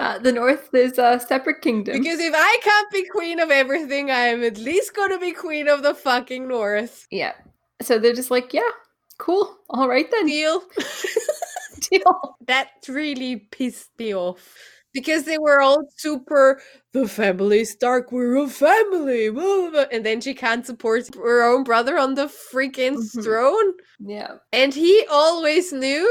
"Nah, 0.00 0.18
the 0.18 0.32
North 0.32 0.72
is 0.74 0.98
a 0.98 1.20
separate 1.20 1.60
kingdom." 1.62 1.98
because 2.02 2.20
if 2.20 2.34
I 2.34 2.58
can't 2.62 2.90
be 2.90 3.04
queen 3.08 3.38
of 3.40 3.50
everything, 3.50 4.10
I 4.10 4.28
am 4.34 4.42
at 4.42 4.58
least 4.58 4.94
going 4.94 5.10
to 5.10 5.18
be 5.18 5.32
queen 5.32 5.68
of 5.68 5.82
the 5.82 5.94
fucking 5.94 6.48
North. 6.48 7.06
yeah. 7.10 7.34
So 7.82 7.98
they're 7.98 8.14
just 8.22 8.30
like, 8.30 8.52
"Yeah, 8.54 8.72
cool, 9.18 9.56
all 9.70 9.88
right 9.88 10.10
then." 10.10 10.26
Deal. 10.26 10.62
Deal. 11.90 12.36
that 12.46 12.68
really 12.88 13.36
pissed 13.56 13.90
me 13.98 14.14
off 14.14 14.54
because 14.92 15.24
they 15.24 15.38
were 15.38 15.60
all 15.62 15.82
super 15.96 16.60
the 16.92 17.06
family 17.08 17.64
stark 17.64 18.10
we're 18.12 18.36
a 18.36 18.48
family 18.48 19.30
blah, 19.30 19.42
blah, 19.60 19.70
blah," 19.70 19.84
and 19.92 20.04
then 20.04 20.20
she 20.20 20.34
can't 20.34 20.66
support 20.66 21.14
her 21.14 21.42
own 21.44 21.62
brother 21.64 21.96
on 21.96 22.14
the 22.16 22.26
freaking 22.52 22.96
Mhm. 22.98 23.22
throne 23.24 23.72
Yeah. 24.00 24.34
and 24.52 24.74
he 24.74 25.06
always 25.10 25.72
knew 25.72 26.08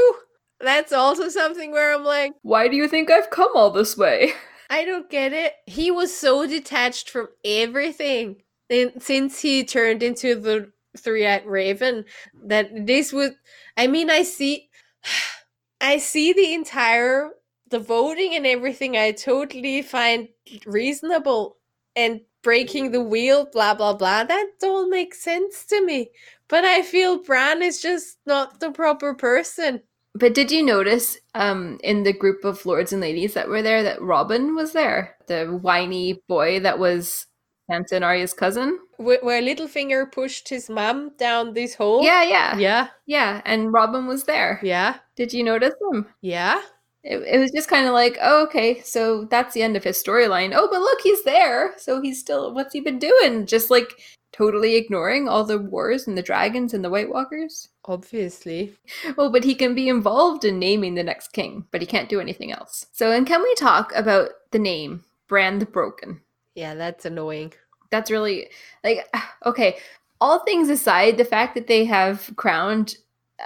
that's 0.60 0.92
also 0.92 1.28
something 1.28 1.72
where 1.72 1.94
i'm 1.94 2.04
like 2.04 2.32
Why 2.42 2.68
do 2.68 2.76
you 2.76 2.88
think 2.88 3.10
I've 3.10 3.30
come 3.30 3.50
all 3.54 3.70
this 3.70 3.96
way? 3.96 4.32
i 4.70 4.84
don't 4.84 5.10
get 5.10 5.32
it. 5.32 5.54
He 5.66 5.90
was 5.90 6.16
so 6.16 6.46
detached 6.46 7.10
from 7.10 7.28
everything 7.44 8.42
and 8.68 8.92
since 9.02 9.40
he 9.40 9.64
turned 9.64 10.02
into 10.02 10.34
the 10.34 10.70
three-eyed 10.98 11.46
raven 11.46 12.04
that 12.44 12.68
this 12.86 13.12
would 13.12 13.34
i 13.76 13.86
mean 13.86 14.10
i 14.10 14.22
see 14.22 14.68
i 15.80 15.98
see 15.98 16.32
the 16.32 16.52
entire 16.52 17.30
the 17.70 17.78
voting 17.78 18.34
and 18.34 18.46
everything. 18.46 18.96
I 18.96 19.12
totally 19.12 19.82
find 19.82 20.28
reasonable 20.66 21.56
and 21.96 22.20
breaking 22.42 22.90
the 22.90 23.02
wheel 23.02 23.48
blah 23.52 23.74
blah 23.74 23.94
blah. 23.94 24.24
That 24.24 24.50
all 24.62 24.88
makes 24.88 25.22
sense 25.22 25.64
to 25.66 25.84
me. 25.84 26.10
But 26.48 26.64
i 26.64 26.82
feel 26.82 27.22
bran 27.22 27.62
is 27.62 27.80
just 27.80 28.18
not 28.26 28.60
the 28.60 28.70
proper 28.72 29.14
person 29.14 29.82
But 30.14 30.34
did 30.34 30.50
you 30.50 30.62
notice 30.62 31.18
um 31.34 31.78
in 31.82 32.02
the 32.02 32.12
group 32.12 32.44
of 32.44 32.66
lords 32.66 32.92
and 32.92 33.00
ladies 33.00 33.34
that 33.34 33.48
were 33.48 33.62
there 33.62 33.82
that 33.84 34.02
Robin 34.02 34.54
was 34.54 34.72
there? 34.72 35.16
The 35.28 35.46
whiny 35.46 36.22
boy 36.28 36.60
that 36.60 36.78
was 36.78 37.26
Sansa 37.70 38.02
Arya's 38.02 38.34
cousin? 38.34 38.78
Wh- 38.96 39.22
where 39.22 39.40
Littlefinger 39.42 40.10
pushed 40.10 40.48
his 40.48 40.68
mum 40.68 41.12
down 41.18 41.54
this 41.54 41.74
hole 41.74 42.02
Yeah, 42.02 42.24
yeah. 42.24 42.56
yeah 42.58 42.88
Yeah, 43.06 43.40
and 43.44 43.72
Robin 43.72 44.06
was 44.06 44.24
there. 44.24 44.60
yeah 44.62 44.98
Did 45.16 45.32
you 45.32 45.44
notice 45.44 45.74
him? 45.92 46.06
yeah 46.20 46.60
It, 47.04 47.18
it 47.22 47.38
was 47.38 47.50
just 47.52 47.68
kind 47.68 47.86
of 47.86 47.92
like, 47.94 48.18
oh, 48.20 48.42
okay, 48.44 48.80
so 48.82 49.24
that's 49.24 49.54
the 49.54 49.62
end 49.62 49.76
of 49.76 49.84
his 49.84 50.02
storyline. 50.02 50.52
Oh, 50.54 50.68
but 50.70 50.80
look, 50.80 51.00
he's 51.02 51.22
there. 51.24 51.72
So 51.78 52.02
he's 52.02 52.20
still, 52.20 52.52
what's 52.52 52.74
he 52.74 52.80
been 52.80 52.98
doing? 52.98 53.46
Just 53.46 53.70
like 53.70 53.88
totally 54.32 54.76
ignoring 54.76 55.28
all 55.28 55.44
the 55.44 55.58
wars 55.58 56.06
and 56.06 56.16
the 56.18 56.22
dragons 56.22 56.74
and 56.74 56.84
the 56.84 56.90
White 56.90 57.08
Walkers? 57.10 57.68
Obviously 57.90 58.76
Well, 59.16 59.30
but 59.30 59.44
he 59.44 59.54
can 59.54 59.74
be 59.74 59.88
involved 59.88 60.44
in 60.44 60.58
naming 60.58 60.94
the 60.94 61.02
next 61.02 61.32
king, 61.32 61.66
but 61.72 61.80
he 61.80 61.86
can't 61.86 62.08
do 62.08 62.20
anything 62.20 62.52
else. 62.52 62.86
So, 62.92 63.10
and 63.10 63.26
can 63.26 63.42
we 63.42 63.54
talk 63.56 63.92
about 63.96 64.30
the 64.52 64.58
name 64.60 65.04
Bran 65.28 65.58
the 65.58 65.66
Broken? 65.66 66.20
yeah 66.54 66.74
that's 66.74 67.04
annoying 67.04 67.52
That's 67.90 68.10
really 68.10 68.50
like 68.84 69.08
okay. 69.44 69.78
All 70.20 70.40
things 70.40 70.68
aside, 70.68 71.16
the 71.16 71.24
fact 71.24 71.54
that 71.54 71.66
they 71.66 71.84
have 71.86 72.30
crowned 72.36 72.96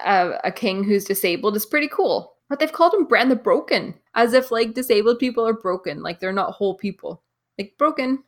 uh, 0.05 0.33
a 0.43 0.51
king 0.51 0.85
who's 0.85 1.05
disabled 1.05 1.57
is 1.57 1.65
pretty 1.65 1.89
cool. 1.89 2.35
But 2.49 2.59
they've 2.59 2.73
called 2.73 2.95
him 2.95 3.05
Bran 3.07 3.29
the 3.29 3.37
Broken, 3.37 3.95
as 4.15 4.35
if 4.35 4.51
like 4.51 4.75
disabled 4.75 5.19
people 5.19 5.47
are 5.47 5.55
broken, 5.55 6.03
like 6.03 6.21
they're 6.21 6.33
not 6.33 6.53
whole 6.53 6.75
people. 6.75 7.23
Like 7.59 7.75
broken. 7.79 8.23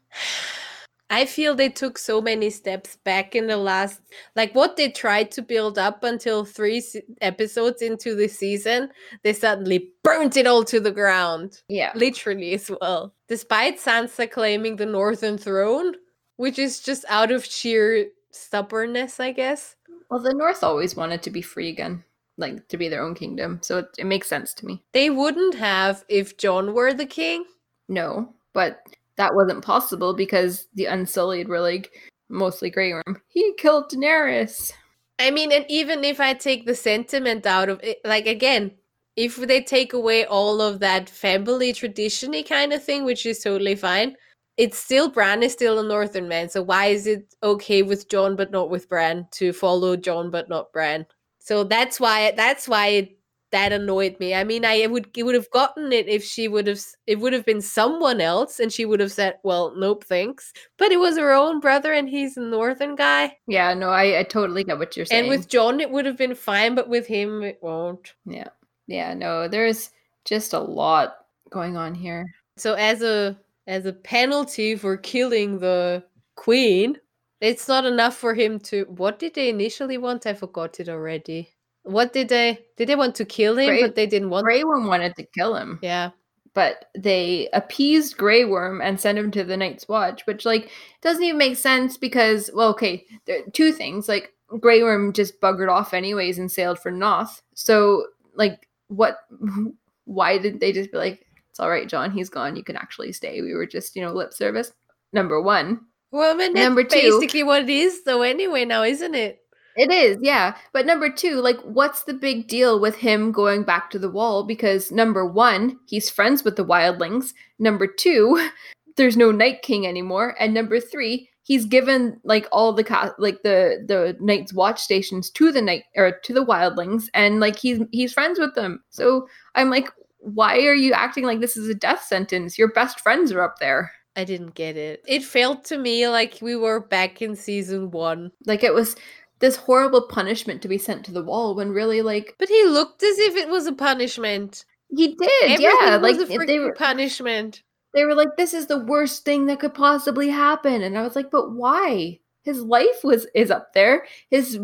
I 1.09 1.25
feel 1.25 1.55
they 1.55 1.69
took 1.69 1.99
so 1.99 2.21
many 2.21 2.51
steps 2.51 2.97
back 3.05 3.37
in 3.37 3.47
the 3.47 3.57
last, 3.57 4.01
like 4.35 4.55
what 4.55 4.77
they 4.77 4.91
tried 4.91 5.31
to 5.33 5.43
build 5.43 5.79
up 5.79 6.03
until 6.03 6.45
three 6.45 6.81
se- 6.81 7.05
episodes 7.21 7.81
into 7.81 8.17
the 8.17 8.27
season, 8.29 8.91
they 9.23 9.33
suddenly 9.33 9.93
burnt 10.03 10.37
it 10.37 10.47
all 10.49 10.65
to 10.65 10.81
the 10.81 10.91
ground. 10.91 11.63
Yeah. 11.69 11.93
Literally 11.95 12.55
as 12.55 12.71
well. 12.81 13.15
Despite 13.29 13.79
Sansa 13.79 14.29
claiming 14.29 14.77
the 14.77 14.87
Northern 14.87 15.39
Throne, 15.39 15.95
which 16.37 16.59
is 16.59 16.81
just 16.81 17.05
out 17.09 17.31
of 17.31 17.45
sheer 17.45 18.09
stubbornness, 18.33 19.21
I 19.21 19.33
guess. 19.33 19.77
Well, 20.11 20.21
the 20.21 20.35
North 20.35 20.65
always 20.65 20.97
wanted 20.97 21.23
to 21.23 21.31
be 21.31 21.43
free 21.43 21.69
again, 21.69 22.03
like 22.37 22.67
to 22.69 22.77
be 22.77 22.89
their 22.89 23.03
own 23.03 23.15
kingdom. 23.15 23.61
So 23.63 23.79
it, 23.79 23.87
it 23.99 24.07
makes 24.07 24.29
sense 24.29 24.55
to 24.55 24.67
me. 24.67 24.83
They 24.93 25.11
wouldn't 25.11 25.55
have 25.55 26.05
if 26.09 26.37
Jon 26.37 26.75
were 26.75 26.93
the 26.93 27.07
king. 27.07 27.45
No, 27.89 28.35
but 28.53 28.81
that 29.17 29.35
wasn't 29.35 29.65
possible 29.65 30.15
because 30.15 30.69
the 30.75 30.87
Unsullied 30.87 31.49
were 31.49 31.61
like 31.61 31.93
mostly 32.29 32.71
Grey 32.71 32.93
Worm. 32.93 33.21
He 33.29 33.55
killed 33.59 33.91
Daenerys. 33.91 34.73
I 35.19 35.31
mean, 35.31 35.53
and 35.53 35.65
even 35.69 36.05
if 36.05 36.21
I 36.21 36.35
take 36.35 36.67
the 36.67 36.75
sentiment 36.75 37.47
out 37.47 37.69
of 37.69 37.81
it, 37.83 37.99
like 38.05 38.27
again, 38.27 38.73
if 39.17 39.37
they 39.37 39.63
take 39.63 39.95
away 39.95 40.27
all 40.27 40.61
of 40.61 40.81
that 40.81 41.09
family 41.09 41.73
tradition-y 41.73 42.43
kind 42.43 42.73
of 42.73 42.85
thing, 42.85 43.05
which 43.05 43.25
is 43.25 43.41
totally 43.41 43.75
fine, 43.75 44.15
it's 44.59 44.79
still 44.79 45.09
Bran 45.09 45.43
is 45.43 45.53
still 45.53 45.79
a 45.79 45.83
northern 45.83 46.29
man. 46.29 46.51
So 46.51 46.63
why 46.63 46.87
is 46.87 47.07
it 47.07 47.35
okay 47.43 47.83
with 47.83 48.11
Jon 48.11 48.37
but 48.37 48.51
not 48.51 48.69
with 48.69 48.89
Bran 48.89 49.27
to 49.33 49.53
follow 49.53 49.97
Jon 49.97 50.31
but 50.31 50.51
not 50.51 50.73
Bran? 50.73 51.07
So 51.39 51.65
that's 51.65 51.99
why 51.99 52.33
that's 52.37 52.69
why 52.69 52.87
it, 52.89 53.16
that 53.57 53.73
annoyed 53.73 54.21
me. 54.21 54.35
I 54.35 54.45
mean, 54.45 54.67
I 54.67 54.87
would 54.87 55.09
it 55.17 55.23
would 55.23 55.35
have 55.35 55.51
gotten 55.51 55.91
it 55.91 56.09
if 56.09 56.23
she 56.23 56.47
would 56.47 56.67
have 56.67 56.81
it 57.07 57.19
would 57.19 57.33
have 57.33 57.47
been 57.47 57.63
someone 57.63 58.21
else 58.21 58.61
and 58.61 58.71
she 58.71 58.85
would 58.85 59.01
have 59.01 59.13
said, 59.13 59.39
"Well, 59.43 59.73
nope, 59.75 60.05
thanks." 60.05 60.53
But 60.77 60.93
it 60.93 61.01
was 61.01 61.17
her 61.17 61.33
own 61.33 61.61
brother 61.61 61.93
and 61.95 62.09
he's 62.09 62.37
a 62.37 62.43
northern 62.43 62.97
guy. 62.97 63.39
Yeah, 63.47 63.73
no, 63.73 63.89
I, 63.89 64.21
I 64.21 64.23
totally 64.25 64.63
get 64.63 64.79
what 64.79 64.95
you're 64.95 65.07
saying. 65.07 65.21
And 65.23 65.31
with 65.31 65.49
Jon 65.49 65.81
it 65.81 65.91
would 65.91 66.05
have 66.05 66.19
been 66.19 66.35
fine, 66.35 66.75
but 66.75 66.91
with 66.91 67.07
him 67.07 67.43
it 67.43 67.59
won't. 67.63 68.13
yeah, 68.27 68.51
yeah, 68.87 69.15
no, 69.15 69.49
there's 69.49 69.91
just 70.27 70.53
a 70.53 70.61
lot 70.61 71.17
going 71.49 71.79
on 71.79 71.95
here. 71.95 72.27
So 72.59 72.75
as 72.75 73.01
a 73.01 73.39
as 73.67 73.87
a 73.87 73.93
penalty 73.95 74.77
for 74.77 74.99
killing 74.99 75.61
the 75.61 76.05
queen, 76.37 76.99
it's 77.41 77.69
not 77.69 77.87
enough 77.87 78.17
for 78.17 78.35
him 78.35 78.61
to 78.69 78.85
what 78.91 79.19
did 79.19 79.33
they 79.33 79.49
initially 79.49 79.97
want? 79.97 80.27
I 80.27 80.35
forgot 80.35 80.79
it 80.79 80.91
already. 80.91 81.56
What 81.87 82.13
did 82.13 82.29
they 82.29 82.59
did 82.77 82.89
they 82.89 82.97
want 82.97 83.15
to 83.17 83.25
kill 83.25 83.57
him 83.59 83.67
Grey- 83.69 83.83
but 83.83 83.95
they 83.95 84.07
didn't 84.07 84.31
want 84.31 84.45
Grey 84.45 84.65
Worm 84.65 84.87
wanted 84.87 85.15
to 85.17 85.25
kill 85.39 85.55
him, 85.57 85.79
Yeah. 85.83 86.11
but 86.53 86.87
they 86.99 87.49
appeased 87.53 88.17
Grey 88.17 88.45
Worm 88.45 88.81
and 88.81 89.01
sent 89.01 89.19
him 89.19 89.31
to 89.31 89.45
the 89.45 89.57
Night's 89.57 89.89
Watch, 89.89 90.27
which 90.27 90.45
like 90.45 90.71
doesn't 91.01 91.23
even 91.23 91.39
make 91.39 91.57
sense 91.57 91.97
because 91.97 92.51
well, 92.53 92.69
okay, 92.71 93.05
there 93.27 93.39
are 93.41 93.51
two 93.53 93.73
things. 93.73 94.09
Like 94.09 94.33
Grey 94.61 94.83
Worm 94.83 95.13
just 95.13 95.41
buggered 95.41 95.71
off 95.71 95.95
anyways 95.95 96.39
and 96.39 96.51
sailed 96.51 96.79
for 96.79 96.91
Naath. 96.93 97.41
So 97.55 98.07
like 98.35 98.69
what 98.89 99.19
why 100.05 100.39
didn't 100.39 100.61
they 100.61 100.73
just 100.73 100.91
be 100.93 100.99
like, 100.99 101.25
It's 101.51 101.61
all 101.61 101.71
right, 101.71 101.89
Jon, 101.89 102.11
he's 102.11 102.29
gone, 102.31 102.57
you 102.57 102.63
can 102.65 102.77
actually 102.77 103.13
stay. 103.13 103.41
We 103.43 103.55
were 103.55 103.67
just, 103.67 103.97
you 103.97 104.03
know, 104.03 104.13
lip 104.13 104.33
service. 104.33 104.73
Number 105.13 105.41
one. 105.41 105.81
Well, 106.13 106.33
I 106.33 106.37
mean, 106.37 106.53
that's 106.55 106.65
Number 106.65 106.83
two- 106.85 106.97
basically 107.19 107.43
what 107.43 107.63
it 107.63 107.69
is, 107.71 108.05
though. 108.05 108.23
Anyway, 108.23 108.65
now 108.65 108.83
isn't 108.83 109.15
it? 109.15 109.41
It 109.77 109.91
is, 109.91 110.17
yeah. 110.23 110.57
But 110.73 110.87
number 110.87 111.11
two, 111.11 111.41
like, 111.41 111.61
what's 111.61 112.05
the 112.05 112.15
big 112.15 112.49
deal 112.49 112.81
with 112.81 112.97
him 112.97 113.31
going 113.31 113.63
back 113.63 113.91
to 113.91 113.99
the 113.99 114.11
wall? 114.11 114.43
Because 114.43 114.91
number 114.91 115.27
one, 115.27 115.79
he's 115.87 116.09
friends 116.09 116.43
with 116.43 116.57
the 116.57 116.65
wildlings. 116.65 117.35
Number 117.59 117.87
two, 117.87 118.49
there's 118.97 119.17
no 119.17 119.31
Night 119.31 119.63
King 119.63 119.87
anymore. 119.87 120.35
And 120.41 120.55
number 120.55 120.81
three, 120.81 121.29
he's 121.43 121.67
given 121.67 122.19
like 122.25 122.49
all 122.51 122.73
the 122.73 122.85
ca- 122.85 123.15
like 123.19 123.43
the 123.43 123.85
the 123.87 124.17
Night's 124.19 124.55
Watch 124.55 124.81
stations 124.81 125.31
to 125.31 125.53
the 125.53 125.63
night 125.63 125.85
or 125.95 126.13
to 126.25 126.33
the 126.33 126.45
wildlings, 126.45 127.09
and 127.13 127.39
like 127.39 127.57
he's 127.57 127.81
he's 127.93 128.15
friends 128.15 128.39
with 128.39 128.55
them. 128.55 128.83
So 128.89 129.29
I'm 129.55 129.69
like, 129.69 129.91
why 130.19 130.59
are 130.61 130.75
you 130.75 130.93
acting 130.93 131.25
like 131.25 131.41
this 131.41 131.57
is 131.57 131.69
a 131.69 131.75
death 131.75 132.03
sentence? 132.03 132.59
Your 132.59 132.73
best 132.73 133.01
friends 133.01 133.31
are 133.31 133.43
up 133.43 133.59
there. 133.61 133.93
I 134.17 134.25
didn't 134.25 134.55
get 134.55 134.79
it. 134.79 135.05
It 135.07 135.23
felt 135.23 135.65
to 135.67 135.77
me 135.77 136.09
like 136.09 136.39
we 136.41 136.57
were 136.57 136.81
back 136.81 137.21
in 137.21 137.37
season 137.37 137.91
one. 137.91 138.33
Like 138.47 138.65
it 138.65 138.73
was 138.73 138.97
this 139.39 139.57
horrible 139.57 140.03
punishment 140.03 140.63
to 140.63 140.69
be 140.69 140.79
sent 140.79 141.05
to 141.05 141.13
the 141.13 141.23
wall 141.23 141.55
when 141.55 141.71
really 141.71 142.03
like 142.03 142.35
But 142.39 142.49
he 142.49 142.65
looked 142.65 143.03
as 143.03 143.19
if 143.19 143.37
it 143.37 143.49
was 143.49 143.67
a 143.67 143.73
punishment. 143.73 144.65
he 144.89 145.09
did, 145.15 145.31
Everything 145.43 145.63
yeah. 145.63 145.97
was 145.97 146.19
Like 146.19 146.31
a 146.31 146.47
they 146.47 146.59
were 146.59 146.73
punishment. 146.73 147.63
they 147.95 148.05
were 148.05 148.15
like, 148.15 148.37
this 148.37 148.55
is 148.55 148.67
the 148.67 148.79
worst 148.85 149.25
thing 149.25 149.47
that 149.47 149.61
could 149.61 149.75
possibly 149.75 150.29
happen. 150.29 150.83
And 150.83 150.97
I 150.99 151.03
was 151.03 151.17
like, 151.17 151.31
but 151.31 151.53
why? 151.53 152.21
His 152.43 152.61
life 152.63 153.03
was 153.03 153.27
is 153.35 153.51
up 153.51 153.73
there. 153.75 154.07
His 154.31 154.59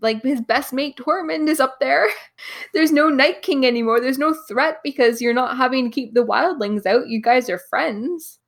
like 0.00 0.22
his 0.22 0.40
best 0.42 0.72
mate 0.72 0.96
Tormund 0.96 1.48
is 1.48 1.60
up 1.60 1.78
there. 1.80 2.08
There's 2.74 2.92
no 2.92 3.08
Night 3.08 3.42
King 3.42 3.66
anymore. 3.66 4.00
There's 4.00 4.18
no 4.18 4.34
threat 4.48 4.78
because 4.84 5.20
you're 5.20 5.34
not 5.34 5.56
having 5.56 5.84
to 5.86 5.94
keep 5.94 6.14
the 6.14 6.24
wildlings 6.24 6.86
out. 6.86 7.08
You 7.08 7.20
guys 7.22 7.48
are 7.50 7.58
friends. 7.58 8.38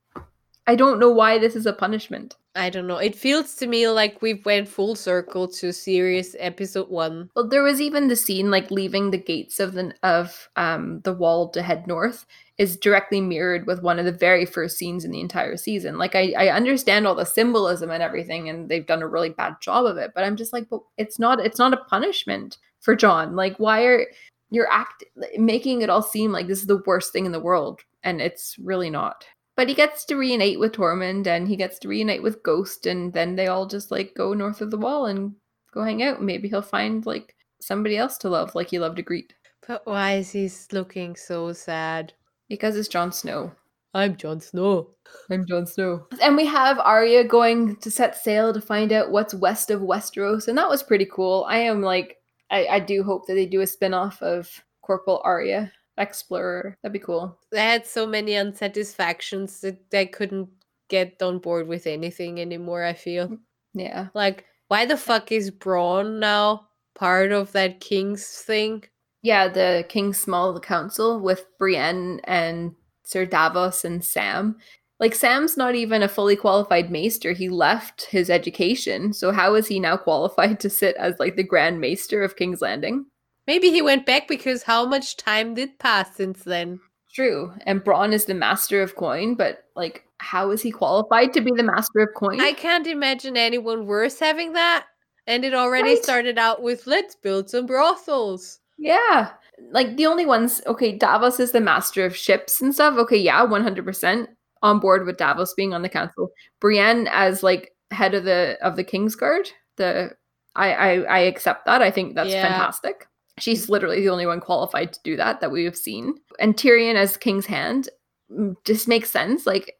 I 0.66 0.74
don't 0.74 0.98
know 0.98 1.10
why 1.10 1.38
this 1.38 1.55
is 1.55 1.66
a 1.66 1.72
punishment. 1.72 2.34
I 2.56 2.70
don't 2.70 2.86
know. 2.86 2.97
It 2.97 3.14
feels 3.14 3.55
to 3.56 3.66
me 3.66 3.86
like 3.88 4.20
we've 4.22 4.44
went 4.44 4.66
full 4.68 4.97
circle 4.97 5.47
to 5.48 5.72
series 5.72 6.34
episode 6.38 6.88
one. 6.88 7.30
Well, 7.36 7.48
there 7.48 7.62
was 7.62 7.80
even 7.80 8.09
the 8.09 8.16
scene 8.16 8.51
like 8.51 8.70
leaving 8.70 9.10
the 9.10 9.18
gates 9.18 9.60
of 9.60 9.74
the 9.74 9.93
of 10.02 10.48
um 10.56 11.01
the 11.05 11.12
wall 11.12 11.51
to 11.51 11.62
head 11.62 11.86
north 11.86 12.26
is 12.59 12.76
directly 12.78 13.20
mirrored 13.20 13.66
with 13.66 13.82
one 13.82 13.98
of 13.98 14.06
the 14.06 14.12
very 14.12 14.47
first 14.47 14.78
scenes 14.78 15.05
in 15.05 15.10
the 15.10 15.20
entire 15.20 15.56
season. 15.56 15.98
Like 15.98 16.14
I, 16.14 16.32
I 16.36 16.48
understand 16.48 17.06
all 17.06 17.14
the 17.14 17.26
symbolism 17.26 17.90
and 17.90 18.02
everything, 18.02 18.48
and 18.48 18.68
they've 18.68 18.86
done 18.86 19.02
a 19.02 19.09
really 19.09 19.30
bad 19.30 19.56
job 19.60 19.84
of 19.84 19.98
it. 19.98 20.12
But 20.14 20.24
I'm 20.24 20.36
just 20.36 20.52
like, 20.52 20.68
but 20.70 20.80
it's 20.97 21.18
not 21.18 21.38
it's 21.44 21.59
not 21.59 21.74
a 21.74 21.84
punishment 21.88 22.56
for 22.80 22.97
Jon. 22.97 23.36
Like, 23.36 23.56
why 23.59 23.84
are 23.84 24.06
you're 24.51 24.70
act 24.72 25.05
making 25.36 25.82
it 25.82 25.90
all 25.90 26.02
seem 26.02 26.32
like 26.32 26.47
this 26.47 26.60
is 26.60 26.66
the 26.66 26.82
worst 26.86 27.12
thing 27.12 27.26
in 27.26 27.32
the 27.32 27.40
world, 27.40 27.82
and 28.02 28.20
it's 28.20 28.56
really 28.59 28.90
not. 28.90 29.26
But 29.56 29.68
he 29.68 29.74
gets 29.74 30.04
to 30.06 30.16
reunite 30.16 30.60
with 30.60 30.72
Tormund, 30.72 31.26
and 31.26 31.48
he 31.48 31.56
gets 31.56 31.78
to 31.80 31.88
reunite 31.88 32.22
with 32.22 32.42
Ghost, 32.42 32.86
and 32.86 33.12
then 33.12 33.36
they 33.36 33.46
all 33.46 33.66
just 33.66 33.90
like 33.90 34.14
go 34.14 34.34
north 34.34 34.60
of 34.60 34.70
the 34.70 34.78
wall 34.78 35.06
and 35.06 35.34
go 35.72 35.82
hang 35.82 36.02
out. 36.02 36.22
Maybe 36.22 36.48
he'll 36.48 36.62
find 36.62 37.04
like 37.06 37.34
somebody 37.60 37.96
else 37.96 38.18
to 38.18 38.28
love, 38.28 38.54
like 38.54 38.68
he 38.70 38.78
loved 38.78 38.98
Ygritte, 38.98 39.30
But 39.66 39.86
why 39.86 40.16
is 40.16 40.30
he 40.32 40.50
looking 40.72 41.16
so 41.16 41.52
sad? 41.52 42.12
because 42.48 42.76
it's 42.76 42.86
Jon 42.88 43.10
Snow. 43.10 43.50
I'm 43.94 44.16
Jon 44.16 44.40
Snow. 44.40 44.90
I'm 45.30 45.46
Jon 45.46 45.66
Snow. 45.66 46.06
And 46.22 46.36
we 46.36 46.44
have 46.46 46.78
Arya 46.78 47.24
going 47.24 47.76
to 47.76 47.90
set 47.90 48.14
sail 48.16 48.52
to 48.52 48.60
find 48.60 48.92
out 48.92 49.10
what's 49.10 49.34
west 49.34 49.70
of 49.70 49.80
Westeros, 49.80 50.46
and 50.48 50.56
that 50.58 50.68
was 50.68 50.82
pretty 50.82 51.06
cool. 51.06 51.44
I 51.48 51.58
am 51.58 51.80
like, 51.82 52.18
I, 52.50 52.66
I 52.66 52.78
do 52.80 53.02
hope 53.02 53.26
that 53.26 53.34
they 53.34 53.46
do 53.46 53.62
a 53.62 53.66
spin 53.66 53.94
off 53.94 54.22
of 54.22 54.62
Corporal 54.82 55.22
Arya 55.24 55.72
Explorer. 55.98 56.77
That'd 56.82 56.93
be 56.93 56.98
cool. 56.98 57.39
I 57.55 57.60
had 57.60 57.86
so 57.86 58.06
many 58.06 58.35
unsatisfactions 58.35 59.60
that 59.60 59.78
I 59.93 60.06
couldn't 60.06 60.48
get 60.89 61.20
on 61.23 61.39
board 61.39 61.68
with 61.68 61.86
anything 61.86 62.40
anymore, 62.40 62.85
I 62.85 62.93
feel. 62.93 63.28
Mm, 63.28 63.39
yeah. 63.74 64.09
Like, 64.14 64.44
why 64.68 64.86
the 64.86 64.97
fuck 64.97 65.32
is 65.32 65.51
Bronn 65.51 66.18
now 66.18 66.68
part 66.94 67.32
of 67.32 67.52
that 67.52 67.81
King's 67.81 68.27
thing? 68.27 68.85
Yeah, 69.23 69.48
the 69.48 69.85
King's 69.89 70.18
Small 70.18 70.59
Council 70.60 71.20
with 71.20 71.47
Brienne 71.59 72.20
and 72.24 72.74
Sir 73.05 73.24
Davos 73.24 73.85
and 73.85 74.05
Sam. 74.05 74.56
Like, 74.98 75.14
Sam's 75.14 75.56
not 75.56 75.74
even 75.74 76.02
a 76.02 76.09
fully 76.09 76.36
qualified 76.36 76.90
maester. 76.90 77.32
He 77.32 77.48
left 77.48 78.06
his 78.06 78.31
education. 78.31 79.12
So, 79.12 79.31
how 79.31 79.55
is 79.55 79.66
he 79.66 79.78
now 79.78 79.97
qualified 79.97 80.60
to 80.60 80.70
sit 80.70 80.97
as 80.97 81.18
like 81.18 81.36
the 81.36 81.43
Grand 81.43 81.81
Maester 81.81 82.23
of 82.23 82.36
King's 82.36 82.62
Landing? 82.62 83.06
Maybe 83.47 83.70
he 83.70 83.82
went 83.82 84.06
back 84.06 84.27
because 84.28 84.62
how 84.64 84.86
much 84.86 85.16
time 85.16 85.55
did 85.55 85.78
pass 85.78 86.14
since 86.16 86.43
then? 86.44 86.81
True. 87.12 87.52
And 87.66 87.82
Bronn 87.82 88.12
is 88.12 88.24
the 88.27 88.35
master 88.35 88.82
of 88.82 88.97
coin, 88.97 89.35
but 89.35 89.64
like, 89.74 90.05
how 90.18 90.51
is 90.51 90.62
he 90.62 90.70
qualified 90.70 91.32
to 91.35 91.40
be 91.40 91.52
the 91.56 91.62
master 91.62 92.01
of 92.01 92.09
coin? 92.14 92.40
I 92.40 92.52
can't 92.52 92.86
imagine 92.86 93.36
anyone 93.36 93.86
worse 93.86 94.18
having 94.18 94.52
that. 94.55 94.86
And 95.27 95.44
it 95.44 95.55
already 95.55 95.94
Right. 95.94 96.02
started 96.05 96.39
out 96.39 96.62
with 96.62 96.86
let's 96.86 97.14
build 97.14 97.51
some 97.51 97.66
brothels. 97.66 98.60
yeah. 98.78 99.31
Like, 99.70 99.97
the 99.97 100.05
only 100.05 100.27
ones, 100.27 100.60
okay, 100.66 100.93
Davos 100.93 101.40
is 101.40 101.52
the 101.52 101.62
master 101.62 102.05
of 102.05 102.14
ships 102.14 102.60
and 102.60 102.74
stuff. 102.74 102.98
Okay, 102.98 103.16
yeah, 103.16 103.43
100% 103.43 104.28
on 104.62 104.81
board 104.81 105.06
with 105.06 105.16
Davos 105.16 105.55
being 105.55 105.73
on 105.73 105.81
the 105.81 105.89
council. 105.89 106.31
Brienne 106.60 107.09
as 107.10 107.43
like 107.43 107.73
head 107.90 108.12
of 108.12 108.24
the 108.24 108.59
of 108.60 108.77
the 108.77 108.85
Kingsguard. 108.85 109.48
The 109.77 110.10
I 110.55 110.73
I, 110.74 110.90
I 111.05 111.18
accept 111.20 111.64
that. 111.64 111.81
I 111.81 111.90
think 111.90 112.14
that's 112.16 112.32
Yeah. 112.32 112.43
fantastic. 112.43 113.09
She's 113.38 113.68
literally 113.68 114.00
the 114.00 114.08
only 114.08 114.26
one 114.26 114.40
qualified 114.40 114.92
to 114.92 115.00
do 115.04 115.16
that 115.16 115.40
that 115.40 115.50
we 115.50 115.64
have 115.64 115.76
seen. 115.76 116.14
And 116.38 116.56
Tyrion 116.56 116.94
as 116.94 117.16
King's 117.16 117.46
Hand 117.46 117.88
mm, 118.32 118.54
just 118.64 118.88
makes 118.88 119.10
sense. 119.10 119.46
Like, 119.46 119.74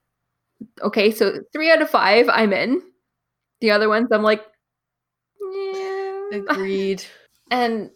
okay, 0.83 1.11
so 1.11 1.41
three 1.53 1.71
out 1.71 1.83
of 1.83 1.91
five, 1.91 2.29
I'm 2.29 2.53
in. 2.53 2.83
The 3.61 3.71
other 3.71 3.89
ones, 3.89 4.09
I'm 4.13 4.23
like, 4.23 4.45
yeah. 5.41 6.29
Agreed. 6.33 7.05
and 7.51 7.91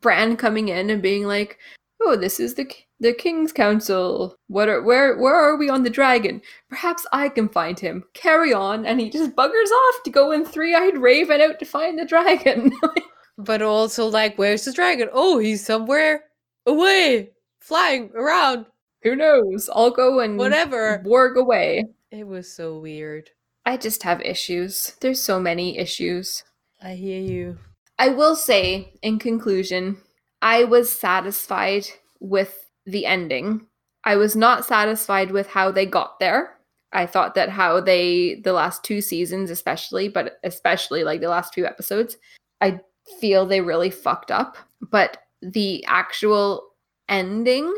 Bran 0.00 0.36
coming 0.36 0.68
in 0.68 0.90
and 0.90 1.02
being 1.02 1.26
like, 1.26 1.58
"Oh, 2.00 2.16
this 2.16 2.38
is 2.38 2.54
the 2.54 2.70
the 3.00 3.12
King's 3.12 3.52
Council. 3.52 4.36
What 4.48 4.68
are 4.68 4.82
where 4.82 5.18
where 5.18 5.34
are 5.34 5.56
we 5.56 5.68
on 5.68 5.82
the 5.82 5.90
dragon? 5.90 6.40
Perhaps 6.68 7.06
I 7.12 7.28
can 7.28 7.48
find 7.48 7.78
him. 7.78 8.04
Carry 8.14 8.52
on, 8.52 8.86
and 8.86 9.00
he 9.00 9.10
just 9.10 9.34
buggers 9.34 9.70
off 9.70 10.02
to 10.04 10.10
go 10.10 10.30
in 10.30 10.44
three-eyed 10.44 10.98
raven 10.98 11.40
out 11.40 11.58
to 11.58 11.64
find 11.64 11.98
the 11.98 12.04
dragon. 12.04 12.72
But 13.38 13.62
also, 13.62 14.06
like, 14.06 14.36
where's 14.36 14.64
the 14.64 14.72
dragon? 14.72 15.08
Oh, 15.12 15.38
he's 15.38 15.64
somewhere 15.64 16.24
away, 16.66 17.30
flying 17.60 18.10
around. 18.14 18.66
Who 19.02 19.16
knows? 19.16 19.68
I'll 19.72 19.90
go 19.90 20.20
and 20.20 20.38
Whatever. 20.38 21.02
warg 21.04 21.36
away. 21.36 21.84
It 22.10 22.26
was 22.26 22.52
so 22.52 22.78
weird. 22.78 23.30
I 23.64 23.76
just 23.76 24.02
have 24.02 24.20
issues. 24.20 24.96
There's 25.00 25.22
so 25.22 25.40
many 25.40 25.78
issues. 25.78 26.44
I 26.82 26.94
hear 26.94 27.20
you. 27.20 27.58
I 27.98 28.08
will 28.08 28.36
say, 28.36 28.92
in 29.02 29.18
conclusion, 29.18 29.98
I 30.40 30.64
was 30.64 30.90
satisfied 30.90 31.86
with 32.20 32.66
the 32.86 33.06
ending. 33.06 33.66
I 34.04 34.16
was 34.16 34.34
not 34.36 34.64
satisfied 34.64 35.30
with 35.30 35.46
how 35.46 35.70
they 35.70 35.86
got 35.86 36.18
there. 36.18 36.58
I 36.92 37.06
thought 37.06 37.34
that 37.36 37.48
how 37.48 37.80
they, 37.80 38.40
the 38.44 38.52
last 38.52 38.84
two 38.84 39.00
seasons, 39.00 39.50
especially, 39.50 40.08
but 40.08 40.38
especially 40.44 41.04
like 41.04 41.20
the 41.20 41.28
last 41.28 41.54
few 41.54 41.64
episodes, 41.64 42.18
I 42.60 42.80
feel 43.20 43.46
they 43.46 43.60
really 43.60 43.90
fucked 43.90 44.30
up. 44.30 44.56
But 44.90 45.18
the 45.40 45.84
actual 45.86 46.68
ending, 47.08 47.72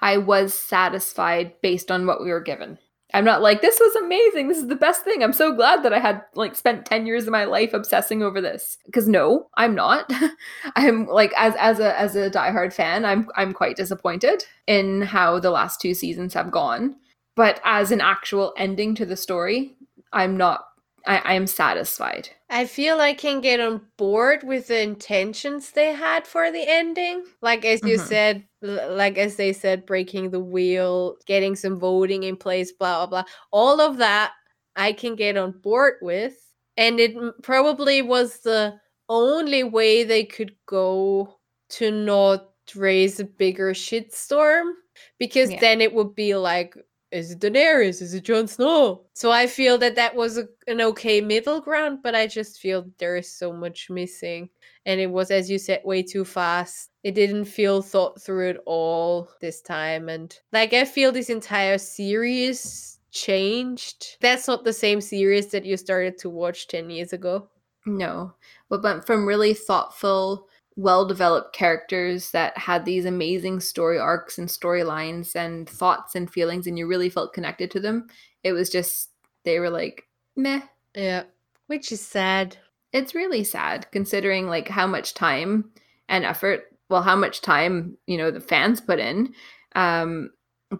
I 0.00 0.18
was 0.18 0.54
satisfied 0.54 1.60
based 1.62 1.90
on 1.90 2.06
what 2.06 2.22
we 2.22 2.30
were 2.30 2.40
given. 2.40 2.78
I'm 3.12 3.24
not 3.24 3.42
like 3.42 3.60
this 3.60 3.80
was 3.80 3.94
amazing. 3.96 4.48
This 4.48 4.58
is 4.58 4.68
the 4.68 4.76
best 4.76 5.02
thing. 5.02 5.22
I'm 5.22 5.32
so 5.32 5.52
glad 5.52 5.82
that 5.82 5.92
I 5.92 5.98
had 5.98 6.22
like 6.34 6.54
spent 6.54 6.86
10 6.86 7.06
years 7.06 7.24
of 7.24 7.32
my 7.32 7.44
life 7.44 7.72
obsessing 7.74 8.22
over 8.22 8.40
this. 8.40 8.78
Cuz 8.92 9.08
no, 9.08 9.48
I'm 9.54 9.74
not. 9.74 10.10
I'm 10.76 11.06
like 11.06 11.32
as 11.36 11.54
as 11.56 11.80
a 11.80 11.98
as 11.98 12.14
a 12.14 12.30
diehard 12.30 12.72
fan, 12.72 13.04
I'm 13.04 13.28
I'm 13.36 13.52
quite 13.52 13.76
disappointed 13.76 14.44
in 14.66 15.02
how 15.02 15.40
the 15.40 15.50
last 15.50 15.80
two 15.80 15.94
seasons 15.94 16.34
have 16.34 16.50
gone. 16.50 16.96
But 17.34 17.60
as 17.64 17.90
an 17.90 18.00
actual 18.00 18.54
ending 18.56 18.94
to 18.96 19.06
the 19.06 19.16
story, 19.16 19.76
I'm 20.12 20.36
not 20.36 20.66
I, 21.06 21.18
I 21.18 21.34
am 21.34 21.46
satisfied. 21.46 22.30
I 22.48 22.66
feel 22.66 23.00
I 23.00 23.14
can 23.14 23.40
get 23.40 23.60
on 23.60 23.86
board 23.96 24.42
with 24.42 24.66
the 24.68 24.80
intentions 24.80 25.70
they 25.70 25.92
had 25.92 26.26
for 26.26 26.50
the 26.50 26.64
ending. 26.66 27.24
Like 27.42 27.64
as 27.64 27.80
you 27.84 27.96
Mhm. 27.96 28.06
said, 28.06 28.48
like 28.60 29.18
as 29.18 29.36
they 29.36 29.52
said, 29.52 29.86
breaking 29.86 30.30
the 30.30 30.40
wheel, 30.40 31.16
getting 31.26 31.54
some 31.54 31.78
voting 31.78 32.24
in 32.24 32.36
place, 32.36 32.72
blah 32.72 33.06
blah 33.06 33.22
blah. 33.22 33.32
All 33.52 33.80
of 33.80 33.98
that 33.98 34.32
I 34.76 34.92
can 34.92 35.14
get 35.14 35.36
on 35.36 35.52
board 35.60 35.94
with, 36.02 36.34
and 36.76 36.98
it 36.98 37.14
probably 37.42 38.02
was 38.02 38.40
the 38.40 38.80
only 39.08 39.62
way 39.64 40.02
they 40.04 40.24
could 40.24 40.56
go 40.66 41.38
to 41.70 41.90
not 41.90 42.48
raise 42.74 43.18
a 43.20 43.24
bigger 43.24 43.72
shitstorm, 43.74 44.72
because 45.18 45.50
Yeah. 45.50 45.60
then 45.60 45.80
it 45.80 45.92
would 45.94 46.14
be 46.14 46.34
like 46.34 46.74
is 47.10 47.32
it 47.32 47.40
Daenerys? 47.40 48.00
Is 48.00 48.14
it 48.14 48.24
Jon 48.24 48.46
Snow? 48.46 49.02
So 49.14 49.30
I 49.30 49.46
feel 49.46 49.78
that 49.78 49.96
that 49.96 50.14
was 50.14 50.38
a, 50.38 50.46
an 50.66 50.80
okay 50.80 51.20
middle 51.20 51.60
ground, 51.60 52.00
but 52.02 52.14
I 52.14 52.26
just 52.26 52.60
feel 52.60 52.86
there 52.98 53.16
is 53.16 53.32
so 53.32 53.52
much 53.52 53.90
missing. 53.90 54.48
And 54.86 55.00
it 55.00 55.08
was, 55.10 55.30
as 55.30 55.50
you 55.50 55.58
said, 55.58 55.82
way 55.84 56.02
too 56.02 56.24
fast. 56.24 56.90
It 57.02 57.14
didn't 57.14 57.46
feel 57.46 57.82
thought 57.82 58.20
through 58.22 58.50
at 58.50 58.58
all 58.66 59.28
this 59.40 59.60
time. 59.60 60.08
And 60.08 60.36
like, 60.52 60.72
I 60.72 60.84
feel 60.84 61.12
this 61.12 61.30
entire 61.30 61.78
series 61.78 62.98
changed. 63.10 64.16
That's 64.20 64.46
not 64.46 64.64
the 64.64 64.72
same 64.72 65.00
series 65.00 65.48
that 65.48 65.64
you 65.64 65.76
started 65.76 66.16
to 66.18 66.30
watch 66.30 66.68
10 66.68 66.90
years 66.90 67.12
ago. 67.12 67.48
No, 67.86 68.34
but 68.68 68.82
but 68.82 69.06
from 69.06 69.26
really 69.26 69.54
thoughtful, 69.54 70.48
well 70.76 71.06
developed 71.06 71.54
characters 71.54 72.30
that 72.30 72.56
had 72.56 72.84
these 72.84 73.04
amazing 73.04 73.60
story 73.60 73.98
arcs 73.98 74.38
and 74.38 74.48
storylines 74.48 75.34
and 75.36 75.68
thoughts 75.68 76.14
and 76.14 76.30
feelings, 76.30 76.66
and 76.66 76.78
you 76.78 76.86
really 76.86 77.10
felt 77.10 77.34
connected 77.34 77.70
to 77.72 77.80
them. 77.80 78.06
It 78.42 78.52
was 78.52 78.70
just, 78.70 79.10
they 79.44 79.58
were 79.58 79.70
like, 79.70 80.04
meh. 80.36 80.62
Yeah. 80.94 81.24
Which 81.66 81.92
is 81.92 82.00
sad. 82.00 82.56
It's 82.92 83.14
really 83.14 83.44
sad 83.44 83.86
considering 83.92 84.48
like 84.48 84.68
how 84.68 84.86
much 84.86 85.14
time 85.14 85.70
and 86.08 86.24
effort, 86.24 86.64
well, 86.88 87.02
how 87.02 87.16
much 87.16 87.40
time, 87.40 87.96
you 88.06 88.16
know, 88.16 88.30
the 88.30 88.40
fans 88.40 88.80
put 88.80 88.98
in. 88.98 89.34
Um, 89.76 90.30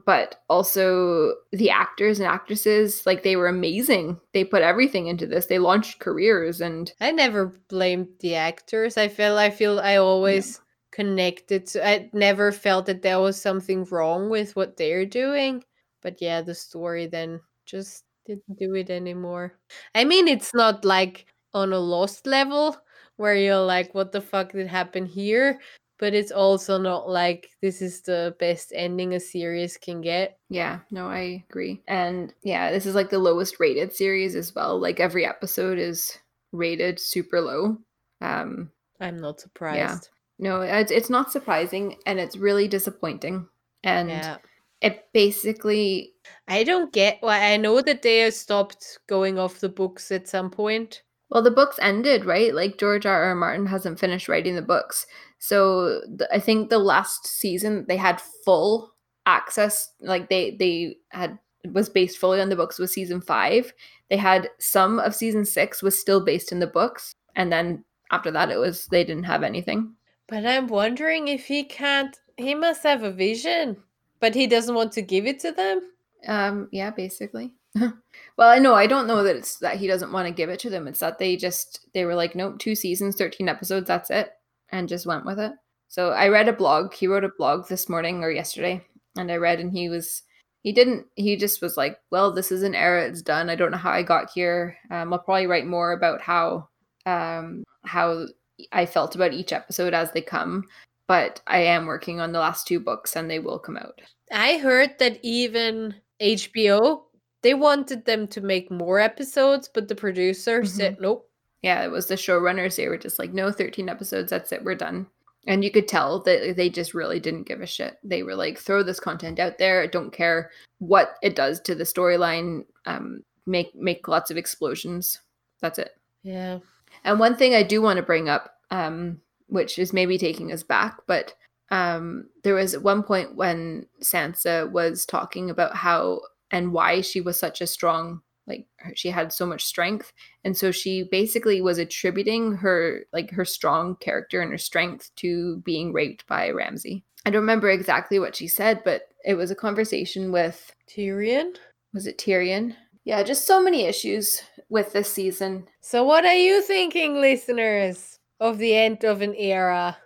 but 0.06 0.36
also 0.48 1.34
the 1.52 1.70
actors 1.70 2.20
and 2.20 2.28
actresses, 2.28 3.04
like 3.06 3.22
they 3.22 3.36
were 3.36 3.48
amazing. 3.48 4.20
They 4.32 4.44
put 4.44 4.62
everything 4.62 5.06
into 5.08 5.26
this. 5.26 5.46
They 5.46 5.58
launched 5.58 5.98
careers 5.98 6.60
and 6.60 6.92
I 7.00 7.10
never 7.10 7.54
blamed 7.68 8.08
the 8.20 8.36
actors. 8.36 8.96
I 8.96 9.08
feel 9.08 9.36
I 9.36 9.50
feel 9.50 9.80
I 9.80 9.96
always 9.96 10.60
connected 10.92 11.66
to 11.68 11.86
I 11.86 12.10
never 12.12 12.52
felt 12.52 12.86
that 12.86 13.02
there 13.02 13.20
was 13.20 13.40
something 13.40 13.84
wrong 13.90 14.30
with 14.30 14.54
what 14.56 14.76
they're 14.76 15.06
doing. 15.06 15.64
But 16.02 16.20
yeah, 16.22 16.40
the 16.42 16.54
story 16.54 17.06
then 17.06 17.40
just 17.66 18.04
didn't 18.26 18.58
do 18.58 18.74
it 18.74 18.90
anymore. 18.90 19.58
I 19.94 20.04
mean 20.04 20.28
it's 20.28 20.54
not 20.54 20.84
like 20.84 21.26
on 21.52 21.72
a 21.72 21.78
lost 21.80 22.26
level 22.26 22.76
where 23.16 23.34
you're 23.34 23.58
like, 23.58 23.94
what 23.94 24.12
the 24.12 24.20
fuck 24.20 24.52
did 24.52 24.66
happen 24.68 25.04
here? 25.04 25.60
But 26.00 26.14
it's 26.14 26.32
also 26.32 26.78
not 26.78 27.10
like 27.10 27.50
this 27.60 27.82
is 27.82 28.00
the 28.00 28.34
best 28.40 28.72
ending 28.74 29.12
a 29.12 29.20
series 29.20 29.76
can 29.76 30.00
get. 30.00 30.38
Yeah, 30.48 30.78
no, 30.90 31.08
I 31.08 31.44
agree. 31.50 31.82
And 31.86 32.32
yeah, 32.42 32.72
this 32.72 32.86
is 32.86 32.94
like 32.94 33.10
the 33.10 33.18
lowest 33.18 33.60
rated 33.60 33.92
series 33.92 34.34
as 34.34 34.54
well. 34.54 34.80
Like 34.80 34.98
every 34.98 35.26
episode 35.26 35.78
is 35.78 36.18
rated 36.52 36.98
super 36.98 37.42
low. 37.42 37.76
Um 38.22 38.70
I'm 38.98 39.18
not 39.18 39.40
surprised. 39.40 40.08
Yeah. 40.38 40.48
no, 40.50 40.60
it's 40.62 40.90
it's 40.90 41.10
not 41.10 41.30
surprising 41.30 41.96
and 42.06 42.18
it's 42.18 42.36
really 42.36 42.66
disappointing. 42.66 43.46
And 43.84 44.08
yeah. 44.08 44.38
it 44.80 45.06
basically 45.12 46.12
I 46.48 46.64
don't 46.64 46.94
get 46.94 47.18
why 47.20 47.52
I 47.52 47.58
know 47.58 47.82
that 47.82 48.00
they 48.00 48.20
have 48.20 48.32
stopped 48.32 49.00
going 49.06 49.38
off 49.38 49.60
the 49.60 49.68
books 49.68 50.10
at 50.10 50.28
some 50.28 50.50
point. 50.50 51.02
well 51.28 51.42
the 51.42 51.50
books 51.50 51.78
ended, 51.82 52.24
right? 52.24 52.54
Like 52.54 52.78
George 52.78 53.04
R. 53.04 53.24
R. 53.24 53.34
Martin 53.34 53.66
hasn't 53.66 54.00
finished 54.00 54.28
writing 54.28 54.56
the 54.56 54.62
books. 54.62 55.06
So 55.40 56.02
th- 56.06 56.30
I 56.32 56.38
think 56.38 56.68
the 56.68 56.78
last 56.78 57.26
season 57.26 57.86
they 57.88 57.96
had 57.96 58.20
full 58.44 58.94
access 59.26 59.90
like 60.00 60.28
they 60.28 60.52
they 60.52 60.96
had 61.08 61.38
was 61.72 61.88
based 61.88 62.18
fully 62.18 62.40
on 62.40 62.48
the 62.48 62.56
books 62.56 62.78
was 62.78 62.92
season 62.92 63.20
5. 63.20 63.72
They 64.08 64.16
had 64.16 64.48
some 64.58 64.98
of 64.98 65.14
season 65.14 65.44
6 65.44 65.82
was 65.82 65.98
still 65.98 66.24
based 66.24 66.52
in 66.52 66.60
the 66.60 66.66
books 66.66 67.14
and 67.34 67.50
then 67.50 67.84
after 68.10 68.30
that 68.30 68.50
it 68.50 68.58
was 68.58 68.86
they 68.86 69.02
didn't 69.02 69.24
have 69.24 69.42
anything. 69.42 69.94
But 70.28 70.46
I'm 70.46 70.68
wondering 70.68 71.28
if 71.28 71.46
he 71.46 71.64
can't 71.64 72.16
he 72.36 72.54
must 72.54 72.82
have 72.82 73.02
a 73.02 73.10
vision, 73.10 73.76
but 74.20 74.34
he 74.34 74.46
doesn't 74.46 74.74
want 74.74 74.92
to 74.92 75.02
give 75.02 75.26
it 75.26 75.40
to 75.40 75.52
them. 75.52 75.80
Um, 76.26 76.68
yeah, 76.70 76.90
basically. 76.90 77.52
well, 77.74 77.92
I 78.38 78.58
know 78.58 78.74
I 78.74 78.86
don't 78.86 79.06
know 79.06 79.22
that 79.22 79.36
it's 79.36 79.56
that 79.58 79.76
he 79.76 79.86
doesn't 79.86 80.12
want 80.12 80.26
to 80.28 80.34
give 80.34 80.50
it 80.50 80.58
to 80.60 80.70
them. 80.70 80.86
It's 80.86 81.00
that 81.00 81.18
they 81.18 81.36
just 81.36 81.86
they 81.94 82.04
were 82.04 82.14
like, 82.14 82.34
nope, 82.34 82.58
two 82.58 82.74
seasons, 82.74 83.16
thirteen 83.16 83.48
episodes, 83.48 83.86
that's 83.86 84.10
it, 84.10 84.32
and 84.72 84.88
just 84.88 85.06
went 85.06 85.24
with 85.24 85.38
it. 85.38 85.52
So 85.88 86.10
I 86.10 86.28
read 86.28 86.48
a 86.48 86.52
blog. 86.52 86.94
He 86.94 87.06
wrote 87.06 87.24
a 87.24 87.30
blog 87.36 87.68
this 87.68 87.88
morning 87.88 88.22
or 88.22 88.30
yesterday, 88.30 88.84
and 89.16 89.30
I 89.30 89.36
read, 89.36 89.60
and 89.60 89.72
he 89.72 89.88
was 89.88 90.22
he 90.62 90.72
didn't 90.72 91.06
he 91.16 91.36
just 91.36 91.62
was 91.62 91.76
like, 91.76 91.98
well, 92.10 92.32
this 92.32 92.52
is 92.52 92.62
an 92.62 92.74
era, 92.74 93.06
it's 93.06 93.22
done. 93.22 93.50
I 93.50 93.56
don't 93.56 93.70
know 93.70 93.78
how 93.78 93.90
I 93.90 94.02
got 94.02 94.30
here. 94.30 94.76
Um, 94.90 95.12
I'll 95.12 95.18
probably 95.18 95.46
write 95.46 95.66
more 95.66 95.92
about 95.92 96.20
how 96.20 96.68
um 97.06 97.64
how 97.84 98.26
I 98.72 98.86
felt 98.86 99.14
about 99.14 99.32
each 99.32 99.52
episode 99.52 99.94
as 99.94 100.12
they 100.12 100.22
come. 100.22 100.64
But 101.06 101.40
I 101.46 101.58
am 101.58 101.86
working 101.86 102.20
on 102.20 102.32
the 102.32 102.38
last 102.38 102.68
two 102.68 102.78
books, 102.78 103.16
and 103.16 103.28
they 103.28 103.40
will 103.40 103.58
come 103.58 103.76
out. 103.76 104.00
I 104.30 104.58
heard 104.58 104.98
that 105.00 105.18
even 105.22 105.94
HBO 106.22 107.02
they 107.42 107.54
wanted 107.54 108.04
them 108.04 108.28
to 108.28 108.40
make 108.40 108.70
more 108.70 109.00
episodes, 109.00 109.68
but 109.72 109.88
the 109.88 109.94
producer 109.94 110.64
said 110.64 110.98
nope. 111.00 111.29
Yeah, 111.62 111.84
it 111.84 111.90
was 111.90 112.06
the 112.06 112.14
showrunners. 112.14 112.76
They 112.76 112.88
were 112.88 112.98
just 112.98 113.18
like, 113.18 113.32
no, 113.32 113.52
13 113.52 113.88
episodes. 113.88 114.30
That's 114.30 114.52
it. 114.52 114.64
We're 114.64 114.74
done. 114.74 115.06
And 115.46 115.64
you 115.64 115.70
could 115.70 115.88
tell 115.88 116.20
that 116.20 116.56
they 116.56 116.68
just 116.68 116.94
really 116.94 117.18
didn't 117.18 117.48
give 117.48 117.60
a 117.60 117.66
shit. 117.66 117.98
They 118.04 118.22
were 118.22 118.34
like, 118.34 118.58
throw 118.58 118.82
this 118.82 119.00
content 119.00 119.38
out 119.38 119.58
there. 119.58 119.82
I 119.82 119.86
don't 119.86 120.12
care 120.12 120.50
what 120.78 121.16
it 121.22 121.34
does 121.34 121.60
to 121.62 121.74
the 121.74 121.84
storyline. 121.84 122.64
Um, 122.84 123.22
make 123.46 123.74
make 123.74 124.06
lots 124.06 124.30
of 124.30 124.36
explosions. 124.36 125.20
That's 125.60 125.78
it. 125.78 125.92
Yeah. 126.22 126.58
And 127.04 127.18
one 127.18 127.36
thing 127.36 127.54
I 127.54 127.62
do 127.62 127.80
want 127.80 127.96
to 127.96 128.02
bring 128.02 128.28
up, 128.28 128.54
um, 128.70 129.20
which 129.48 129.78
is 129.78 129.92
maybe 129.92 130.18
taking 130.18 130.52
us 130.52 130.62
back, 130.62 130.98
but 131.06 131.34
um, 131.70 132.28
there 132.42 132.54
was 132.54 132.74
at 132.74 132.82
one 132.82 133.02
point 133.02 133.36
when 133.36 133.86
Sansa 134.02 134.70
was 134.70 135.06
talking 135.06 135.48
about 135.48 135.76
how 135.76 136.20
and 136.50 136.72
why 136.72 137.00
she 137.00 137.20
was 137.20 137.38
such 137.38 137.60
a 137.60 137.66
strong, 137.66 138.22
like 138.50 138.66
she 138.94 139.08
had 139.08 139.32
so 139.32 139.46
much 139.46 139.64
strength, 139.64 140.12
and 140.44 140.56
so 140.56 140.70
she 140.70 141.04
basically 141.04 141.60
was 141.60 141.78
attributing 141.78 142.52
her 142.56 143.06
like 143.12 143.30
her 143.30 143.44
strong 143.44 143.96
character 143.96 144.40
and 144.40 144.50
her 144.50 144.58
strength 144.58 145.10
to 145.16 145.58
being 145.58 145.92
raped 145.92 146.26
by 146.26 146.50
Ramsay. 146.50 147.04
I 147.24 147.30
don't 147.30 147.42
remember 147.42 147.70
exactly 147.70 148.18
what 148.18 148.34
she 148.34 148.48
said, 148.48 148.82
but 148.84 149.02
it 149.24 149.34
was 149.34 149.50
a 149.50 149.54
conversation 149.56 150.32
with 150.32 150.74
Tyrion. 150.88 151.56
was 151.92 152.06
it 152.06 152.18
Tyrion? 152.18 152.74
Yeah, 153.04 153.22
just 153.22 153.46
so 153.46 153.62
many 153.62 153.84
issues 153.84 154.42
with 154.68 154.92
this 154.92 155.12
season. 155.12 155.66
So 155.80 156.04
what 156.04 156.24
are 156.24 156.34
you 156.34 156.62
thinking, 156.62 157.20
listeners, 157.20 158.18
of 158.40 158.58
the 158.58 158.74
end 158.74 159.04
of 159.04 159.22
an 159.22 159.34
era? 159.34 159.96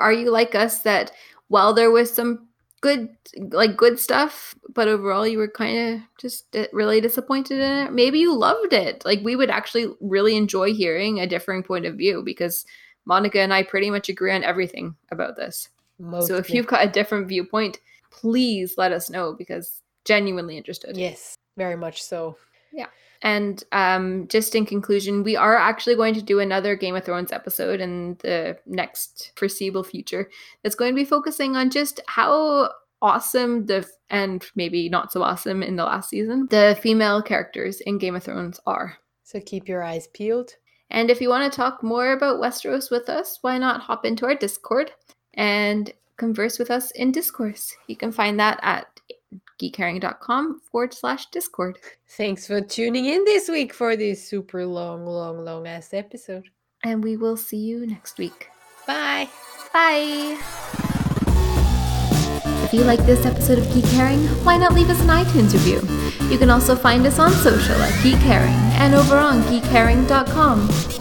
are 0.00 0.12
you 0.12 0.30
like 0.30 0.54
us 0.54 0.82
that 0.82 1.12
while 1.48 1.74
there 1.74 1.90
was 1.90 2.12
some 2.12 2.48
good 2.80 3.10
like 3.50 3.76
good 3.76 3.98
stuff 3.98 4.54
but 4.74 4.88
overall 4.88 5.26
you 5.26 5.38
were 5.38 5.48
kind 5.48 5.94
of 5.94 6.00
just 6.18 6.54
uh, 6.56 6.64
really 6.72 7.00
disappointed 7.00 7.58
in 7.58 7.86
it. 7.86 7.92
Maybe 7.92 8.18
you 8.18 8.34
loved 8.34 8.72
it. 8.72 9.04
Like 9.04 9.20
we 9.22 9.36
would 9.36 9.50
actually 9.50 9.88
really 10.00 10.36
enjoy 10.36 10.72
hearing 10.72 11.20
a 11.20 11.26
differing 11.26 11.62
point 11.62 11.86
of 11.86 11.96
view 11.96 12.22
because 12.24 12.64
monika 13.08 13.36
and 13.36 13.52
i 13.52 13.62
pretty 13.62 13.90
much 13.90 14.08
agree 14.08 14.32
on 14.32 14.44
everything 14.44 14.94
about 15.10 15.36
this. 15.36 15.68
So 16.26 16.36
if 16.36 16.50
you've 16.50 16.66
got 16.66 16.84
a 16.84 16.90
different 16.90 17.28
viewpoint 17.28 17.78
please 18.10 18.76
let 18.76 18.92
us 18.92 19.10
know 19.10 19.32
because 19.32 19.82
genuinely 20.04 20.56
interested. 20.56 20.96
Yes, 20.96 21.34
very 21.56 21.76
much 21.76 22.02
so. 22.02 22.36
And 23.22 23.62
um, 23.72 24.26
just 24.28 24.54
in 24.54 24.64
conclusion, 24.64 25.22
we 25.22 25.36
are 25.36 25.56
actually 25.56 25.94
going 25.94 26.14
to 26.14 26.22
do 26.22 26.40
another 26.40 26.74
Game 26.74 26.96
of 26.96 27.04
Thrones 27.04 27.32
episode 27.32 27.80
in 27.80 28.16
the 28.20 28.56
next 28.66 29.32
foreseeable 29.36 29.84
future 29.84 30.30
that's 30.62 30.74
going 30.74 30.92
to 30.92 30.96
be 30.96 31.04
focusing 31.04 31.56
on 31.56 31.70
just 31.70 32.00
how 32.06 32.70
awesome 33.02 33.66
the 33.66 33.86
and 34.10 34.44
maybe 34.54 34.88
not 34.88 35.12
so 35.12 35.22
awesome 35.22 35.62
in 35.62 35.76
the 35.76 35.84
last 35.84 36.10
season 36.10 36.46
the 36.50 36.78
female 36.82 37.22
characters 37.22 37.80
in 37.82 37.98
Game 37.98 38.14
of 38.14 38.22
Thrones 38.22 38.60
are. 38.66 38.96
So 39.24 39.40
keep 39.40 39.68
your 39.68 39.82
eyes 39.82 40.08
peeled. 40.08 40.52
And 40.90 41.08
if 41.08 41.20
you 41.20 41.28
want 41.28 41.50
to 41.50 41.56
talk 41.56 41.82
more 41.82 42.12
about 42.12 42.40
Westeros 42.40 42.90
with 42.90 43.08
us, 43.08 43.38
why 43.42 43.58
not 43.58 43.80
hop 43.80 44.04
into 44.04 44.26
our 44.26 44.34
Discord 44.34 44.90
and 45.34 45.92
converse 46.16 46.58
with 46.58 46.70
us 46.70 46.90
in 46.92 47.12
discourse? 47.12 47.76
You 47.86 47.96
can 47.96 48.10
find 48.10 48.40
that 48.40 48.58
at 48.62 48.99
geekherring.com 49.60 50.60
forward 50.70 50.94
slash 50.94 51.26
discord. 51.26 51.78
Thanks 52.08 52.46
for 52.46 52.60
tuning 52.60 53.06
in 53.06 53.24
this 53.24 53.48
week 53.48 53.74
for 53.74 53.96
this 53.96 54.26
super 54.26 54.64
long, 54.64 55.04
long, 55.06 55.44
long 55.44 55.66
ass 55.66 55.92
episode. 55.92 56.48
And 56.84 57.04
we 57.04 57.16
will 57.16 57.36
see 57.36 57.58
you 57.58 57.86
next 57.86 58.18
week. 58.18 58.48
Bye. 58.86 59.28
Bye. 59.72 60.38
If 62.64 62.74
you 62.74 62.84
like 62.84 63.00
this 63.00 63.26
episode 63.26 63.58
of 63.58 63.74
Geek 63.74 63.84
Herring, 63.86 64.20
why 64.44 64.56
not 64.56 64.74
leave 64.74 64.90
us 64.90 65.00
an 65.00 65.08
iTunes 65.08 65.52
review? 65.52 65.80
You 66.30 66.38
can 66.38 66.50
also 66.50 66.76
find 66.76 67.04
us 67.04 67.18
on 67.18 67.32
social 67.32 67.74
at 67.74 68.02
Geek 68.02 68.14
Herring 68.14 68.54
and 68.78 68.94
over 68.94 69.16
on 69.16 69.42
geekherring.com. 69.42 70.99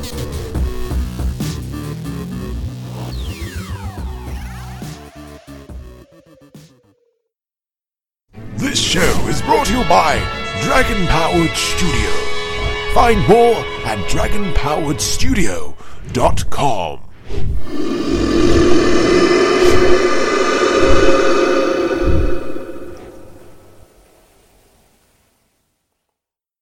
This 8.69 8.79
show 8.79 9.27
is 9.27 9.41
brought 9.41 9.65
to 9.65 9.73
you 9.75 9.83
by 9.85 10.19
Dragon 10.61 11.07
Powered 11.07 11.57
Studio. 11.57 12.11
Find 12.93 13.27
more 13.27 13.55
at 13.83 13.97
dragonpoweredstudio.com. 14.07 16.99